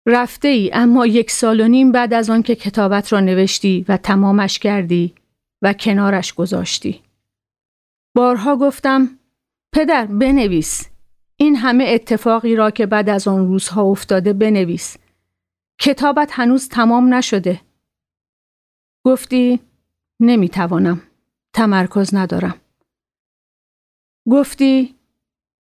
[0.07, 3.97] رفته ای اما یک سال و نیم بعد از آن که کتابت را نوشتی و
[3.97, 5.15] تمامش کردی
[5.61, 7.01] و کنارش گذاشتی.
[8.15, 9.19] بارها گفتم
[9.73, 10.89] پدر بنویس.
[11.35, 14.97] این همه اتفاقی را که بعد از آن روزها افتاده بنویس.
[15.79, 17.61] کتابت هنوز تمام نشده.
[19.05, 19.59] گفتی
[20.19, 21.08] نمی‌توانم.
[21.53, 22.61] تمرکز ندارم.
[24.29, 24.95] گفتی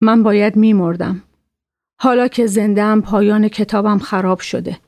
[0.02, 1.24] من باید میمردم.
[2.02, 4.80] حالا که زنده پایان کتابم خراب شده.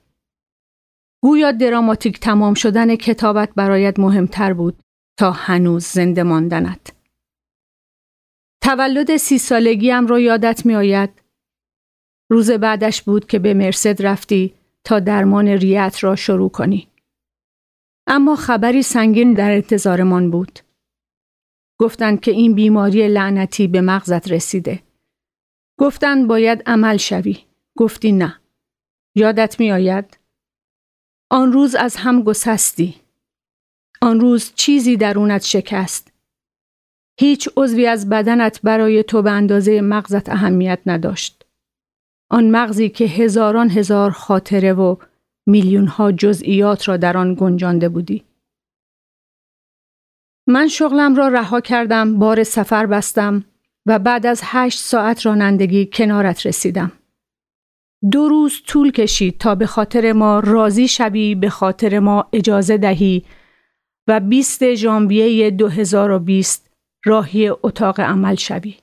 [1.24, 4.80] گویا دراماتیک تمام شدن کتابت برایت مهمتر بود
[5.20, 6.94] تا هنوز زنده ماندنت.
[8.64, 11.10] تولد سی سالگیم را یادت می آید.
[12.32, 16.88] روز بعدش بود که به مرسد رفتی تا درمان ریت را شروع کنی.
[18.08, 20.60] اما خبری سنگین در انتظارمان بود.
[21.80, 24.84] گفتند که این بیماری لعنتی به مغزت رسیده.
[25.80, 27.38] گفتند باید عمل شوی.
[27.78, 28.40] گفتی نه.
[29.16, 30.18] یادت می آید؟
[31.32, 32.96] آن روز از هم گسستی.
[34.02, 36.14] آن روز چیزی درونت شکست.
[37.20, 41.46] هیچ عضوی از بدنت برای تو به اندازه مغزت اهمیت نداشت.
[42.30, 44.96] آن مغزی که هزاران هزار خاطره و
[45.48, 48.24] میلیون ها جزئیات را در آن گنجانده بودی.
[50.48, 53.46] من شغلم را رها کردم، بار سفر بستم
[53.86, 56.92] و بعد از هشت ساعت رانندگی کنارت رسیدم.
[58.12, 63.26] دو روز طول کشید تا به خاطر ما راضی شوی به خاطر ما اجازه دهی
[64.08, 66.70] و 20 ژانویه 2020
[67.06, 68.76] راهی اتاق عمل شوی.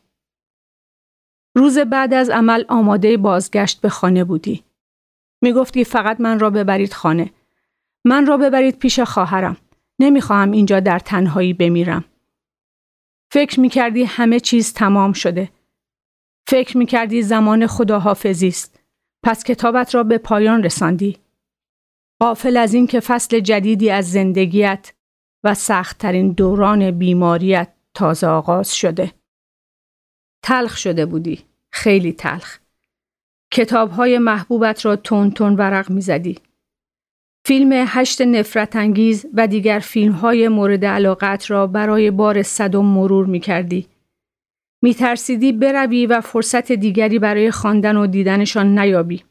[1.57, 4.65] روز بعد از عمل آماده بازگشت به خانه بودی.
[5.43, 7.31] می گفتی فقط من را ببرید خانه.
[8.05, 9.57] من را ببرید پیش خواهرم.
[9.98, 12.05] نمی‌خواهم اینجا در تنهایی بمیرم.
[13.32, 15.50] فکر می کردی همه چیز تمام شده.
[16.48, 18.81] فکر می کردی زمان خداحافظی است.
[19.23, 21.18] پس کتابت را به پایان رساندی.
[22.20, 24.92] قافل از این که فصل جدیدی از زندگیت
[25.44, 29.12] و سختترین دوران بیماریت تازه آغاز شده.
[30.42, 31.44] تلخ شده بودی.
[31.70, 32.58] خیلی تلخ.
[33.52, 36.39] کتاب های محبوبت را تون تون ورق می زدی.
[37.47, 43.26] فیلم هشت نفرت انگیز و دیگر فیلم های مورد علاقت را برای بار صدم مرور
[43.26, 43.86] می کردی.
[44.82, 49.23] می ترسیدی بروی و فرصت دیگری برای خواندن و دیدنشان نیابی.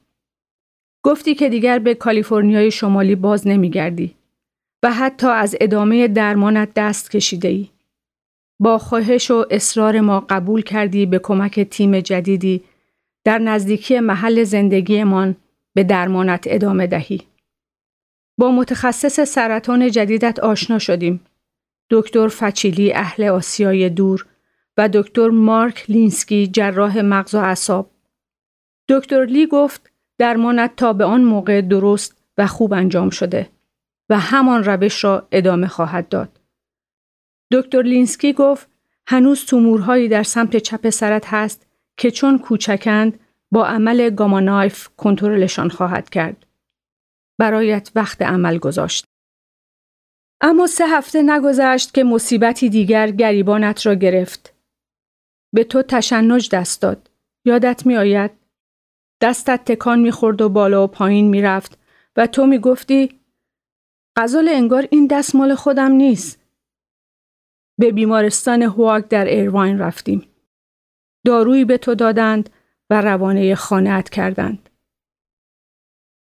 [1.03, 4.15] گفتی که دیگر به کالیفرنیای شمالی باز نمی گردی
[4.83, 7.69] و حتی از ادامه درمانت دست کشیده ای.
[8.59, 12.63] با خواهش و اصرار ما قبول کردی به کمک تیم جدیدی
[13.23, 15.35] در نزدیکی محل زندگیمان
[15.73, 17.21] به درمانت ادامه دهی.
[18.37, 21.25] با متخصص سرطان جدیدت آشنا شدیم.
[21.89, 24.25] دکتر فچیلی اهل آسیای دور
[24.77, 27.91] و دکتر مارک لینسکی جراح مغز و اعصاب.
[28.89, 33.49] دکتر لی گفت درمانت تا به آن موقع درست و خوب انجام شده
[34.09, 36.39] و همان روش را ادامه خواهد داد.
[37.51, 38.67] دکتر لینسکی گفت
[39.07, 43.19] هنوز تومورهایی در سمت چپ سرت هست که چون کوچکند
[43.51, 46.45] با عمل Gamma Knife کنترلشان خواهد کرد.
[47.39, 49.05] برایت وقت عمل گذاشت.
[50.41, 54.53] اما سه هفته نگذشت که مصیبتی دیگر گریبانت را گرفت.
[55.53, 57.09] به تو تشنج دست داد.
[57.45, 58.31] یادت می آید؟
[59.21, 61.79] دستت تکان می خورد و بالا و پایین می رفت
[62.15, 63.19] و تو می گفتی
[64.15, 66.41] غزال انگار این دست مال خودم نیست.
[67.79, 70.27] به بیمارستان هواگ در ایرواین رفتیم.
[71.25, 72.49] دارویی به تو دادند
[72.89, 74.62] و روانه خانهت کردند.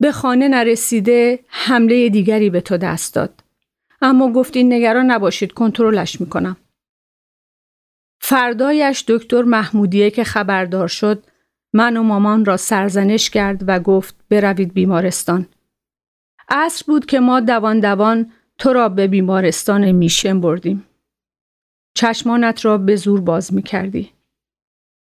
[0.02, 3.44] به خانه نرسیده حمله دیگری به تو دست داد.
[4.00, 6.56] اما گفتی نگران نباشید کنترلش می‌کنم.
[8.20, 11.24] فردایش دکتر محمودیه که خبردار شد
[11.72, 15.46] من و مامان را سرزنش کرد و گفت بروید بیمارستان.
[16.48, 20.84] عصر بود که ما دوان دوان تو را به بیمارستان میشن بردیم.
[21.94, 24.12] چشمانت را به زور باز می کردی.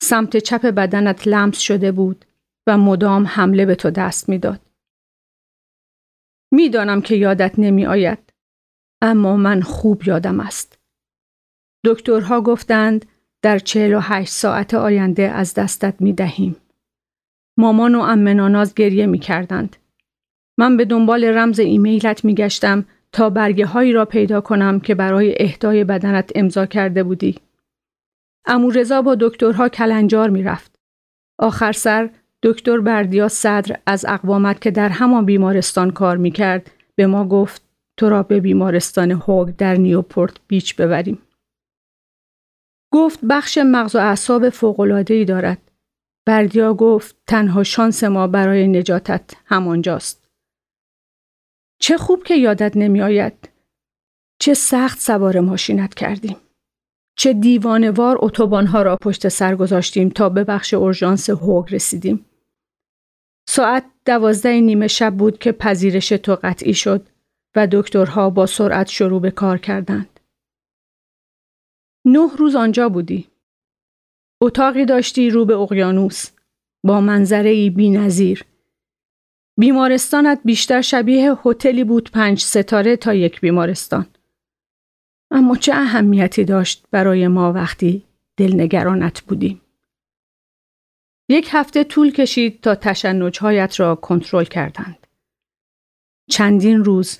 [0.01, 2.25] سمت چپ بدنت لمس شده بود
[2.67, 4.59] و مدام حمله به تو دست می‌داد.
[6.51, 8.33] می‌دانم که یادت نمی آید.
[9.01, 10.79] اما من خوب یادم است.
[11.85, 13.05] دکترها گفتند
[13.41, 16.55] در چهل و هشت ساعت آینده از دستت می دهیم.
[17.57, 19.75] مامان و امناناز گریه می کردند.
[20.57, 25.35] من به دنبال رمز ایمیلت می گشتم تا برگه هایی را پیدا کنم که برای
[25.39, 27.39] اهدای بدنت امضا کرده بودی.
[28.45, 30.79] امو رضا با دکترها کلنجار می رفت.
[31.39, 32.09] آخر سر
[32.45, 37.61] دکتر بردیا صدر از اقوامت که در همان بیمارستان کار می کرد به ما گفت
[37.97, 41.21] تو را به بیمارستان هوگ در نیوپورت بیچ ببریم.
[42.93, 45.71] گفت بخش مغز و اعصاب فوق‌العاده‌ای دارد.
[46.25, 50.29] بردیا گفت تنها شانس ما برای نجاتت همانجاست.
[51.81, 53.49] چه خوب که یادت نمی آید.
[54.39, 56.37] چه سخت سوار ماشینت کردیم.
[57.17, 62.25] چه دیوانوار اتوبانها را پشت سر گذاشتیم تا به بخش اورژانس هوگ رسیدیم.
[63.47, 67.07] ساعت دوازده نیمه شب بود که پذیرش تو قطعی شد
[67.55, 70.19] و دکترها با سرعت شروع به کار کردند.
[72.05, 73.27] نه روز آنجا بودی.
[74.41, 76.25] اتاقی داشتی رو به اقیانوس
[76.83, 78.45] با منظره ای بی نظیر.
[79.59, 84.05] بیمارستانت بیشتر شبیه هتلی بود پنج ستاره تا یک بیمارستان.
[85.31, 88.03] اما چه اهمیتی داشت برای ما وقتی
[88.37, 89.61] دلنگرانت بودیم؟
[91.29, 95.07] یک هفته طول کشید تا تشنجهایت را کنترل کردند.
[96.29, 97.19] چندین روز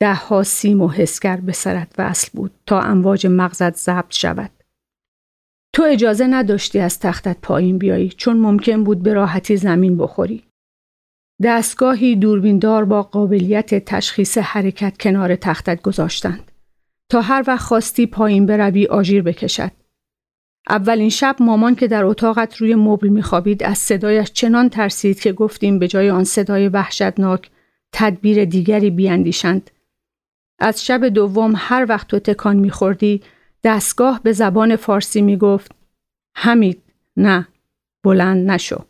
[0.00, 4.50] ده ها سیم و حسگر به سرت وصل بود تا امواج مغزت ضبط شود.
[5.74, 10.44] تو اجازه نداشتی از تختت پایین بیایی چون ممکن بود به راحتی زمین بخوری.
[11.42, 16.52] دستگاهی دوربیندار با قابلیت تشخیص حرکت کنار تختت گذاشتند
[17.10, 19.70] تا هر وقت خواستی پایین بروی آژیر بکشد.
[20.68, 25.78] اولین شب مامان که در اتاقت روی مبل میخوابید از صدایش چنان ترسید که گفتیم
[25.78, 27.50] به جای آن صدای وحشتناک
[27.92, 29.70] تدبیر دیگری بیاندیشند.
[30.58, 33.22] از شب دوم هر وقت تو تکان میخوردی
[33.64, 35.72] دستگاه به زبان فارسی می‌گفت
[36.36, 36.82] حمید
[37.16, 37.48] نه
[38.04, 38.84] بلند نشو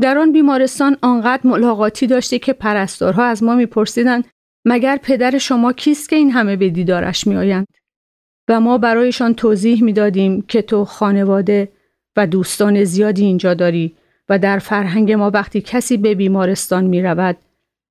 [0.00, 4.24] در آن بیمارستان آنقدر ملاقاتی داشتی که پرستارها از ما میپرسیدند
[4.64, 7.66] مگر پدر شما کیست که این همه به دیدارش میآیند
[8.50, 11.72] و ما برایشان توضیح می‌دادیم که تو خانواده
[12.16, 13.96] و دوستان زیادی اینجا داری
[14.28, 17.36] و در فرهنگ ما وقتی کسی به بیمارستان می رود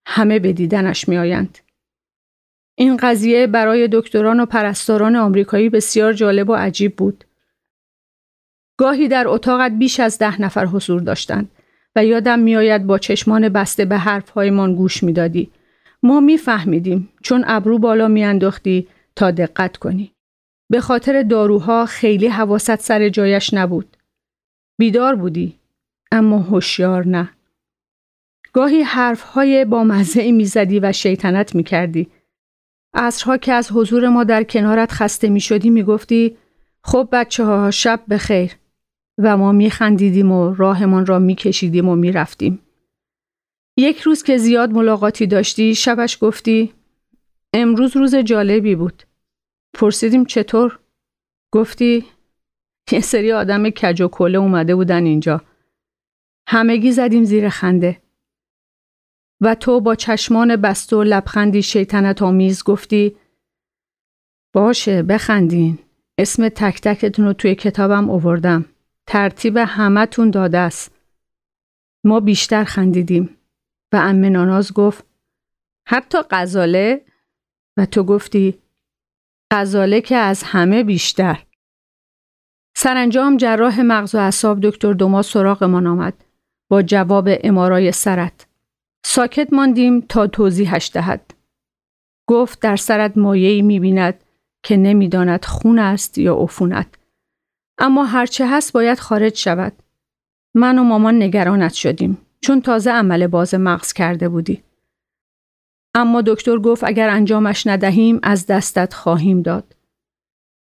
[0.05, 1.57] همه به دیدنش می آیند.
[2.75, 7.23] این قضیه برای دکتران و پرستاران آمریکایی بسیار جالب و عجیب بود.
[8.77, 11.51] گاهی در اتاقت بیش از ده نفر حضور داشتند
[11.95, 15.51] و یادم میآید با چشمان بسته به حرفهایمان گوش می‌دادی.
[16.03, 20.11] ما میفهمیدیم چون ابرو بالا میانداختی تا دقت کنی.
[20.69, 23.97] به خاطر داروها خیلی حواست سر جایش نبود.
[24.77, 25.59] بیدار بودی
[26.11, 27.29] اما هوشیار نه.
[28.53, 32.07] گاهی حرفهای با مزه می‌زدی و شیطنت می‌کردی.
[32.93, 36.37] عصرها که از حضور ما در کنارت خسته می شدی می گفتی
[36.83, 38.51] خب بچه ها شب بخیر
[39.17, 42.59] و ما می خندیدیم و راهمان را می کشیدیم و می رفتیم.
[43.77, 46.73] یک روز که زیاد ملاقاتی داشتی شبش گفتی
[47.53, 49.03] امروز روز جالبی بود.
[49.73, 50.79] پرسیدیم چطور؟
[51.51, 52.05] گفتی
[52.91, 55.41] یه سری آدم کج و کله اومده بودن اینجا.
[56.47, 58.01] همگی زدیم زیر خنده.
[59.41, 63.17] و تو با چشمان بسته و لبخندی شیطنت آمیز گفتی
[64.53, 65.79] باشه بخندین.
[66.17, 68.65] اسم تک تکتون رو توی کتابم اووردم.
[69.07, 70.95] ترتیب همتون داده است.
[72.03, 73.37] ما بیشتر خندیدیم
[73.93, 75.05] و ام ناناز گفت
[75.87, 77.05] حتی غزاله
[77.77, 78.61] و تو گفتی
[79.51, 81.43] غزاله که از همه بیشتر.
[82.77, 86.13] سرانجام جراح مغز و اعصاب دکتر دوما سراغمان آمد
[86.69, 88.47] با جواب امارای سرت.
[89.05, 91.33] ساکت ماندیم تا توضیحش دهد.
[92.27, 94.23] گفت در سرت مایهی می‌بیند
[94.63, 96.87] که نمی‌داند خون است یا عفونت.
[97.77, 99.73] اما هرچه هست باید خارج شود.
[100.55, 104.63] من و مامان نگرانت شدیم چون تازه عمل باز مغز کرده بودی.
[105.93, 109.75] اما دکتر گفت اگر انجامش ندهیم از دستت خواهیم داد.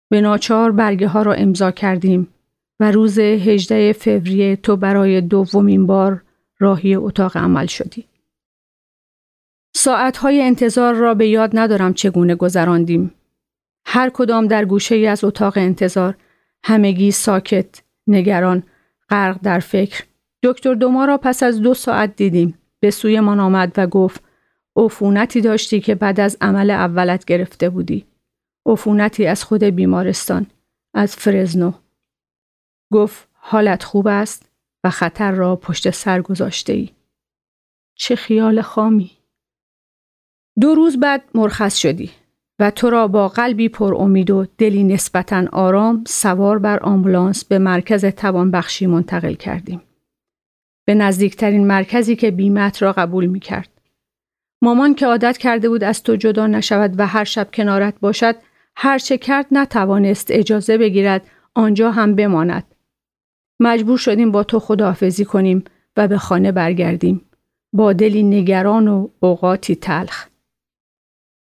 [0.09, 2.27] به ناچار برگه ها را امضا کردیم
[2.79, 6.23] و روز 18 فوریه تو برای دومین بار
[6.59, 8.05] راهی اتاق عمل شدی.
[9.75, 13.13] ساعتهای انتظار را به یاد ندارم چگونه گذراندیم.
[13.85, 16.15] هر کدام در گوشه ای از اتاق انتظار
[16.63, 18.63] همگی ساکت، نگران،
[19.09, 20.03] غرق در فکر.
[20.43, 22.57] دکتر دوما را پس از دو ساعت دیدیم.
[22.79, 24.23] به سوی من آمد و گفت
[24.77, 28.05] عفونتی داشتی که بعد از عمل اولت گرفته بودی.
[28.65, 30.47] عفونتی از خود بیمارستان.
[30.93, 31.73] از فرزنو.
[32.93, 34.49] گفت حالت خوب است
[34.83, 36.89] و خطر را پشت سر گذاشته ای.
[37.95, 39.11] چه خیال خامی.
[40.61, 42.11] دو روز بعد مرخص شدی
[42.59, 47.59] و تو را با قلبی پر امید و دلی نسبتا آرام سوار بر آمبولانس به
[47.59, 49.81] مرکز توانبخشی منتقل کردیم.
[50.85, 53.76] به نزدیکترین مرکزی که بیمت را قبول می کرد.
[54.61, 58.35] مامان که عادت کرده بود از تو جدا نشود و هر شب کنارت باشد
[58.75, 62.75] هر چه کرد نتوانست اجازه بگیرد آنجا هم بماند.
[63.59, 65.63] مجبور شدیم با تو خداحافظی کنیم
[65.97, 67.21] و به خانه برگردیم.
[67.73, 70.27] با دلی نگران و اوقاتی تلخ.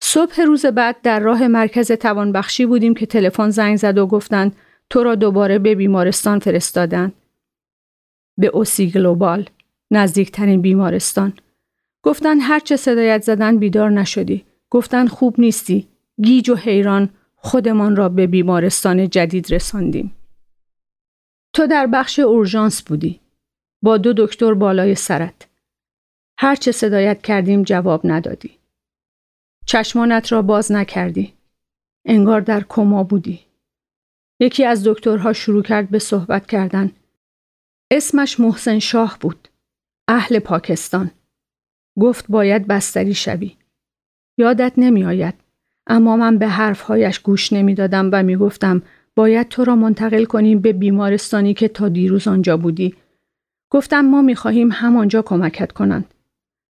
[0.04, 4.56] صبح روز بعد در راه مرکز توانبخشی بودیم که تلفن زنگ زد و گفتند
[4.90, 7.12] تو را دوباره به بیمارستان فرستادن.
[8.38, 9.50] به اوسی گلوبال
[9.92, 11.34] نزدیکترین بیمارستان.
[12.04, 14.46] گفتن هر چه صدایت زدن بیدار نشدی.
[14.70, 15.88] گفتن خوب نیستی.
[16.22, 20.16] گیج و حیران خودمان را به بیمارستان جدید رساندیم.
[21.54, 23.20] تو در بخش اورژانس بودی.
[23.82, 25.48] با دو دکتر بالای سرت.
[26.38, 28.52] هر چه صدایت کردیم جواب ندادی.
[29.66, 31.34] چشمانت را باز نکردی.
[32.06, 33.40] انگار در کما بودی.
[34.40, 36.92] یکی از دکترها شروع کرد به صحبت کردن.
[37.92, 39.48] اسمش محسن شاه بود.
[40.08, 41.12] اهل پاکستان.
[42.00, 43.52] گفت باید بستری شوی.
[44.38, 45.34] یادت نمی آید.
[45.88, 48.82] اما من به حرفهایش گوش نمی‌دادم و می گفتم
[49.16, 52.96] باید تو را منتقل کنیم به بیمارستانی که تا دیروز آنجا بودی.
[53.70, 56.06] گفتم ما می خواهیم همانجا کمکت کنند.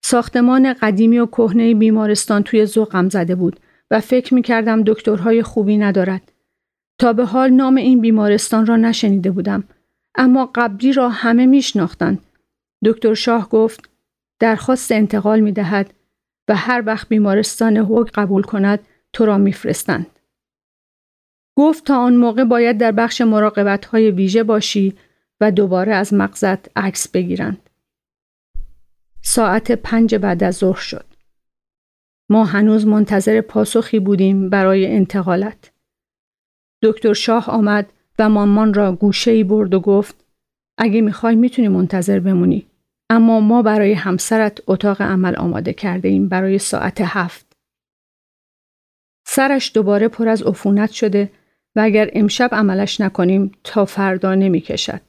[0.04, 3.60] ساختمان قدیمی و کهنه بیمارستان توی ذوقم زده بود
[3.92, 6.32] و فکر می کردم دکترهای خوبی ندارد.
[7.00, 9.64] تا به حال نام این بیمارستان را نشنیده بودم.
[10.16, 12.20] اما قبلی را همه میشناختند.
[12.86, 13.90] دکتر شاه گفت
[14.44, 15.94] درخواست انتقال می دهد
[16.48, 20.20] و هر وقت بیمارستان حق قبول کند تو را میفرستند.
[21.58, 24.96] گفت تا آن موقع باید در بخش مراقبت های ویژه باشی
[25.42, 27.70] و دوباره از مغزت عکس بگیرند.
[29.22, 31.06] ساعت پنج بعد از ظهر شد.
[32.30, 35.72] ما هنوز منتظر پاسخی بودیم برای انتقالت.
[36.82, 40.26] دکتر شاه آمد و مامان را گوشه ای برد و گفت
[40.78, 42.73] اگه می‌خوای می‌تونی منتظر بمونی
[43.14, 47.58] اما ما برای همسرت اتاق عمل آماده کرده ایم برای ساعت هفت.
[49.28, 51.32] سرش دوباره پر از عفونت شده
[51.76, 55.02] و اگر امشب عملش نکنیم تا فردا نمی کشد.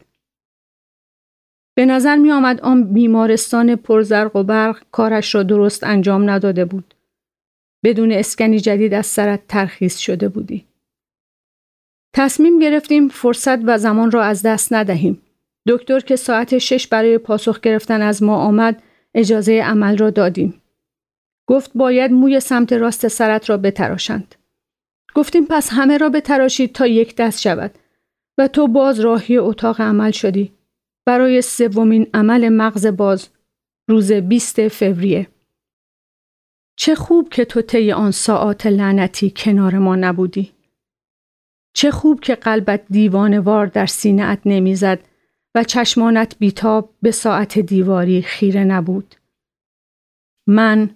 [1.74, 6.94] به نظر می آمد آن بیمارستان پرزرق و برق کارش را درست انجام نداده بود.
[7.84, 10.66] بدون اسکنی جدید از سرت ترخیص شده بودی.
[12.15, 15.23] تصمیم گرفتیم فرصت و زمان را از دست ندهیم.
[15.68, 18.83] دکتر که ساعت شش برای پاسخ گرفتن از ما آمد
[19.15, 20.62] اجازه عمل را دادیم.
[21.47, 24.34] گفت باید موی سمت راست سرت را بتراشند.
[25.15, 27.78] گفتیم پس همه را بتراشید تا یک دست شود
[28.39, 30.52] و تو باز راهی اتاق عمل شدی.
[31.07, 33.28] برای سومین عمل مغز باز
[33.89, 35.28] روز 20 فوریه.
[36.76, 40.52] چه خوب که تو طی آن ساعات لعنتی کنار ما نبودی.
[41.75, 44.99] چه خوب که قلبت دیوانوار در سینهات نمی‌زد
[45.57, 49.15] و چشمانت بیتاب به ساعت دیواری خیره نبود.
[50.49, 50.91] من،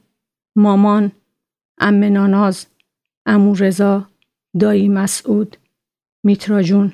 [0.57, 1.13] مامان،
[1.79, 2.67] ام ناناز،
[3.27, 4.09] امو رضا،
[4.61, 5.57] دایی مسعود،
[6.25, 6.93] میترا جون،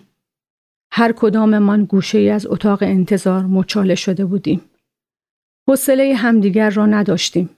[0.93, 4.61] هر کدام من گوشه ای از اتاق انتظار مچاله شده بودیم.
[5.69, 7.51] حوصله همدیگر را نداشتیم.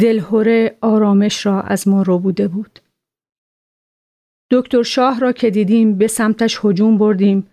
[0.00, 2.78] دلهوره آرامش را از ما رو بوده بود.
[4.50, 7.49] دکتر شاه را که دیدیم به سمتش هجوم بردیم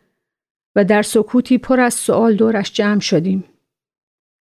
[0.78, 3.44] و در سکوتی پر از سوال دورش جمع شدیم.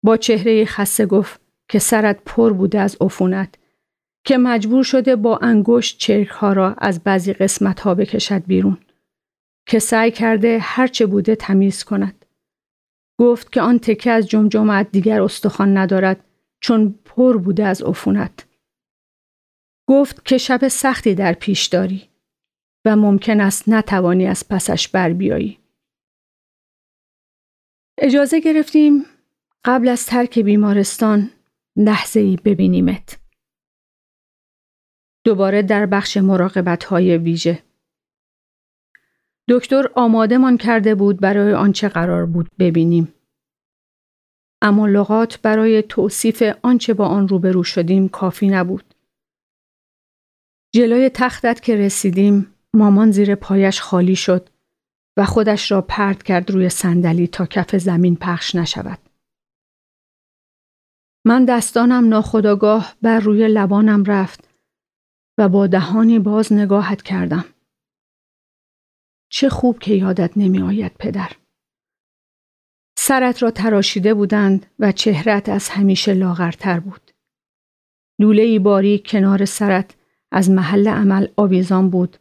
[0.05, 1.41] با چهره خسته گفت
[1.71, 3.55] که سرت پر بوده از عفونت
[4.25, 8.79] که مجبور شده با انگشت چرک ها را از بعضی قسمت ها بکشد بیرون
[9.69, 12.25] که سعی کرده هرچه بوده تمیز کند.
[13.21, 16.25] گفت که آن تکه از جمجمت دیگر استخوان ندارد
[16.61, 18.47] چون پر بوده از عفونت.
[19.89, 22.09] گفت که شب سختی در پیش داری
[22.85, 25.59] و ممکن است نتوانی از پسش بر بیایی.
[28.01, 29.05] اجازه گرفتیم
[29.65, 31.31] قبل از ترک بیمارستان
[31.77, 33.19] لحظه ای ببینیمت.
[35.25, 37.63] دوباره در بخش مراقبت های ویژه.
[39.49, 43.15] دکتر آماده من کرده بود برای آنچه قرار بود ببینیم.
[44.63, 48.95] اما لغات برای توصیف آنچه با آن روبرو شدیم کافی نبود.
[50.75, 54.49] جلوی تختت که رسیدیم مامان زیر پایش خالی شد
[55.19, 58.99] و خودش را پرد کرد روی صندلی تا کف زمین پخش نشود.
[61.25, 64.49] من دستانم ناخداگاه بر روی لبانم رفت
[65.39, 67.45] و با دهانی باز نگاهت کردم.
[69.31, 71.33] چه خوب که یادت نمی آید پدر.
[72.99, 77.11] سرت را تراشیده بودند و چهرت از همیشه لاغرتر بود.
[78.21, 79.97] لوله ای باریک کنار سرت
[80.33, 82.17] از محل عمل آویزان بود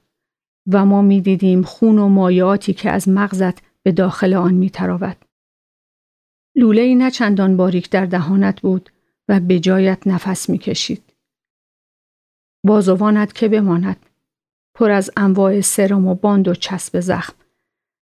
[0.72, 5.18] و ما می دیدیم خون و مایاتی که از مغزت به داخل آن می تراود.
[6.56, 8.90] لوله ای نه چندان باریک در دهانت بود
[9.28, 11.14] و به جایت نفس می کشید.
[12.66, 14.06] بازوانت که بماند
[14.74, 17.34] پر از انواع سرم و باند و چسب زخم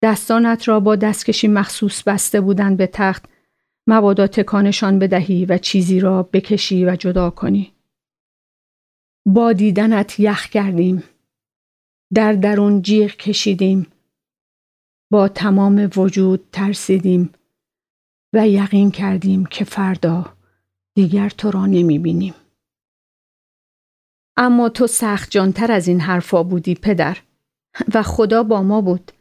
[0.02, 3.26] دستانت را با دستکشی مخصوص بسته بودند به تخت
[3.88, 7.74] مبادا تکانشان بدهی و چیزی را بکشی و جدا کنی.
[9.26, 11.03] با دیدنت یخ کردیم.
[12.14, 13.88] در درون جیغ کشیدیم.
[15.11, 17.34] با تمام وجود ترسیدیم
[18.34, 20.26] و یقین کردیم که فردا
[20.95, 22.34] دیگر تو را نمی بینیم.
[24.38, 27.18] اما تو سخت جانتر از این حرفا بودی پدر
[27.94, 29.11] و خدا با ما بود.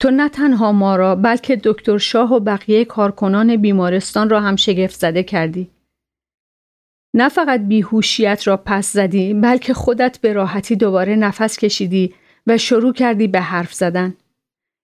[0.00, 5.00] تو نه تنها ما را بلکه دکتر شاه و بقیه کارکنان بیمارستان را هم شگفت
[5.00, 5.70] زده کردی.
[7.16, 12.14] نه فقط بیهوشیت را پس زدی بلکه خودت به راحتی دوباره نفس کشیدی
[12.46, 14.14] و شروع کردی به حرف زدن.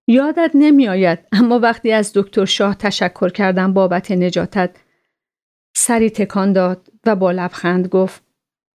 [0.09, 4.71] یادت نمی آید اما وقتی از دکتر شاه تشکر کردم بابت نجاتت
[5.77, 8.23] سری تکان داد و با لبخند گفت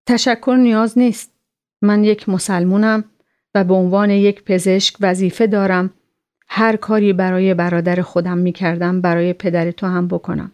[0.07, 1.33] تشکر نیاز نیست.
[1.83, 3.05] من یک مسلمونم
[3.55, 5.91] و به عنوان یک پزشک وظیفه دارم
[6.49, 10.53] هر کاری برای برادر خودم می کردم برای پدر تو هم بکنم.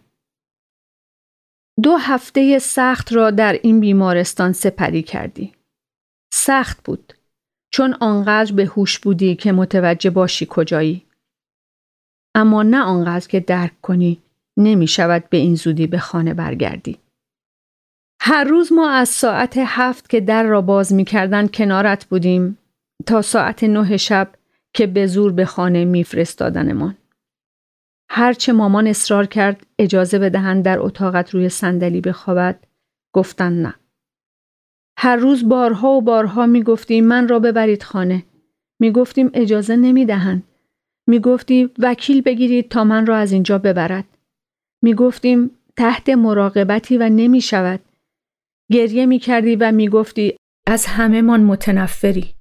[1.81, 5.53] دو هفته سخت را در این بیمارستان سپری کردی.
[6.33, 7.13] سخت بود.
[7.73, 11.05] چون آنقدر به هوش بودی که متوجه باشی کجایی.
[12.35, 14.21] اما نه آنقدر که درک کنی
[14.57, 16.97] نمی شود به این زودی به خانه برگردی.
[18.21, 22.57] هر روز ما از ساعت هفت که در را باز می کردن کنارت بودیم
[23.05, 24.29] تا ساعت نه شب
[24.73, 26.97] که به زور به خانه میفرستادنمان.
[28.09, 32.63] هرچه مامان اصرار کرد اجازه بدهند در اتاقت روی صندلی بخوابد
[33.13, 33.75] گفتن نه.
[34.97, 38.23] هر روز بارها و بارها می‌گفتیم من را ببرید خانه.
[38.79, 40.43] می‌گفتیم اجازه نمی‌دهند.
[41.07, 44.05] می‌گفتی وکیل بگیرید تا من را از اینجا ببرد.
[44.83, 47.79] می گفتیم تحت مراقبتی و نمی شود.
[48.71, 52.33] گریه می کردی و می گفتی از همه من متنفری.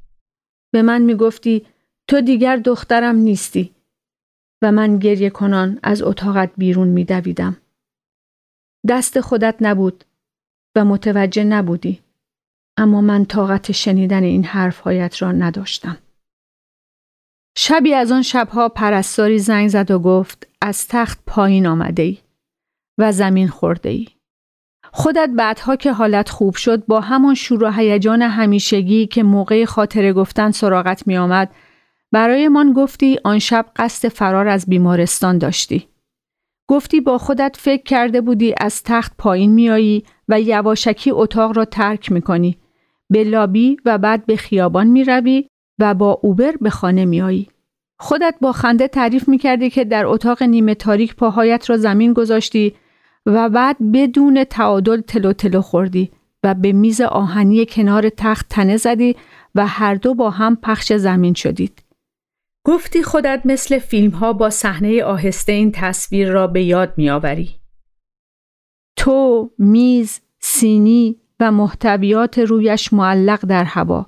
[0.73, 1.67] به من می گفتی
[2.09, 3.71] تو دیگر دخترم نیستی
[4.63, 7.57] و من گریه کنان از اتاقت بیرون می دویدم.
[8.89, 10.05] دست خودت نبود
[10.77, 12.01] و متوجه نبودی.
[12.77, 15.99] اما من طاقت شنیدن این حرفهایت را نداشتم.
[17.59, 22.19] شبی از آن شبها پرستاری زنگ زد و گفت از تخت پایین آمده ای
[22.99, 24.09] و زمین خورده ای.
[24.93, 30.13] خودت بعدها که حالت خوب شد با همان شور و هیجان همیشگی که موقع خاطره
[30.13, 31.55] گفتن سراغت می آمد
[32.13, 35.89] برای من گفتی آن شب قصد فرار از بیمارستان داشتی.
[36.69, 42.13] گفتی با خودت فکر کرده بودی از تخت پایین میایی و یواشکی اتاق را ترک
[42.13, 42.59] می‌کنی.
[43.11, 47.49] به لابی و بعد به خیابان می روی و با اوبر به خانه میایی.
[47.99, 52.75] خودت با خنده تعریف می کردی که در اتاق نیمه تاریک پاهایت را زمین گذاشتی
[53.27, 56.11] و بعد بدون تعادل تلو تلو خوردی
[56.45, 59.17] و به میز آهنی کنار تخت تنه زدی
[59.55, 61.83] و هر دو با هم پخش زمین شدید.
[62.65, 67.51] گفتی خودت مثل فیلم ها با صحنه آهسته این تصویر را به یاد میآوری.
[68.97, 74.07] تو، میز، سینی و محتویات رویش معلق در هوا.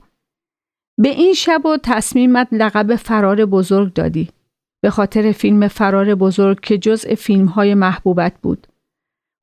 [0.98, 4.28] به این شب و تصمیمت لقب فرار بزرگ دادی.
[4.82, 8.66] به خاطر فیلم فرار بزرگ که جزء فیلم های محبوبت بود.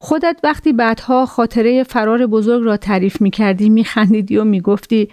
[0.01, 5.09] خودت وقتی بعدها خاطره فرار بزرگ را تعریف می کردی می خندیدی و می گفتی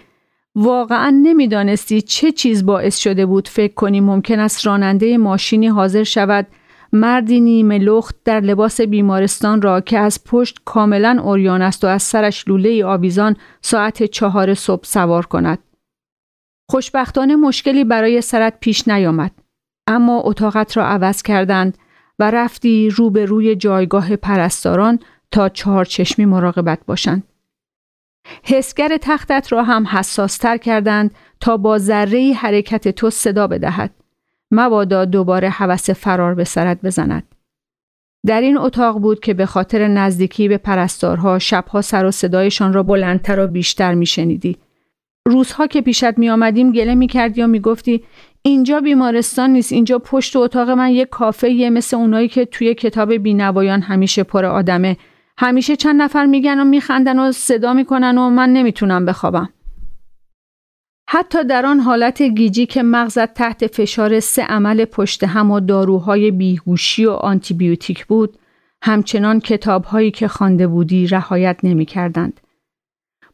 [0.55, 6.47] واقعا نمی‌دانستی چه چیز باعث شده بود فکر کنی ممکن است راننده ماشینی حاضر شود
[6.93, 12.03] مردی نیمه لخت در لباس بیمارستان را که از پشت کاملا اوریان است و از
[12.03, 15.59] سرش لوله آویزان ساعت چهار صبح سوار کند.
[16.69, 19.31] خوشبختانه مشکلی برای سرت پیش نیامد.
[19.87, 21.77] اما اتاقت را عوض کردند
[22.19, 24.99] و رفتی رو به روی جایگاه پرستاران
[25.31, 27.23] تا چهار چشمی مراقبت باشند.
[28.43, 33.91] حسگر تختت را هم حساستر کردند تا با ذره حرکت تو صدا بدهد.
[34.51, 37.35] مبادا دوباره حوس فرار به سرت بزند.
[38.25, 42.83] در این اتاق بود که به خاطر نزدیکی به پرستارها شبها سر و صدایشان را
[42.83, 44.57] بلندتر و بیشتر میشنیدی.
[45.25, 48.03] روزها که پیشت می آمدیم گله می کردی و می گفتی
[48.41, 53.13] اینجا بیمارستان نیست اینجا پشت اتاق من یک کافه یه مثل اونایی که توی کتاب
[53.13, 54.97] بینوایان همیشه پر آدمه
[55.41, 59.49] همیشه چند نفر میگن و میخندن و صدا می‌کنن و من نمی‌تونم بخوابم.
[61.09, 66.31] حتی در آن حالت گیجی که مغزت تحت فشار سه عمل پشت هم و داروهای
[66.31, 68.37] بیهوشی و آنتیبیوتیک بود،
[68.83, 72.41] همچنان کتابهایی که خوانده بودی رهایت نمی‌کردند.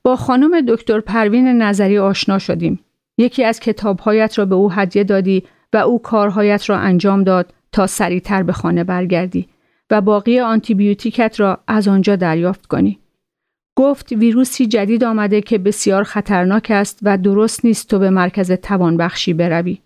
[0.04, 2.80] با خانم دکتر پروین نظری آشنا شدیم.
[3.18, 5.44] یکی از کتابهایت را به او هدیه دادی
[5.74, 9.48] و او کارهایت را انجام داد تا سریعتر به خانه برگردی.
[9.92, 13.00] و باقی آنتیبیوتیکت را از آنجا دریافت کنی.
[13.78, 19.34] گفت ویروسی جدید آمده که بسیار خطرناک است و درست نیست تو به مرکز توانبخشی
[19.34, 19.80] بروی.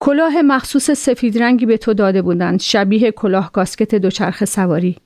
[0.00, 4.96] کلاه مخصوص سفید رنگی به تو داده بودند شبیه کلاه کاسکت دوچرخه سواری.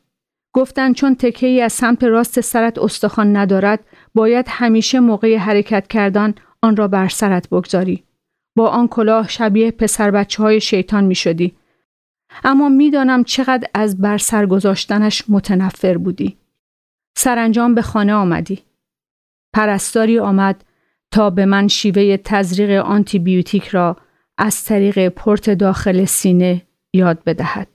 [0.54, 6.34] گفتند چون تکه ای از سمت راست سرت استخوان ندارد باید همیشه موقع حرکت کردن
[6.62, 8.04] آن را بر سرت بگذاری.
[8.56, 11.54] با آن کلاه شبیه پسر بچه های شیطان می شدی
[12.44, 16.38] اما می‌دانم چقدر از بر سر گذاشتنش متنفر بودی.
[17.16, 18.62] سرانجام به خانه آمدی.
[19.54, 20.64] پرستاری آمد
[21.10, 23.96] تا به من شیوه تزریق آنتی بیوتیک را
[24.38, 27.68] از طریق پورت داخل سینه یاد بدهد.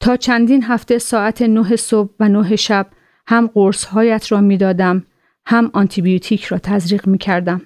[0.00, 2.86] تا چندین هفته ساعت نه صبح و نه شب
[3.26, 5.06] هم قرصهایت را می‌دادم
[5.46, 7.62] هم آنتیبیوتیک را تزریق می کردم.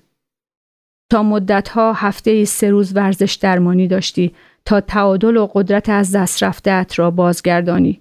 [1.10, 4.34] تا مدتها هفته سه روز ورزش درمانی داشتی
[4.66, 8.00] تا تعادل و قدرت از دست رفته را بازگردانی.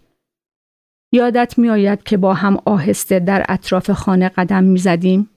[1.14, 5.30] یادت میآید که با هم آهسته در اطراف خانه قدم می‌زدیم؟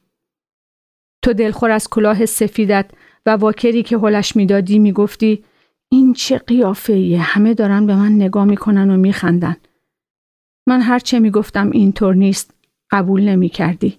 [1.24, 2.90] تو دلخور از کلاه سفیدت
[3.26, 5.44] و واکری که هلش می‌دادی می‌گفتی
[5.92, 9.56] این چه قیافه ایه همه دارن به من نگاه می‌کنن و میخندن.
[10.68, 12.54] من هرچه می‌گفتم اینطور نیست
[12.90, 13.98] قبول نمی‌کردی.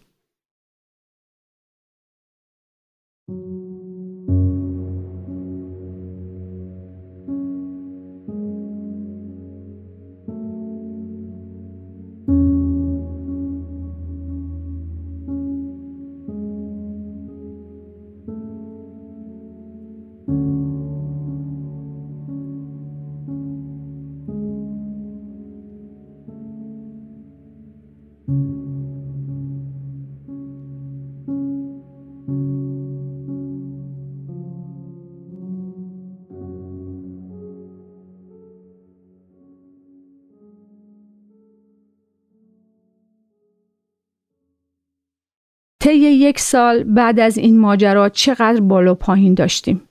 [45.90, 49.82] طی یک سال بعد از این ماجرا چقدر بالا پایین داشتیم.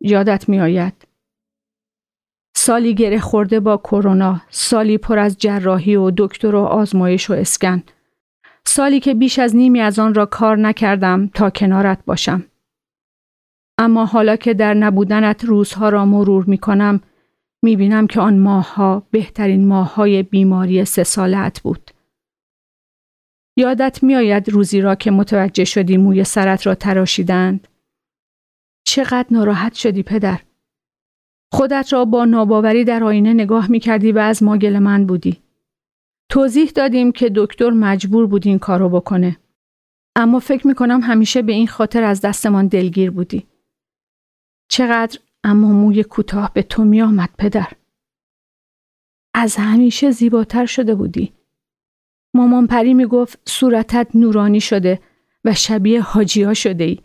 [0.00, 0.92] یادت میآید.
[2.56, 7.82] سالی گره خورده با کرونا، سالی پر از جراحی و دکتر و آزمایش و اسکن.
[8.64, 12.44] سالی که بیش از نیمی از آن را کار نکردم تا کنارت باشم.
[13.78, 17.00] اما حالا که در نبودنت روزها را مرور می کنم
[17.62, 21.90] می بینم که آن ماهها بهترین ماههای بیماری سه سالت بود.
[23.56, 27.68] یادت میآید روزی را که متوجه شدی موی سرت را تراشیدند؟
[28.86, 30.40] چقدر ناراحت شدی پدر؟
[31.52, 35.42] خودت را با ناباوری در آینه نگاه می کردی و از ما من بودی.
[36.30, 39.36] توضیح دادیم که دکتر مجبور بود این کارو بکنه.
[40.16, 43.46] اما فکر می کنم همیشه به این خاطر از دستمان دلگیر بودی.
[44.70, 47.72] چقدر اما موی کوتاه به تو می آمد پدر.
[49.34, 51.32] از همیشه زیباتر شده بودی.
[52.34, 55.00] مامان پری می گفت صورتت نورانی شده
[55.44, 56.98] و شبیه حاجیا شده ای.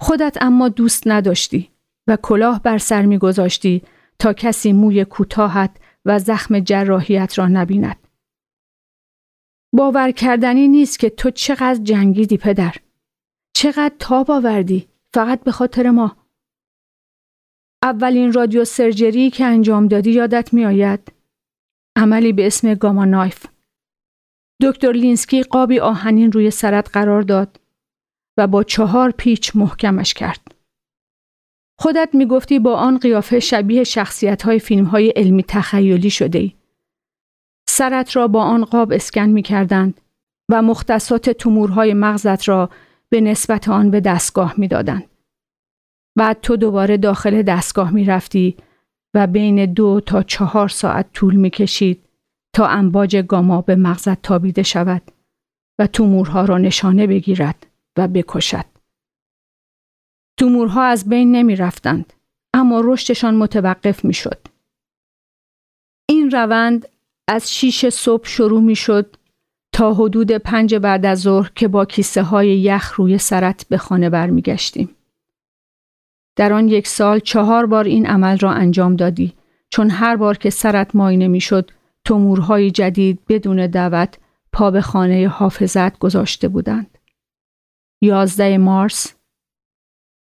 [0.00, 1.70] خودت اما دوست نداشتی
[2.06, 3.82] و کلاه بر سر می گذاشتی
[4.18, 8.08] تا کسی موی کوتاهت و زخم جراحیت را نبیند.
[9.72, 12.74] باور کردنی نیست که تو چقدر جنگیدی پدر.
[13.56, 16.16] چقدر تاب آوردی فقط به خاطر ما.
[17.82, 21.12] اولین radiosurgery که انجام دادی یادت می آید؟
[21.96, 23.46] عملی به اسم Gamma Knife.
[24.62, 27.60] دکتر لینسکی قابی آهنین روی سرت قرار داد
[28.38, 30.54] و با چهار پیچ محکمش کرد.
[31.78, 36.52] خودت می‌گفتی با آن قیافه شبیه شخصیت های فیلم های علمی تخیلی شده ای.
[37.68, 40.00] سرت را با آن قاب اسکن می کردند
[40.50, 42.70] و مختصات تومورهای مغزت را
[43.08, 45.10] به نسبت آن به دستگاه می دادند.
[46.16, 48.56] بعد تو دوباره داخل دستگاه می رفتی
[49.14, 52.05] و بین دو تا چهار ساعت طول می کشید
[52.56, 55.02] تا امواج گاما به مغزت تابیده شود
[55.78, 58.64] و تومورها را نشانه بگیرد و بکشد.
[60.36, 62.12] تومورها از بین نمی رفتند
[62.54, 64.38] اما رشدشان متوقف می شد.
[66.08, 66.88] این روند
[67.28, 69.16] از شیش صبح شروع می شد
[69.72, 74.10] تا حدود پنج بعد از ظهر که با کیسه های یخ روی سرت به خانه
[74.10, 74.96] برمیگشتیم.
[76.36, 79.32] در آن یک سال چهار بار این عمل را انجام دادی
[79.70, 81.70] چون هر بار که سرت ماینه می‌شد
[82.06, 84.18] تومورهای جدید بدون دعوت
[84.52, 86.98] پا به خانه حافظت گذاشته بودند.
[88.02, 89.14] 11 مارس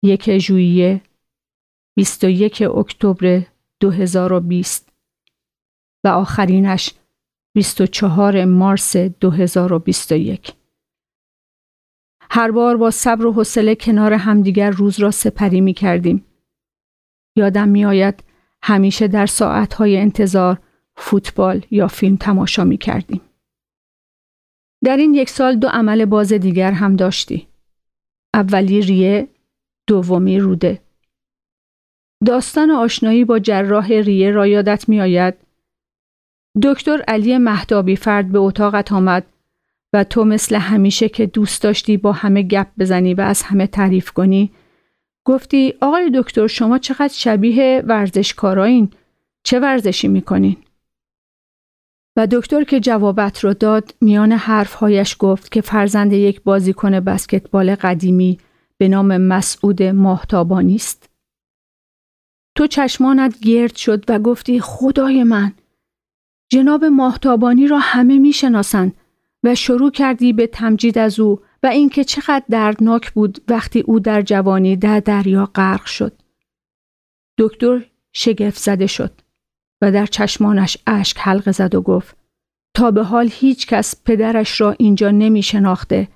[0.02, 1.02] یک ژوئیه
[1.96, 3.42] 21 اکتبر
[3.80, 4.92] 2020
[6.04, 6.94] و آخرینش
[7.54, 10.52] 24 مارس 2021
[12.30, 16.24] هر بار با صبر و حوصله کنار همدیگر روز را سپری می کردیم.
[17.36, 18.24] یادم می آید
[18.62, 20.58] همیشه در ساعتهای انتظار
[21.02, 23.20] فوتبال یا فیلم تماشا می کردیم.
[24.84, 27.48] در این یک سال دو عمل باز دیگر هم داشتی.
[28.34, 29.28] اولی ریه،
[29.86, 30.80] دومی روده.
[32.26, 35.34] داستان آشنایی با جراح ریه را یادت می آید؟
[36.62, 39.26] دکتر علی مهدابی فرد به اتاقت آمد
[39.92, 44.10] و تو مثل همیشه که دوست داشتی با همه گپ بزنی و از همه تعریف
[44.10, 44.52] کنی
[45.24, 48.90] گفتی آقای دکتر شما چقدر شبیه ورزشکارایین
[49.42, 50.56] چه ورزشی می‌کنین؟
[52.16, 58.38] و دکتر که جوابت رو داد میان حرفهایش گفت که فرزند یک بازیکن بسکتبال قدیمی
[58.78, 61.10] به نام مسعود ماهتابانی است.
[62.56, 65.52] تو چشمانت گرد شد و گفتی خدای من
[66.48, 68.96] جناب ماهتابانی را همه می‌شناسند
[69.44, 74.22] و شروع کردی به تمجید از او و اینکه چقدر دردناک بود وقتی او در
[74.22, 76.12] جوانی در دریا غرق شد.
[77.38, 79.12] دکتر شگفت زده شد
[79.82, 82.16] و در چشمانش اشک حلقه زد و گفت
[82.76, 86.08] تا به حال هیچ کس پدرش را اینجا نمی شناخته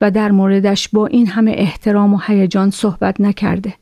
[0.00, 3.74] و در موردش با این همه احترام و هیجان صحبت نکرده.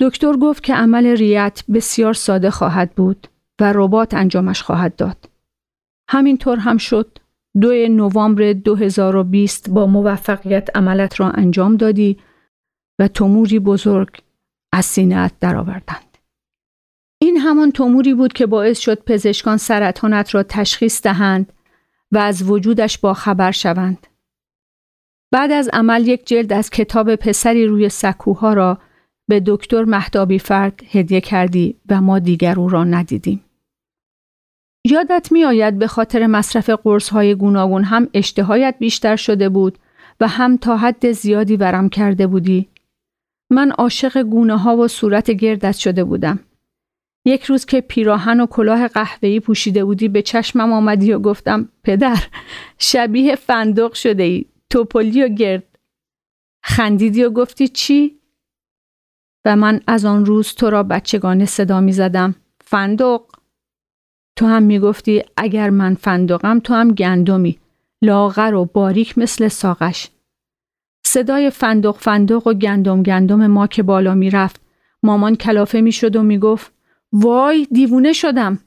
[0.00, 3.28] دکتر گفت که عمل ریت بسیار ساده خواهد بود
[3.60, 5.28] و ربات انجامش خواهد داد.
[6.10, 7.18] همینطور هم شد
[7.60, 12.18] دو نوامبر 2020 با موفقیت عملت را انجام دادی
[12.98, 14.22] و توموری بزرگ
[14.72, 16.13] از سینهت درآوردند.
[17.34, 21.52] این همان توموری بود که باعث شد پزشکان سرطانت را تشخیص دهند
[22.12, 24.06] و از وجودش با خبر شوند.
[25.32, 28.78] بعد از عمل یک جلد از کتاب پسری روی سکوها را
[29.28, 33.44] به دکتر مهدابی فرد هدیه کردی و ما دیگر او را ندیدیم.
[34.86, 39.78] یادت می آید به خاطر مصرف قرص های گوناگون هم اشتهایت بیشتر شده بود
[40.20, 42.68] و هم تا حد زیادی ورم کرده بودی.
[43.50, 46.40] من عاشق گونه ها و صورت گردت شده بودم.
[47.24, 52.18] یک روز که پیراهن و کلاه قهوه‌ای پوشیده بودی به چشمم آمدی و گفتم پدر
[52.78, 54.44] شبیه فندق شده ای.
[54.70, 55.78] توپلی و گرد.
[56.62, 58.18] خندیدی و گفتی چی؟
[59.44, 62.34] و من از آن روز تو را بچگانه صدا می زدم.
[62.64, 63.22] فندق؟
[64.36, 67.58] تو هم می گفتی اگر من فندقم تو هم گندمی.
[68.02, 70.08] لاغر و باریک مثل ساقش.
[71.06, 74.60] صدای فندق فندق و گندم گندم ما که بالا می رفت.
[75.02, 76.72] مامان کلافه می شد و می گفت
[77.16, 78.58] وای دیوونه شدم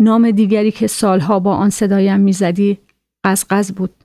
[0.00, 2.78] نام دیگری که سالها با آن صدایم می‌زدی
[3.24, 4.04] قزقز بود.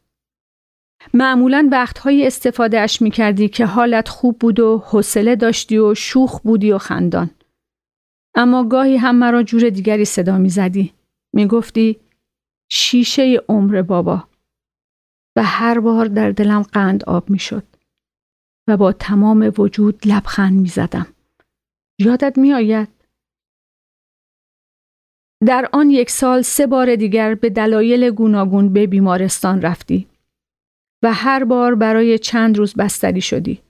[1.14, 6.42] معمولا وقتهایی استفاده اش می کردی که حالت خوب بود و حوصله داشتی و شوخ
[6.42, 7.30] بودی و خندان.
[8.36, 10.94] اما گاهی هم مرا جور دیگری صدا می زدی.
[11.34, 12.00] می گفتی
[12.72, 14.28] شیشه عمر بابا
[15.36, 17.64] و هر بار در دلم قند آب می شد
[18.68, 21.08] و با تمام وجود لبخند می زدم.
[22.06, 22.88] یادت می آید؟
[25.46, 30.08] در آن یک سال سه بار دیگر به دلایل گوناگون به بیمارستان رفتی
[31.04, 33.62] و هر بار برای چند روز بستری شدی.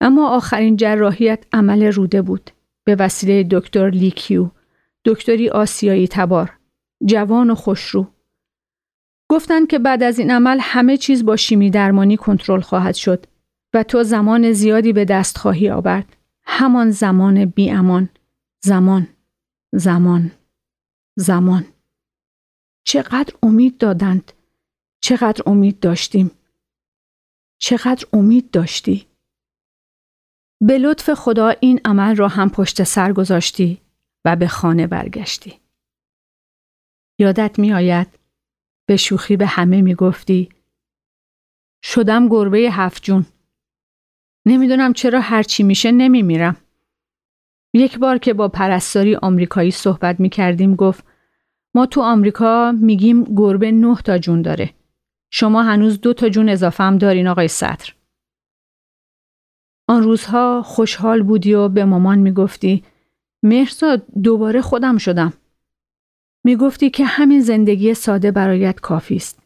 [0.00, 2.50] اما آخرین جراحیت عمل روده بود
[2.84, 4.50] به وسیله دکتر لیکیو،
[5.04, 6.58] دکتری آسیایی تبار،
[7.06, 8.06] جوان و خوشرو.
[9.30, 13.26] گفتند که بعد از این عمل همه چیز با شیمی درمانی کنترل خواهد شد
[13.74, 16.16] و تو زمان زیادی به دست خواهی آورد.
[16.52, 18.08] همان زمان بی امان.
[18.64, 19.08] زمان.
[19.74, 20.30] زمان.
[21.18, 21.66] زمان
[22.84, 24.32] چقدر امید دادند
[25.00, 26.30] چقدر امید داشتیم
[27.58, 29.06] چقدر امید داشتی
[30.60, 33.80] به لطف خدا این عمل را هم پشت سر گذاشتی
[34.24, 35.60] و به خانه برگشتی
[37.18, 38.18] یادت می آید
[38.86, 40.48] به شوخی به همه می گفتی
[41.82, 43.26] شدم گربه هفت جون
[44.50, 46.56] نمی‌دونم چرا هرچی میشه نمی میرم.
[47.74, 51.04] یک بار که با پرستاری آمریکایی صحبت می کردیم گفت
[51.74, 54.70] ما تو آمریکا میگیم گربه نه تا جون داره.
[55.30, 57.94] شما هنوز دو تا جون اضافه هم دارین آقای سطر.
[59.88, 62.84] آن روزها خوشحال بودی و به مامان می‌گفتی
[63.42, 65.32] مهرزاد دوباره خودم شدم.
[66.44, 69.42] می‌گفتی که همین زندگی ساده برایت کافی است.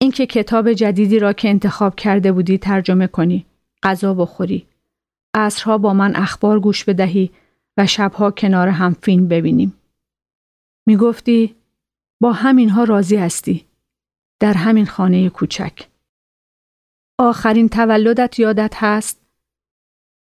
[0.00, 3.46] اینکه کتاب جدیدی را که انتخاب کرده بودی ترجمه کنی،
[3.82, 4.66] غذا بخوری،
[5.34, 7.30] عصرها با من اخبار گوش بدهی
[7.76, 9.80] و شبها کنار هم فیلم ببینیم.
[10.86, 11.56] می گفتی
[12.20, 13.66] با همینها راضی هستی
[14.40, 15.88] در همین خانه کوچک.
[17.18, 19.20] آخرین تولدت یادت هست؟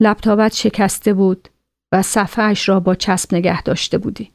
[0.00, 1.48] لپتاپت شکسته بود
[1.92, 4.32] و صفحهش را با چسب نگه داشته بودی.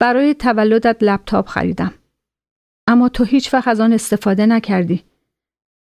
[0.00, 1.94] برای تولدت لپتاپ خریدم.
[2.86, 5.04] اما تو هیچ وقت از آن استفاده نکردی.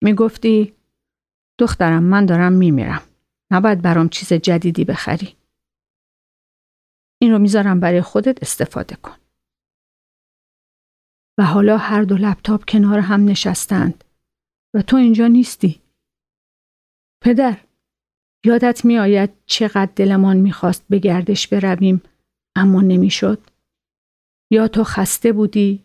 [0.03, 0.73] می گفتی
[1.57, 3.01] دخترم من دارم میمیرم.
[3.51, 5.35] نباید برام چیز جدیدی بخری.
[7.21, 9.17] این رو می‌ذارم برای خودت استفاده کن.
[11.37, 14.03] و حالا هر دو لپتاپ کنار هم نشستند
[14.73, 15.81] و تو اینجا نیستی.
[17.23, 17.57] پدر،
[18.45, 22.01] یادت می آید چقدر دلمان می‌خواست به گردش برویم
[22.55, 23.39] اما نمی‌شد؟
[24.51, 25.83] یا تو خسته بودی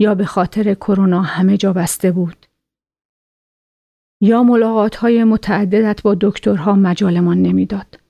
[0.00, 2.46] یا به خاطر کرونا همه جا بسته بود؟
[4.20, 8.00] یا ملاقات های متعددت با دکترها مجالمان نمی‌داد.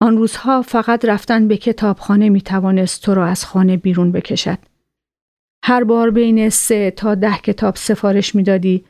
[0.00, 4.58] آن روزها فقط رفتن به کتابخانه می توانست تو را از خانه بیرون بکشد.
[5.64, 8.84] هر بار بین سه تا ده کتاب سفارش می‌دادی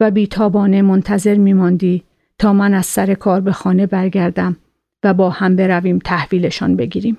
[0.00, 2.04] و بیتابانه منتظر میماندی
[2.38, 4.56] تا من از سر کار به خانه برگردم
[5.04, 7.16] و با هم برویم تحویلشان بگیریم.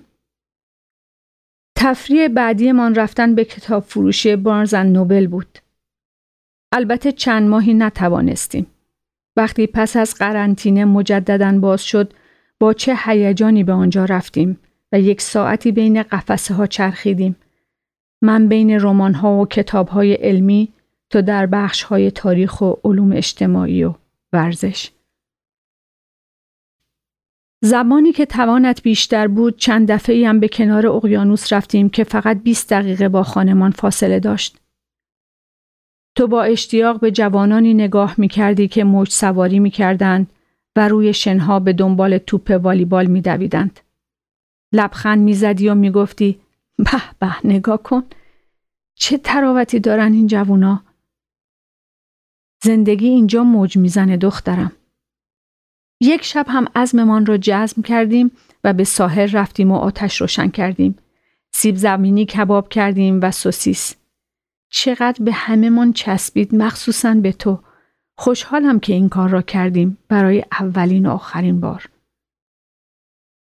[1.77, 5.57] تفریح بعدیمان رفتن به کتاب فروشی بارزن نوبل بود.
[6.71, 8.67] البته چند ماهی نتوانستیم.
[9.35, 12.13] وقتی پس از قرنطینه مجددا باز شد
[12.59, 14.59] با چه هیجانی به آنجا رفتیم
[14.91, 17.35] و یک ساعتی بین قفسه ها چرخیدیم
[18.21, 20.73] من بین رمان ها و کتاب های علمی
[21.09, 23.93] تو در بخش های تاریخ و علوم اجتماعی و
[24.33, 24.89] ورزش.
[27.63, 32.69] زمانی که توانت بیشتر بود چند دفعه هم به کنار اقیانوس رفتیم که فقط 20
[32.69, 34.60] دقیقه با خانمان فاصله داشت.
[36.15, 40.31] تو با اشتیاق به جوانانی نگاه می کردی که موج سواری می کردند
[40.75, 43.79] و روی شنها به دنبال توپ والیبال می دویدند.
[44.73, 46.39] لبخند می زدی و می گفتی
[46.77, 48.03] به به نگاه کن.
[48.95, 50.83] چه تراوتی دارن این جوونا؟
[52.63, 54.71] زندگی اینجا موج می‌زنه دخترم.
[56.01, 58.31] یک شب هم عزممان را جزم کردیم
[58.63, 60.97] و به ساحل رفتیم و آتش روشن کردیم.
[61.53, 63.95] سیب زمینی کباب کردیم و سوسیس.
[64.71, 67.59] چقدر به همهمان چسبید مخصوصا به تو
[68.17, 71.89] خوشحالم که این کار را کردیم برای اولین و آخرین بار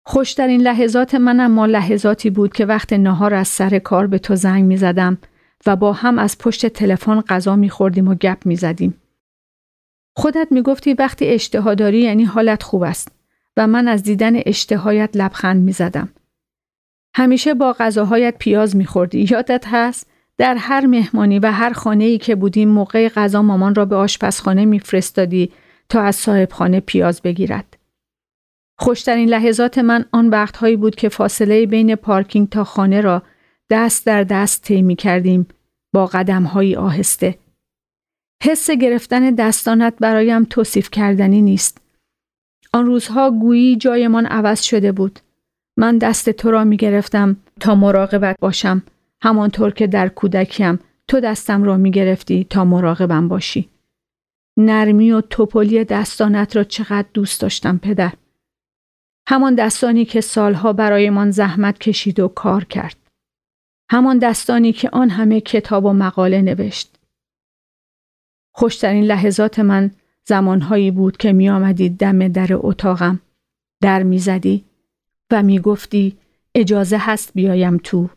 [0.06, 4.64] خوشترین لحظات من اما لحظاتی بود که وقت نهار از سر کار به تو زنگ
[4.64, 5.18] می زدم
[5.66, 9.00] و با هم از پشت تلفن غذا میخوردیم و گپ می‌زدیم.
[10.16, 13.08] خودت می‌گفتی وقتی اشتها داری یعنی حالت خوب است
[13.56, 16.08] و من از دیدن اشتهایت لبخند می‌زدم.
[17.16, 22.34] همیشه با غذاهایت پیاز میخوردی یادت هست در هر مهمانی و هر خانه ای که
[22.34, 25.52] بودیم موقع غذا مامان را به آشپزخانه میفرستادی
[25.88, 27.76] تا از صاحبخانه پیاز بگیرد.
[28.78, 33.22] خوشترین لحظات من آن وقتهایی بود که فاصله بین پارکینگ تا خانه را
[33.70, 35.46] دست در دست طی می کردیم
[35.94, 37.38] با قدمهایی آهسته.
[38.42, 41.80] حس گرفتن دستانت برایم توصیف کردنی نیست.
[42.72, 45.20] آن روزها گویی جایمان عوض شده بود.
[45.76, 48.82] من دست تو را می گرفتم تا مراقبت باشم
[49.24, 50.78] همانطور که در کودکیم
[51.08, 53.68] تو دستم را می گرفتی تا مراقبم باشی.
[54.56, 58.12] نرمی و توپلی دستانت را چقدر دوست داشتم پدر.
[59.28, 62.96] همان دستانی که سالها برایمان زحمت کشید و کار کرد.
[63.90, 66.98] همان دستانی که آن همه کتاب و مقاله نوشت.
[68.54, 69.90] خوشترین لحظات من
[70.24, 73.20] زمانهایی بود که می آمدی دم در اتاقم
[73.82, 74.64] در می زدی
[75.30, 76.16] و می گفتی
[76.54, 78.08] اجازه هست بیایم تو.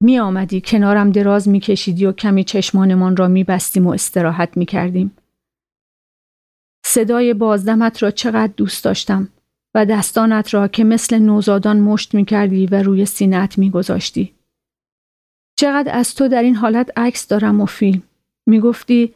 [0.00, 4.66] می آمدی کنارم دراز می کشیدی و کمی چشمانمان را می بستیم و استراحت می
[4.66, 5.16] کردیم.
[6.86, 9.28] صدای بازدمت را چقدر دوست داشتم
[9.74, 14.34] و دستانت را که مثل نوزادان مشت می کردی و روی سینت می گذاشتی.
[15.58, 18.02] چقدر از تو در این حالت عکس دارم و فیلم.
[18.46, 19.14] می گفتی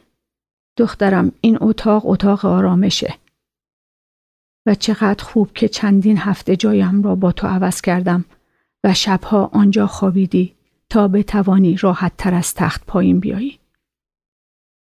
[0.77, 3.15] دخترم این اتاق اتاق آرامشه.
[4.65, 8.25] و چقدر خوب که چندین هفته جایم را با تو عوض کردم
[8.83, 10.55] و شبها آنجا خوابیدی
[10.91, 13.59] تا بتوانی راحت تر از تخت پایین بیایی.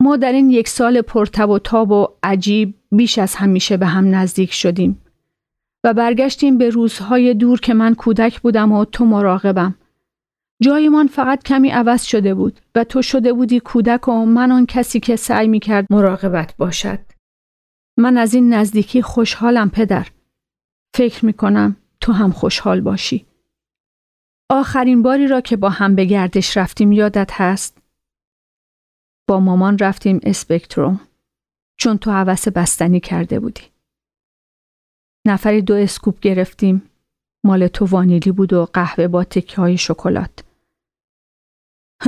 [0.03, 4.15] ما در این یک سال پرتب و تاب و عجیب بیش از همیشه به هم
[4.15, 5.03] نزدیک شدیم
[5.85, 9.75] و برگشتیم به روزهای دور که من کودک بودم و تو مراقبم.
[10.63, 15.01] جایمان فقط کمی عوض شده بود و تو شده بودی کودک و من آن کسی
[15.01, 16.99] که سعی می کرد مراقبت باشد.
[17.99, 20.07] من از این نزدیکی خوشحالم پدر.
[20.97, 23.30] فکر می کنم تو هم خوشحال باشی.
[24.53, 27.79] آخرین باری را که با هم به گردش رفتیم یادت هست؟
[29.29, 31.01] با مامان رفتیم اسپکتروم
[31.79, 33.63] چون تو حوس بستنی کرده بودی.
[35.27, 36.91] نفری دو اسکوپ گرفتیم.
[37.45, 40.45] مال تو وانیلی بود و قهوه با تکه های شکلات.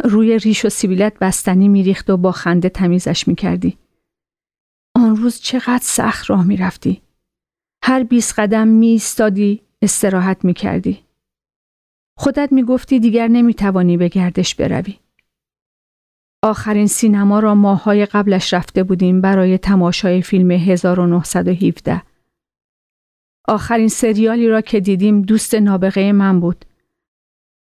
[0.05, 3.79] روی ریش و سیبیلت بستنی میریخت و با خنده تمیزش می‌کردی.
[4.97, 7.03] آن روز چقدر سخت راه می‌رفتی.
[7.85, 9.03] هر بیست قدم می
[9.83, 11.05] استراحت می‌کردی.
[12.23, 14.99] خودت می‌گفتی دیگر نمی‌توانی به گردش بروی.
[16.43, 22.03] آخرین سینما را ماهای قبلش رفته بودیم برای تماشای فیلم 1917.
[23.49, 26.65] آخرین سریالی را که دیدیم دوست نابغه من بود.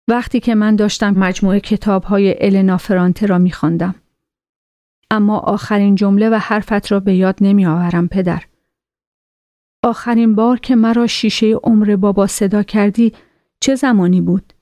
[0.09, 3.95] وقتی که من داشتم مجموعه کتاب های النا فرانته را میخواندم.
[5.11, 8.43] اما آخرین جمله و حرفت را به یاد نمی آورم پدر.
[9.85, 13.13] آخرین بار که مرا شیشه عمر بابا صدا کردی
[13.65, 14.53] چه زمانی بود؟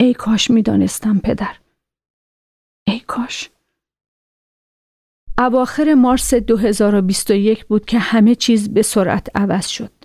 [0.00, 1.56] ای کاش می دانستم پدر.
[2.86, 3.50] ای کاش.
[5.38, 9.97] اواخر مارس 2021 بود که همه چیز به سرعت عوض شد.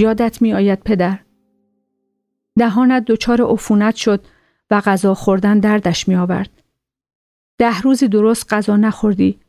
[0.00, 1.18] یادت می آید پدر.
[2.58, 4.26] دهانت دچار عفونت شد
[4.70, 6.62] و غذا خوردن دردش می آورد.
[7.58, 9.40] ده روزی درست غذا نخوردی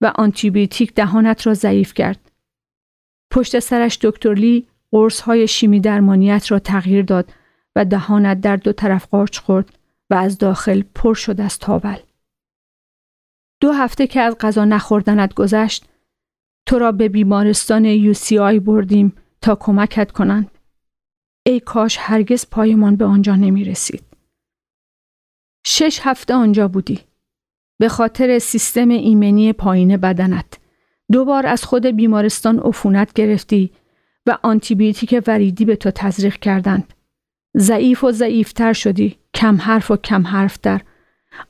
[0.00, 2.30] و آنتیبیوتیک دهانت را ضعیف کرد.
[3.30, 7.32] پشت سرش دکتر لی قرص های شیمی درمانیت را تغییر داد
[7.76, 9.78] و دهانت در دو طرف قارچ خورد
[10.10, 11.96] و از داخل پر شد از تاول.
[13.60, 15.84] دو هفته که از غذا نخوردنت گذشت
[16.66, 20.50] تو را به بیمارستان یو سی آی بردیم تا کمکت کنند.
[21.46, 24.02] ای کاش هرگز پایمان به آنجا نمی رسید.
[25.66, 27.00] شش هفته آنجا بودی.
[27.78, 30.58] به خاطر سیستم ایمنی پایین بدنت.
[31.12, 33.72] دوبار از خود بیمارستان عفونت گرفتی
[34.26, 36.94] و آنتیبیوتیک وریدی به تو تزریق کردند.
[37.56, 39.18] ضعیف و ضعیفتر شدی.
[39.34, 40.80] کم حرف و کم حرف در.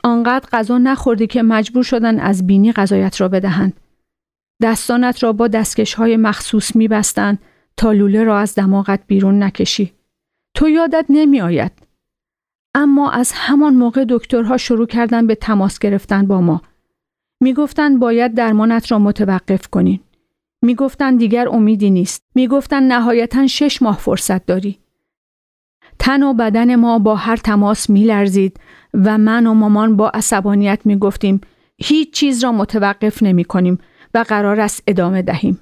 [0.04, 3.80] آنقدر غذا نخوردی که مجبور شدن از بینی غذایت را بدهند.
[4.62, 7.38] دستانت را با دستکش های مخصوص می بستند
[7.76, 9.92] تا لوله را از دماغت بیرون نکشی.
[10.54, 11.72] تو یادت نمی آید.
[12.74, 16.62] اما از همان موقع دکترها شروع کردن به تماس گرفتن با ما.
[17.40, 20.00] می‌گفتند باید درمانت را متوقف کنین.
[20.62, 22.24] می‌گفتند دیگر امیدی نیست.
[22.34, 24.78] می‌گفتند نهایتا شش ماه فرصت داری.
[25.98, 28.60] تن و بدن ما با هر تماس میلرزید
[28.94, 31.40] و من و مامان با عصبانیت می‌گفتیم
[31.78, 33.78] هیچ چیز را متوقف نمی کنیم
[34.14, 35.58] و قرار است ادامه دهیم.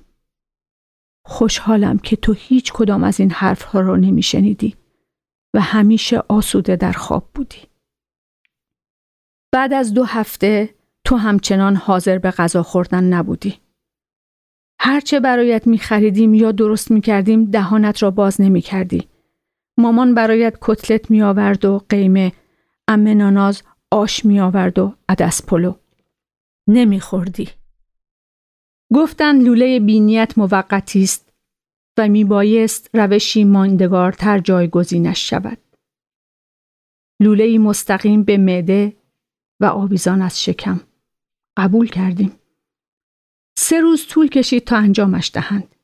[1.25, 4.77] خوشحالم که تو هیچ کدام از این حرفها را نمی شنیدی
[5.55, 7.59] و همیشه آسوده در خواب بودی.
[9.53, 13.59] بعد از دو هفته تو همچنان حاضر به غذا خوردن نبودی.
[14.81, 19.09] هرچه برایت می خریدیم یا درست می کردیم دهانت را باز نمی کردی.
[19.79, 22.33] مامان برایت کتلت می آورد و قیمه،
[22.89, 25.75] امه ناناز آش می آورد و عدس پلو.
[26.69, 27.49] نمی خوردی.
[28.95, 31.33] گفتند لوله بینیت موقتی است
[31.99, 35.59] و می بایست روشی ماندگارتر جایگزینش شود.
[37.21, 38.97] لوله مستقیم به معده
[39.61, 40.81] و آویزان از شکم.
[41.57, 42.33] قبول کردیم.
[43.59, 45.75] سه روز طول کشید تا انجامش دهند.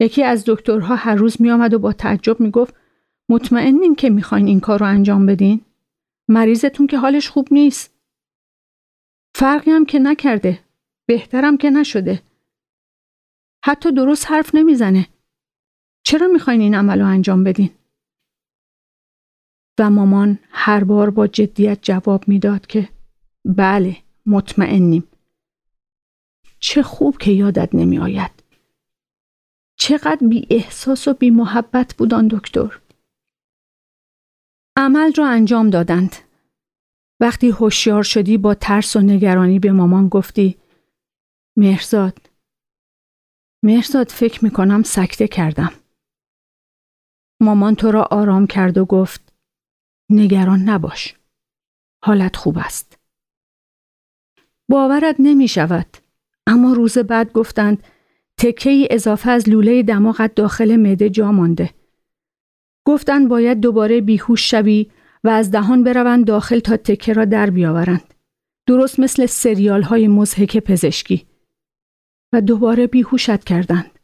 [0.00, 2.74] یکی از دکترها هر روز می آمد و با تعجب می گفت
[3.28, 5.60] مطمئنین که می‌خواین این کار رو انجام بدین؟
[6.28, 7.94] مریضتون که حالش خوب نیست.
[9.34, 10.58] فرقی هم که نکرده.
[11.06, 12.22] بهترم که نشده.
[13.66, 15.08] حتی درست حرف نمی‌زنه.
[16.04, 17.70] چرا می‌خواین این عمل رو انجام بدین؟
[19.78, 22.88] و مامان هر بار با جدیت جواب می‌داد که
[23.44, 23.96] بله
[24.26, 25.04] مطمئنیم.
[26.58, 28.30] چه خوب که یادت نمی آید.
[29.78, 32.80] چقدر بی احساس و بی محبت بودان دکتر.
[34.76, 36.16] عمل را انجام دادند.
[37.20, 40.56] وقتی هوشیار شدی با ترس و نگرانی به مامان گفتی
[41.56, 42.25] مهرزاد
[43.66, 45.72] مهرزاد فکر می کنم سکته کردم.
[47.40, 49.32] مامان تو را آرام کرد و گفت
[50.10, 51.14] نگران نباش.
[52.04, 52.98] حالت خوب است.
[54.68, 55.86] باورت نمی شود.
[56.46, 57.82] اما روز بعد گفتند
[58.38, 61.70] تکه اضافه از لوله دماغت داخل معده جا مانده.
[62.84, 64.90] گفتند باید دوباره بیهوش شوی
[65.24, 68.14] و از دهان بروند داخل تا تکه را در بیاورند.
[68.66, 71.35] درست مثل سریال های مزهک پزشکی.
[72.40, 73.98] دوباره بیهوشت کردند.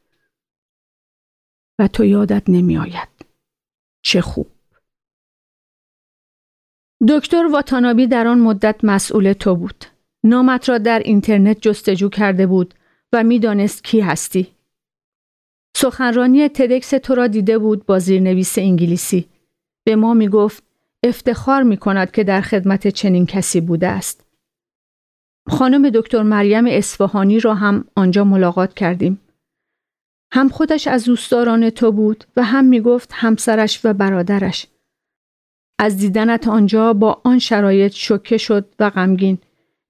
[1.79, 3.09] و تو یادت نمی آید.
[4.03, 4.47] چه خوب.
[7.09, 9.85] دکتر واتانابی در آن مدت مسئول تو بود.
[10.25, 12.75] نامت را در اینترنت جستجو کرده بود
[13.13, 14.55] و می‌دانست کی هستی.
[15.77, 19.29] سخنرانی تدکس تو را دیده بود با زیرنویس انگلیسی.
[19.85, 20.63] به ما می گفت
[21.03, 24.22] افتخار می کند که در خدمت چنین کسی بوده است.
[25.49, 29.21] خانم دکتر مریم اصفهانی را هم آنجا ملاقات کردیم.
[30.33, 34.67] هم خودش از دوستداران تو بود و هم می گفت همسرش و برادرش.
[35.79, 39.39] از دیدنت آنجا با آن شرایط شوکه شد و غمگین.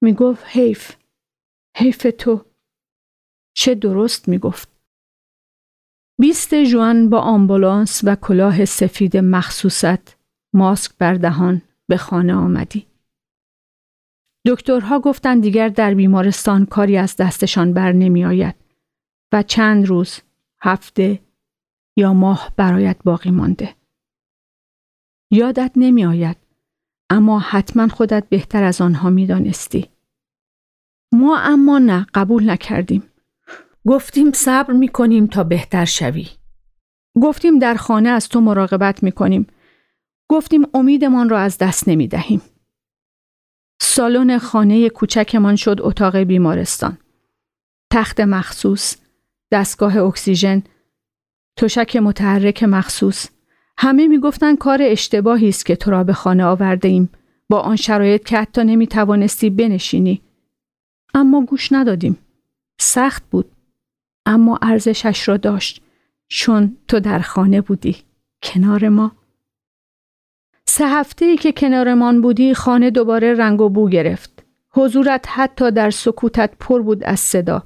[0.03, 0.97] می گفت حیف.
[1.77, 2.45] حیف تو.
[3.57, 4.69] چه درست می گفت.
[6.21, 10.17] بیست جوان با آمبولانس و کلاه سفید مخصوصت
[10.55, 12.92] ماسک بر دهان به خانه آمدی.
[14.47, 18.55] دکترها گفتند دیگر در بیمارستان کاری از دستشان بر نمی آید
[19.33, 20.21] و چند روز،
[20.63, 21.21] هفته
[21.97, 23.75] یا ماه برایت باقی مانده.
[25.31, 26.37] یادت نمی آید
[27.11, 29.89] اما حتما خودت بهتر از آنها می دانستی.
[31.13, 33.03] ما اما نه قبول نکردیم.
[33.87, 36.29] گفتیم صبر می کنیم تا بهتر شوی.
[37.23, 39.47] گفتیم در خانه از تو مراقبت می کنیم.
[40.29, 42.43] گفتیم امیدمان را از دست نمی دهیم.
[43.85, 46.99] سالن خانه کوچکمان شد اتاق بیمارستان.
[47.93, 48.97] تخت مخصوص،
[49.53, 50.63] دستگاه اکسیژن،
[51.57, 53.29] تشک متحرک مخصوص.
[53.79, 57.11] همه می‌گفتند کار اشتباهی است که تو را به خانه آورده ایم
[57.49, 60.23] با آن شرایط که حتی نمی توانستی بنشینی.
[61.15, 62.19] اما گوش ندادیم.
[62.81, 63.53] سخت بود.
[64.27, 65.83] اما ارزشش را داشت
[66.29, 67.97] چون تو در خانه بودی
[68.43, 69.13] کنار ما.
[70.75, 74.45] سه هفته ای که کنارمان بودی خانه دوباره رنگ و بو گرفت.
[74.71, 77.63] حضورت حتی در سکوتت پر بود از صدا.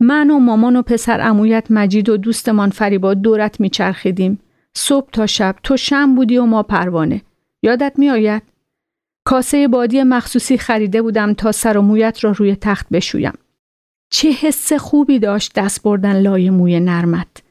[0.00, 4.40] من و مامان و پسر امویت مجید و دوستمان فریبا دورت میچرخیدیم.
[4.74, 7.22] صبح تا شب تو شم بودی و ما پروانه.
[7.62, 8.42] یادت میآید؟
[9.24, 13.38] کاسه بادی مخصوصی خریده بودم تا سر و مویت را روی تخت بشویم.
[14.10, 17.42] چه حس خوبی داشت دست بردن لای موی نرمت.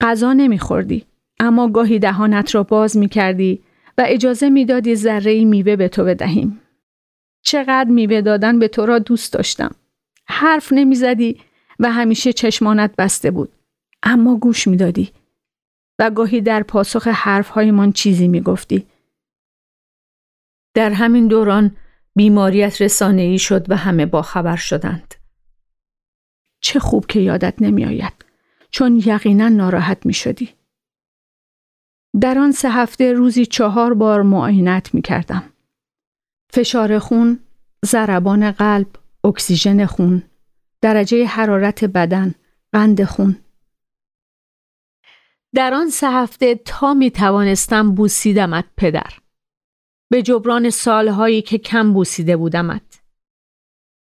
[0.00, 1.06] غذا نمیخوردی.
[1.40, 3.62] اما گاهی دهانت را باز می کردی
[3.98, 6.60] و اجازه می‌دادی ذره میوه به تو بدهیم.
[7.42, 9.74] چقدر میوه دادن به تو را دوست داشتم.
[10.26, 11.40] حرف نمی‌زدی
[11.80, 13.52] و همیشه چشمانت بسته بود.
[14.02, 15.10] اما گوش می‌دادی.
[15.98, 18.86] و گاهی در پاسخ حرفهایمان چیزی می گفتی.
[20.74, 21.76] در همین دوران
[22.16, 25.14] بیماریت رسانه‌ای شد و همه با خبر شدند.
[26.60, 28.24] چه خوب که یادت نمی آید
[28.70, 30.48] چون یقینا ناراحت می شدی.
[32.20, 35.52] در آن سه هفته روزی چهار بار معاینت می کردم.
[36.52, 37.40] فشار خون،
[37.84, 38.86] ضربان قلب،
[39.24, 40.22] اکسیژن خون،
[40.80, 42.34] درجه حرارت بدن،
[42.72, 43.36] قند خون.
[45.54, 49.12] در آن سه هفته تا می توانستم بوسیدمت پدر.
[50.10, 53.02] به جبران سالهایی که کم بوسیده بودمت.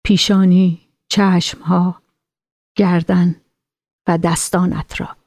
[0.05, 2.03] پیشانی، چشمها،
[2.77, 3.41] گردن
[4.09, 5.18] و دستانت را.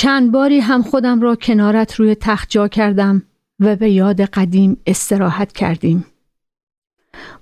[0.00, 3.22] چند باری هم خودم را کنارت روی تخت جا کردم
[3.60, 6.06] و به یاد قدیم استراحت کردیم.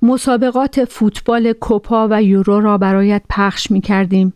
[0.03, 4.33] مسابقات فوتبال کوپا و یورو را برایت پخش می کردیم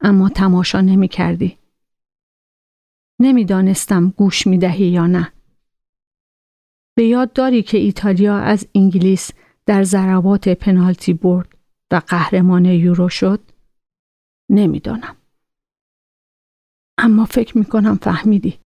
[0.00, 1.58] اما تماشا نمی کردی.
[3.20, 5.32] نمی‌دانستم گوش می دهی یا نه.
[6.96, 9.30] به یاد داری که ایتالیا از انگلیس
[9.66, 11.48] در ضربات پنالتی برد
[11.90, 13.40] و قهرمان یورو شد؟
[14.50, 15.16] نمی‌دانم.
[16.98, 18.58] اما فکر می کنم فهمیدی.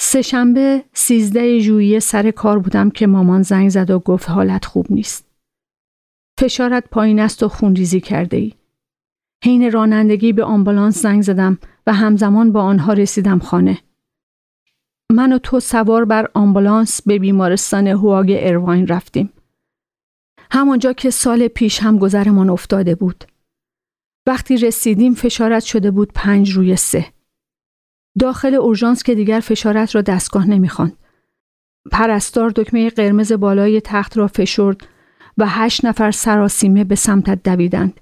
[0.00, 5.30] سهشنبه سیزده ژوئیه سر کار بودم که مامان زنگ زد و گفت حالت خوب نیست.
[6.40, 8.52] فشارت پایین است و خونریزی کرده ای.
[9.44, 13.78] حین رانندگی به آمبولانس زنگ زدم و همزمان با آنها رسیدم خانه.
[15.12, 19.32] من و تو سوار بر آمبولانس به بیمارستان هواگ ارواین رفتیم.
[20.50, 23.24] همانجا که سال پیش هم گذرمان افتاده بود.
[24.26, 27.06] وقتی رسیدیم فشارت شده بود پنج روی سه.
[28.18, 30.96] داخل اورژانس که دیگر فشارت را دستگاه نمی‌خواند.
[31.92, 34.86] پرستار دکمه قرمز بالای تخت را فشرد
[35.38, 38.00] و هشت نفر سراسیمه به سمتت دویدند.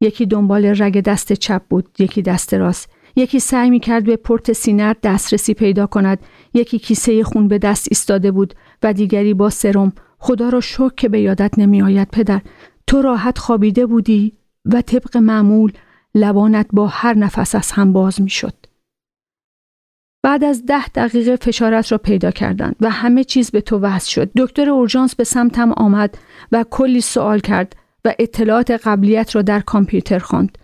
[0.00, 2.90] یکی دنبال رگ دست چپ بود، یکی دست راست.
[3.16, 6.18] یکی سعی می کرد به پورت سینر دسترسی پیدا کند،
[6.54, 9.92] یکی کیسه خون به دست ایستاده بود و دیگری با سرم.
[10.18, 12.40] خدا را شکر که به یادت نمی آید پدر.
[12.86, 15.72] تو راحت خوابیده بودی و طبق معمول
[16.14, 18.54] لبانت با هر نفس از هم باز می شد.
[20.22, 24.30] بعد از ده دقیقه فشارت را پیدا کردند و همه چیز به تو وضع شد.
[24.36, 26.18] دکتر اورژانس به سمتم آمد
[26.52, 30.58] و کلی سوال کرد و اطلاعات قبلیت را در کامپیوتر خواند.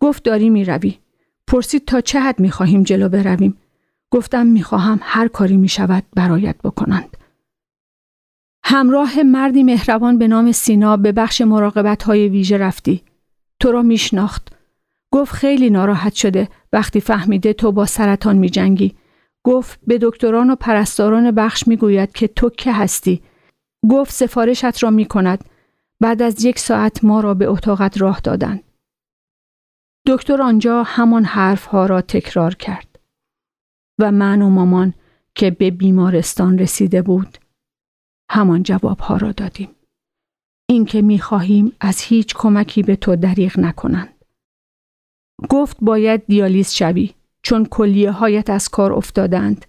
[0.00, 0.98] گفت داری می روی.
[1.46, 3.58] پرسید تا چه حد می خواهیم جلو برویم.
[4.10, 7.16] گفتم می خواهم هر کاری می شود برایت بکنند.
[8.64, 13.02] همراه مردی مهربان به نام سینا به بخش مراقبت های ویژه رفتی.
[13.62, 14.56] تو را میشناخت.
[15.12, 18.96] گفت خیلی ناراحت شده وقتی فهمیده تو با سرطان می جنگی.
[19.44, 23.22] گفت به دکتران و پرستاران بخش می گوید که تو که هستی.
[23.90, 25.44] گفت سفارشت را می کند.
[26.00, 28.62] بعد از یک ساعت ما را به اتاقت راه دادند.
[30.06, 32.98] دکتر آنجا همان حرف ها را تکرار کرد.
[33.98, 34.94] و من و مامان
[35.34, 37.38] که به بیمارستان رسیده بود
[38.30, 39.68] همان جواب ها را دادیم.
[40.68, 44.24] اینکه می خواهیم از هیچ کمکی به تو دریغ نکنند.
[45.50, 49.66] گفت باید دیالیز شوی چون کلیه هایت از کار افتادند.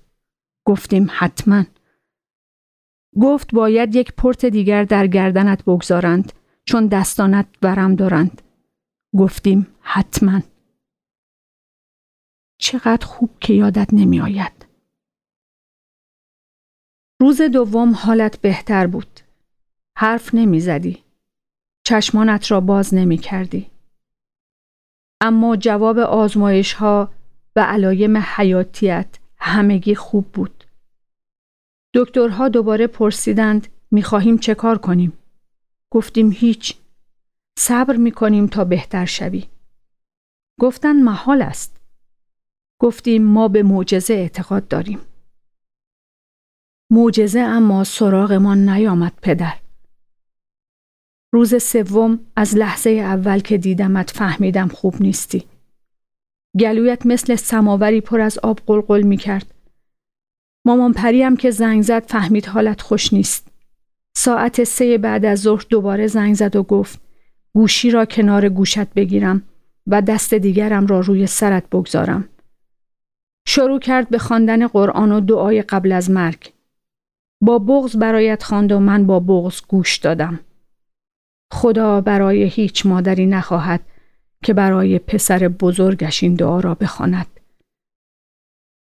[0.66, 1.64] گفتیم حتما.
[3.22, 6.34] گفت باید یک پرت دیگر در گردنت بگذارند
[6.66, 8.42] چون دستانت ورم دارند.
[9.18, 10.42] گفتیم حتما.
[12.58, 14.66] چقدر خوب که یادت نمی آید.
[17.22, 19.23] روز دوم حالت بهتر بود.
[19.98, 21.04] حرف نمی زدی.
[21.86, 23.72] چشمانت را باز نمی کردی.
[25.22, 27.14] اما جواب آزمایش ها
[27.56, 30.64] و علایم حیاتیت همگی خوب بود.
[31.94, 33.68] دکترها دوباره پرسیدند
[34.04, 35.14] خواهیم چه کار کنیم؟
[35.92, 36.78] گفتیم هیچ.
[37.60, 39.46] صبر می کنیم تا بهتر شوی.
[40.60, 41.78] گفتن محال است.
[42.80, 45.00] گفتیم ما به معجزه اعتقاد داریم.
[46.92, 49.63] معجزه اما سراغمان نیامد پدر.
[51.34, 55.44] روز سوم از لحظه اول که دیدمت فهمیدم خوب نیستی.
[56.60, 59.54] گلویت مثل سماوری پر از آب قلقل می کرد.
[60.66, 63.48] مامان پریم که زنگ زد فهمید حالت خوش نیست.
[64.16, 67.02] ساعت سه بعد از ظهر دوباره زنگ زد و گفت
[67.54, 69.44] گوشی را کنار گوشت بگیرم
[69.88, 72.30] و دست دیگرم را روی سرت بگذارم.
[73.48, 76.54] شروع کرد به خواندن قرآن و دعای قبل از مرگ.
[77.42, 80.40] با بغز برایت خواند و من با بغز گوش دادم.
[81.54, 83.82] خدا برای هیچ مادری نخواهد
[84.44, 87.40] که برای پسر بزرگش این دعا را بخواند.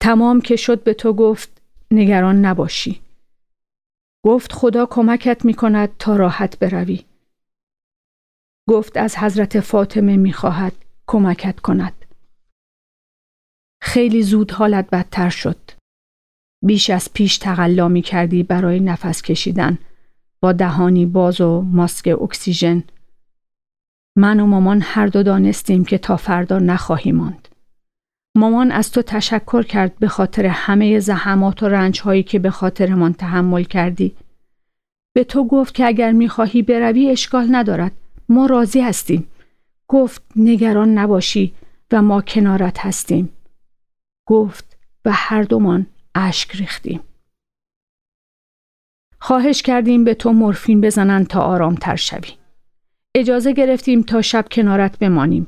[0.01, 3.01] تمام که شد به تو گفت نگران نباشی.
[4.25, 7.03] گفت خدا کمکت می کند تا راحت بروی.
[8.69, 10.74] گفت از حضرت فاطمه می خواهد
[11.08, 12.06] کمکت کند.
[13.82, 15.72] خیلی زود حالت بدتر شد.
[16.66, 19.77] بیش از پیش تقلا می کردی برای نفس کشیدن
[20.41, 22.83] با دهانی باز و ماسک اکسیژن.
[24.15, 27.47] من و مامان هر دو دانستیم که تا فردا نخواهی ماند.
[28.35, 33.13] مامان از تو تشکر کرد به خاطر همه زحمات و رنج هایی که به خاطرمان
[33.13, 34.15] تحمل کردی.
[35.13, 37.91] به تو گفت که اگر می‌خواهی بروی اشکال ندارد.
[38.29, 39.27] ما راضی هستیم.
[39.87, 41.53] گفت نگران نباشی
[41.91, 43.29] و ما کنارت هستیم.
[44.27, 46.99] گفت و هر دومان اشک ریختیم.
[49.24, 52.30] خواهش کردیم به تو مورفین بزنن تا آرام تر شوی.
[53.16, 55.48] اجازه گرفتیم تا شب کنارت بمانیم.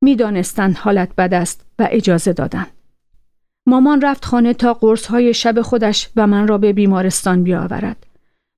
[0.00, 2.70] می‌دانستند حالت بد است و اجازه دادند.
[3.66, 8.06] مامان رفت خانه تا قرص های شب خودش و من را به بیمارستان بیاورد.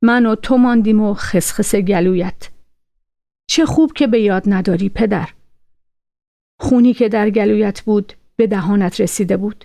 [0.03, 2.51] من و تو ماندیم و خسخس گلویت.
[3.47, 5.29] چه خوب که به یاد نداری پدر.
[6.61, 9.65] خونی که در گلویت بود به دهانت رسیده بود.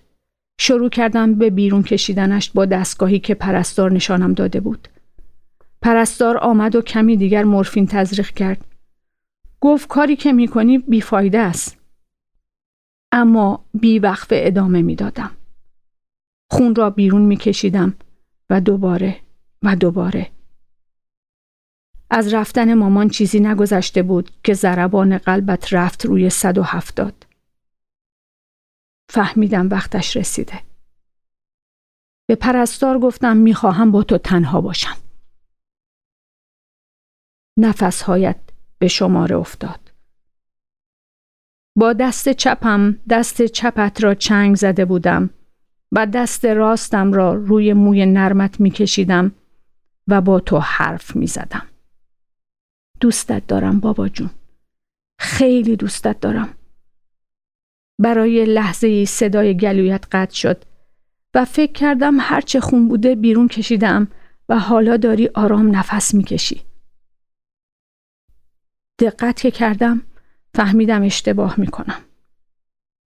[0.59, 4.87] شروع کردم به بیرون کشیدنش با دستگاهی که پرستار نشانم داده بود.
[5.81, 8.65] پرستار آمد و کمی دیگر مورفین تزریق کرد.
[9.61, 11.77] گفت کاری که می‌کنی بیفایده است.
[13.11, 15.31] اما بی وقف ادامه می‌دادم.
[16.51, 17.93] خون را بیرون میکشیدم
[18.49, 19.17] و دوباره
[19.63, 20.31] و دوباره.
[22.09, 27.26] از رفتن مامان چیزی نگذشته بود که ضربان قلبت رفت روی صد و هفتاد.
[29.09, 30.63] فهمیدم وقتش رسیده.
[32.29, 34.97] به پرستار گفتم می‌خواهم با تو تنها باشم.
[37.59, 38.39] نفسهایت
[38.79, 39.91] به شماره افتاد.
[41.75, 45.29] با دست چپم دست چپت را چنگ زده بودم
[45.91, 49.31] و دست راستم را روی موی نرمت میکشیدم
[50.07, 51.67] و با تو حرف می‌زدم.
[52.99, 54.29] دوستت دارم بابا جون.
[55.19, 56.56] خیلی دوستت دارم.
[57.99, 60.63] برای لحظه ای صدای گلویت قطع شد
[61.33, 64.07] و فکر کردم هرچه خون بوده بیرون کشیدم
[64.49, 66.61] و حالا داری آرام نفس می‌کشی.
[68.99, 70.01] دقت که کردم
[70.55, 72.03] فهمیدم اشتباه می‌کنم.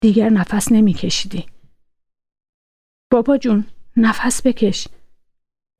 [0.00, 1.47] دیگر نفس نمیکشیدی.
[3.10, 4.89] بابا جون نفس بکش.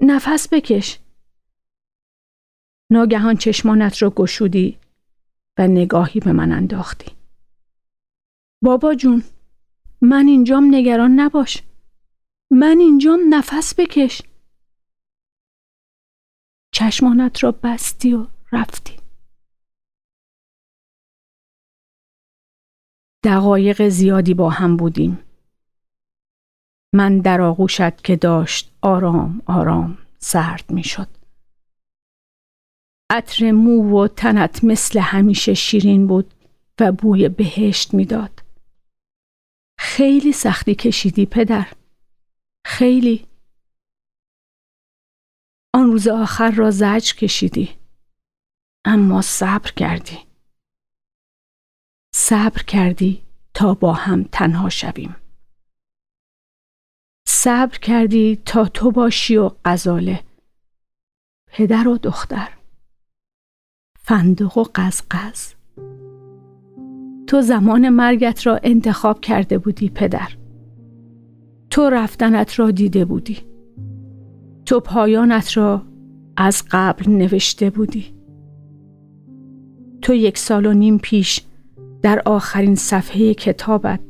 [0.01, 0.99] نفس بکش.
[2.91, 4.79] ناگهان چشمانت را گشودی
[5.59, 7.20] و نگاهی به من انداختی.
[8.63, 9.25] بابا جون
[10.01, 11.63] من اینجام نگران نباش.
[12.51, 14.23] من اینجام نفس بکش.
[16.75, 18.97] چشمانت را بستی و رفتی.
[23.25, 25.19] دقایق زیادی با هم بودیم.
[26.95, 31.09] من در آغوشت که داشت آرام آرام سرد می شد.
[33.11, 36.35] عطر مو و تنت مثل همیشه شیرین بود
[36.81, 38.40] و بوی بهشت می‌داد.
[40.01, 41.73] خیلی سختی کشیدی پدر.
[42.67, 43.27] خیلی.
[45.75, 47.79] آن روز آخر را زج کشیدی.
[48.85, 50.19] اما صبر کردی.
[52.15, 53.23] صبر کردی
[53.55, 55.17] تا با هم تنها شویم.
[57.29, 60.25] صبر کردی تا تو باشی و غزاله.
[61.47, 62.59] پدر و دختر.
[63.99, 65.55] فندق و قزقز
[67.31, 70.29] تو زمان مرگت را انتخاب کرده بودی پدر.
[71.71, 73.39] تو رفتنت را دیده بودی.
[74.67, 75.83] تو پایانت را
[76.37, 78.15] از قبل نوشته بودی.
[80.03, 81.41] تو یک سال و نیم پیش
[82.03, 84.01] در آخرین صفحه کتابت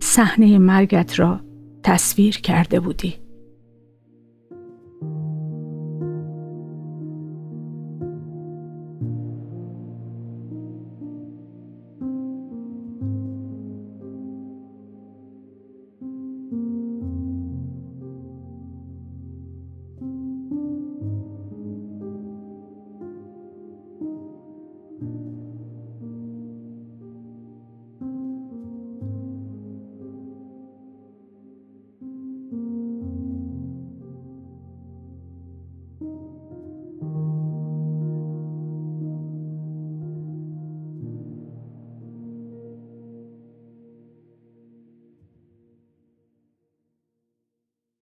[0.00, 1.40] صحنه مرگت را
[1.82, 3.14] تصویر کرده بودی.